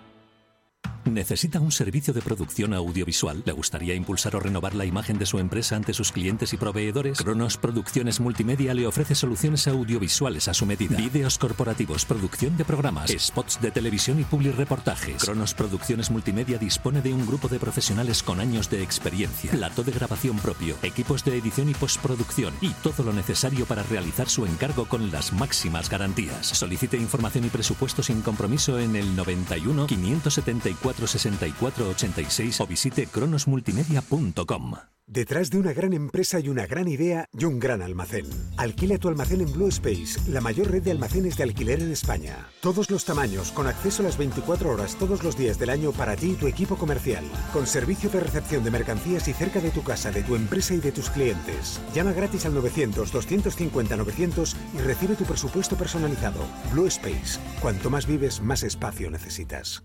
¿Necesita 1.07 1.61
un 1.61 1.71
servicio 1.71 2.13
de 2.13 2.21
producción 2.21 2.75
audiovisual? 2.75 3.45
¿Le 3.47 3.53
gustaría 3.53 3.95
impulsar 3.95 4.35
o 4.35 4.41
renovar 4.41 4.75
la 4.75 4.85
imagen 4.85 5.19
de 5.19 5.27
su 5.27 5.39
empresa 5.39 5.77
ante 5.77 5.95
sus 5.95 6.11
clientes 6.11 6.53
y 6.53 6.57
proveedores? 6.57 7.19
Cronos 7.19 7.57
Producciones 7.57 8.19
Multimedia 8.19 8.75
le 8.75 8.89
ofrece 8.89 9.15
soluciones 9.15 9.69
audiovisuales 9.69 10.49
a 10.49 10.55
su 10.55 10.67
medida. 10.67 10.97
Vídeos 10.97 11.39
corporativos, 11.39 12.05
producción 12.05 12.57
de 12.57 12.65
programas, 12.65 13.13
spots 13.17 13.61
de 13.61 13.71
televisión 13.71 14.19
y 14.19 14.25
public 14.25 14.57
reportajes. 14.57 15.23
Cronos 15.23 15.55
Producciones 15.55 16.11
Multimedia 16.11 16.59
dispone 16.59 17.01
de 17.01 17.15
un 17.15 17.25
grupo 17.25 17.47
de 17.47 17.61
profesionales 17.61 18.25
con 18.25 18.41
años 18.41 18.69
de 18.69 18.83
experiencia, 18.83 19.53
plato 19.53 19.85
de 19.85 19.93
grabación 19.93 20.39
propio, 20.39 20.77
equipos 20.83 21.25
de 21.25 21.39
edición 21.39 21.69
y 21.69 21.75
postproducción 21.75 22.53
y 22.61 22.71
todo 22.83 23.05
lo 23.05 23.13
necesario 23.13 23.65
para 23.67 23.85
realizar 23.85 24.29
su 24.29 24.45
encargo 24.45 24.87
con 24.87 25.13
las 25.13 25.33
máximas 25.33 25.89
garantías. 25.89 26.49
Solicite 26.49 26.97
información 26.97 27.45
y 27.45 27.49
presupuesto 27.49 28.03
sin 28.03 28.23
compromiso 28.23 28.81
en 28.81 28.97
el 28.97 29.15
91 29.15 29.87
574 29.87 30.96
64 31.05 31.89
86 31.89 32.61
o 32.61 32.67
visite 32.67 33.07
cronosmultimedia.com. 33.07 34.75
Detrás 35.09 35.51
de 35.51 35.61
una 35.61 35.73
gran 35.73 35.93
empresa 35.93 36.41
y 36.41 36.49
una 36.49 36.67
gran 36.67 36.89
idea 36.89 37.29
y 37.33 37.45
un 37.45 37.61
gran 37.61 37.81
almacén. 37.81 38.27
Alquila 38.57 38.99
tu 38.99 39.07
almacén 39.07 39.41
en 39.41 39.53
Blue 39.53 39.69
Space, 39.69 40.19
la 40.29 40.41
mayor 40.41 40.69
red 40.69 40.83
de 40.83 40.91
almacenes 40.91 41.37
de 41.37 41.45
alquiler 41.45 41.81
en 41.81 41.93
España. 41.93 42.49
Todos 42.61 42.91
los 42.91 43.05
tamaños, 43.05 43.53
con 43.53 43.69
acceso 43.69 44.03
a 44.03 44.07
las 44.07 44.19
24 44.19 44.69
horas 44.69 44.97
todos 44.97 45.23
los 45.23 45.39
días 45.39 45.61
del 45.61 45.71
año 45.71 45.93
para 45.93 46.17
ti 46.17 46.31
y 46.31 46.35
tu 46.35 46.49
equipo 46.49 46.75
comercial. 46.75 47.25
Con 47.53 47.69
servicio 47.69 48.11
de 48.11 48.19
recepción 48.19 48.65
de 48.65 48.73
mercancías 48.73 49.29
y 49.29 49.33
cerca 49.33 49.61
de 49.61 49.71
tu 49.71 49.85
casa, 49.85 50.11
de 50.11 50.25
tu 50.25 50.35
empresa 50.35 50.75
y 50.75 50.79
de 50.79 50.91
tus 50.91 51.09
clientes. 51.11 51.81
Llama 51.95 52.13
gratis 52.13 52.45
al 52.45 52.55
900-250-900 52.55 54.57
y 54.75 54.79
recibe 54.79 55.15
tu 55.15 55.25
presupuesto 55.25 55.77
personalizado. 55.77 56.41
Blue 56.73 56.89
Space. 56.89 57.39
Cuanto 57.61 57.91
más 57.91 58.09
vives, 58.09 58.41
más 58.41 58.65
espacio 58.65 59.09
necesitas. 59.09 59.85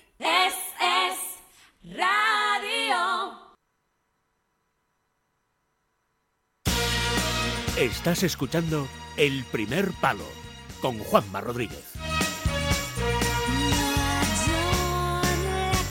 Estás 7.81 8.21
escuchando 8.21 8.87
El 9.17 9.43
Primer 9.45 9.89
Palo 9.99 10.27
con 10.83 10.99
Juanma 10.99 11.41
Rodríguez. 11.41 11.83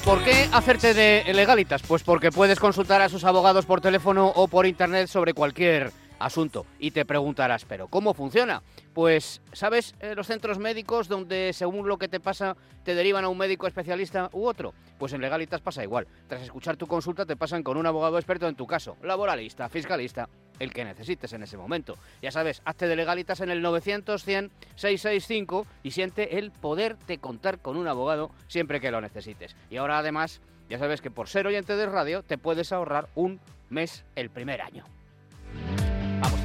¿Por 0.05 0.23
qué 0.23 0.49
hacerte 0.53 0.95
de 0.95 1.35
legalitas? 1.35 1.83
Pues 1.83 2.05
porque 2.05 2.31
puedes 2.31 2.61
consultar 2.61 3.03
a 3.03 3.09
sus 3.09 3.25
abogados 3.25 3.67
por 3.67 3.81
teléfono 3.81 4.29
o 4.29 4.47
por 4.47 4.67
internet 4.67 5.09
sobre 5.09 5.35
cualquier 5.35 5.91
asunto. 6.21 6.67
Y 6.79 6.93
te 6.93 7.05
preguntarás, 7.05 7.65
¿pero 7.65 7.89
cómo 7.89 8.15
funciona? 8.15 8.63
Pues, 8.95 9.41
¿sabes 9.53 9.95
eh, 10.01 10.15
los 10.15 10.29
centros 10.29 10.59
médicos 10.59 11.09
donde 11.09 11.53
según 11.53 11.89
lo 11.89 11.99
que 11.99 12.09
te 12.09 12.21
pasa 12.21 12.57
te 12.85 12.95
derivan 12.95 13.25
a 13.25 13.29
un 13.29 13.39
médico 13.39 13.67
especialista 13.67 14.31
u 14.33 14.47
otro? 14.47 14.73
Pues 14.99 15.13
en 15.13 15.21
Legalitas 15.21 15.61
pasa 15.61 15.83
igual. 15.83 16.07
Tras 16.29 16.43
escuchar 16.43 16.77
tu 16.77 16.87
consulta 16.87 17.27
te 17.27 17.37
pasan 17.37 17.63
con 17.63 17.77
un 17.77 17.87
abogado 17.87 18.19
experto 18.19 18.47
en 18.47 18.55
tu 18.55 18.67
caso, 18.67 18.97
laboralista, 19.03 19.69
fiscalista, 19.69 20.29
el 20.59 20.73
que 20.73 20.85
necesites 20.85 21.33
en 21.33 21.43
ese 21.43 21.57
momento. 21.57 21.97
Ya 22.23 22.31
sabes, 22.31 22.63
hazte 22.65 22.87
de 22.87 22.97
Legalitas 22.97 23.41
en 23.41 23.51
el 23.51 23.63
900 23.63 24.23
100 24.23 24.51
665 24.77 25.67
y 25.83 25.91
siente 25.93 26.39
el 26.39 26.51
poder 26.51 26.99
de 27.07 27.19
contar 27.19 27.59
con 27.59 27.77
un 27.77 27.89
abogado 27.89 28.31
siempre 28.47 28.81
que 28.81 28.91
lo 28.91 29.01
necesites. 29.01 29.57
Y 29.71 29.79
ahora 29.79 29.99
además, 29.99 30.41
ya 30.69 30.79
sabes 30.79 31.01
que 31.01 31.11
por 31.11 31.29
ser 31.29 31.47
oyente 31.47 31.77
de 31.77 31.87
radio 31.87 32.23
te 32.23 32.39
puedes 32.39 32.73
ahorrar 32.73 33.09
un 33.15 33.41
mes 33.71 34.05
el 34.15 34.31
primer 34.31 34.61
año. 34.61 34.85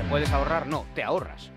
Puedes 0.09 0.31
ahorrar, 0.31 0.67
no, 0.67 0.85
te 0.93 1.03
ahorras 1.03 1.51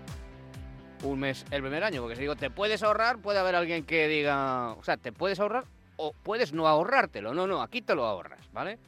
un 1.03 1.19
mes 1.19 1.45
el 1.51 1.61
primer 1.61 1.83
año. 1.83 2.01
Porque 2.01 2.15
si 2.15 2.21
digo 2.21 2.35
te 2.35 2.49
puedes 2.49 2.83
ahorrar, 2.83 3.19
puede 3.19 3.39
haber 3.39 3.55
alguien 3.55 3.85
que 3.85 4.07
diga, 4.07 4.73
o 4.73 4.83
sea, 4.83 4.97
te 4.97 5.11
puedes 5.11 5.39
ahorrar 5.39 5.65
o 5.97 6.13
puedes 6.23 6.53
no 6.53 6.67
ahorrártelo. 6.67 7.33
No, 7.33 7.47
no, 7.47 7.61
aquí 7.61 7.81
te 7.81 7.95
lo 7.95 8.05
ahorras, 8.05 8.51
¿vale? 8.51 8.79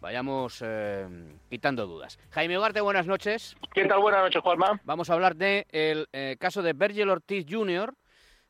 Vayamos 0.00 0.62
eh, 0.64 1.06
quitando 1.50 1.86
dudas. 1.86 2.18
Jaime 2.30 2.56
Ugarte, 2.56 2.80
buenas 2.80 3.06
noches. 3.06 3.56
¿Qué 3.74 3.84
tal? 3.84 4.00
Buenas 4.00 4.22
noches, 4.22 4.40
Juanma. 4.42 4.80
Vamos 4.84 5.10
a 5.10 5.14
hablar 5.14 5.36
del 5.36 5.66
de 5.70 6.06
eh, 6.12 6.36
caso 6.38 6.62
de 6.62 6.72
Virgil 6.72 7.10
Ortiz 7.10 7.46
Jr. 7.48 7.92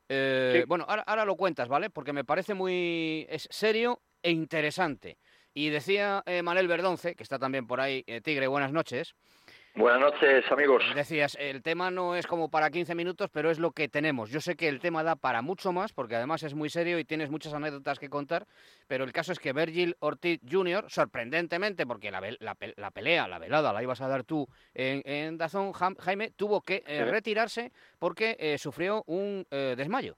Eh, 0.08 0.60
Sí. 0.60 0.64
Bueno, 0.68 0.84
ahora, 0.88 1.02
ahora 1.06 1.24
lo 1.24 1.36
cuentas, 1.36 1.68
¿vale? 1.68 1.90
Porque 1.90 2.12
me 2.12 2.24
parece 2.24 2.54
muy 2.54 3.26
es 3.28 3.48
serio 3.50 4.00
e 4.22 4.30
interesante. 4.30 5.18
Y 5.52 5.70
decía 5.70 6.22
Manel 6.44 6.68
Verdonce, 6.68 7.16
que 7.16 7.24
está 7.24 7.40
también 7.40 7.66
por 7.66 7.80
ahí, 7.80 8.04
Tigre, 8.22 8.46
buenas 8.46 8.70
noches. 8.70 9.16
Buenas 9.76 10.00
noches, 10.00 10.44
amigos. 10.50 10.82
Decías, 10.96 11.36
el 11.40 11.62
tema 11.62 11.90
no 11.92 12.16
es 12.16 12.26
como 12.26 12.50
para 12.50 12.70
15 12.70 12.94
minutos, 12.96 13.30
pero 13.32 13.50
es 13.50 13.60
lo 13.60 13.70
que 13.70 13.88
tenemos. 13.88 14.28
Yo 14.28 14.40
sé 14.40 14.56
que 14.56 14.68
el 14.68 14.80
tema 14.80 15.04
da 15.04 15.14
para 15.14 15.42
mucho 15.42 15.72
más, 15.72 15.92
porque 15.92 16.16
además 16.16 16.42
es 16.42 16.54
muy 16.54 16.68
serio 16.68 16.98
y 16.98 17.04
tienes 17.04 17.30
muchas 17.30 17.54
anécdotas 17.54 17.98
que 18.00 18.10
contar, 18.10 18.46
pero 18.88 19.04
el 19.04 19.12
caso 19.12 19.30
es 19.32 19.38
que 19.38 19.52
Virgil 19.52 19.96
Ortiz 20.00 20.40
Jr., 20.50 20.86
sorprendentemente, 20.88 21.86
porque 21.86 22.10
la, 22.10 22.20
la 22.40 22.56
la 22.76 22.90
pelea, 22.90 23.28
la 23.28 23.38
velada, 23.38 23.72
la 23.72 23.82
ibas 23.82 24.00
a 24.00 24.08
dar 24.08 24.24
tú 24.24 24.48
en, 24.74 25.02
en 25.04 25.38
Dazón, 25.38 25.72
Jaime, 25.72 26.30
tuvo 26.32 26.62
que 26.62 26.82
eh, 26.86 27.04
retirarse 27.04 27.70
porque 28.00 28.36
eh, 28.40 28.58
sufrió 28.58 29.04
un 29.06 29.46
eh, 29.50 29.74
desmayo. 29.76 30.16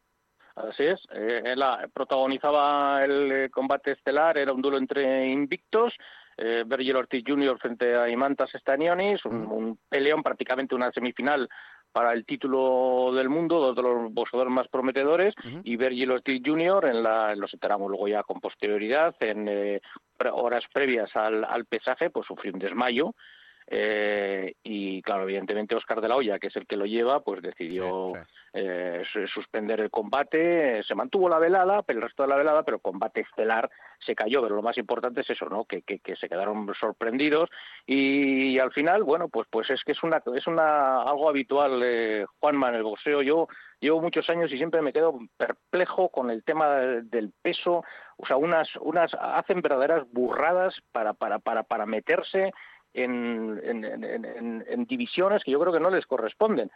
Así 0.57 0.83
es. 0.85 1.01
eh, 1.15 1.43
él 1.45 1.63
protagonizaba 1.95 3.05
el 3.05 3.51
combate 3.51 3.93
estelar, 3.93 4.37
era 4.39 4.53
un 4.53 4.61
duelo 4.63 4.79
entre 4.79 5.29
invictos. 5.29 5.95
Eh, 6.37 6.65
Virgil 6.67 6.97
Ortiz 6.97 7.25
Jr. 7.27 7.59
frente 7.59 7.95
a 7.95 8.09
Imantas 8.09 8.51
Stanionis, 8.51 9.25
un, 9.25 9.47
un 9.47 9.79
peleón, 9.89 10.23
prácticamente 10.23 10.75
una 10.75 10.91
semifinal 10.93 11.49
para 11.93 12.13
el 12.15 12.25
título 12.25 13.13
del 13.15 13.29
mundo, 13.29 13.61
dos 13.61 13.77
de 13.77 13.83
los 13.83 14.13
boxeadores 14.13 14.53
más 14.53 14.67
prometedores, 14.69 15.35
y 15.63 15.77
Virgil 15.77 16.13
Ortiz 16.13 16.41
Jr. 16.45 16.87
en, 16.87 17.03
la, 17.03 17.35
los 17.37 17.53
enteramos 17.53 17.91
luego 17.91 18.09
ya 18.09 18.23
con 18.23 18.41
posterioridad, 18.41 19.15
en 19.21 19.47
eh, 19.49 19.81
horas 20.33 20.65
previas 20.73 21.15
al, 21.15 21.45
al 21.45 21.67
pesaje, 21.67 22.09
pues 22.09 22.27
sufrió 22.27 22.53
un 22.53 22.61
desmayo. 22.61 23.15
Eh, 23.75 24.55
y 24.63 25.01
claro, 25.01 25.23
evidentemente 25.23 25.75
Oscar 25.75 26.03
de 26.03 26.09
la 26.09 26.17
Hoya, 26.17 26.39
que 26.39 26.49
es 26.49 26.57
el 26.57 26.67
que 26.67 26.77
lo 26.77 26.85
lleva, 26.85 27.21
pues 27.21 27.41
decidió 27.41 28.13
eh, 28.53 29.03
su- 29.11 29.27
suspender 29.29 29.81
el 29.81 29.91
combate. 29.91 30.83
Se 30.83 30.95
mantuvo 30.95 31.27
la 31.31 31.39
velada, 31.39 31.83
pero 31.83 31.99
el 32.01 32.03
resto 32.05 32.23
de 32.23 32.29
la 32.29 32.37
velada, 32.37 32.65
pero 32.65 32.77
el 32.77 32.83
combate 32.83 33.23
estelar 33.23 33.71
se 33.99 34.15
cayó. 34.15 34.43
Pero 34.43 34.57
lo 34.57 34.63
más 34.63 34.77
importante 34.77 35.23
es 35.23 35.31
eso, 35.31 35.47
¿no? 35.49 35.65
Que, 35.65 35.81
que, 35.81 36.01
que 36.01 36.17
se 36.17 36.29
quedaron 36.29 36.71
sorprendidos 36.79 37.49
y, 37.87 38.59
al 38.59 38.73
final, 38.73 39.05
bueno, 39.05 39.29
pues 39.29 39.49
pues 39.51 39.71
es 39.71 39.83
que 39.85 39.93
es 39.93 40.03
una 40.03 40.23
es 40.37 40.47
una 40.47 41.01
algo 41.03 41.31
habitual, 41.31 41.81
eh, 41.83 42.27
Juanma, 42.41 42.69
en 42.69 42.75
el 42.75 42.83
boxeo. 42.83 43.23
Yo 43.23 43.49
llevo 43.81 44.03
muchos 44.03 44.29
años 44.29 44.53
y 44.53 44.59
siempre 44.59 44.83
me 44.83 44.93
quedo 44.93 45.19
perplejo 45.39 46.11
con 46.11 46.31
el 46.31 46.45
tema 46.45 46.69
del 46.77 47.33
peso. 47.41 47.85
O 48.19 48.27
sea, 48.27 48.37
unas 48.37 48.69
unas 48.77 49.15
hacen 49.19 49.63
verdaderas 49.63 50.05
burradas 50.13 50.75
para 50.93 51.15
para 51.15 51.39
para 51.39 51.63
para 51.63 51.87
meterse 51.87 52.53
en, 52.95 53.61
en, 53.65 53.85
en, 53.85 54.65
en- 54.69 54.85
divisiones 54.85 55.43
que 55.45 55.51
yo 55.51 55.61
creo 55.61 55.73
que 55.73 55.81
no 55.81 55.91
les 55.91 56.07
corresponden. 56.07 56.71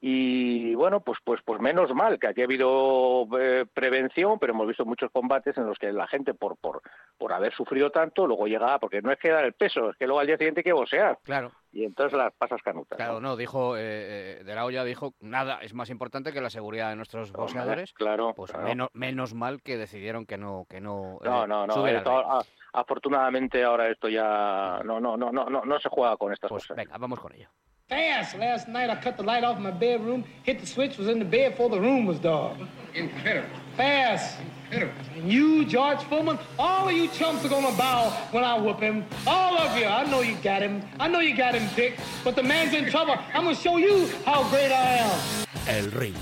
Y 0.00 0.74
bueno, 0.76 1.00
pues 1.00 1.18
pues 1.24 1.40
pues 1.44 1.60
menos 1.60 1.92
mal 1.92 2.20
que 2.20 2.28
aquí 2.28 2.40
ha 2.40 2.44
habido 2.44 3.26
eh, 3.38 3.66
prevención, 3.74 4.38
pero 4.38 4.52
hemos 4.52 4.68
visto 4.68 4.84
muchos 4.84 5.10
combates 5.10 5.56
en 5.58 5.66
los 5.66 5.76
que 5.76 5.92
la 5.92 6.06
gente 6.06 6.34
por 6.34 6.56
por 6.56 6.82
por 7.18 7.32
haber 7.32 7.52
sufrido 7.52 7.90
tanto 7.90 8.24
luego 8.26 8.46
llega 8.46 8.78
porque 8.78 9.02
no 9.02 9.10
es 9.10 9.18
que 9.18 9.30
dar 9.30 9.44
el 9.44 9.54
peso, 9.54 9.90
es 9.90 9.96
que 9.96 10.06
luego 10.06 10.20
al 10.20 10.28
día 10.28 10.36
siguiente 10.36 10.60
hay 10.60 10.64
que 10.64 10.72
boxear. 10.72 11.18
Claro. 11.24 11.50
Y 11.72 11.84
entonces 11.84 12.16
las 12.16 12.32
pasas 12.32 12.62
canutas. 12.62 12.96
Claro, 12.96 13.20
no, 13.20 13.36
dijo, 13.36 13.76
eh, 13.76 14.38
eh, 14.40 14.44
de 14.44 14.54
la 14.54 14.64
olla 14.64 14.84
dijo, 14.84 15.14
nada 15.20 15.58
es 15.62 15.74
más 15.74 15.90
importante 15.90 16.32
que 16.32 16.40
la 16.40 16.48
seguridad 16.50 16.90
de 16.90 16.96
nuestros 16.96 17.32
boxeadores. 17.32 17.92
claro, 17.92 18.32
Pues 18.34 18.52
claro. 18.52 18.66
menos, 18.68 18.88
menos 18.94 19.34
mal 19.34 19.60
que 19.62 19.76
decidieron 19.76 20.26
que 20.26 20.38
no, 20.38 20.64
que 20.70 20.80
no, 20.80 21.18
No, 21.24 21.44
eh, 21.44 21.48
no, 21.48 21.66
no. 21.66 21.74
subir 21.74 21.90
al 21.90 21.96
esto, 21.98 22.20
ring. 22.22 22.30
a- 22.30 22.80
afortunadamente 22.80 23.64
ahora 23.64 23.88
esto 23.88 24.08
ya 24.08 24.80
no 24.84 25.00
no 25.00 25.16
no 25.16 25.32
no 25.32 25.46
no, 25.50 25.64
no 25.64 25.80
se 25.80 25.88
juega 25.88 26.16
con 26.16 26.32
estas 26.32 26.48
cosas. 26.50 26.76
Venga, 26.76 26.96
vamos 26.98 27.18
con 27.18 27.32
ello. 27.34 27.48
Fast. 27.88 28.36
Last 28.36 28.68
night 28.68 28.90
I 28.90 28.96
cut 28.96 29.16
the 29.16 29.22
light 29.22 29.44
off 29.44 29.58
my 29.58 29.70
bedroom, 29.70 30.22
hit 30.42 30.60
the 30.60 30.66
switch, 30.66 30.98
was 30.98 31.08
in 31.08 31.18
the 31.18 31.24
bed 31.24 31.52
before 31.52 31.70
the 31.70 31.80
room 31.80 32.04
was 32.04 32.18
dark. 32.18 32.58
Incredible. 32.94 33.48
Fast. 33.78 34.36
Incredible. 34.70 34.92
And 35.14 35.32
you, 35.32 35.64
George 35.64 36.02
Foreman, 36.02 36.38
all 36.58 36.86
of 36.90 36.94
you 36.94 37.08
chumps 37.08 37.46
are 37.46 37.48
gonna 37.48 37.74
bow 37.78 38.10
when 38.30 38.44
I 38.44 38.58
whoop 38.58 38.80
him. 38.80 39.06
All 39.26 39.56
of 39.56 39.74
you. 39.78 39.86
I 39.86 40.04
know 40.04 40.20
you 40.20 40.36
got 40.42 40.60
him. 40.60 40.82
I 41.00 41.08
know 41.08 41.20
you 41.20 41.34
got 41.34 41.54
him, 41.54 41.66
Dick. 41.74 41.98
But 42.24 42.36
the 42.36 42.42
man's 42.42 42.74
in 42.74 42.90
trouble. 42.90 43.16
I'm 43.32 43.44
gonna 43.44 43.56
show 43.56 43.78
you 43.78 44.06
how 44.26 44.46
great 44.50 44.70
I 44.70 44.98
am. 44.98 45.46
El 45.66 45.88
ring. 45.98 46.14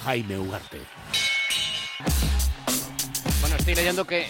Jaime 0.00 0.34
Ugarte. 0.34 0.80
Estoy 3.62 3.76
leyendo 3.76 4.04
que 4.04 4.26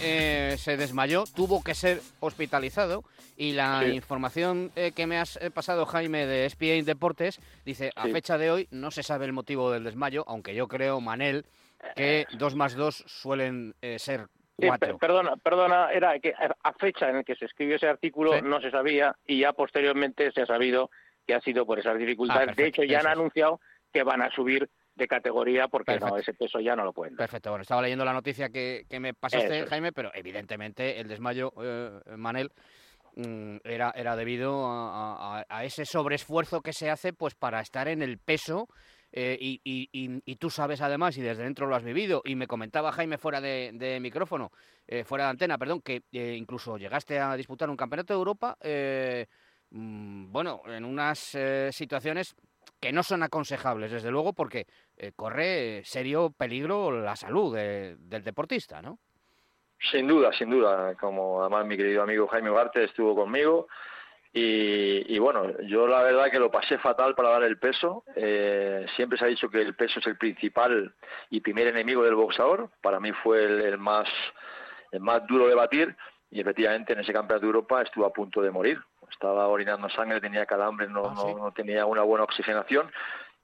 eh, 0.53 0.57
se 0.59 0.77
desmayó, 0.77 1.23
tuvo 1.35 1.63
que 1.63 1.73
ser 1.73 2.01
hospitalizado 2.19 3.03
y 3.35 3.53
la 3.53 3.79
Sí. 3.83 3.87
información 3.95 4.71
eh, 4.75 4.91
que 4.95 5.07
me 5.07 5.17
has 5.17 5.37
eh, 5.41 5.49
pasado, 5.49 5.87
Jaime, 5.87 6.27
de 6.27 6.47
SPA 6.47 6.83
Deportes, 6.85 7.39
dice, 7.65 7.89
a 7.95 8.03
Sí. 8.03 8.11
fecha 8.11 8.37
de 8.37 8.51
hoy 8.51 8.67
no 8.69 8.91
se 8.91 9.01
sabe 9.01 9.25
el 9.25 9.33
motivo 9.33 9.71
del 9.71 9.85
desmayo, 9.85 10.23
aunque 10.27 10.53
yo 10.53 10.67
creo, 10.67 11.01
Manel, 11.01 11.45
que 11.95 12.27
dos 12.37 12.53
más 12.53 12.75
dos 12.75 13.03
suelen 13.07 13.73
eh, 13.81 13.97
ser 13.97 14.27
Sí, 14.59 14.67
cuatro. 14.67 14.99
per- 14.99 15.07
perdona, 15.09 15.35
perdona, 15.37 15.91
era 15.91 16.19
que 16.19 16.35
a 16.63 16.73
fecha 16.73 17.09
en 17.09 17.15
la 17.17 17.23
que 17.23 17.35
se 17.35 17.45
escribió 17.45 17.77
ese 17.77 17.87
artículo 17.87 18.33
Sí. 18.35 18.41
no 18.43 18.61
se 18.61 18.69
sabía 18.69 19.15
y 19.25 19.39
ya 19.39 19.51
posteriormente 19.53 20.31
se 20.31 20.43
ha 20.43 20.45
sabido 20.45 20.91
que 21.25 21.33
ha 21.33 21.41
sido 21.41 21.65
por 21.65 21.79
esas 21.79 21.97
dificultades. 21.97 22.49
Ah, 22.49 22.53
de 22.55 22.67
hecho, 22.67 22.81
perfecto, 22.81 22.83
ya 22.83 22.99
han 22.99 23.07
anunciado 23.07 23.59
que 23.91 24.03
van 24.03 24.21
a 24.21 24.29
subir 24.31 24.69
de 24.95 25.07
categoría 25.07 25.67
porque 25.67 25.99
no, 25.99 26.17
ese 26.17 26.33
peso 26.33 26.59
ya 26.59 26.75
no 26.75 26.83
lo 26.83 26.93
pueden 26.93 27.15
dar. 27.15 27.25
Perfecto, 27.25 27.49
bueno, 27.49 27.63
estaba 27.63 27.81
leyendo 27.81 28.05
la 28.05 28.13
noticia 28.13 28.49
que, 28.49 28.85
que 28.89 28.99
me 28.99 29.13
pasaste, 29.13 29.59
Eso. 29.59 29.69
Jaime, 29.69 29.91
pero 29.91 30.11
evidentemente 30.13 30.99
el 30.99 31.07
desmayo, 31.07 31.51
eh, 31.61 31.99
Manel, 32.15 32.51
mm, 33.15 33.57
era, 33.63 33.91
era 33.95 34.15
debido 34.15 34.67
a, 34.67 35.39
a- 35.39 35.45
a 35.49 35.63
ese 35.65 35.85
sobreesfuerzo 35.85 36.61
que 36.61 36.73
se 36.73 36.89
hace 36.89 37.13
pues 37.13 37.35
para 37.35 37.59
estar 37.61 37.87
en 37.87 38.01
el 38.01 38.19
peso 38.19 38.67
eh, 39.11 39.37
y, 39.39 39.61
y- 39.63 39.89
y- 39.91 40.21
y 40.25 40.35
tú 40.37 40.49
sabes 40.49 40.81
además, 40.81 41.15
y 41.17 41.21
desde 41.21 41.43
dentro 41.43 41.67
lo 41.67 41.75
has 41.75 41.83
vivido, 41.83 42.21
y 42.25 42.35
me 42.35 42.47
comentaba 42.47 42.91
Jaime 42.91 43.19
fuera 43.19 43.39
de, 43.41 43.69
de 43.73 43.99
micrófono, 43.99 44.51
eh, 44.87 45.03
fuera 45.03 45.25
de 45.25 45.29
antena, 45.31 45.57
perdón, 45.59 45.81
que 45.81 46.01
eh, 46.11 46.35
incluso 46.35 46.77
llegaste 46.77 47.19
a 47.19 47.35
disputar 47.35 47.69
un 47.69 47.77
campeonato 47.77 48.13
de 48.13 48.17
Europa, 48.17 48.57
eh, 48.61 49.27
mm, 49.69 50.31
bueno, 50.31 50.61
en 50.65 50.83
unas 50.85 51.35
eh, 51.35 51.69
situaciones 51.71 52.35
que 52.83 52.91
no 52.91 53.01
son 53.01 53.23
aconsejables, 53.23 53.91
desde 53.91 54.11
luego, 54.11 54.33
porque 54.33 54.67
eh, 54.97 55.13
corre 55.15 55.81
serio 55.85 56.33
peligro 56.37 56.91
la 56.91 57.15
salud 57.15 57.55
de- 57.55 57.95
del 57.97 58.23
deportista, 58.23 58.81
¿no? 58.81 58.99
Sin 59.91 60.05
duda, 60.05 60.33
sin 60.33 60.49
duda. 60.49 60.93
Como 60.95 61.41
además 61.41 61.65
mi 61.65 61.77
querido 61.77 62.03
amigo 62.03 62.27
Jaime 62.27 62.51
Ugarte 62.51 62.83
estuvo 62.83 63.15
conmigo. 63.15 63.67
Y, 64.33 65.15
y 65.15 65.19
bueno, 65.19 65.47
yo 65.61 65.87
la 65.87 66.01
verdad 66.03 66.29
que 66.29 66.39
lo 66.39 66.51
pasé 66.51 66.77
fatal 66.77 67.15
para 67.15 67.29
dar 67.29 67.43
el 67.43 67.57
peso. 67.57 68.03
Eh, 68.15 68.85
siempre 68.97 69.17
se 69.17 69.25
ha 69.25 69.27
dicho 69.29 69.49
que 69.49 69.61
el 69.61 69.75
peso 69.75 69.99
es 69.99 70.07
el 70.07 70.17
principal 70.17 70.93
y 71.29 71.39
primer 71.39 71.67
enemigo 71.67 72.03
del 72.03 72.15
boxeador. 72.15 72.69
Para 72.81 72.99
mí 72.99 73.11
fue 73.23 73.45
el, 73.45 73.61
el 73.61 73.77
más, 73.77 74.09
el 74.91 74.99
más 74.99 75.25
duro 75.27 75.47
de 75.47 75.55
batir. 75.55 75.95
Y 76.31 76.41
efectivamente 76.41 76.93
en 76.93 76.99
ese 76.99 77.13
campeonato 77.13 77.45
de 77.45 77.51
Europa 77.53 77.81
estuve 77.81 78.05
a 78.05 78.09
punto 78.09 78.41
de 78.41 78.51
morir. 78.51 78.81
Estaba 79.13 79.47
orinando 79.47 79.89
sangre, 79.89 80.19
tenía 80.19 80.45
calambre, 80.45 80.87
no, 80.87 81.03
Ah, 81.05 81.13
no, 81.15 81.37
no 81.37 81.51
tenía 81.51 81.85
una 81.85 82.01
buena 82.01 82.25
oxigenación. 82.25 82.91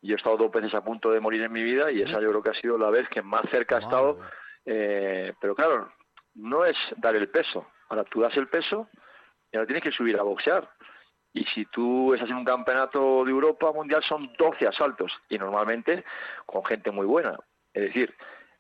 Y 0.02 0.10
yo 0.10 0.16
he 0.16 0.18
estado 0.18 0.38
dos 0.38 0.52
veces 0.52 0.74
a 0.74 0.84
punto 0.84 1.12
de 1.12 1.20
morir 1.20 1.42
en 1.42 1.52
mi 1.52 1.64
vida 1.64 1.92
y 1.92 2.02
esa 2.02 2.20
yo 2.22 2.30
creo 2.30 2.44
que 2.44 2.50
ha 2.52 2.62
sido 2.62 2.78
la 2.78 2.90
vez 2.90 3.08
que 3.10 3.22
más 3.22 3.44
cerca 3.50 3.78
he 3.78 3.82
estado. 3.82 4.20
Eh, 4.66 5.34
pero 5.40 5.56
claro, 5.56 5.92
no 6.36 6.66
es 6.66 6.78
dar 6.98 7.16
el 7.16 7.30
peso. 7.30 7.68
Ahora 7.90 8.04
tú 8.06 8.22
das 8.22 8.36
el 8.38 8.48
peso 8.48 8.88
y 9.52 9.58
ahora 9.58 9.68
tienes 9.68 9.84
que 9.84 9.92
subir 9.92 10.18
a 10.20 10.24
boxear. 10.24 10.70
Y 11.34 11.44
si 11.46 11.66
tú 11.66 12.14
estás 12.14 12.30
en 12.30 12.38
un 12.38 12.46
campeonato 12.46 13.24
de 13.24 13.32
Europa 13.32 13.72
mundial 13.72 14.02
son 14.04 14.32
12 14.38 14.68
asaltos 14.68 15.12
y 15.30 15.38
normalmente 15.38 16.04
con 16.46 16.64
gente 16.66 16.92
muy 16.92 17.06
buena. 17.06 17.38
Es 17.74 17.84
decir, 17.84 18.16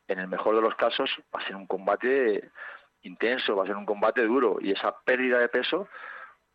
en 0.07 0.19
el 0.19 0.27
mejor 0.27 0.55
de 0.55 0.61
los 0.61 0.75
casos 0.75 1.09
va 1.33 1.39
a 1.39 1.45
ser 1.45 1.55
un 1.55 1.67
combate 1.67 2.51
intenso, 3.01 3.55
va 3.55 3.63
a 3.63 3.67
ser 3.67 3.75
un 3.75 3.85
combate 3.85 4.23
duro 4.25 4.57
y 4.59 4.71
esa 4.71 4.95
pérdida 5.03 5.39
de 5.39 5.49
peso 5.49 5.87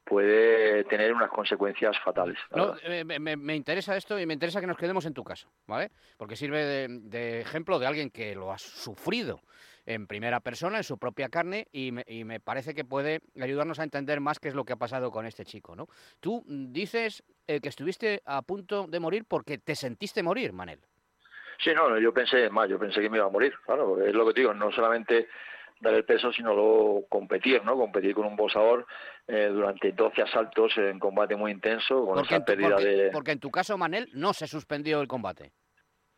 puede 0.04 0.84
tener 0.84 1.12
unas 1.12 1.30
consecuencias 1.30 1.98
fatales. 2.04 2.38
No, 2.50 2.74
eh, 2.82 3.04
me, 3.04 3.18
me- 3.18 3.36
me 3.36 3.56
interesa 3.56 3.96
esto 3.96 4.18
y 4.18 4.26
me 4.26 4.34
interesa 4.34 4.60
que 4.60 4.66
nos 4.66 4.76
quedemos 4.76 5.06
en 5.06 5.14
tu 5.14 5.24
caso, 5.24 5.48
¿vale? 5.66 5.90
Porque 6.16 6.36
sirve 6.36 6.62
de, 6.64 6.86
de 6.88 7.40
ejemplo 7.40 7.78
de 7.78 7.86
alguien 7.86 8.10
que 8.10 8.34
lo 8.34 8.52
ha 8.52 8.58
sufrido 8.58 9.40
en 9.86 10.06
primera 10.06 10.40
persona, 10.40 10.78
en 10.78 10.84
su 10.84 10.96
propia 10.98 11.28
carne, 11.28 11.68
y 11.70 11.92
me, 11.92 12.04
y 12.06 12.24
me 12.24 12.40
parece 12.40 12.74
que 12.74 12.84
puede 12.84 13.20
ayudarnos 13.40 13.78
a 13.80 13.82
entender 13.84 14.20
más 14.20 14.38
qué 14.38 14.48
es 14.48 14.54
lo 14.54 14.64
que 14.64 14.72
ha 14.72 14.76
pasado 14.76 15.10
con 15.10 15.26
este 15.26 15.44
chico, 15.44 15.76
¿no? 15.76 15.88
Tú 16.20 16.42
dices 16.46 17.22
eh, 17.46 17.60
que 17.60 17.68
estuviste 17.68 18.22
a 18.24 18.40
punto 18.42 18.86
de 18.86 19.00
morir 19.00 19.24
porque 19.28 19.58
te 19.58 19.74
sentiste 19.76 20.22
morir, 20.22 20.52
Manel. 20.52 20.80
Sí, 21.62 21.70
no, 21.74 21.98
yo 21.98 22.12
pensé, 22.12 22.50
más, 22.50 22.68
yo 22.68 22.78
pensé 22.78 23.00
que 23.00 23.08
me 23.10 23.18
iba 23.18 23.26
a 23.26 23.30
morir, 23.30 23.54
claro, 23.64 24.02
es 24.02 24.12
lo 24.14 24.26
que 24.26 24.34
te 24.34 24.40
digo, 24.40 24.54
no 24.54 24.72
solamente 24.72 25.28
dar 25.84 25.94
el 25.94 26.04
peso, 26.04 26.32
sino 26.32 26.52
luego 26.54 27.06
competir, 27.08 27.62
¿no? 27.64 27.76
Competir 27.76 28.14
con 28.14 28.26
un 28.26 28.34
boxeador 28.34 28.84
eh, 29.28 29.50
durante 29.52 29.92
12 29.92 30.22
asaltos 30.22 30.76
en 30.78 30.98
combate 30.98 31.36
muy 31.36 31.52
intenso, 31.52 32.04
con 32.04 32.14
Porque 32.16 32.34
esa 32.34 32.44
tu, 32.44 32.44
pérdida 32.46 32.70
porque- 32.74 32.84
de... 32.88 33.10
porque 33.10 33.32
en 33.32 33.40
tu 33.40 33.50
caso, 33.52 33.78
Manel, 33.78 34.08
no 34.14 34.32
se 34.32 34.48
suspendió 34.48 35.00
el 35.00 35.06
combate. 35.08 35.52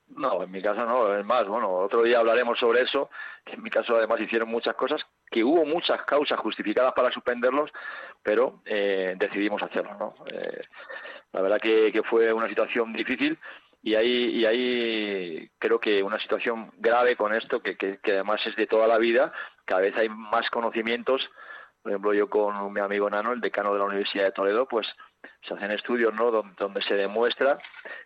No, 0.08 0.40
en 0.44 0.50
mi 0.52 0.62
caso 0.62 0.86
no, 0.86 1.16
es 1.18 1.24
más, 1.24 1.48
bueno, 1.48 1.68
otro 1.68 2.04
día 2.04 2.20
hablaremos 2.20 2.56
sobre 2.60 2.82
eso, 2.82 3.10
que 3.44 3.54
en 3.54 3.62
mi 3.64 3.70
caso 3.70 3.96
además 3.96 4.20
hicieron 4.20 4.48
muchas 4.48 4.76
cosas, 4.76 5.02
que 5.32 5.42
hubo 5.42 5.64
muchas 5.64 6.00
causas 6.04 6.38
justificadas 6.38 6.92
para 6.94 7.10
suspenderlos, 7.10 7.72
pero 8.22 8.62
eh, 8.66 9.14
decidimos 9.18 9.60
hacerlo, 9.64 9.96
¿no? 9.98 10.14
Eh, 10.32 10.62
la 11.32 11.40
verdad 11.40 11.60
que, 11.60 11.90
que 11.90 12.04
fue 12.04 12.32
una 12.32 12.48
situación 12.48 12.92
difícil 12.92 13.36
y 13.82 13.96
ahí, 13.96 14.26
y 14.36 14.46
ahí 14.46 15.50
creo 15.58 15.80
que 15.80 16.00
una 16.04 16.20
situación 16.20 16.70
grave 16.78 17.16
con 17.16 17.34
esto, 17.34 17.60
que, 17.60 17.76
que, 17.76 17.98
que 17.98 18.12
además 18.12 18.40
es 18.46 18.54
de 18.54 18.68
toda 18.68 18.86
la 18.86 18.98
vida, 18.98 19.32
cada 19.66 19.82
vez 19.82 19.96
hay 19.96 20.08
más 20.08 20.48
conocimientos, 20.50 21.28
por 21.82 21.92
ejemplo 21.92 22.14
yo 22.14 22.30
con 22.30 22.72
mi 22.72 22.80
amigo 22.80 23.10
Nano, 23.10 23.32
el 23.32 23.40
decano 23.40 23.72
de 23.72 23.78
la 23.78 23.84
Universidad 23.84 24.24
de 24.24 24.32
Toledo, 24.32 24.66
pues 24.66 24.86
se 25.46 25.54
hacen 25.54 25.70
estudios 25.70 26.14
¿no? 26.14 26.30
donde, 26.30 26.54
donde 26.58 26.82
se 26.82 26.94
demuestra 26.94 27.58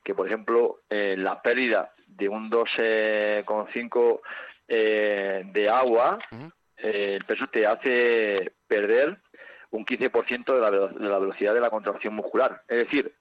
que, 0.03 0.15
por 0.15 0.27
ejemplo, 0.27 0.81
eh, 0.89 1.15
la 1.17 1.41
pérdida 1.41 1.93
de 2.07 2.29
un 2.29 2.51
12,5 2.51 4.21
eh, 4.69 5.43
de 5.47 5.69
agua, 5.69 6.19
eh, 6.77 7.17
el 7.17 7.25
peso 7.25 7.47
te 7.49 7.67
hace 7.67 8.53
perder 8.67 9.19
un 9.71 9.85
15% 9.85 10.55
de 10.55 10.61
la, 10.61 10.71
de 10.71 11.09
la 11.09 11.19
velocidad 11.19 11.55
de 11.55 11.61
la 11.61 11.71
contracción 11.71 12.15
muscular. 12.15 12.63
Es 12.69 12.79
decir, 12.79 13.15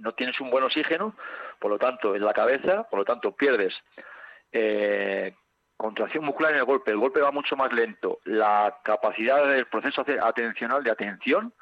no 0.00 0.12
tienes 0.12 0.40
un 0.40 0.50
buen 0.50 0.64
oxígeno, 0.64 1.14
por 1.58 1.70
lo 1.70 1.78
tanto, 1.78 2.14
en 2.14 2.24
la 2.24 2.32
cabeza, 2.32 2.84
por 2.84 3.00
lo 3.00 3.04
tanto, 3.04 3.32
pierdes 3.32 3.74
eh, 4.52 5.34
contracción 5.78 6.24
muscular 6.24 6.52
en 6.52 6.58
el 6.58 6.64
golpe. 6.64 6.90
El 6.90 6.98
golpe 6.98 7.20
va 7.20 7.30
mucho 7.30 7.56
más 7.56 7.72
lento. 7.72 8.18
La 8.24 8.78
capacidad 8.84 9.46
del 9.46 9.66
proceso 9.66 10.02
ate- 10.02 10.20
atencional 10.20 10.82
de 10.84 10.90
atención 10.90 11.54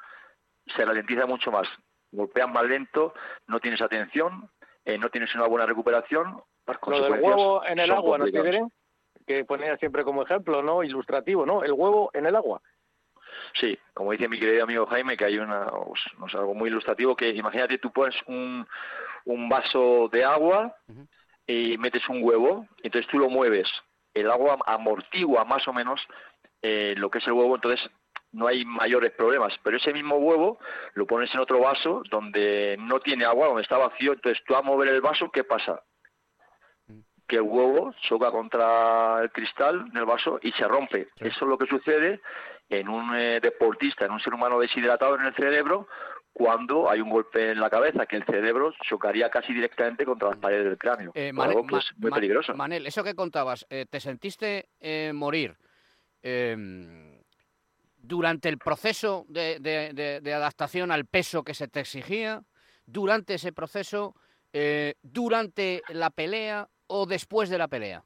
se 0.75 0.83
ralentiza 0.83 1.25
mucho 1.25 1.51
más. 1.51 1.67
Golpeas 2.11 2.49
más 2.49 2.65
lento, 2.65 3.13
no 3.47 3.59
tienes 3.59 3.81
atención, 3.81 4.49
eh, 4.83 4.97
no 4.97 5.09
tienes 5.09 5.33
una 5.35 5.45
buena 5.47 5.65
recuperación. 5.65 6.41
Lo 6.99 7.01
del 7.03 7.21
huevo 7.23 7.63
en 7.65 7.79
el 7.79 7.91
agua, 7.91 8.17
¿no, 8.17 8.23
complicadas. 8.25 8.51
Tigre? 8.51 8.67
Que 9.25 9.45
ponía 9.45 9.77
siempre 9.77 10.03
como 10.03 10.23
ejemplo, 10.23 10.61
¿no? 10.61 10.83
Ilustrativo, 10.83 11.45
¿no? 11.45 11.63
El 11.63 11.73
huevo 11.73 12.09
en 12.13 12.25
el 12.25 12.35
agua. 12.35 12.61
Sí, 13.53 13.77
como 13.93 14.11
dice 14.11 14.27
mi 14.27 14.39
querido 14.39 14.63
amigo 14.63 14.85
Jaime, 14.87 15.15
que 15.15 15.25
hay 15.25 15.37
una, 15.37 15.67
pues, 15.67 16.01
no 16.17 16.27
sé, 16.27 16.37
algo 16.37 16.53
muy 16.53 16.69
ilustrativo, 16.69 17.15
que 17.15 17.29
imagínate 17.29 17.77
tú 17.77 17.91
pones 17.91 18.15
un, 18.27 18.67
un 19.25 19.49
vaso 19.49 20.09
de 20.11 20.23
agua 20.23 20.75
y 21.45 21.77
metes 21.77 22.07
un 22.09 22.23
huevo, 22.23 22.67
y 22.81 22.87
entonces 22.87 23.09
tú 23.11 23.19
lo 23.19 23.29
mueves. 23.29 23.69
El 24.19 24.31
agua 24.31 24.57
amortigua 24.65 25.45
más 25.45 25.67
o 25.67 25.73
menos 25.73 26.01
eh, 26.61 26.95
lo 26.97 27.09
que 27.09 27.19
es 27.19 27.27
el 27.27 27.33
huevo, 27.33 27.55
entonces 27.55 27.89
no 28.31 28.47
hay 28.47 28.65
mayores 28.65 29.11
problemas. 29.11 29.53
Pero 29.63 29.77
ese 29.77 29.93
mismo 29.93 30.17
huevo 30.17 30.59
lo 30.93 31.05
pones 31.05 31.33
en 31.33 31.39
otro 31.39 31.59
vaso 31.59 32.03
donde 32.09 32.75
no 32.79 32.99
tiene 32.99 33.25
agua, 33.25 33.47
donde 33.47 33.63
está 33.63 33.77
vacío, 33.77 34.13
entonces 34.13 34.43
tú 34.45 34.55
a 34.55 34.61
mover 34.61 34.89
el 34.89 35.01
vaso, 35.01 35.29
¿qué 35.31 35.43
pasa? 35.43 35.81
que 37.27 37.35
el 37.35 37.41
huevo 37.41 37.93
choca 38.07 38.31
contra 38.31 39.21
el 39.21 39.31
cristal 39.31 39.91
del 39.91 40.05
vaso 40.05 40.39
y 40.41 40.51
se 40.53 40.67
rompe. 40.67 41.09
Eso 41.17 41.45
es 41.45 41.49
lo 41.49 41.57
que 41.57 41.67
sucede 41.67 42.21
en 42.69 42.87
un 42.89 43.15
eh, 43.15 43.39
deportista, 43.41 44.05
en 44.05 44.11
un 44.11 44.19
ser 44.19 44.33
humano 44.33 44.59
deshidratado 44.59 45.15
en 45.15 45.25
el 45.25 45.35
cerebro, 45.35 45.87
cuando 46.37 46.87
hay 46.87 47.01
un 47.01 47.09
golpe 47.09 47.49
en 47.51 47.59
la 47.59 47.67
cabeza, 47.67 48.05
que 48.05 48.15
el 48.17 48.23
cerebro 48.23 48.71
chocaría 48.87 49.27
casi 49.31 49.51
directamente 49.55 50.05
contra 50.05 50.29
las 50.29 50.37
paredes 50.37 50.65
del 50.65 50.77
cráneo. 50.77 51.11
Eh, 51.15 51.33
Manel, 51.33 51.57
algo 51.57 51.67
que 51.67 51.77
es 51.77 51.97
muy 51.97 52.11
peligroso. 52.11 52.53
Manel, 52.53 52.85
eso 52.85 53.03
que 53.03 53.15
contabas, 53.15 53.65
eh, 53.71 53.87
¿te 53.89 53.99
sentiste 53.99 54.69
eh, 54.79 55.13
morir 55.15 55.57
eh, 56.21 57.15
durante 57.97 58.49
el 58.49 58.59
proceso 58.59 59.25
de, 59.29 59.57
de- 59.59 59.93
de- 59.93 60.21
de 60.21 60.33
adaptación 60.35 60.91
al 60.91 61.05
peso 61.05 61.41
que 61.43 61.55
se 61.55 61.67
te 61.67 61.79
exigía? 61.79 62.43
¿Durante 62.85 63.33
ese 63.33 63.51
proceso? 63.51 64.13
eh, 64.53 64.93
¿Durante 65.01 65.81
la 65.89 66.11
pelea 66.11 66.67
o 66.85 67.07
después 67.07 67.49
de 67.49 67.57
la 67.57 67.67
pelea? 67.67 68.03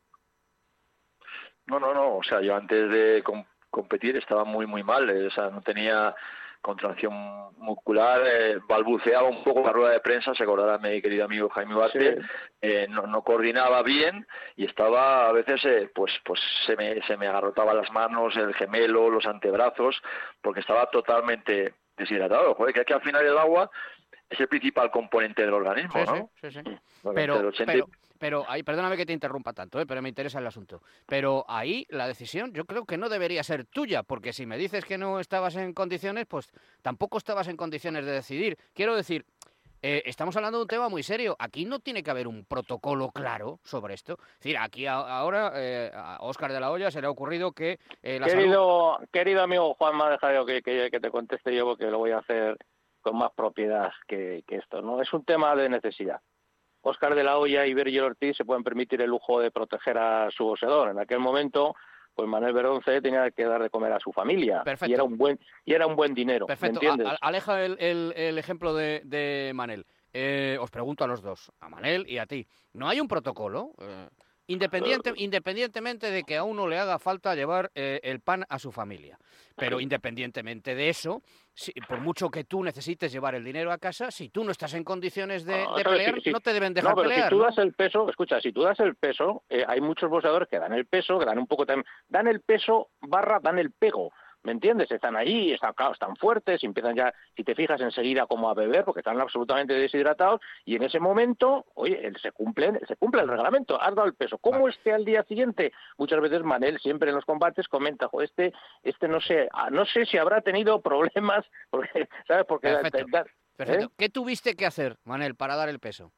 No, 1.68 1.80
no, 1.82 1.94
no. 1.94 2.16
O 2.18 2.24
sea, 2.24 2.40
yo 2.42 2.56
antes 2.56 2.90
de 2.90 3.22
com- 3.24 3.46
competir 3.70 4.16
estaba 4.16 4.46
muy, 4.46 4.66
muy 4.68 4.84
mal. 4.84 5.10
O 5.28 5.32
sea, 5.32 5.50
no 5.50 5.62
tenía 5.62 6.16
contracción 6.62 7.14
muscular, 7.58 8.22
eh, 8.26 8.60
balbuceaba 8.68 9.28
un 9.28 9.44
poco 9.44 9.62
la 9.62 9.72
rueda 9.72 9.92
de 9.94 10.00
prensa, 10.00 10.34
se 10.34 10.44
acordará 10.44 10.78
mi 10.78 11.02
querido 11.02 11.26
amigo 11.26 11.50
Jaime 11.50 11.76
Vázquez, 11.76 12.18
eh, 12.62 12.88
no, 12.90 13.06
no 13.08 13.24
coordinaba 13.24 13.84
bien 13.84 14.26
y 14.56 14.66
estaba 14.66 15.28
a 15.28 15.32
veces, 15.32 15.64
eh, 15.66 15.90
pues, 15.94 16.12
pues 16.26 16.40
se 16.66 16.76
me, 16.76 17.02
se 17.04 17.18
me 17.18 17.28
agarrotaban 17.28 17.78
las 17.78 17.92
manos, 17.92 18.36
el 18.36 18.54
gemelo, 18.56 19.10
los 19.10 19.26
antebrazos, 19.26 20.02
porque 20.42 20.62
estaba 20.62 20.88
totalmente 20.90 21.74
deshidratado. 21.98 22.56
Joder, 22.56 22.74
que 22.74 22.80
es 22.82 22.86
que 22.86 22.94
al 22.94 23.02
final 23.02 23.26
el 23.26 23.38
agua 23.38 23.70
es 24.30 24.40
el 24.40 24.48
principal 24.48 24.90
componente 24.90 25.44
del 25.44 25.54
organismo, 25.54 25.92
Sí, 25.94 26.12
¿no? 26.12 26.30
sí, 26.42 26.52
sí, 26.52 26.62
sí. 26.66 26.78
Pero, 27.14 27.40
el 27.40 27.46
80 27.48 27.74
pero, 27.74 27.86
pero 28.22 28.46
ahí, 28.48 28.62
perdóname 28.62 28.96
que 28.96 29.06
te 29.06 29.14
interrumpa 29.14 29.52
tanto, 29.52 29.82
¿eh? 29.82 29.86
pero 29.88 30.02
me 30.02 30.10
interesa 30.10 30.38
el 30.38 30.46
asunto. 30.48 30.82
Pero 31.08 31.44
ahí 31.50 31.88
la 31.90 32.08
decisión 32.08 32.54
yo 32.54 32.66
creo 32.66 32.86
que 32.86 32.96
no 32.98 33.10
debería 33.10 33.42
ser 33.44 33.66
tuya, 33.66 34.04
porque 34.04 34.32
si 34.32 34.46
me 34.46 34.58
dices 34.58 34.86
que 34.86 34.98
no 35.00 35.20
estabas 35.20 35.56
en 35.56 35.74
condiciones, 35.74 36.28
pues 36.28 36.50
tampoco 36.84 37.18
estabas 37.18 37.48
en 37.48 37.58
condiciones 37.58 38.06
de 38.06 38.12
decidir. 38.12 38.58
Quiero 38.76 38.96
decir, 38.96 39.26
eh, 39.82 40.04
estamos 40.06 40.36
hablando 40.36 40.60
de 40.60 40.62
un 40.66 40.68
tema 40.68 40.90
muy 40.90 41.02
serio. 41.02 41.36
Aquí 41.40 41.66
no 41.66 41.80
tiene 41.80 42.04
que 42.04 42.12
haber 42.12 42.28
un 42.28 42.46
protocolo 42.46 43.10
claro 43.10 43.60
sobre 43.64 43.96
esto. 43.96 44.20
Es 44.34 44.40
decir, 44.42 44.58
aquí 44.60 44.86
a- 44.86 44.94
ahora 45.00 45.54
eh, 45.56 45.90
a 45.92 46.20
Óscar 46.22 46.54
de 46.54 46.60
la 46.60 46.70
Hoya 46.70 46.92
se 46.92 47.02
le 47.02 47.08
ha 47.08 47.10
ocurrido 47.10 47.52
que 47.54 47.80
eh, 48.04 48.20
la 48.20 48.28
salud... 48.30 48.42
Querido, 48.44 49.00
querido 49.12 49.42
amigo 49.42 49.74
Juanma, 49.74 50.12
deja 50.12 50.32
yo 50.36 50.46
que, 50.46 50.62
que, 50.62 50.90
que 50.92 51.00
te 51.00 51.10
conteste 51.10 51.56
yo 51.56 51.66
porque 51.66 51.86
lo 51.86 51.98
voy 51.98 52.12
a 52.12 52.20
hacer 52.20 52.58
con 53.02 53.18
más 53.18 53.32
propiedad 53.36 53.92
que, 54.08 54.44
que 54.48 54.58
esto. 54.58 54.84
no 54.84 55.02
Es 55.02 55.12
un 55.12 55.26
tema 55.26 55.56
de 55.56 55.68
necesidad. 55.70 56.22
Óscar 56.82 57.16
de 57.16 57.24
la 57.24 57.38
Hoya 57.38 57.66
y 57.66 57.74
Virgil 57.74 58.02
Ortiz 58.02 58.36
se 58.38 58.46
pueden 58.46 58.64
permitir 58.64 59.02
el 59.02 59.10
lujo 59.10 59.40
de 59.40 59.52
proteger 59.52 59.98
a 59.98 60.30
su 60.32 60.46
boxeador. 60.46 60.90
En 60.90 61.00
aquel 61.00 61.20
momento, 61.20 61.76
pues 62.16 62.28
Manuel 62.28 62.54
Beronce 62.54 63.02
tenía 63.02 63.30
que 63.32 63.46
dar 63.46 63.62
de 63.62 63.70
comer 63.70 63.94
a 63.94 64.00
su 64.00 64.12
familia 64.12 64.64
Perfecto. 64.64 64.90
y 64.92 64.94
era 64.96 65.04
un 65.04 65.18
buen 65.18 65.40
y 65.64 65.74
era 65.74 65.88
un 65.88 65.96
buen 65.96 66.14
dinero. 66.14 66.46
¿me 66.46 66.56
Perfecto. 66.56 66.76
entiendes? 66.82 67.08
A- 67.08 67.12
a- 67.12 67.28
aleja 67.28 67.64
el, 67.64 67.78
el- 67.80 68.14
el 68.16 68.38
ejemplo 68.38 68.74
de, 68.74 69.02
de 69.06 69.52
Manel. 69.54 69.86
Eh, 70.14 70.58
os 70.60 70.70
pregunto 70.70 71.04
a 71.04 71.08
los 71.08 71.22
dos, 71.22 71.52
a 71.62 71.70
Manel 71.70 72.06
y 72.10 72.18
a 72.18 72.26
ti. 72.26 72.46
¿No 72.74 72.90
hay 72.90 73.00
un 73.00 73.08
protocolo? 73.08 73.72
Eh, 73.80 74.08
independiente, 74.52 75.14
independientemente 75.16 76.12
de 76.12 76.24
que 76.24 76.38
a 76.38 76.44
uno 76.44 76.68
le 76.68 76.78
haga 76.78 77.00
falta 77.00 77.34
llevar 77.36 77.72
eh, 77.76 78.00
el 78.04 78.20
pan 78.20 78.46
a 78.50 78.60
su 78.60 78.72
familia. 78.72 79.18
Pero 79.56 79.80
independientemente 79.80 80.74
de 80.76 80.90
eso, 80.90 81.22
si- 81.54 81.72
por 81.88 82.00
mucho 82.00 82.30
que 82.30 82.44
tú 82.46 82.64
necesites 82.64 83.12
llevar 83.12 83.36
el 83.36 83.44
dinero 83.44 83.72
a 83.72 83.78
casa, 83.78 84.10
si 84.10 84.30
tú 84.30 84.44
no 84.44 84.52
estás 84.52 84.74
en 84.74 84.84
condiciones 84.84 85.46
de, 85.46 85.66
No, 85.66 85.76
de 85.76 85.84
¿sabes? 85.84 86.00
pelear, 86.00 86.16
Si- 86.16 86.22
si- 86.22 86.32
no 86.32 86.40
te 86.40 86.54
deben 86.54 86.74
dejar 86.74 86.92
no, 86.92 86.96
pero 86.96 87.10
pelear. 87.10 87.30
si 87.30 87.36
tú 87.36 87.38
¿no? 87.40 87.46
das 87.46 87.58
el 87.60 87.74
peso, 87.74 88.10
escucha, 88.10 88.40
si 88.42 88.52
tú 88.52 88.62
das 88.64 88.80
el 88.80 88.96
peso, 88.96 89.44
eh, 89.50 89.64
hay 89.68 89.82
muchos 89.82 90.10
boxeadores 90.10 90.48
que 90.50 90.58
dan 90.60 90.74
el 90.74 90.86
peso, 90.86 91.20
que 91.20 91.26
dan 91.26 91.38
un 91.38 91.48
poco 91.48 91.66
también, 91.66 91.86
dan 92.10 92.28
el 92.28 92.42
peso 92.42 92.90
barra 93.02 93.40
dan 93.40 93.60
el 93.60 93.72
pego. 93.72 94.12
¿Me 94.44 94.52
entiendes? 94.54 94.90
Están 94.92 95.16
allí, 95.16 95.52
están, 95.54 95.74
claro, 95.74 95.94
están 95.94 96.16
fuertes, 96.16 96.64
empiezan 96.64 96.96
ya, 96.96 97.14
si 97.36 97.44
te 97.44 97.54
fijas 97.54 97.80
enseguida 97.80 98.26
como 98.26 98.50
a 98.50 98.56
beber, 98.56 98.84
porque 98.84 99.02
están 99.02 99.20
absolutamente 99.22 99.74
deshidratados, 99.74 100.42
y 100.66 100.76
en 100.76 100.84
ese 100.84 101.00
momento, 101.00 101.66
oye, 101.76 102.12
se 102.22 102.32
cumple, 102.32 102.80
se 102.88 102.96
cumple 102.96 103.22
el 103.22 103.28
reglamento, 103.28 103.80
has 103.80 103.94
dado 103.94 104.08
el 104.08 104.16
peso. 104.16 104.40
¿Cómo 104.40 104.68
esté 104.68 104.94
al 104.94 105.06
día 105.06 105.24
siguiente? 105.24 105.72
Muchas 105.98 106.20
veces 106.22 106.42
Manel 106.44 106.80
siempre 106.80 107.10
en 107.10 107.16
los 107.16 107.26
combates 107.26 107.68
comenta, 107.68 108.08
"Jo, 108.08 108.22
este, 108.24 108.52
este 108.82 109.08
no 109.08 109.22
sé, 109.22 109.48
ah, 109.54 109.70
no 109.70 109.86
sé 109.86 110.06
si 110.08 110.18
habrá 110.18 110.42
tenido 110.42 110.82
problemas, 110.82 111.46
porque, 111.70 112.08
¿sabes? 112.28 112.46
Porque 112.48 112.70
Perfecto. 112.70 112.98
da- 113.12 113.20
da- 113.24 113.30
Perfecto. 113.58 113.86
¿eh? 113.86 113.90
¿Qué 113.96 114.10
tuviste 114.10 114.56
que 114.56 114.66
hacer, 114.66 114.98
Manel, 115.04 115.36
para 115.36 115.56
dar 115.56 115.70
el 115.70 115.80
peso? 115.80 116.12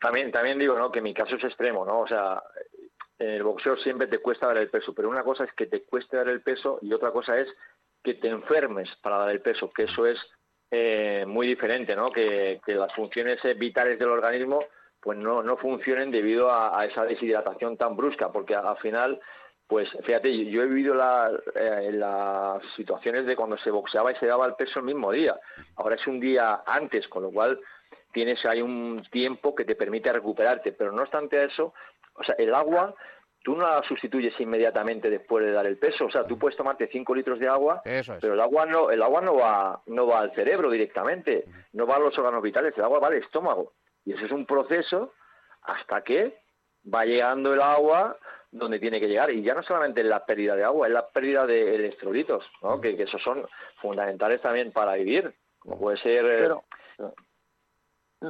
También, 0.00 0.32
también 0.32 0.58
digo, 0.58 0.76
¿no? 0.76 0.90
Que 0.90 1.00
mi 1.00 1.14
caso 1.14 1.36
es 1.36 1.44
extremo, 1.44 1.86
¿no? 1.86 2.00
O 2.00 2.06
sea, 2.08 2.42
el 3.18 3.42
boxeo 3.42 3.76
siempre 3.78 4.06
te 4.08 4.18
cuesta 4.18 4.46
dar 4.48 4.58
el 4.58 4.68
peso, 4.70 4.94
pero 4.94 5.08
una 5.08 5.22
cosa 5.22 5.44
es 5.44 5.52
que 5.54 5.66
te 5.66 5.82
cueste 5.84 6.16
dar 6.16 6.28
el 6.28 6.42
peso 6.42 6.78
y 6.82 6.92
otra 6.92 7.10
cosa 7.12 7.38
es 7.38 7.48
que 8.02 8.14
te 8.14 8.28
enfermes 8.28 8.88
para 9.02 9.18
dar 9.18 9.30
el 9.30 9.40
peso, 9.40 9.70
que 9.72 9.84
eso 9.84 10.06
es 10.06 10.18
eh, 10.70 11.24
muy 11.26 11.46
diferente, 11.46 11.94
¿no? 11.96 12.10
Que, 12.10 12.60
las 12.66 12.92
funciones 12.94 13.38
vitales 13.56 13.98
del 13.98 14.08
organismo 14.10 14.64
pues 15.00 15.16
no, 15.18 15.42
no 15.42 15.56
funcionen 15.56 16.10
debido 16.10 16.50
a, 16.50 16.78
a 16.80 16.84
esa 16.84 17.04
deshidratación 17.04 17.76
tan 17.76 17.96
brusca, 17.96 18.32
porque 18.32 18.54
a- 18.56 18.60
al 18.68 18.76
final, 18.78 19.20
pues 19.68 19.88
fíjate, 20.04 20.46
yo 20.46 20.62
he 20.62 20.66
vivido 20.66 20.94
la- 20.94 21.30
eh, 21.54 21.90
las 21.92 22.60
situaciones 22.74 23.24
de 23.26 23.36
cuando 23.36 23.56
se 23.58 23.70
boxeaba 23.70 24.10
y 24.12 24.16
se 24.16 24.26
daba 24.26 24.46
el 24.46 24.54
peso 24.56 24.80
el 24.80 24.84
mismo 24.86 25.12
día. 25.12 25.38
Ahora 25.76 25.94
es 25.94 26.06
un 26.08 26.18
día 26.18 26.62
antes, 26.66 27.06
con 27.08 27.22
lo 27.22 27.30
cual 27.30 27.60
tienes 28.12 28.44
ahí 28.46 28.60
un 28.62 29.06
tiempo 29.12 29.54
que 29.54 29.64
te 29.64 29.76
permite 29.76 30.12
recuperarte, 30.12 30.72
pero 30.72 30.90
no 30.90 31.02
obstante 31.02 31.44
eso, 31.44 31.72
o 32.18 32.24
sea, 32.24 32.34
el 32.38 32.54
agua 32.54 32.94
tú 33.42 33.54
no 33.56 33.64
la 33.68 33.82
sustituyes 33.84 34.38
inmediatamente 34.40 35.08
después 35.08 35.44
de 35.44 35.52
dar 35.52 35.66
el 35.66 35.78
peso, 35.78 36.06
o 36.06 36.10
sea, 36.10 36.26
tú 36.26 36.36
puedes 36.38 36.56
tomarte 36.56 36.88
5 36.88 37.14
litros 37.14 37.38
de 37.38 37.46
agua, 37.48 37.80
pero 38.20 38.34
el 38.34 38.40
agua 38.40 38.66
no 38.66 38.90
el 38.90 39.00
agua 39.02 39.20
no 39.20 39.36
va 39.36 39.82
no 39.86 40.06
va 40.06 40.20
al 40.20 40.34
cerebro 40.34 40.68
directamente, 40.70 41.44
no 41.72 41.86
va 41.86 41.96
a 41.96 42.00
los 42.00 42.18
órganos 42.18 42.42
vitales, 42.42 42.74
el 42.76 42.82
agua 42.84 42.98
va 42.98 43.06
al 43.08 43.14
estómago. 43.14 43.72
Y 44.04 44.12
eso 44.14 44.24
es 44.26 44.32
un 44.32 44.46
proceso 44.46 45.12
hasta 45.62 46.02
que 46.02 46.38
va 46.92 47.04
llegando 47.04 47.54
el 47.54 47.60
agua 47.60 48.16
donde 48.50 48.78
tiene 48.78 48.98
que 49.00 49.08
llegar. 49.08 49.30
Y 49.30 49.42
ya 49.42 49.54
no 49.54 49.62
solamente 49.62 50.00
es 50.00 50.06
la 50.06 50.24
pérdida 50.24 50.54
de 50.56 50.64
agua, 50.64 50.86
es 50.86 50.92
la 50.92 51.08
pérdida 51.08 51.46
de 51.46 51.74
electrolitos, 51.74 52.44
¿no? 52.62 52.80
que, 52.80 52.96
que 52.96 53.02
esos 53.04 53.22
son 53.22 53.46
fundamentales 53.80 54.40
también 54.40 54.72
para 54.72 54.94
vivir, 54.94 55.34
como 55.58 55.78
puede 55.78 55.98
ser 55.98 56.24
eh, 56.24 56.38
Pero- 56.40 56.64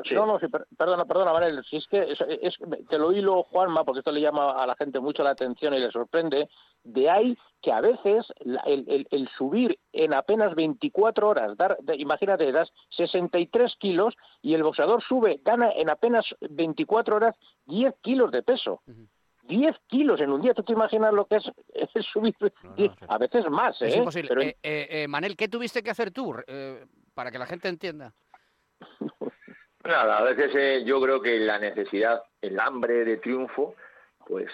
Sí. 0.05 0.15
No, 0.15 0.27
no, 0.27 0.39
sí, 0.41 0.47
perdona, 0.77 1.05
perdona, 1.05 1.33
Manel. 1.33 1.65
Si 1.65 1.77
es 1.77 1.87
que 1.87 2.03
es, 2.03 2.21
es- 2.21 2.59
te 2.89 2.99
lo 2.99 3.13
hilo, 3.13 3.45
Juanma, 3.45 3.85
porque 3.85 4.01
esto 4.01 4.11
le 4.11 4.21
llama 4.21 4.51
a 4.61 4.67
la 4.67 4.75
gente 4.75 4.99
mucho 4.99 5.23
la 5.23 5.31
atención 5.31 5.75
y 5.75 5.79
le 5.79 5.91
sorprende. 5.93 6.49
De 6.83 7.09
ahí 7.09 7.39
que 7.63 7.71
a 7.73 7.81
veces 7.81 8.27
el, 8.41 8.59
el- 8.89 9.07
el 9.11 9.29
subir 9.39 9.79
en 9.93 10.13
apenas 10.13 10.55
24 10.57 11.29
horas, 11.29 11.57
dar, 11.57 11.79
imagínate, 11.97 12.51
das 12.51 12.73
63 12.91 13.77
kilos 13.79 14.15
y 14.43 14.55
el 14.55 14.65
boxeador 14.65 15.03
sube, 15.05 15.41
gana 15.45 15.71
en 15.71 15.89
apenas 15.89 16.27
24 16.41 17.17
horas 17.17 17.37
10 17.67 17.95
kilos 18.03 18.33
de 18.33 18.43
peso. 18.43 18.83
10 19.43 19.77
kilos 19.87 20.21
en 20.21 20.33
un 20.33 20.43
día, 20.43 20.53
¿tú 20.55 20.65
te 20.65 20.73
imaginas 20.73 21.15
lo 21.15 21.27
que 21.27 21.37
es, 21.37 21.45
es 21.95 22.05
subir? 22.07 22.35
10? 22.77 22.91
a 23.09 23.19
veces 23.19 23.49
más, 23.49 23.81
¿eh? 23.83 23.87
Es 23.89 23.97
imposible. 23.97 24.29
Pero- 24.29 24.43
Eh, 24.43 24.57
eh, 24.65 24.87
eh, 24.91 25.09
Manel, 25.09 25.37
¿qué 25.37 25.47
tuviste 25.47 25.85
que 25.85 25.91
hacer 25.91 26.11
tú 26.11 26.35
eh, 26.49 26.85
para 27.15 27.31
que 27.31 27.39
la 27.39 27.47
gente 27.47 27.69
entienda? 27.69 28.13
Nada, 29.87 30.19
a 30.19 30.23
veces 30.25 30.53
eh, 30.55 30.83
yo 30.85 31.01
creo 31.01 31.21
que 31.21 31.39
la 31.39 31.59
necesidad, 31.59 32.23
el 32.41 32.59
hambre 32.59 33.05
de 33.05 33.19
triunfo, 33.19 33.75
pues 34.27 34.51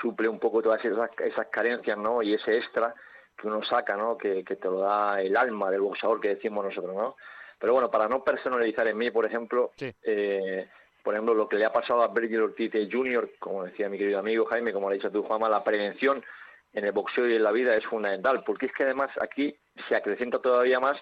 suple 0.00 0.28
un 0.28 0.38
poco 0.38 0.62
todas 0.62 0.84
esas, 0.84 1.10
esas 1.18 1.46
carencias, 1.48 1.98
¿no? 1.98 2.22
Y 2.22 2.34
ese 2.34 2.56
extra 2.56 2.94
que 3.36 3.46
uno 3.46 3.62
saca, 3.64 3.96
¿no? 3.96 4.16
Que, 4.16 4.44
que 4.44 4.56
te 4.56 4.68
lo 4.68 4.80
da 4.80 5.20
el 5.20 5.36
alma 5.36 5.70
del 5.70 5.80
boxeador 5.80 6.20
que 6.20 6.34
decimos 6.34 6.64
nosotros, 6.64 6.94
¿no? 6.94 7.16
Pero 7.58 7.72
bueno, 7.72 7.90
para 7.90 8.08
no 8.08 8.22
personalizar 8.22 8.86
en 8.86 8.98
mí, 8.98 9.10
por 9.10 9.24
ejemplo, 9.24 9.72
eh, 9.80 10.68
por 11.02 11.14
ejemplo, 11.14 11.34
lo 11.34 11.48
que 11.48 11.56
le 11.56 11.64
ha 11.64 11.72
pasado 11.72 12.02
a 12.02 12.08
Virgil 12.08 12.42
Ortiz 12.42 12.72
Jr., 12.90 13.30
como 13.38 13.64
decía 13.64 13.88
mi 13.88 13.98
querido 13.98 14.18
amigo 14.18 14.44
Jaime, 14.46 14.72
como 14.72 14.88
le 14.88 14.94
ha 14.94 14.98
dicho 14.98 15.10
tú, 15.10 15.22
Juanma, 15.22 15.48
la 15.48 15.64
prevención 15.64 16.24
en 16.72 16.84
el 16.84 16.92
boxeo 16.92 17.26
y 17.28 17.36
en 17.36 17.42
la 17.42 17.52
vida 17.52 17.74
es 17.74 17.86
fundamental, 17.86 18.44
porque 18.44 18.66
es 18.66 18.72
que 18.72 18.84
además 18.84 19.10
aquí 19.20 19.56
se 19.88 19.96
acrecenta 19.96 20.40
todavía 20.40 20.80
más, 20.80 20.98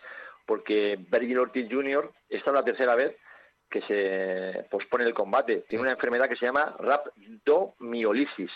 porque 0.46 0.98
Virgil 1.10 1.38
Ortiz 1.38 1.68
Jr. 1.70 2.12
esta 2.28 2.50
es 2.50 2.54
la 2.54 2.64
tercera 2.64 2.94
vez 2.94 3.16
que 3.74 3.82
se 3.82 4.68
pospone 4.70 5.02
el 5.02 5.12
combate. 5.12 5.64
Tiene 5.68 5.82
una 5.82 5.90
enfermedad 5.90 6.28
que 6.28 6.36
se 6.36 6.46
llama 6.46 6.76
rhabdomiolisis, 6.78 8.52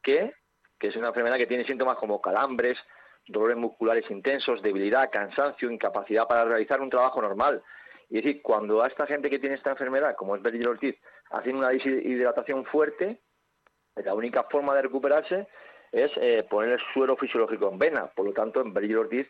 que, 0.00 0.32
que 0.78 0.86
es 0.86 0.94
una 0.94 1.08
enfermedad 1.08 1.38
que 1.38 1.48
tiene 1.48 1.64
síntomas 1.64 1.98
como 1.98 2.20
calambres, 2.20 2.78
dolores 3.26 3.56
musculares 3.56 4.08
intensos, 4.12 4.62
debilidad, 4.62 5.10
cansancio, 5.10 5.68
incapacidad 5.68 6.28
para 6.28 6.44
realizar 6.44 6.80
un 6.80 6.88
trabajo 6.88 7.20
normal. 7.20 7.64
Y 8.10 8.18
es 8.18 8.24
decir, 8.24 8.40
cuando 8.40 8.80
a 8.80 8.86
esta 8.86 9.08
gente 9.08 9.28
que 9.28 9.40
tiene 9.40 9.56
esta 9.56 9.70
enfermedad, 9.70 10.14
como 10.14 10.36
es 10.36 10.42
Virgil 10.42 10.68
Ortiz, 10.68 10.94
hacen 11.30 11.56
una 11.56 11.70
deshidratación 11.70 12.64
fuerte, 12.66 13.18
la 13.96 14.14
única 14.14 14.44
forma 14.44 14.72
de 14.76 14.82
recuperarse 14.82 15.48
es 15.90 16.12
eh, 16.14 16.46
poner 16.48 16.74
el 16.74 16.80
suero 16.94 17.16
fisiológico 17.16 17.68
en 17.72 17.78
vena. 17.80 18.06
Por 18.14 18.24
lo 18.24 18.32
tanto, 18.32 18.60
en 18.60 18.72
Virgil 18.72 18.98
Ortiz 18.98 19.26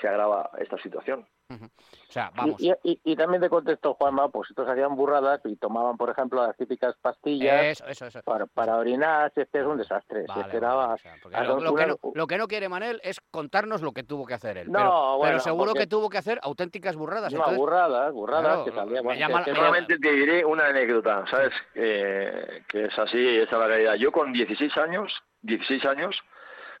se 0.00 0.06
agrava 0.06 0.50
esta 0.60 0.78
situación. 0.78 1.26
O 1.50 2.12
sea, 2.12 2.30
Y, 2.58 2.68
y- 2.70 2.74
y- 2.92 3.00
y 3.04 3.16
también 3.16 3.42
te 3.42 3.50
contestó 3.50 3.94
Juanma, 3.94 4.28
pues 4.30 4.48
estos 4.50 4.66
hacían 4.68 4.96
burradas 4.96 5.40
y 5.44 5.56
tomaban, 5.56 5.96
por 5.98 6.08
ejemplo, 6.08 6.46
las 6.46 6.56
típicas 6.56 6.94
pastillas 7.02 7.62
Eso, 7.64 7.86
eso, 7.86 8.06
eso. 8.06 8.22
Para, 8.22 8.46
para 8.46 8.76
orinar, 8.76 9.30
si 9.34 9.42
este 9.42 9.60
es 9.60 9.66
un 9.66 9.76
desastre. 9.76 10.22
si 10.22 10.26
Vale, 10.40 10.56
era- 10.56 10.96
Porque 11.22 11.36
a- 11.36 11.44
lo, 11.44 11.74
que 11.74 11.86
no, 11.86 11.96
lo 12.14 12.26
que 12.26 12.38
no 12.38 12.48
quiere 12.48 12.68
Manel 12.70 13.00
es 13.04 13.20
contarnos 13.30 13.82
lo 13.82 13.92
que 13.92 14.02
tuvo 14.02 14.24
que 14.26 14.34
hacer 14.34 14.56
él. 14.56 14.70
No, 14.72 14.78
pero, 14.78 14.90
bueno, 15.18 15.22
pero 15.32 15.40
seguro 15.40 15.64
porque- 15.72 15.80
que 15.80 15.86
tuvo 15.86 16.08
que 16.08 16.18
hacer 16.18 16.40
auténticas 16.42 16.96
burradas. 16.96 17.32
No, 17.32 17.38
entonces- 17.40 17.58
burradas, 17.58 18.12
burradas 18.12 18.42
Claro, 18.46 18.64
que 18.64 18.72
salían. 18.72 19.06
me 19.06 19.18
llama- 19.18 19.44
que- 19.44 19.50
me 19.50 19.54
que- 19.54 19.60
Solamente 19.60 19.98
te 19.98 20.12
diré 20.12 20.44
una 20.44 20.66
anécdota, 20.66 21.24
¿sabes? 21.30 21.52
Eh, 21.74 22.62
que 22.68 22.84
es 22.86 22.98
así, 22.98 23.26
esa 23.38 23.52
es 23.56 23.58
la 23.58 23.66
realidad. 23.66 23.94
Yo 23.96 24.10
con 24.10 24.32
16 24.32 24.74
años, 24.78 25.12
16 25.42 25.84
años, 25.84 26.18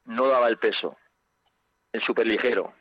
no 0.04 0.28
daba 0.28 0.48
el 0.48 0.58
peso, 0.58 0.96
el 1.92 2.00
superligero. 2.02 2.72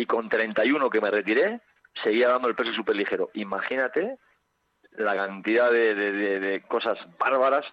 Y 0.00 0.06
con 0.06 0.28
31 0.30 0.88
que 0.88 1.00
me 1.00 1.10
retiré, 1.10 1.60
seguía 2.02 2.28
dando 2.28 2.48
el 2.48 2.54
peso 2.54 2.72
superligero. 2.72 3.28
Imagínate 3.34 4.16
la 4.92 5.14
cantidad 5.14 5.70
de, 5.70 5.94
de- 5.94 6.12
de- 6.12 6.40
de 6.40 6.62
cosas 6.62 6.98
bárbaras 7.18 7.66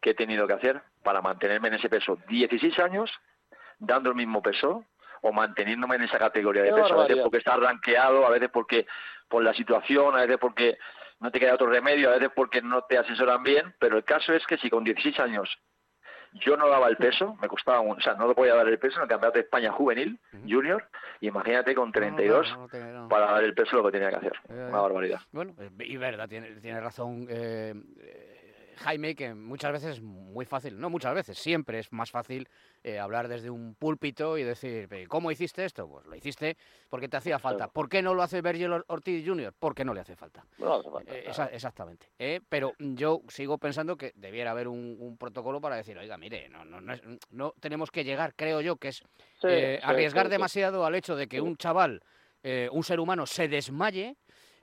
que 0.00 0.10
he 0.10 0.14
tenido 0.14 0.46
que 0.46 0.54
hacer 0.54 0.80
para 1.02 1.20
mantenerme 1.20 1.68
en 1.68 1.74
ese 1.74 1.90
peso. 1.90 2.18
16 2.28 2.78
años 2.78 3.10
dando 3.78 4.08
el 4.08 4.16
mismo 4.16 4.40
peso 4.40 4.84
o 5.20 5.32
manteniéndome 5.32 5.96
en 5.96 6.02
esa 6.04 6.18
categoría 6.18 6.62
de 6.62 6.68
Qué 6.70 6.74
peso. 6.76 6.94
A 6.94 7.02
veces 7.02 7.16
porque 7.22 7.38
estás 7.38 7.58
ranqueado, 7.58 8.26
a 8.26 8.30
veces 8.30 8.48
porque 8.50 8.86
por 9.28 9.42
la 9.42 9.52
situación, 9.52 10.14
a 10.16 10.20
veces 10.22 10.38
porque 10.38 10.78
no 11.20 11.30
te 11.30 11.38
queda 11.38 11.54
otro 11.54 11.66
remedio, 11.66 12.08
a 12.10 12.14
veces 12.14 12.30
porque 12.34 12.62
no 12.62 12.82
te 12.82 12.96
asesoran 12.96 13.42
bien, 13.42 13.74
pero 13.78 13.98
el 13.98 14.04
caso 14.04 14.32
es 14.32 14.46
que 14.46 14.56
si 14.56 14.70
con 14.70 14.84
16 14.84 15.20
años 15.20 15.48
Yo 16.34 16.56
no 16.56 16.68
daba 16.68 16.88
el 16.88 16.96
peso, 16.96 17.36
me 17.40 17.48
costaba, 17.48 17.80
un- 17.80 17.96
o 17.96 18.00
sea, 18.00 18.14
no 18.14 18.26
lo 18.26 18.34
podía 18.34 18.54
dar 18.54 18.66
el 18.68 18.78
peso 18.78 18.96
en 18.96 19.02
el 19.04 19.08
Campeonato 19.08 19.38
de 19.38 19.44
España 19.44 19.70
Juvenil, 19.72 20.18
Junior, 20.48 20.84
imagínate 21.20 21.74
con 21.74 21.92
32 21.92 22.50
no, 22.50 22.68
no, 22.72 22.92
no. 23.02 23.08
para 23.08 23.26
dar 23.32 23.44
el 23.44 23.54
peso 23.54 23.76
lo 23.76 23.84
que 23.84 23.92
tenía 23.92 24.10
que 24.10 24.16
hacer. 24.16 24.32
Eh, 24.48 24.66
Una 24.68 24.80
barbaridad. 24.80 25.20
Bueno, 25.32 25.54
es- 25.58 25.70
y 25.88 25.96
verdad, 25.96 26.28
tiene, 26.28 26.50
tiene 26.56 26.80
razón 26.80 27.26
eh, 27.30 27.74
eh, 28.00 28.33
Jaime, 28.76 29.14
que 29.14 29.34
muchas 29.34 29.72
veces 29.72 29.96
es 29.96 30.02
muy 30.02 30.44
fácil, 30.44 30.78
no 30.78 30.90
muchas 30.90 31.14
veces, 31.14 31.38
siempre 31.38 31.78
es 31.78 31.92
más 31.92 32.10
fácil 32.10 32.48
eh, 32.82 32.98
hablar 32.98 33.28
desde 33.28 33.50
un 33.50 33.74
púlpito 33.74 34.36
y 34.38 34.42
decir, 34.42 34.86
"Pero, 34.88 35.08
¿cómo 35.08 35.30
hiciste 35.30 35.64
esto? 35.64 35.88
Pues 35.88 36.06
lo 36.06 36.14
hiciste 36.14 36.56
porque 36.88 37.08
te 37.08 37.16
hacía 37.16 37.38
falta. 37.38 37.68
¿Por 37.68 37.88
qué 37.88 38.02
no 38.02 38.14
lo 38.14 38.22
hace 38.22 38.42
Virgil 38.42 38.72
Or- 38.72 38.84
Ortiz 38.88 39.24
Jr.? 39.26 39.54
Porque 39.58 39.84
no 39.84 39.94
le 39.94 40.00
hace 40.00 40.16
falta. 40.16 40.44
No 40.58 40.74
hace 40.74 40.90
falta, 40.90 41.12
Eh, 41.14 41.24
exactamente. 41.52 42.06
Eh, 42.18 42.40
pero 42.48 42.72
yo 42.78 43.22
sigo 43.28 43.58
pensando 43.58 43.96
que 43.96 44.12
debiera 44.14 44.50
haber 44.52 44.68
un, 44.68 44.96
un 44.98 45.16
protocolo 45.16 45.60
para 45.60 45.76
decir, 45.76 45.96
oiga, 45.98 46.16
mire, 46.18 46.48
no, 46.48 46.64
no, 46.64 46.80
no, 46.80 46.92
es- 46.92 47.02
no 47.30 47.52
tenemos 47.60 47.90
que 47.90 48.04
llegar, 48.04 48.34
creo 48.34 48.60
yo, 48.60 48.76
que 48.76 48.88
es 48.88 48.96
Sí, 49.40 49.48
eh, 49.50 49.78
sí, 49.80 49.86
arriesgar 49.86 50.26
sí, 50.26 50.30
demasiado 50.30 50.86
al 50.86 50.94
hecho 50.94 51.16
de 51.16 51.26
que 51.28 51.40
un 51.40 51.56
chaval, 51.56 52.02
un 52.72 52.84
ser 52.84 53.00
humano, 53.00 53.24
se 53.26 53.48
desmaye 53.48 54.16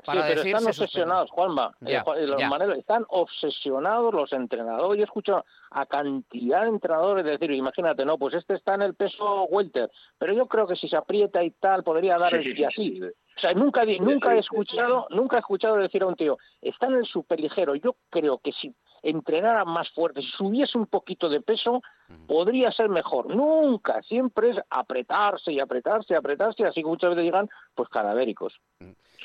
para 0.05 0.21
sí, 0.21 0.27
pero 0.29 0.41
decir 0.41 0.55
están 0.55 0.67
obsesionados, 0.67 1.31
Juanma. 1.31 1.71
eh, 1.85 2.01
los 2.27 2.39
ya. 2.39 2.49
Manelo, 2.49 2.73
están 2.73 3.05
obsesionados 3.09 4.13
los 4.13 4.31
entrenadores. 4.33 4.99
Yo 4.99 5.03
escucho 5.05 5.45
a 5.71 5.85
cantidad 5.85 6.63
de 6.63 6.69
entrenadores 6.69 7.25
decir, 7.25 7.51
imagínate, 7.51 8.05
no, 8.05 8.17
pues 8.17 8.33
este 8.35 8.55
está 8.55 8.75
en 8.75 8.83
el 8.83 8.95
peso 8.95 9.43
welter, 9.45 9.89
pero 10.17 10.33
yo 10.33 10.47
creo 10.47 10.67
que 10.67 10.75
si 10.75 10.87
se 10.87 10.97
aprieta 10.97 11.43
y 11.43 11.51
tal 11.51 11.83
podría 11.83 12.17
dar 12.17 12.33
el 12.35 12.43
sí, 12.43 12.49
y 12.49 12.55
sí, 12.55 12.63
así. 12.63 12.99
sí. 12.99 13.01
O 13.37 13.39
sea, 13.39 13.53
nunca, 13.53 13.83
nunca 13.99 14.35
he 14.35 14.39
escuchado, 14.39 15.07
nunca 15.09 15.37
he 15.37 15.39
escuchado 15.39 15.77
decir 15.77 16.03
a 16.03 16.07
un 16.07 16.15
tío, 16.15 16.37
está 16.61 16.87
en 16.87 16.95
el 16.95 17.05
superligero. 17.05 17.75
Yo 17.75 17.95
creo 18.09 18.39
que 18.39 18.51
si 18.51 18.75
entrenara 19.01 19.65
más 19.65 19.89
fuerte, 19.91 20.21
si 20.21 20.27
subiese 20.31 20.77
un 20.77 20.85
poquito 20.85 21.29
de 21.29 21.41
peso, 21.41 21.81
podría 22.27 22.71
ser 22.71 22.89
mejor. 22.89 23.33
Nunca, 23.33 24.01
siempre 24.03 24.51
es 24.51 24.57
apretarse 24.69 25.51
y 25.51 25.59
apretarse 25.59 26.13
y 26.13 26.17
apretarse, 26.17 26.65
así 26.65 26.81
que 26.81 26.87
muchas 26.87 27.11
veces 27.11 27.23
llegan 27.23 27.49
pues 27.73 27.89
cadavéricos. 27.89 28.59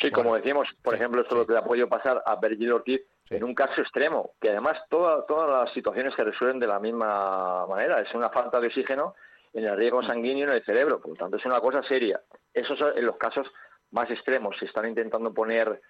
Sí, 0.01 0.11
como 0.11 0.35
decíamos, 0.37 0.69
por 0.83 0.95
ejemplo, 0.95 1.23
esto 1.23 1.35
lo 1.37 1.47
que 1.47 1.53
le 1.55 1.59
ha 1.59 1.65
podido 1.65 1.89
pasar 1.89 2.23
a 2.27 2.37
Virgil 2.37 2.73
Ortiz 2.73 3.01
en 3.31 3.43
un 3.45 3.55
caso 3.55 3.81
extremo, 3.81 4.33
que 4.41 4.51
además 4.51 4.79
toda- 4.91 5.25
todas 5.27 5.49
las 5.49 5.73
situaciones 5.73 6.15
se 6.15 6.23
resuelven 6.25 6.61
de 6.61 6.67
la 6.67 6.79
misma 6.79 7.67
manera. 7.67 8.01
Es 8.01 8.15
una 8.15 8.29
falta 8.31 8.61
de 8.61 8.67
oxígeno 8.69 9.15
en 9.55 9.65
el 9.65 9.77
riego 9.77 10.03
sanguíneo 10.03 10.45
en 10.49 10.53
el 10.55 10.65
cerebro, 10.65 11.01
por 11.01 11.11
lo 11.11 11.17
tanto 11.17 11.37
es 11.39 11.45
una 11.47 11.61
cosa 11.61 11.83
seria. 11.83 12.21
Esos 12.53 12.79
son 12.79 12.93
en 12.97 13.07
los 13.07 13.17
casos 13.17 13.51
más 13.91 14.11
extremos. 14.11 14.57
Se 14.59 14.67
están 14.67 14.87
intentando 14.87 15.33
poner 15.33 15.81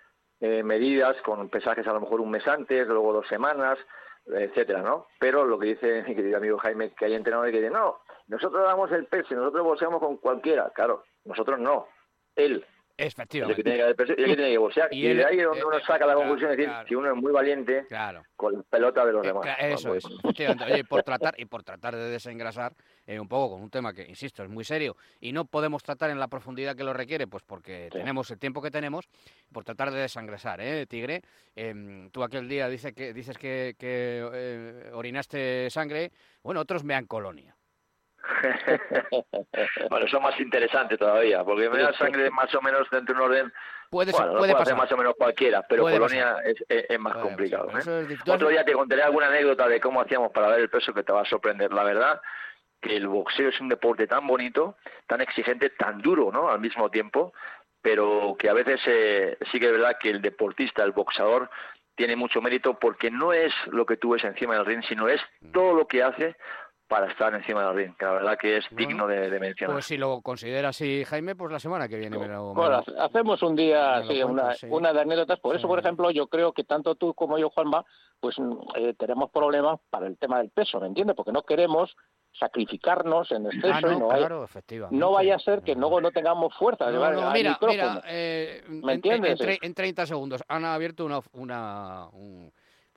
eh, 0.40 0.62
medidas 0.62 1.16
con 1.22 1.48
pesajes 1.48 1.86
a 1.86 1.92
lo 1.92 2.00
mejor 2.00 2.20
un 2.20 2.30
mes 2.30 2.46
antes, 2.46 2.86
luego 2.86 3.12
dos 3.12 3.26
semanas, 3.26 3.78
etcétera, 4.26 4.82
¿no? 4.82 5.06
Pero 5.18 5.44
lo 5.44 5.58
que 5.58 5.68
dice 5.68 6.04
mi 6.08 6.14
querido 6.14 6.36
amigo 6.36 6.58
Jaime, 6.58 6.92
que 6.94 7.06
hay 7.06 7.14
entrenadores 7.14 7.52
que 7.52 7.58
dicen, 7.58 7.72
no, 7.72 7.98
nosotros 8.28 8.62
damos 8.64 8.90
el 8.92 9.06
peso, 9.06 9.34
nosotros 9.34 9.64
boxeamos 9.64 9.98
con 10.00 10.16
cualquiera. 10.18 10.70
Claro, 10.74 11.04
nosotros 11.24 11.58
no. 11.58 11.88
Él, 12.34 12.64
el 12.98 13.06
Efectivamente. 13.08 13.56
que 13.56 13.62
tiene 13.62 13.76
que 13.78 13.82
dar 13.84 13.90
el 13.90 14.08
y 14.08 14.22
el 14.22 14.28
que 14.30 14.36
tiene 14.36 14.50
que 14.52 14.58
boxear. 14.58 14.88
Y 14.94 14.98
Y, 15.00 15.06
él- 15.08 15.16
de 15.18 15.24
ahí 15.26 15.38
es 15.38 15.44
donde 15.44 15.60
eh, 15.60 15.64
uno 15.66 15.78
eh, 15.78 15.82
saca 15.86 16.06
la 16.06 16.14
conclusión 16.14 16.50
de 16.50 16.56
decir 16.56 16.70
claro. 16.70 16.86
que 16.88 16.96
uno 16.96 17.10
es 17.10 17.16
muy 17.16 17.32
valiente 17.32 17.84
Claro. 17.88 18.22
con 18.36 18.54
la 18.54 18.62
pelota 18.62 19.04
de 19.04 19.12
los 19.12 19.24
Eh, 19.24 19.28
demás. 19.28 19.46
Eso 19.60 19.88
Pues, 19.90 20.04
es, 20.04 20.10
efectivamente. 20.18 20.64
Oye, 20.64 20.78
y 20.78 20.82
por 20.82 21.02
tratar, 21.04 21.34
y 21.38 21.44
por 21.44 21.62
tratar 21.62 21.94
de 21.94 22.10
desengrasar 22.10 22.72
eh, 23.06 23.20
un 23.20 23.28
poco 23.28 23.54
con 23.54 23.62
un 23.62 23.70
tema 23.70 23.92
que, 23.92 24.02
insisto, 24.06 24.42
es 24.42 24.48
muy 24.48 24.64
serio 24.64 24.96
y 25.20 25.32
no 25.32 25.44
podemos 25.44 25.82
tratar 25.82 26.10
en 26.10 26.18
la 26.18 26.28
profundidad 26.28 26.74
que 26.76 26.84
lo 26.84 26.92
requiere, 26.92 27.26
pues 27.26 27.42
porque 27.42 27.88
tenemos 27.92 28.30
el 28.30 28.38
tiempo 28.38 28.62
que 28.62 28.70
tenemos, 28.70 29.08
por 29.52 29.64
tratar 29.64 29.90
de 29.90 30.00
desengrasar, 30.00 30.60
¿eh, 30.60 30.86
Tigre? 30.86 31.22
Em, 31.54 32.10
tú 32.10 32.22
aquel 32.22 32.48
día 32.48 32.68
dice 32.68 32.92
que, 32.92 33.12
dices 33.12 33.36
que, 33.38 33.74
que, 33.78 34.28
eh, 34.32 34.90
orinaste 34.92 35.68
sangre, 35.70 36.12
bueno, 36.42 36.60
otros 36.60 36.84
mean 36.84 37.06
colonia. 37.06 37.55
bueno, 39.90 40.06
eso 40.06 40.16
es 40.16 40.22
más 40.22 40.38
interesante 40.40 40.96
todavía, 40.98 41.44
porque 41.44 41.68
me 41.70 41.78
da 41.82 41.92
sangre 41.94 42.30
más 42.30 42.54
o 42.54 42.60
menos 42.62 42.88
dentro 42.90 43.14
de 43.14 43.20
un 43.20 43.26
orden. 43.30 43.52
Puede, 43.90 44.10
bueno, 44.12 44.38
puede 44.38 44.52
hacer 44.52 44.64
pasar. 44.64 44.76
más 44.78 44.92
o 44.92 44.96
menos 44.96 45.14
cualquiera, 45.16 45.62
pero 45.68 45.82
Puede 45.82 45.96
Colonia 45.98 46.36
es, 46.44 46.56
es- 46.68 46.86
es 46.90 46.98
más 46.98 47.12
Puede 47.14 47.26
complicado. 47.26 47.68
¿eh? 47.70 48.06
es 48.10 48.28
Otro 48.28 48.48
día 48.48 48.64
te 48.64 48.72
contaré 48.72 49.02
alguna 49.02 49.28
anécdota 49.28 49.68
de 49.68 49.80
cómo 49.80 50.00
hacíamos 50.00 50.32
para 50.32 50.48
ver 50.48 50.60
el 50.60 50.68
peso 50.70 50.92
que 50.92 51.04
te 51.04 51.12
va 51.12 51.22
a 51.22 51.26
sorprender. 51.26 51.72
La 51.72 51.84
verdad 51.84 52.20
que 52.80 52.96
el 52.96 53.06
boxeo 53.06 53.48
es 53.48 53.60
un 53.60 53.68
deporte 53.68 54.06
tan 54.06 54.26
bonito, 54.26 54.76
tan 55.06 55.20
exigente, 55.20 55.70
tan 55.70 56.02
duro, 56.02 56.30
¿no? 56.32 56.50
Al 56.50 56.60
mismo 56.60 56.90
tiempo, 56.90 57.32
pero 57.80 58.34
que 58.38 58.48
a 58.50 58.54
veces 58.54 58.80
eh, 58.86 59.38
sí 59.52 59.60
que 59.60 59.66
es 59.66 59.72
verdad 59.72 59.96
que 60.00 60.10
el 60.10 60.20
deportista, 60.20 60.82
el 60.82 60.92
boxeador, 60.92 61.48
tiene 61.94 62.16
mucho 62.16 62.42
mérito 62.42 62.78
porque 62.78 63.10
no 63.10 63.32
es 63.32 63.54
lo 63.68 63.86
que 63.86 63.96
tú 63.96 64.10
ves 64.10 64.24
encima 64.24 64.54
del 64.56 64.66
ring, 64.66 64.82
sino 64.88 65.08
es 65.08 65.20
Mm. 65.40 65.52
todo 65.52 65.74
lo 65.74 65.86
que 65.86 66.02
hace 66.02 66.34
para 66.88 67.10
estar 67.10 67.34
encima 67.34 67.66
del 67.66 67.74
ring, 67.76 67.96
que 67.96 68.04
la 68.04 68.12
verdad 68.12 68.38
que 68.38 68.58
es 68.58 68.64
digno 68.70 69.08
de, 69.08 69.28
de 69.28 69.40
mencionar. 69.40 69.74
Pues 69.74 69.86
si 69.86 69.96
lo 69.96 70.20
considera 70.20 70.68
así, 70.68 71.04
Jaime, 71.04 71.34
pues 71.34 71.50
la 71.50 71.58
semana 71.58 71.88
que 71.88 71.96
viene 71.96 72.16
me 72.16 72.28
lo... 72.28 72.54
me 72.54 72.60
Bueno, 72.60 72.82
lo- 72.86 73.02
hacemos 73.02 73.42
un 73.42 73.56
día, 73.56 74.02
sí, 74.02 74.20
cuentas, 74.22 74.24
una, 74.30 74.54
sí. 74.54 74.66
una 74.70 74.92
de 74.92 75.00
anécdotas. 75.00 75.40
Por 75.40 75.54
Sí. 75.54 75.58
eso, 75.58 75.66
por 75.68 75.80
ejemplo, 75.80 76.10
yo 76.12 76.28
creo 76.28 76.52
que 76.52 76.62
tanto 76.62 76.94
tú 76.94 77.12
como 77.14 77.38
yo, 77.38 77.50
Juanma, 77.50 77.84
pues 78.20 78.38
mm, 78.38 78.52
eh, 78.76 78.94
tenemos 78.96 79.30
problemas 79.30 79.80
para 79.90 80.06
el 80.06 80.16
tema 80.16 80.38
del 80.38 80.50
peso, 80.50 80.78
¿me 80.78 80.86
entiendes? 80.86 81.16
Porque 81.16 81.32
no 81.32 81.42
queremos 81.42 81.96
sacrificarnos 82.38 83.32
en 83.32 83.46
exceso 83.46 83.68
Ah, 83.74 83.80
no, 83.80 83.92
y 83.92 83.98
no, 83.98 84.10
hay- 84.12 84.18
claro, 84.20 84.44
efectivamente. 84.44 84.96
no 84.96 85.10
vaya 85.12 85.36
a 85.36 85.38
ser 85.40 85.62
que 85.62 85.74
luego 85.74 86.00
no 86.00 86.10
tengamos 86.12 86.54
fuerza 86.54 86.86
de 86.86 86.92
No, 86.92 87.10
no, 87.12 87.30
mira, 87.32 87.58
mira, 87.66 88.02
eh, 88.06 88.62
¿Me 88.68 88.76
en- 88.92 88.96
entiendes? 88.96 89.40
En, 89.40 89.46
tre- 89.48 89.58
en 89.60 89.74
30 89.74 90.06
segundos 90.06 90.42
han 90.46 90.64
abierto 90.64 91.04
una, 91.04 91.20
una, 91.32 92.08
un- 92.12 92.52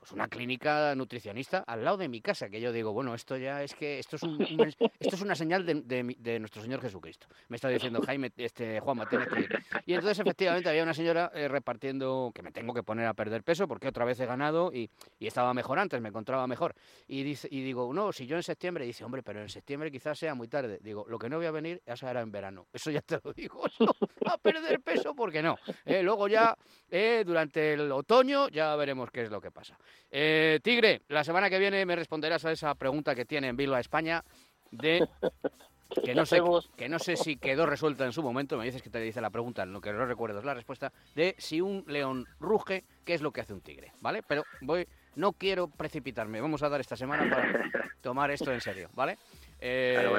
pues 0.10 0.16
una 0.16 0.28
clínica 0.28 0.96
nutricionista 0.96 1.64
al 1.68 1.84
lado 1.84 1.98
de 1.98 2.08
mi 2.10 2.22
casa, 2.22 2.50
que 2.50 2.60
yo 2.60 2.72
digo, 2.72 2.92
bueno, 2.94 3.14
esto 3.14 3.38
ya 3.38 3.62
es 3.64 3.76
que 3.76 4.00
esto 4.00 4.16
es, 4.16 4.24
un- 4.24 4.40
esto 5.00 5.16
es 5.16 5.22
una 5.22 5.36
señal 5.36 5.66
de, 5.66 5.76
de 5.76 6.16
de 6.20 6.40
nuestro 6.40 6.62
Señor 6.62 6.82
Jesucristo. 6.82 7.28
Me 7.50 7.56
está 7.58 7.70
diciendo 7.70 8.02
Jaime, 8.06 8.32
este 8.38 8.80
Juanma, 8.80 9.08
tienes 9.08 9.28
que 9.28 9.40
ir. 9.42 9.50
Y 9.86 9.94
entonces 9.94 10.20
efectivamente 10.20 10.70
había 10.70 10.84
una 10.84 10.94
señora 10.94 11.32
eh, 11.34 11.48
repartiendo 11.48 12.32
que 12.34 12.42
me 12.42 12.52
tengo 12.52 12.74
que 12.74 12.84
poner 12.84 13.06
a 13.06 13.14
perder 13.14 13.44
peso 13.44 13.68
porque 13.68 13.88
otra 13.88 14.06
vez 14.06 14.20
he 14.20 14.26
ganado 14.26 14.72
y, 14.74 14.90
y 15.20 15.28
estaba 15.28 15.54
mejor 15.54 15.80
antes, 15.80 16.02
me 16.02 16.10
encontraba 16.10 16.48
mejor. 16.48 16.74
Y 17.08 17.24
dice 17.24 17.48
y 17.52 17.62
digo, 17.62 17.94
no, 17.94 18.12
si 18.12 18.26
yo 18.26 18.36
en 18.36 18.44
septiembre, 18.44 18.86
dice, 18.86 19.04
hombre, 19.04 19.22
pero 19.24 19.42
en 19.42 19.50
septiembre 19.50 19.92
quizás 19.92 20.18
sea 20.18 20.34
muy 20.34 20.48
tarde. 20.48 20.80
Digo, 20.82 21.06
lo 21.08 21.20
que 21.20 21.30
no 21.30 21.38
voy 21.38 21.46
a 21.46 21.52
venir, 21.52 21.82
esa 21.86 22.10
era 22.10 22.22
en 22.22 22.32
verano. 22.32 22.68
Eso 22.74 22.90
ya 22.92 23.02
te 23.02 23.20
lo 23.24 23.34
digo. 23.34 23.64
No, 23.80 23.94
a 24.32 24.38
perder 24.38 24.82
peso, 24.82 25.14
porque 25.16 25.42
no. 25.42 25.58
Eh, 25.86 26.02
luego 26.04 26.28
ya, 26.28 26.56
eh, 26.90 27.24
durante 27.26 27.74
el 27.74 27.92
otoño, 27.92 28.48
ya 28.50 28.76
veremos 28.76 29.10
qué 29.12 29.24
es 29.24 29.30
lo 29.32 29.42
que 29.42 29.52
pasa. 29.52 29.78
Eh, 30.12 30.60
Tigre, 30.64 31.02
la 31.08 31.24
semana 31.24 31.50
que 31.50 31.60
viene 31.60 31.86
me 31.86 31.96
responderás 31.96 32.46
a 32.46 32.52
esa 32.52 32.74
pregunta 32.76 33.16
que 33.16 33.26
tiene 33.26 33.48
en 33.48 33.58
Bilbao 33.58 33.80
España 33.80 34.24
de 34.72 35.08
que 36.04 36.14
no, 36.14 36.26
sé, 36.26 36.42
que 36.78 36.90
no 36.90 37.00
sé 37.00 37.16
si 37.16 37.38
quedó 37.38 37.66
resuelta 37.66 38.06
en 38.06 38.14
su 38.14 38.22
momento, 38.22 38.58
me 38.58 38.66
dices 38.66 38.82
que 38.82 38.90
te 38.90 39.00
dice 39.00 39.22
la 39.22 39.30
pregunta, 39.30 39.66
lo 39.66 39.82
que 39.82 39.92
no 39.92 40.06
recuerdo 40.06 40.40
es 40.40 40.46
la 40.46 40.54
respuesta, 40.54 40.92
de 41.16 41.36
si 41.38 41.62
un 41.62 41.84
león 41.88 42.26
ruge, 42.40 42.84
¿qué 43.06 43.14
es 43.14 43.22
lo 43.22 43.32
que 43.32 43.42
hace 43.42 43.54
un 43.54 43.62
tigre? 43.62 43.92
¿Vale? 44.02 44.22
Pero 44.28 44.44
voy, 44.62 44.88
no 45.16 45.34
quiero 45.34 45.68
precipitarme, 45.68 46.42
vamos 46.42 46.62
a 46.64 46.70
dar 46.70 46.80
esta 46.80 46.96
semana 46.96 47.30
para 47.30 47.70
tomar 48.02 48.32
esto 48.32 48.52
en 48.52 48.62
serio, 48.62 48.90
¿vale? 48.94 49.18
Eh. 49.60 50.10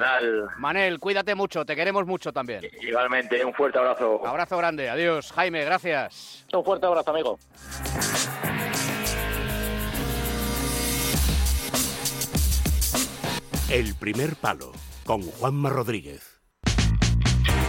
Manel, 0.58 0.98
cuídate 0.98 1.34
mucho, 1.34 1.64
te 1.64 1.74
queremos 1.74 2.04
mucho 2.06 2.32
también. 2.32 2.62
Igualmente, 2.80 3.42
un 3.44 3.54
fuerte 3.54 3.78
abrazo. 3.78 4.26
Abrazo 4.26 4.58
grande, 4.58 4.90
adiós. 4.90 5.32
Jaime, 5.32 5.64
gracias. 5.64 6.46
Un 6.52 6.64
fuerte 6.64 6.86
abrazo, 6.86 7.10
amigo. 7.10 7.38
El 13.70 13.94
primer 13.94 14.34
palo 14.34 14.72
con 15.04 15.22
Juanma 15.22 15.70
Rodríguez. 15.70 16.29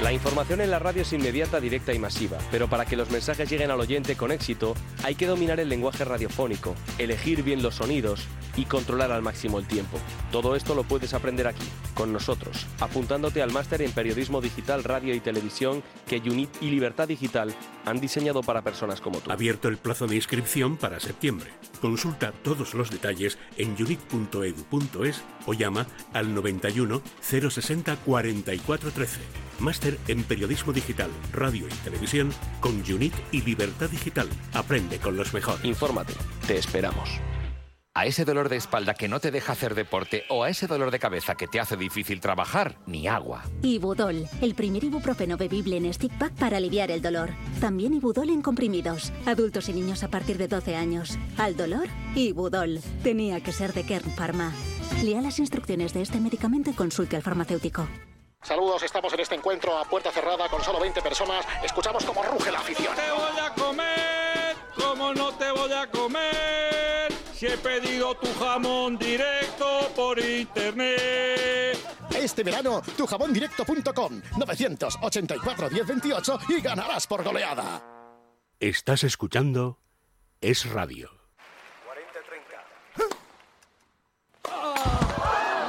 La 0.02 0.12
información 0.12 0.62
en 0.62 0.72
la 0.72 0.80
radio 0.80 1.04
es 1.04 1.14
inmediata, 1.14 1.60
directa 1.60 1.94
y 1.94 2.00
masiva, 2.00 2.40
pero 2.50 2.68
para 2.68 2.86
que 2.86 2.96
los 2.96 3.12
mensajes 3.12 3.48
lleguen 3.48 3.70
al 3.70 3.80
oyente 3.80 4.16
con 4.16 4.32
éxito, 4.32 4.74
hay 5.04 5.14
que 5.14 5.28
dominar 5.28 5.60
el 5.60 5.70
lenguaje 5.70 6.04
radiofónico, 6.04 6.74
elegir 6.98 7.44
bien 7.44 7.62
los 7.62 7.76
sonidos 7.76 8.28
y 8.56 8.66
controlar 8.66 9.12
al 9.12 9.22
máximo 9.22 9.60
el 9.60 9.68
tiempo. 9.68 10.00
Todo 10.32 10.56
esto 10.56 10.74
lo 10.74 10.84
puedes 10.84 11.14
aprender 11.14 11.46
aquí, 11.48 11.68
con 11.94 12.12
nosotros, 12.12 12.66
apuntándote 12.80 13.44
al 13.44 13.52
máster 13.52 13.84
en 13.84 13.92
periodismo 13.92 14.42
digital, 14.42 14.84
radio 14.84 15.14
y 15.14 15.20
televisión 15.20 15.84
que 16.08 16.18
Unit 16.18 16.50
y 16.62 16.72
Libertad 16.72 17.08
Digital 17.08 17.54
han 17.86 18.00
diseñado 18.00 18.42
para 18.42 18.64
personas 18.64 19.02
como 19.02 19.20
tú. 19.20 19.32
Abierto 19.32 19.68
el 19.68 19.78
plazo 19.78 20.08
de 20.08 20.16
inscripción 20.16 20.78
para 20.78 21.00
septiembre. 21.00 21.52
Consulta 21.80 22.32
todos 22.32 22.74
los 22.74 22.90
detalles 22.90 23.38
en 23.56 23.76
unit.edu.es 23.80 25.22
o 25.46 25.54
llama 25.54 25.86
al 26.14 26.34
91 26.34 27.02
060 27.22 27.96
4413. 27.98 29.20
Máster 29.60 29.91
en 30.08 30.24
periodismo 30.24 30.74
digital, 30.74 31.10
radio 31.34 31.68
y 31.68 31.84
televisión 31.84 32.32
con 32.60 32.82
Unit 32.92 33.14
y 33.32 33.42
Libertad 33.42 33.90
Digital. 33.90 34.30
Aprende 34.54 35.00
con 35.00 35.18
los 35.18 35.34
mejores. 35.34 35.64
Infórmate, 35.66 36.14
te 36.48 36.58
esperamos. 36.58 37.22
A 37.94 38.06
ese 38.06 38.24
dolor 38.24 38.48
de 38.48 38.56
espalda 38.56 38.94
que 38.94 39.10
no 39.10 39.20
te 39.20 39.32
deja 39.32 39.52
hacer 39.52 39.76
deporte 39.76 40.24
o 40.30 40.44
a 40.44 40.50
ese 40.50 40.66
dolor 40.66 40.92
de 40.92 41.00
cabeza 41.00 41.36
que 41.36 41.48
te 41.48 41.60
hace 41.60 41.76
difícil 41.76 42.22
trabajar, 42.22 42.78
ni 42.86 43.10
agua. 43.10 43.44
Ibudol, 43.64 44.30
el 44.40 44.56
primer 44.56 44.86
ibuprofeno 44.86 45.36
bebible 45.36 45.76
en 45.76 45.94
stick 45.94 46.18
pack 46.18 46.34
para 46.36 46.56
aliviar 46.56 46.90
el 46.90 47.02
dolor. 47.02 47.32
También 47.60 47.94
Ibudol 47.94 48.30
en 48.30 48.42
comprimidos. 48.42 49.12
Adultos 49.26 49.68
y 49.68 49.74
niños 49.74 50.04
a 50.04 50.08
partir 50.08 50.38
de 50.38 50.48
12 50.48 50.78
años. 50.78 51.20
Al 51.38 51.58
dolor, 51.58 51.90
Ibudol. 52.16 52.80
Tenía 53.04 53.42
que 53.42 53.52
ser 53.52 53.74
de 53.74 53.84
Kern 53.84 54.12
Pharma. 54.12 54.54
Lea 55.04 55.22
las 55.22 55.40
instrucciones 55.40 55.94
de 55.94 56.02
este 56.02 56.22
medicamento 56.22 56.70
y 56.70 56.74
consulte 56.74 57.18
al 57.18 57.24
farmacéutico. 57.24 57.90
Saludos, 58.44 58.82
estamos 58.84 59.14
en 59.14 59.20
este 59.20 59.36
encuentro 59.36 59.78
a 59.78 59.86
puerta 59.86 60.12
cerrada 60.12 60.50
con 60.50 60.64
solo 60.64 60.80
20 60.80 61.02
personas. 61.02 61.46
Escuchamos 61.64 62.04
cómo 62.06 62.24
ruge 62.24 62.52
la 62.52 62.60
afición. 62.60 62.96
te 62.96 63.12
voy 63.12 63.40
a 63.40 63.54
comer? 63.54 64.56
¿Cómo 64.76 65.14
no 65.14 65.32
te 65.34 65.52
voy 65.52 65.72
a 65.72 65.88
comer? 65.88 67.14
Si 67.34 67.46
he 67.46 67.58
pedido 67.58 68.16
tu 68.16 68.34
jamón 68.40 68.98
directo 68.98 69.90
por 69.96 70.20
internet. 70.20 71.78
Este 72.16 72.44
verano, 72.44 72.82
tujamondirecto.com 72.98 74.22
984 74.38 75.70
1028 75.70 76.40
y 76.50 76.62
ganarás 76.62 77.08
por 77.08 77.24
goleada. 77.24 77.84
Estás 78.60 79.04
escuchando 79.04 79.80
Es 80.40 80.70
Radio. 80.70 81.21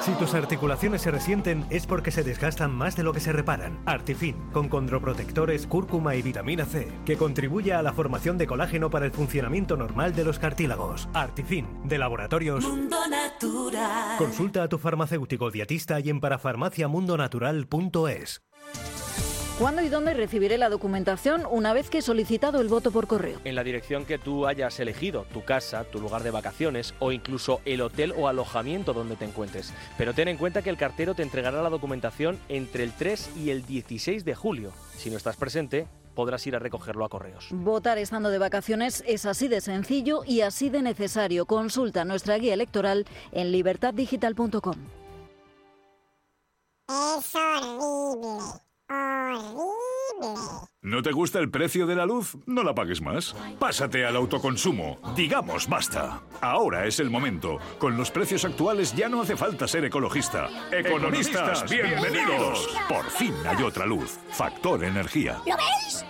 Si 0.05 0.13
tus 0.15 0.35
articulaciones 0.35 1.03
se 1.03 1.13
resienten 1.13 1.65
es 1.71 1.87
porque 1.87 2.11
se 2.11 2.25
desgastan 2.25 2.75
más 2.75 2.97
de 2.97 3.05
lo 3.05 3.13
que 3.13 3.21
se 3.21 3.31
reparan. 3.33 3.79
Artifin, 3.87 4.35
con 4.53 4.69
condroprotectores, 4.69 5.69
cúrcuma 5.69 6.17
y 6.17 6.23
vitamina 6.23 6.65
C, 6.65 6.89
que 7.05 7.17
contribuye 7.17 7.73
a 7.73 7.83
la 7.83 7.93
formación 7.93 8.37
de 8.37 8.49
colágeno 8.49 8.91
para 8.91 9.07
el 9.07 9.13
funcionamiento 9.13 9.77
normal 9.77 10.17
de 10.17 10.25
los 10.25 10.41
cartílagos. 10.41 11.09
Artifin, 11.15 11.69
de 11.85 11.99
laboratorios. 11.99 12.65
Mundo 12.65 12.97
Natural. 13.09 14.17
Consulta 14.19 14.65
a 14.65 14.69
tu 14.69 14.79
farmacéutico 14.79 15.53
dietista 15.53 16.01
y 16.01 16.11
en 16.11 16.19
parafarmaciamundonatural.es. 16.21 18.43
¿Cuándo 19.59 19.83
y 19.83 19.89
dónde 19.89 20.15
recibiré 20.15 20.57
la 20.57 20.71
documentación 20.71 21.47
una 21.49 21.73
vez 21.73 21.91
que 21.91 21.99
he 21.99 22.03
solicitado 22.03 22.61
el 22.61 22.69
voto 22.69 22.91
por 22.91 23.07
correo? 23.07 23.39
En 23.45 23.55
la 23.55 23.63
dirección 23.63 24.07
que 24.07 24.19
tú 24.19 24.47
hayas 24.47 24.81
elegido, 24.81 25.25
tu 25.33 25.45
casa, 25.45 25.85
tu 25.85 26.01
lugar 26.01 26.23
de 26.23 26.31
vacaciones 26.31 26.95
o 26.99 27.13
incluso 27.13 27.61
el 27.65 27.83
hotel 27.83 28.15
o 28.17 28.29
alojamiento 28.29 28.93
donde 28.93 29.15
te 29.15 29.27
encuentres. 29.27 29.73
Pero 29.99 30.15
ten 30.15 30.29
en 30.29 30.39
cuenta 30.39 30.63
que 30.63 30.71
el 30.71 30.79
cartero 30.79 31.15
te 31.15 31.23
entregará 31.23 31.63
la 31.63 31.69
documentación 31.69 32.41
entre 32.49 32.83
el 32.83 32.93
3 32.93 33.37
y 33.37 33.51
el 33.51 33.65
16 33.67 34.25
de 34.25 34.35
julio. 34.35 34.73
Si 34.97 35.11
no 35.11 35.19
estás 35.19 35.37
presente, 35.37 35.87
podrás 36.15 36.45
ir 36.47 36.57
a 36.57 36.59
recogerlo 36.59 37.05
a 37.05 37.11
correos. 37.11 37.49
Votar 37.51 37.99
estando 37.99 38.31
de 38.31 38.39
vacaciones 38.39 39.05
es 39.07 39.27
así 39.27 39.49
de 39.49 39.61
sencillo 39.61 40.25
y 40.27 40.41
así 40.41 40.71
de 40.71 40.81
necesario. 40.83 41.45
Consulta 41.47 42.05
nuestra 42.05 42.39
guía 42.39 42.55
electoral 42.55 43.07
en 43.33 43.53
libertaddigital.com. 43.53 44.77
Es 46.89 47.35
horrible. 47.35 48.72
Horrible. 48.93 50.69
¿No 50.83 51.01
te 51.01 51.13
gusta 51.13 51.39
el 51.39 51.49
precio 51.49 51.87
de 51.87 51.95
la 51.95 52.07
luz? 52.07 52.37
No 52.47 52.65
la 52.65 52.75
pagues 52.75 53.01
más. 53.01 53.37
Pásate 53.59 54.05
al 54.05 54.17
autoconsumo. 54.17 54.99
Digamos 55.17 55.69
basta. 55.69 56.23
Ahora 56.41 56.87
es 56.87 56.99
el 57.01 57.09
momento. 57.09 57.59
Con 57.79 57.97
los 57.97 58.11
precios 58.11 58.45
actuales 58.45 58.95
ya 58.95 59.09
no 59.09 59.23
hace 59.23 59.37
falta 59.37 59.69
ser 59.69 59.85
ecologista. 59.85 60.49
Economistas, 60.73 61.71
bienvenidos. 61.71 62.69
Por 62.89 63.05
fin 63.11 63.33
hay 63.47 63.63
otra 63.63 63.87
luz. 63.87 64.19
Factor 64.31 64.85
energía. 64.85 65.41
¿Lo 65.47 65.57
veis? 65.57 66.05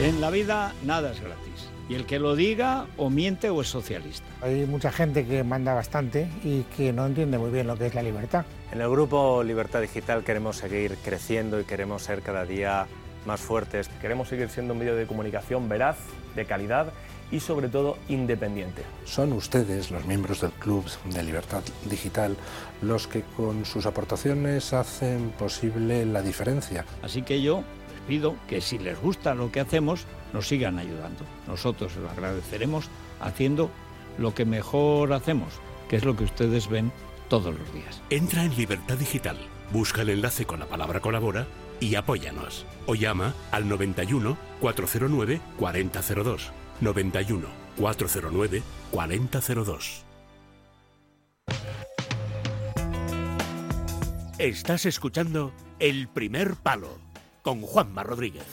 En 0.00 0.20
la 0.20 0.30
vida 0.30 0.74
nada 0.84 1.12
es 1.12 1.20
gratis. 1.20 1.70
Y 1.88 1.94
el 1.94 2.04
que 2.04 2.18
lo 2.18 2.36
diga 2.36 2.86
o 2.98 3.08
miente 3.08 3.48
o 3.48 3.62
es 3.62 3.68
socialista. 3.68 4.26
Hay 4.42 4.66
mucha 4.66 4.92
gente 4.92 5.26
que 5.26 5.42
manda 5.42 5.72
bastante 5.72 6.28
y 6.44 6.64
que 6.76 6.92
no 6.92 7.06
entiende 7.06 7.38
muy 7.38 7.50
bien 7.50 7.66
lo 7.66 7.78
que 7.78 7.86
es 7.86 7.94
la 7.94 8.02
libertad. 8.02 8.44
En 8.70 8.82
el 8.82 8.90
grupo 8.90 9.42
Libertad 9.42 9.80
Digital 9.80 10.22
queremos 10.24 10.58
seguir 10.58 10.98
creciendo 11.02 11.58
y 11.58 11.64
queremos 11.64 12.02
ser 12.02 12.20
cada 12.20 12.44
día 12.44 12.86
más 13.24 13.40
fuertes. 13.40 13.88
Queremos 14.00 14.28
seguir 14.28 14.50
siendo 14.50 14.74
un 14.74 14.80
medio 14.80 14.94
de 14.94 15.06
comunicación 15.06 15.70
veraz, 15.70 15.96
de 16.36 16.44
calidad 16.44 16.92
y 17.30 17.40
sobre 17.40 17.68
todo 17.68 17.96
independiente. 18.08 18.82
Son 19.06 19.32
ustedes, 19.32 19.90
los 19.90 20.04
miembros 20.04 20.42
del 20.42 20.50
Club 20.52 20.84
de 21.06 21.22
Libertad 21.22 21.62
Digital, 21.88 22.36
los 22.82 23.06
que 23.06 23.22
con 23.22 23.64
sus 23.64 23.86
aportaciones 23.86 24.74
hacen 24.74 25.30
posible 25.30 26.04
la 26.04 26.20
diferencia. 26.20 26.84
Así 27.02 27.22
que 27.22 27.40
yo 27.40 27.64
les 27.90 28.00
pido 28.06 28.34
que 28.48 28.60
si 28.60 28.78
les 28.78 29.00
gusta 29.00 29.34
lo 29.34 29.50
que 29.50 29.60
hacemos, 29.60 30.04
nos 30.34 30.46
sigan 30.46 30.78
ayudando. 30.78 31.24
Nosotros 31.46 31.96
lo 31.96 32.10
agradeceremos 32.10 32.90
haciendo 33.18 33.70
lo 34.18 34.34
que 34.34 34.44
mejor 34.44 35.14
hacemos, 35.14 35.54
que 35.88 35.96
es 35.96 36.04
lo 36.04 36.16
que 36.16 36.24
ustedes 36.24 36.68
ven 36.68 36.92
todos 37.28 37.56
los 37.58 37.72
días. 37.72 38.02
Entra 38.10 38.44
en 38.44 38.56
Libertad 38.56 38.96
Digital, 38.96 39.36
busca 39.72 40.02
el 40.02 40.10
enlace 40.10 40.44
con 40.44 40.60
la 40.60 40.66
palabra 40.66 41.00
colabora 41.00 41.46
y 41.80 41.94
apóyanos. 41.94 42.66
O 42.86 42.94
llama 42.94 43.34
al 43.50 43.68
91 43.68 44.36
409 44.60 45.40
4002. 45.58 46.52
91 46.80 47.46
409 47.78 48.62
4002. 48.90 50.04
Estás 54.38 54.86
escuchando 54.86 55.52
El 55.80 56.06
Primer 56.06 56.54
Palo 56.54 56.98
con 57.42 57.60
Juanma 57.60 58.04
Rodríguez. 58.04 58.46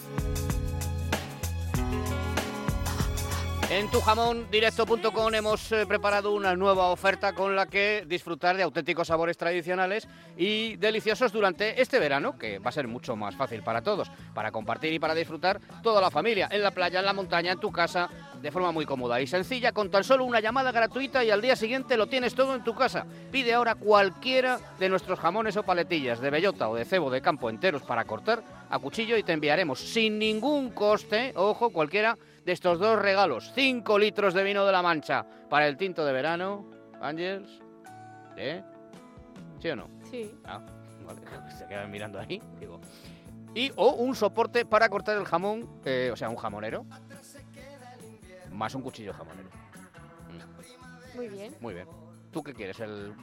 En 3.70 3.90
tujamondirecto.com 3.90 5.34
hemos 5.34 5.72
eh, 5.72 5.88
preparado 5.88 6.32
una 6.34 6.56
nueva 6.56 6.90
oferta 6.90 7.34
con 7.34 7.56
la 7.56 7.66
que 7.66 8.06
disfrutar 8.08 8.56
de 8.56 8.62
auténticos 8.62 9.08
sabores 9.08 9.38
tradicionales 9.38 10.08
y 10.38 10.76
deliciosos 10.76 11.32
durante 11.32 11.82
este 11.82 11.98
verano, 11.98 12.38
que 12.38 12.60
va 12.60 12.70
a 12.70 12.72
ser 12.72 12.88
mucho 12.88 13.16
más 13.16 13.36
fácil 13.36 13.64
para 13.64 13.82
todos, 13.82 14.12
para 14.36 14.52
compartir 14.52 14.94
y 14.94 15.00
para 15.00 15.16
disfrutar 15.16 15.60
toda 15.82 16.00
la 16.00 16.12
familia, 16.12 16.48
en 16.52 16.62
la 16.62 16.70
playa, 16.70 17.00
en 17.00 17.06
la 17.06 17.14
montaña, 17.14 17.54
en 17.54 17.60
tu 17.60 17.72
casa, 17.72 18.08
de 18.40 18.52
forma 18.52 18.72
muy 18.72 18.86
cómoda 18.86 19.20
y 19.20 19.26
sencilla, 19.26 19.72
con 19.72 19.90
tan 19.90 20.04
solo 20.04 20.26
una 20.26 20.40
llamada 20.40 20.72
gratuita 20.72 21.24
y 21.24 21.32
al 21.32 21.42
día 21.42 21.56
siguiente 21.56 21.98
lo 21.98 22.06
tienes 22.06 22.36
todo 22.36 22.54
en 22.54 22.64
tu 22.64 22.76
casa. 22.76 23.08
Pide 23.32 23.56
ahora 23.56 23.74
cualquiera 23.74 24.60
de 24.78 24.90
nuestros 24.90 25.20
jamones 25.20 25.58
o 25.58 25.64
paletillas 25.64 26.20
de 26.20 26.30
bellota 26.30 26.70
o 26.70 26.76
de 26.76 26.86
cebo 26.86 27.10
de 27.10 27.22
campo 27.22 27.50
enteros 27.50 27.82
para 27.82 28.06
cortar 28.06 28.44
a 28.70 28.78
cuchillo 28.78 29.18
y 29.18 29.24
te 29.24 29.34
enviaremos 29.34 29.80
sin 29.80 30.20
ningún 30.20 30.70
coste, 30.70 31.34
ojo, 31.36 31.72
cualquiera 31.72 32.16
de 32.46 32.52
estos 32.52 32.80
dos 32.80 33.00
regalos. 33.00 33.52
5 33.56 34.00
litros 34.00 34.34
de 34.34 34.44
vino 34.44 34.66
de 34.66 34.72
la 34.72 34.82
Mancha 34.82 35.26
para 35.50 35.68
el 35.68 35.78
tinto 35.78 36.06
de 36.06 36.14
verano. 36.14 36.66
Ángels. 37.02 37.60
¿Eh? 38.38 38.64
¿Sí 39.60 39.70
o 39.70 39.76
no? 39.76 39.90
Sí. 40.10 40.32
Ah, 40.46 40.62
vale. 41.06 41.22
Se 41.58 41.66
quedan 41.66 41.92
mirando 41.92 42.20
ahí. 42.20 42.42
Digo. 42.60 42.80
Y 43.54 43.72
o 43.76 43.94
un 43.94 44.16
soporte 44.16 44.66
para 44.66 44.90
cortar 44.90 45.18
el 45.18 45.26
jamón, 45.26 45.80
eh, 45.86 46.10
o 46.12 46.16
sea, 46.16 46.30
un 46.30 46.36
jamonero. 46.36 46.86
Más 48.52 48.76
un 48.76 48.82
cuchillo 48.82 49.14
jamonero. 49.14 49.50
Muy 51.16 51.30
bien. 51.30 51.56
Muy 51.62 51.74
bien. 51.74 51.88
¿Tú 52.36 52.44
qué 52.44 52.54
quieres? 52.54 52.78
¿El 52.82 53.14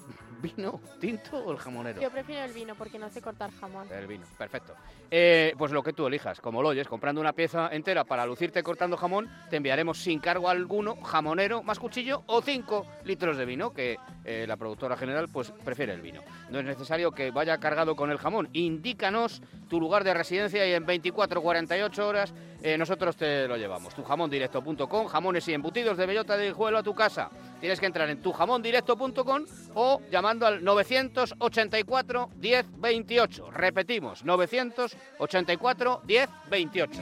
vino 0.40 0.80
tinto 0.98 1.36
o 1.36 1.52
el 1.52 1.59
jamonero? 1.59 2.01
Yo 2.01 2.10
prefiero 2.10 2.47
el 2.47 2.52
vino 2.55 2.74
porque 2.74 2.98
no 2.98 3.10
sé 3.10 3.20
cortar 3.20 3.51
jamón. 3.60 3.86
El 3.93 4.06
vino, 4.06 4.24
perfecto. 4.39 4.74
Eh, 5.10 5.52
pues 5.59 5.70
lo 5.70 5.82
que 5.82 5.93
tú 5.93 6.06
elijas, 6.06 6.40
como 6.40 6.62
lo 6.62 6.70
oyes, 6.70 6.89
comprando 6.89 7.20
una 7.20 7.34
pieza 7.34 7.68
entera 7.72 8.05
para 8.05 8.24
lucirte 8.24 8.62
cortando 8.62 8.97
jamón, 8.97 9.30
te 9.51 9.56
enviaremos 9.56 9.98
sin 9.98 10.18
cargo 10.18 10.48
alguno 10.48 10.97
jamonero 11.02 11.62
más 11.62 11.78
cuchillo 11.78 12.22
o 12.24 12.40
5 12.40 12.86
litros 13.05 13.36
de 13.36 13.44
vino, 13.44 13.74
que 13.74 13.98
eh, 14.24 14.47
la 14.48 14.56
productora 14.56 14.97
general 14.97 15.28
pues 15.28 15.52
prefiere 15.62 15.93
el 15.93 16.01
vino. 16.01 16.22
No 16.48 16.60
es 16.60 16.64
necesario 16.64 17.12
que 17.12 17.30
vaya 17.30 17.59
cargado 17.59 17.97
con 17.97 18.10
el 18.10 18.16
jamón. 18.16 18.48
Indícanos 18.55 19.43
tu 19.68 19.78
lugar 19.78 20.05
de 20.05 20.14
residencia 20.14 20.66
y 20.66 20.72
en 20.72 20.86
24 20.86 21.43
48 21.43 22.09
horas 22.09 22.32
eh, 22.62 22.78
nosotros 22.78 23.16
te 23.16 23.48
lo 23.48 23.56
llevamos. 23.56 23.94
Tujamondirecto.com, 23.94 25.06
jamones 25.06 25.48
y 25.48 25.55
embutidos 25.55 25.97
de 25.97 26.06
bellota 26.06 26.36
de 26.36 26.48
hijuelo 26.48 26.78
a 26.78 26.82
tu 26.82 26.94
casa. 26.94 27.30
Tienes 27.60 27.80
que 27.80 27.86
entrar 27.86 28.09
en 28.09 28.22
tujamondirecto.com 28.22 29.44
o 29.74 30.01
llamando 30.10 30.47
al 30.47 30.62
984 30.62 32.30
10 32.36 32.66
28. 32.78 33.51
Repetimos, 33.51 34.24
984 34.24 36.02
10 36.05 36.28
28. 36.51 37.01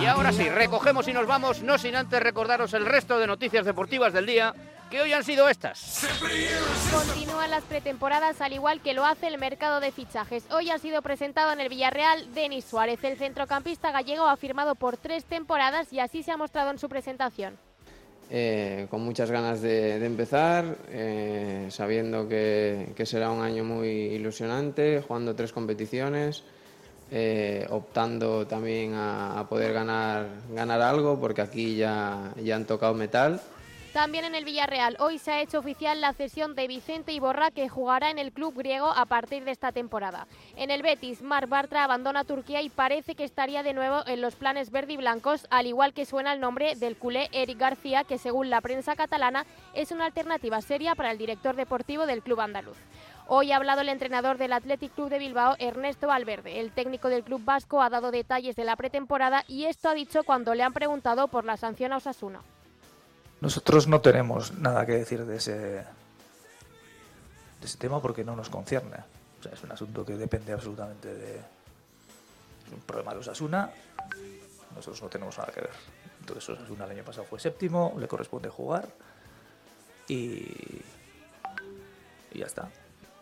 Y 0.00 0.04
ahora 0.04 0.32
sí, 0.32 0.48
recogemos 0.48 1.08
y 1.08 1.12
nos 1.12 1.26
vamos, 1.26 1.62
no 1.62 1.78
sin 1.78 1.96
antes 1.96 2.20
recordaros 2.20 2.74
el 2.74 2.84
resto 2.84 3.18
de 3.18 3.26
noticias 3.26 3.64
deportivas 3.64 4.12
del 4.12 4.26
día, 4.26 4.54
que 4.96 5.02
hoy 5.02 5.12
han 5.12 5.24
sido 5.24 5.46
estas. 5.46 6.06
Continúan 6.90 7.50
las 7.50 7.64
pretemporadas 7.64 8.40
al 8.40 8.54
igual 8.54 8.80
que 8.80 8.94
lo 8.94 9.04
hace 9.04 9.26
el 9.26 9.36
mercado 9.36 9.78
de 9.78 9.92
fichajes. 9.92 10.44
Hoy 10.50 10.70
ha 10.70 10.78
sido 10.78 11.02
presentado 11.02 11.52
en 11.52 11.60
el 11.60 11.68
Villarreal 11.68 12.32
Denis 12.32 12.64
Suárez. 12.64 13.04
El 13.04 13.18
centrocampista 13.18 13.92
gallego 13.92 14.26
ha 14.26 14.38
firmado 14.38 14.74
por 14.74 14.96
tres 14.96 15.26
temporadas 15.26 15.92
y 15.92 16.00
así 16.00 16.22
se 16.22 16.32
ha 16.32 16.38
mostrado 16.38 16.70
en 16.70 16.78
su 16.78 16.88
presentación. 16.88 17.58
Eh, 18.30 18.86
con 18.88 19.02
muchas 19.02 19.30
ganas 19.30 19.60
de, 19.60 19.98
de 19.98 20.06
empezar, 20.06 20.64
eh, 20.88 21.68
sabiendo 21.70 22.26
que, 22.26 22.94
que 22.96 23.04
será 23.04 23.30
un 23.30 23.42
año 23.42 23.64
muy 23.64 23.88
ilusionante, 23.88 25.04
jugando 25.06 25.36
tres 25.36 25.52
competiciones, 25.52 26.42
eh, 27.10 27.66
optando 27.68 28.46
también 28.46 28.94
a, 28.94 29.40
a 29.40 29.46
poder 29.46 29.74
ganar, 29.74 30.26
ganar 30.54 30.80
algo, 30.80 31.20
porque 31.20 31.42
aquí 31.42 31.76
ya, 31.76 32.32
ya 32.42 32.56
han 32.56 32.64
tocado 32.64 32.94
metal. 32.94 33.42
También 33.96 34.26
en 34.26 34.34
el 34.34 34.44
Villarreal, 34.44 34.98
hoy 35.00 35.16
se 35.18 35.32
ha 35.32 35.40
hecho 35.40 35.60
oficial 35.60 36.02
la 36.02 36.12
cesión 36.12 36.54
de 36.54 36.68
Vicente 36.68 37.12
Iborra, 37.12 37.50
que 37.50 37.70
jugará 37.70 38.10
en 38.10 38.18
el 38.18 38.30
club 38.30 38.54
griego 38.54 38.88
a 38.88 39.06
partir 39.06 39.46
de 39.46 39.52
esta 39.52 39.72
temporada. 39.72 40.26
En 40.54 40.70
el 40.70 40.82
Betis, 40.82 41.22
Marc 41.22 41.48
Bartra 41.48 41.82
abandona 41.82 42.24
Turquía 42.24 42.60
y 42.60 42.68
parece 42.68 43.14
que 43.14 43.24
estaría 43.24 43.62
de 43.62 43.72
nuevo 43.72 44.06
en 44.06 44.20
los 44.20 44.36
planes 44.36 44.70
verde 44.70 44.92
y 44.92 44.96
blancos, 44.98 45.46
al 45.48 45.66
igual 45.66 45.94
que 45.94 46.04
suena 46.04 46.34
el 46.34 46.40
nombre 46.40 46.76
del 46.76 46.98
culé 46.98 47.30
Eric 47.32 47.58
García, 47.58 48.04
que 48.04 48.18
según 48.18 48.50
la 48.50 48.60
prensa 48.60 48.96
catalana 48.96 49.46
es 49.72 49.90
una 49.92 50.04
alternativa 50.04 50.60
seria 50.60 50.94
para 50.94 51.10
el 51.10 51.16
director 51.16 51.56
deportivo 51.56 52.04
del 52.04 52.20
club 52.20 52.40
andaluz. 52.40 52.76
Hoy 53.28 53.52
ha 53.52 53.56
hablado 53.56 53.80
el 53.80 53.88
entrenador 53.88 54.36
del 54.36 54.52
Athletic 54.52 54.92
Club 54.92 55.08
de 55.08 55.20
Bilbao, 55.20 55.56
Ernesto 55.58 56.08
Valverde. 56.08 56.60
El 56.60 56.70
técnico 56.70 57.08
del 57.08 57.24
club 57.24 57.42
vasco 57.42 57.80
ha 57.80 57.88
dado 57.88 58.10
detalles 58.10 58.56
de 58.56 58.64
la 58.64 58.76
pretemporada 58.76 59.42
y 59.48 59.64
esto 59.64 59.88
ha 59.88 59.94
dicho 59.94 60.22
cuando 60.22 60.54
le 60.54 60.64
han 60.64 60.74
preguntado 60.74 61.28
por 61.28 61.46
la 61.46 61.56
sanción 61.56 61.94
a 61.94 61.96
Osasuna. 61.96 62.42
Nosotros 63.40 63.86
no 63.86 64.00
tenemos 64.00 64.52
nada 64.54 64.86
que 64.86 64.92
decir 64.92 65.24
de 65.24 65.36
ese, 65.36 65.56
de 65.58 65.84
ese 67.62 67.78
tema 67.78 68.00
porque 68.00 68.24
no 68.24 68.34
nos 68.34 68.48
concierne. 68.48 68.96
O 69.40 69.42
sea, 69.42 69.52
es 69.52 69.62
un 69.62 69.72
asunto 69.72 70.04
que 70.04 70.16
depende 70.16 70.52
absolutamente 70.52 71.14
de 71.14 71.36
es 71.36 72.72
un 72.72 72.80
problema 72.80 73.12
de 73.12 73.20
Osasuna. 73.20 73.70
Nosotros 74.74 75.02
no 75.02 75.08
tenemos 75.08 75.36
nada 75.38 75.52
que 75.52 75.60
ver. 75.60 75.70
Entonces 76.20 76.48
Osasuna 76.48 76.84
el 76.86 76.92
año 76.92 77.04
pasado 77.04 77.26
fue 77.26 77.38
séptimo, 77.38 77.94
le 77.98 78.08
corresponde 78.08 78.48
jugar 78.48 78.88
y, 80.08 80.82
y 82.32 82.38
ya 82.38 82.46
está 82.46 82.70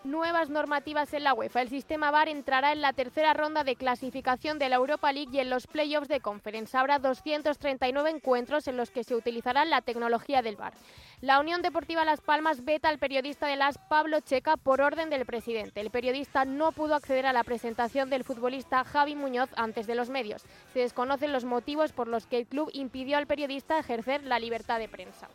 nuevas 0.04 0.50
normativas 0.50 1.12
en 1.14 1.24
la 1.24 1.34
UEFA. 1.34 1.62
El 1.62 1.68
sistema 1.68 2.10
VAR 2.10 2.28
entrará 2.28 2.72
en 2.72 2.80
la 2.80 2.92
tercera 2.92 3.34
ronda 3.34 3.64
de 3.64 3.76
clasificación 3.76 4.58
de 4.58 4.68
la 4.68 4.76
Europa 4.76 5.12
League 5.12 5.30
y 5.32 5.40
en 5.40 5.50
los 5.50 5.66
playoffs 5.66 6.08
de 6.08 6.20
conferencia. 6.20 6.80
Habrá 6.80 6.98
239 6.98 8.10
encuentros 8.10 8.68
en 8.68 8.76
los 8.76 8.90
que 8.90 9.04
se 9.04 9.14
utilizará 9.14 9.64
la 9.64 9.80
tecnología 9.80 10.42
del 10.42 10.56
VAR. 10.56 10.74
La 11.20 11.40
Unión 11.40 11.62
Deportiva 11.62 12.04
Las 12.04 12.20
Palmas 12.20 12.64
veta 12.64 12.88
al 12.88 12.98
periodista 12.98 13.46
de 13.46 13.56
las 13.56 13.78
Pablo 13.78 14.20
Checa 14.20 14.56
por 14.56 14.80
orden 14.80 15.10
del 15.10 15.24
presidente. 15.24 15.80
El 15.80 15.90
periodista 15.90 16.44
no 16.44 16.72
pudo 16.72 16.94
acceder 16.94 17.26
a 17.26 17.32
la 17.32 17.44
presentación 17.44 18.10
del 18.10 18.24
futbolista 18.24 18.84
Javi 18.84 19.14
Muñoz 19.14 19.48
antes 19.56 19.86
de 19.86 19.94
los 19.94 20.10
medios. 20.10 20.44
Se 20.72 20.80
desconocen 20.80 21.32
los 21.32 21.44
motivos 21.44 21.92
por 21.92 22.08
los 22.08 22.26
que 22.26 22.38
el 22.38 22.46
club 22.46 22.68
impidió 22.72 23.16
al 23.16 23.26
periodista 23.26 23.78
ejercer 23.78 24.24
la 24.24 24.38
libertad 24.38 24.78
de 24.78 24.88
prensa. 24.88 25.28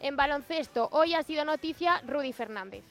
En 0.00 0.16
baloncesto, 0.16 0.88
hoy 0.92 1.14
ha 1.14 1.22
sido 1.22 1.44
noticia 1.44 2.02
Rudy 2.06 2.32
Fernández. 2.32 2.82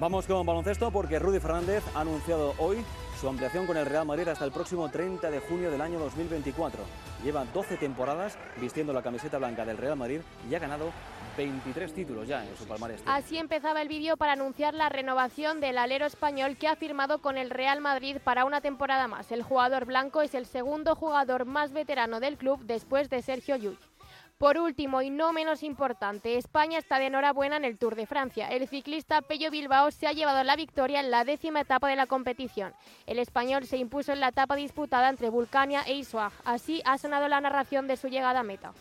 Vamos 0.00 0.26
con 0.26 0.46
baloncesto 0.46 0.90
porque 0.90 1.18
Rudy 1.18 1.40
Fernández 1.40 1.84
ha 1.94 2.00
anunciado 2.00 2.54
hoy 2.56 2.82
su 3.20 3.28
ampliación 3.28 3.66
con 3.66 3.76
el 3.76 3.84
Real 3.84 4.06
Madrid 4.06 4.28
hasta 4.28 4.46
el 4.46 4.50
próximo 4.50 4.88
30 4.88 5.30
de 5.30 5.40
junio 5.40 5.70
del 5.70 5.82
año 5.82 5.98
2024. 5.98 6.80
Lleva 7.22 7.44
12 7.44 7.76
temporadas 7.76 8.38
vistiendo 8.58 8.94
la 8.94 9.02
camiseta 9.02 9.36
blanca 9.36 9.66
del 9.66 9.76
Real 9.76 9.98
Madrid 9.98 10.20
y 10.50 10.54
ha 10.54 10.58
ganado 10.58 10.90
23 11.36 11.92
títulos 11.92 12.26
ya 12.26 12.42
en 12.46 12.56
su 12.56 12.66
palmarés. 12.66 13.02
Así 13.04 13.36
empezaba 13.36 13.82
el 13.82 13.88
vídeo 13.88 14.16
para 14.16 14.32
anunciar 14.32 14.72
la 14.72 14.88
renovación 14.88 15.60
del 15.60 15.76
alero 15.76 16.06
español 16.06 16.56
que 16.56 16.68
ha 16.68 16.76
firmado 16.76 17.18
con 17.18 17.36
el 17.36 17.50
Real 17.50 17.82
Madrid 17.82 18.16
para 18.24 18.46
una 18.46 18.62
temporada 18.62 19.06
más. 19.06 19.30
El 19.30 19.42
jugador 19.42 19.84
blanco 19.84 20.22
es 20.22 20.34
el 20.34 20.46
segundo 20.46 20.94
jugador 20.96 21.44
más 21.44 21.72
veterano 21.72 22.20
del 22.20 22.38
club 22.38 22.60
después 22.64 23.10
de 23.10 23.20
Sergio 23.20 23.56
Llull. 23.56 23.76
Por 24.40 24.56
último 24.56 25.02
y 25.02 25.10
no 25.10 25.34
menos 25.34 25.62
importante, 25.62 26.38
España 26.38 26.78
está 26.78 26.98
de 26.98 27.08
enhorabuena 27.08 27.58
en 27.58 27.66
el 27.66 27.76
Tour 27.76 27.94
de 27.94 28.06
Francia. 28.06 28.48
El 28.48 28.66
ciclista 28.66 29.20
Pello 29.20 29.50
Bilbao 29.50 29.90
se 29.90 30.06
ha 30.06 30.12
llevado 30.12 30.42
la 30.44 30.56
victoria 30.56 31.00
en 31.00 31.10
la 31.10 31.24
décima 31.24 31.60
etapa 31.60 31.88
de 31.88 31.96
la 31.96 32.06
competición. 32.06 32.72
El 33.06 33.18
español 33.18 33.66
se 33.66 33.76
impuso 33.76 34.12
en 34.12 34.20
la 34.20 34.28
etapa 34.28 34.56
disputada 34.56 35.10
entre 35.10 35.28
Vulcania 35.28 35.82
e 35.82 35.92
Isuag. 35.92 36.32
Así 36.46 36.80
ha 36.86 36.96
sonado 36.96 37.28
la 37.28 37.42
narración 37.42 37.86
de 37.86 37.98
su 37.98 38.08
llegada 38.08 38.40
a 38.40 38.42
meta. 38.42 38.72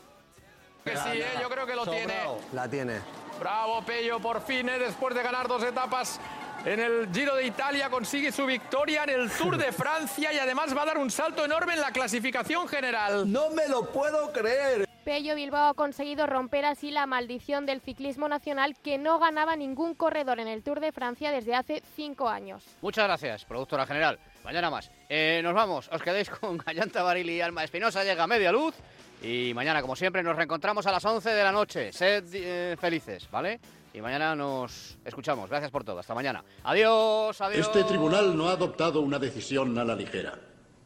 Que 0.86 0.96
sí, 0.96 1.10
¿eh? 1.20 1.26
yo 1.42 1.50
creo 1.50 1.66
que 1.66 1.76
lo 1.76 1.86
tiene. 1.86 2.14
La 2.54 2.70
tiene. 2.70 3.02
Bravo 3.38 3.82
Pello, 3.82 4.22
por 4.22 4.40
fin, 4.40 4.70
¿eh? 4.70 4.80
después 4.80 5.14
de 5.14 5.24
ganar 5.24 5.50
dos 5.50 5.62
etapas 5.64 6.22
en 6.64 6.80
el 6.80 7.10
Giro 7.14 7.36
de 7.36 7.46
Italia 7.46 7.90
consigue 7.90 8.32
su 8.32 8.46
victoria 8.46 9.04
en 9.04 9.10
el 9.10 9.30
Tour 9.30 9.58
de 9.58 9.72
Francia 9.74 10.32
y 10.32 10.40
además 10.40 10.74
va 10.74 10.84
a 10.84 10.86
dar 10.86 10.98
un 10.98 11.12
salto 11.12 11.44
enorme 11.44 11.74
en 11.74 11.82
la 11.82 11.92
clasificación 11.92 12.66
general. 12.70 13.30
No 13.30 13.50
me 13.50 13.68
lo 13.68 13.92
puedo 13.92 14.32
creer. 14.32 14.88
Pello 15.04 15.36
Bilbao 15.36 15.70
ha 15.70 15.74
conseguido 15.74 16.28
romper 16.28 16.66
así 16.66 16.92
la 16.92 17.06
maldición 17.06 17.66
del 17.66 17.82
ciclismo 17.82 18.28
nacional 18.28 18.76
que 18.84 18.98
no 18.98 19.20
ganaba 19.20 19.56
ningún 19.56 19.96
corredor 19.96 20.40
en 20.40 20.48
el 20.48 20.64
Tour 20.64 20.80
de 20.80 20.92
Francia 20.92 21.32
desde 21.32 21.56
hace 21.56 21.82
cinco 21.96 22.30
años. 22.30 22.64
Muchas 22.82 23.06
gracias, 23.06 23.46
productora 23.46 23.86
general. 23.86 24.20
Mañana 24.44 24.70
más. 24.70 24.92
Eh, 25.08 25.42
nos 25.44 25.54
vamos, 25.54 25.90
os 25.92 26.02
quedéis 26.02 26.30
con 26.30 26.58
Gallanta 26.66 27.04
Barili 27.04 27.38
y 27.38 27.42
Alma 27.42 27.64
Espinosa, 27.64 28.04
llega 28.04 28.24
a 28.24 28.28
media 28.28 28.52
luz. 28.52 28.76
Y 29.22 29.54
mañana, 29.54 29.82
como 29.82 29.96
siempre, 29.96 30.24
nos 30.24 30.36
reencontramos 30.36 30.86
a 30.88 30.92
las 30.92 31.04
11 31.04 31.30
de 31.30 31.44
la 31.44 31.52
noche. 31.52 31.92
Sed 31.92 32.24
eh, 32.34 32.78
felices, 32.80 33.30
¿vale? 33.30 33.60
Y 33.94 34.02
mañana 34.02 34.36
nos 34.36 34.98
escuchamos. 35.04 35.50
Gracias 35.50 35.72
por 35.72 35.84
todo. 35.84 36.00
Hasta 36.00 36.14
mañana. 36.14 36.44
Adiós, 36.64 37.42
adiós. 37.42 37.68
Este 37.68 37.84
tribunal 37.84 38.38
no 38.38 38.48
ha 38.48 38.54
adoptado 38.54 39.02
una 39.02 39.20
decisión 39.20 39.78
a 39.78 39.84
la 39.84 39.96
ligera. 39.96 40.40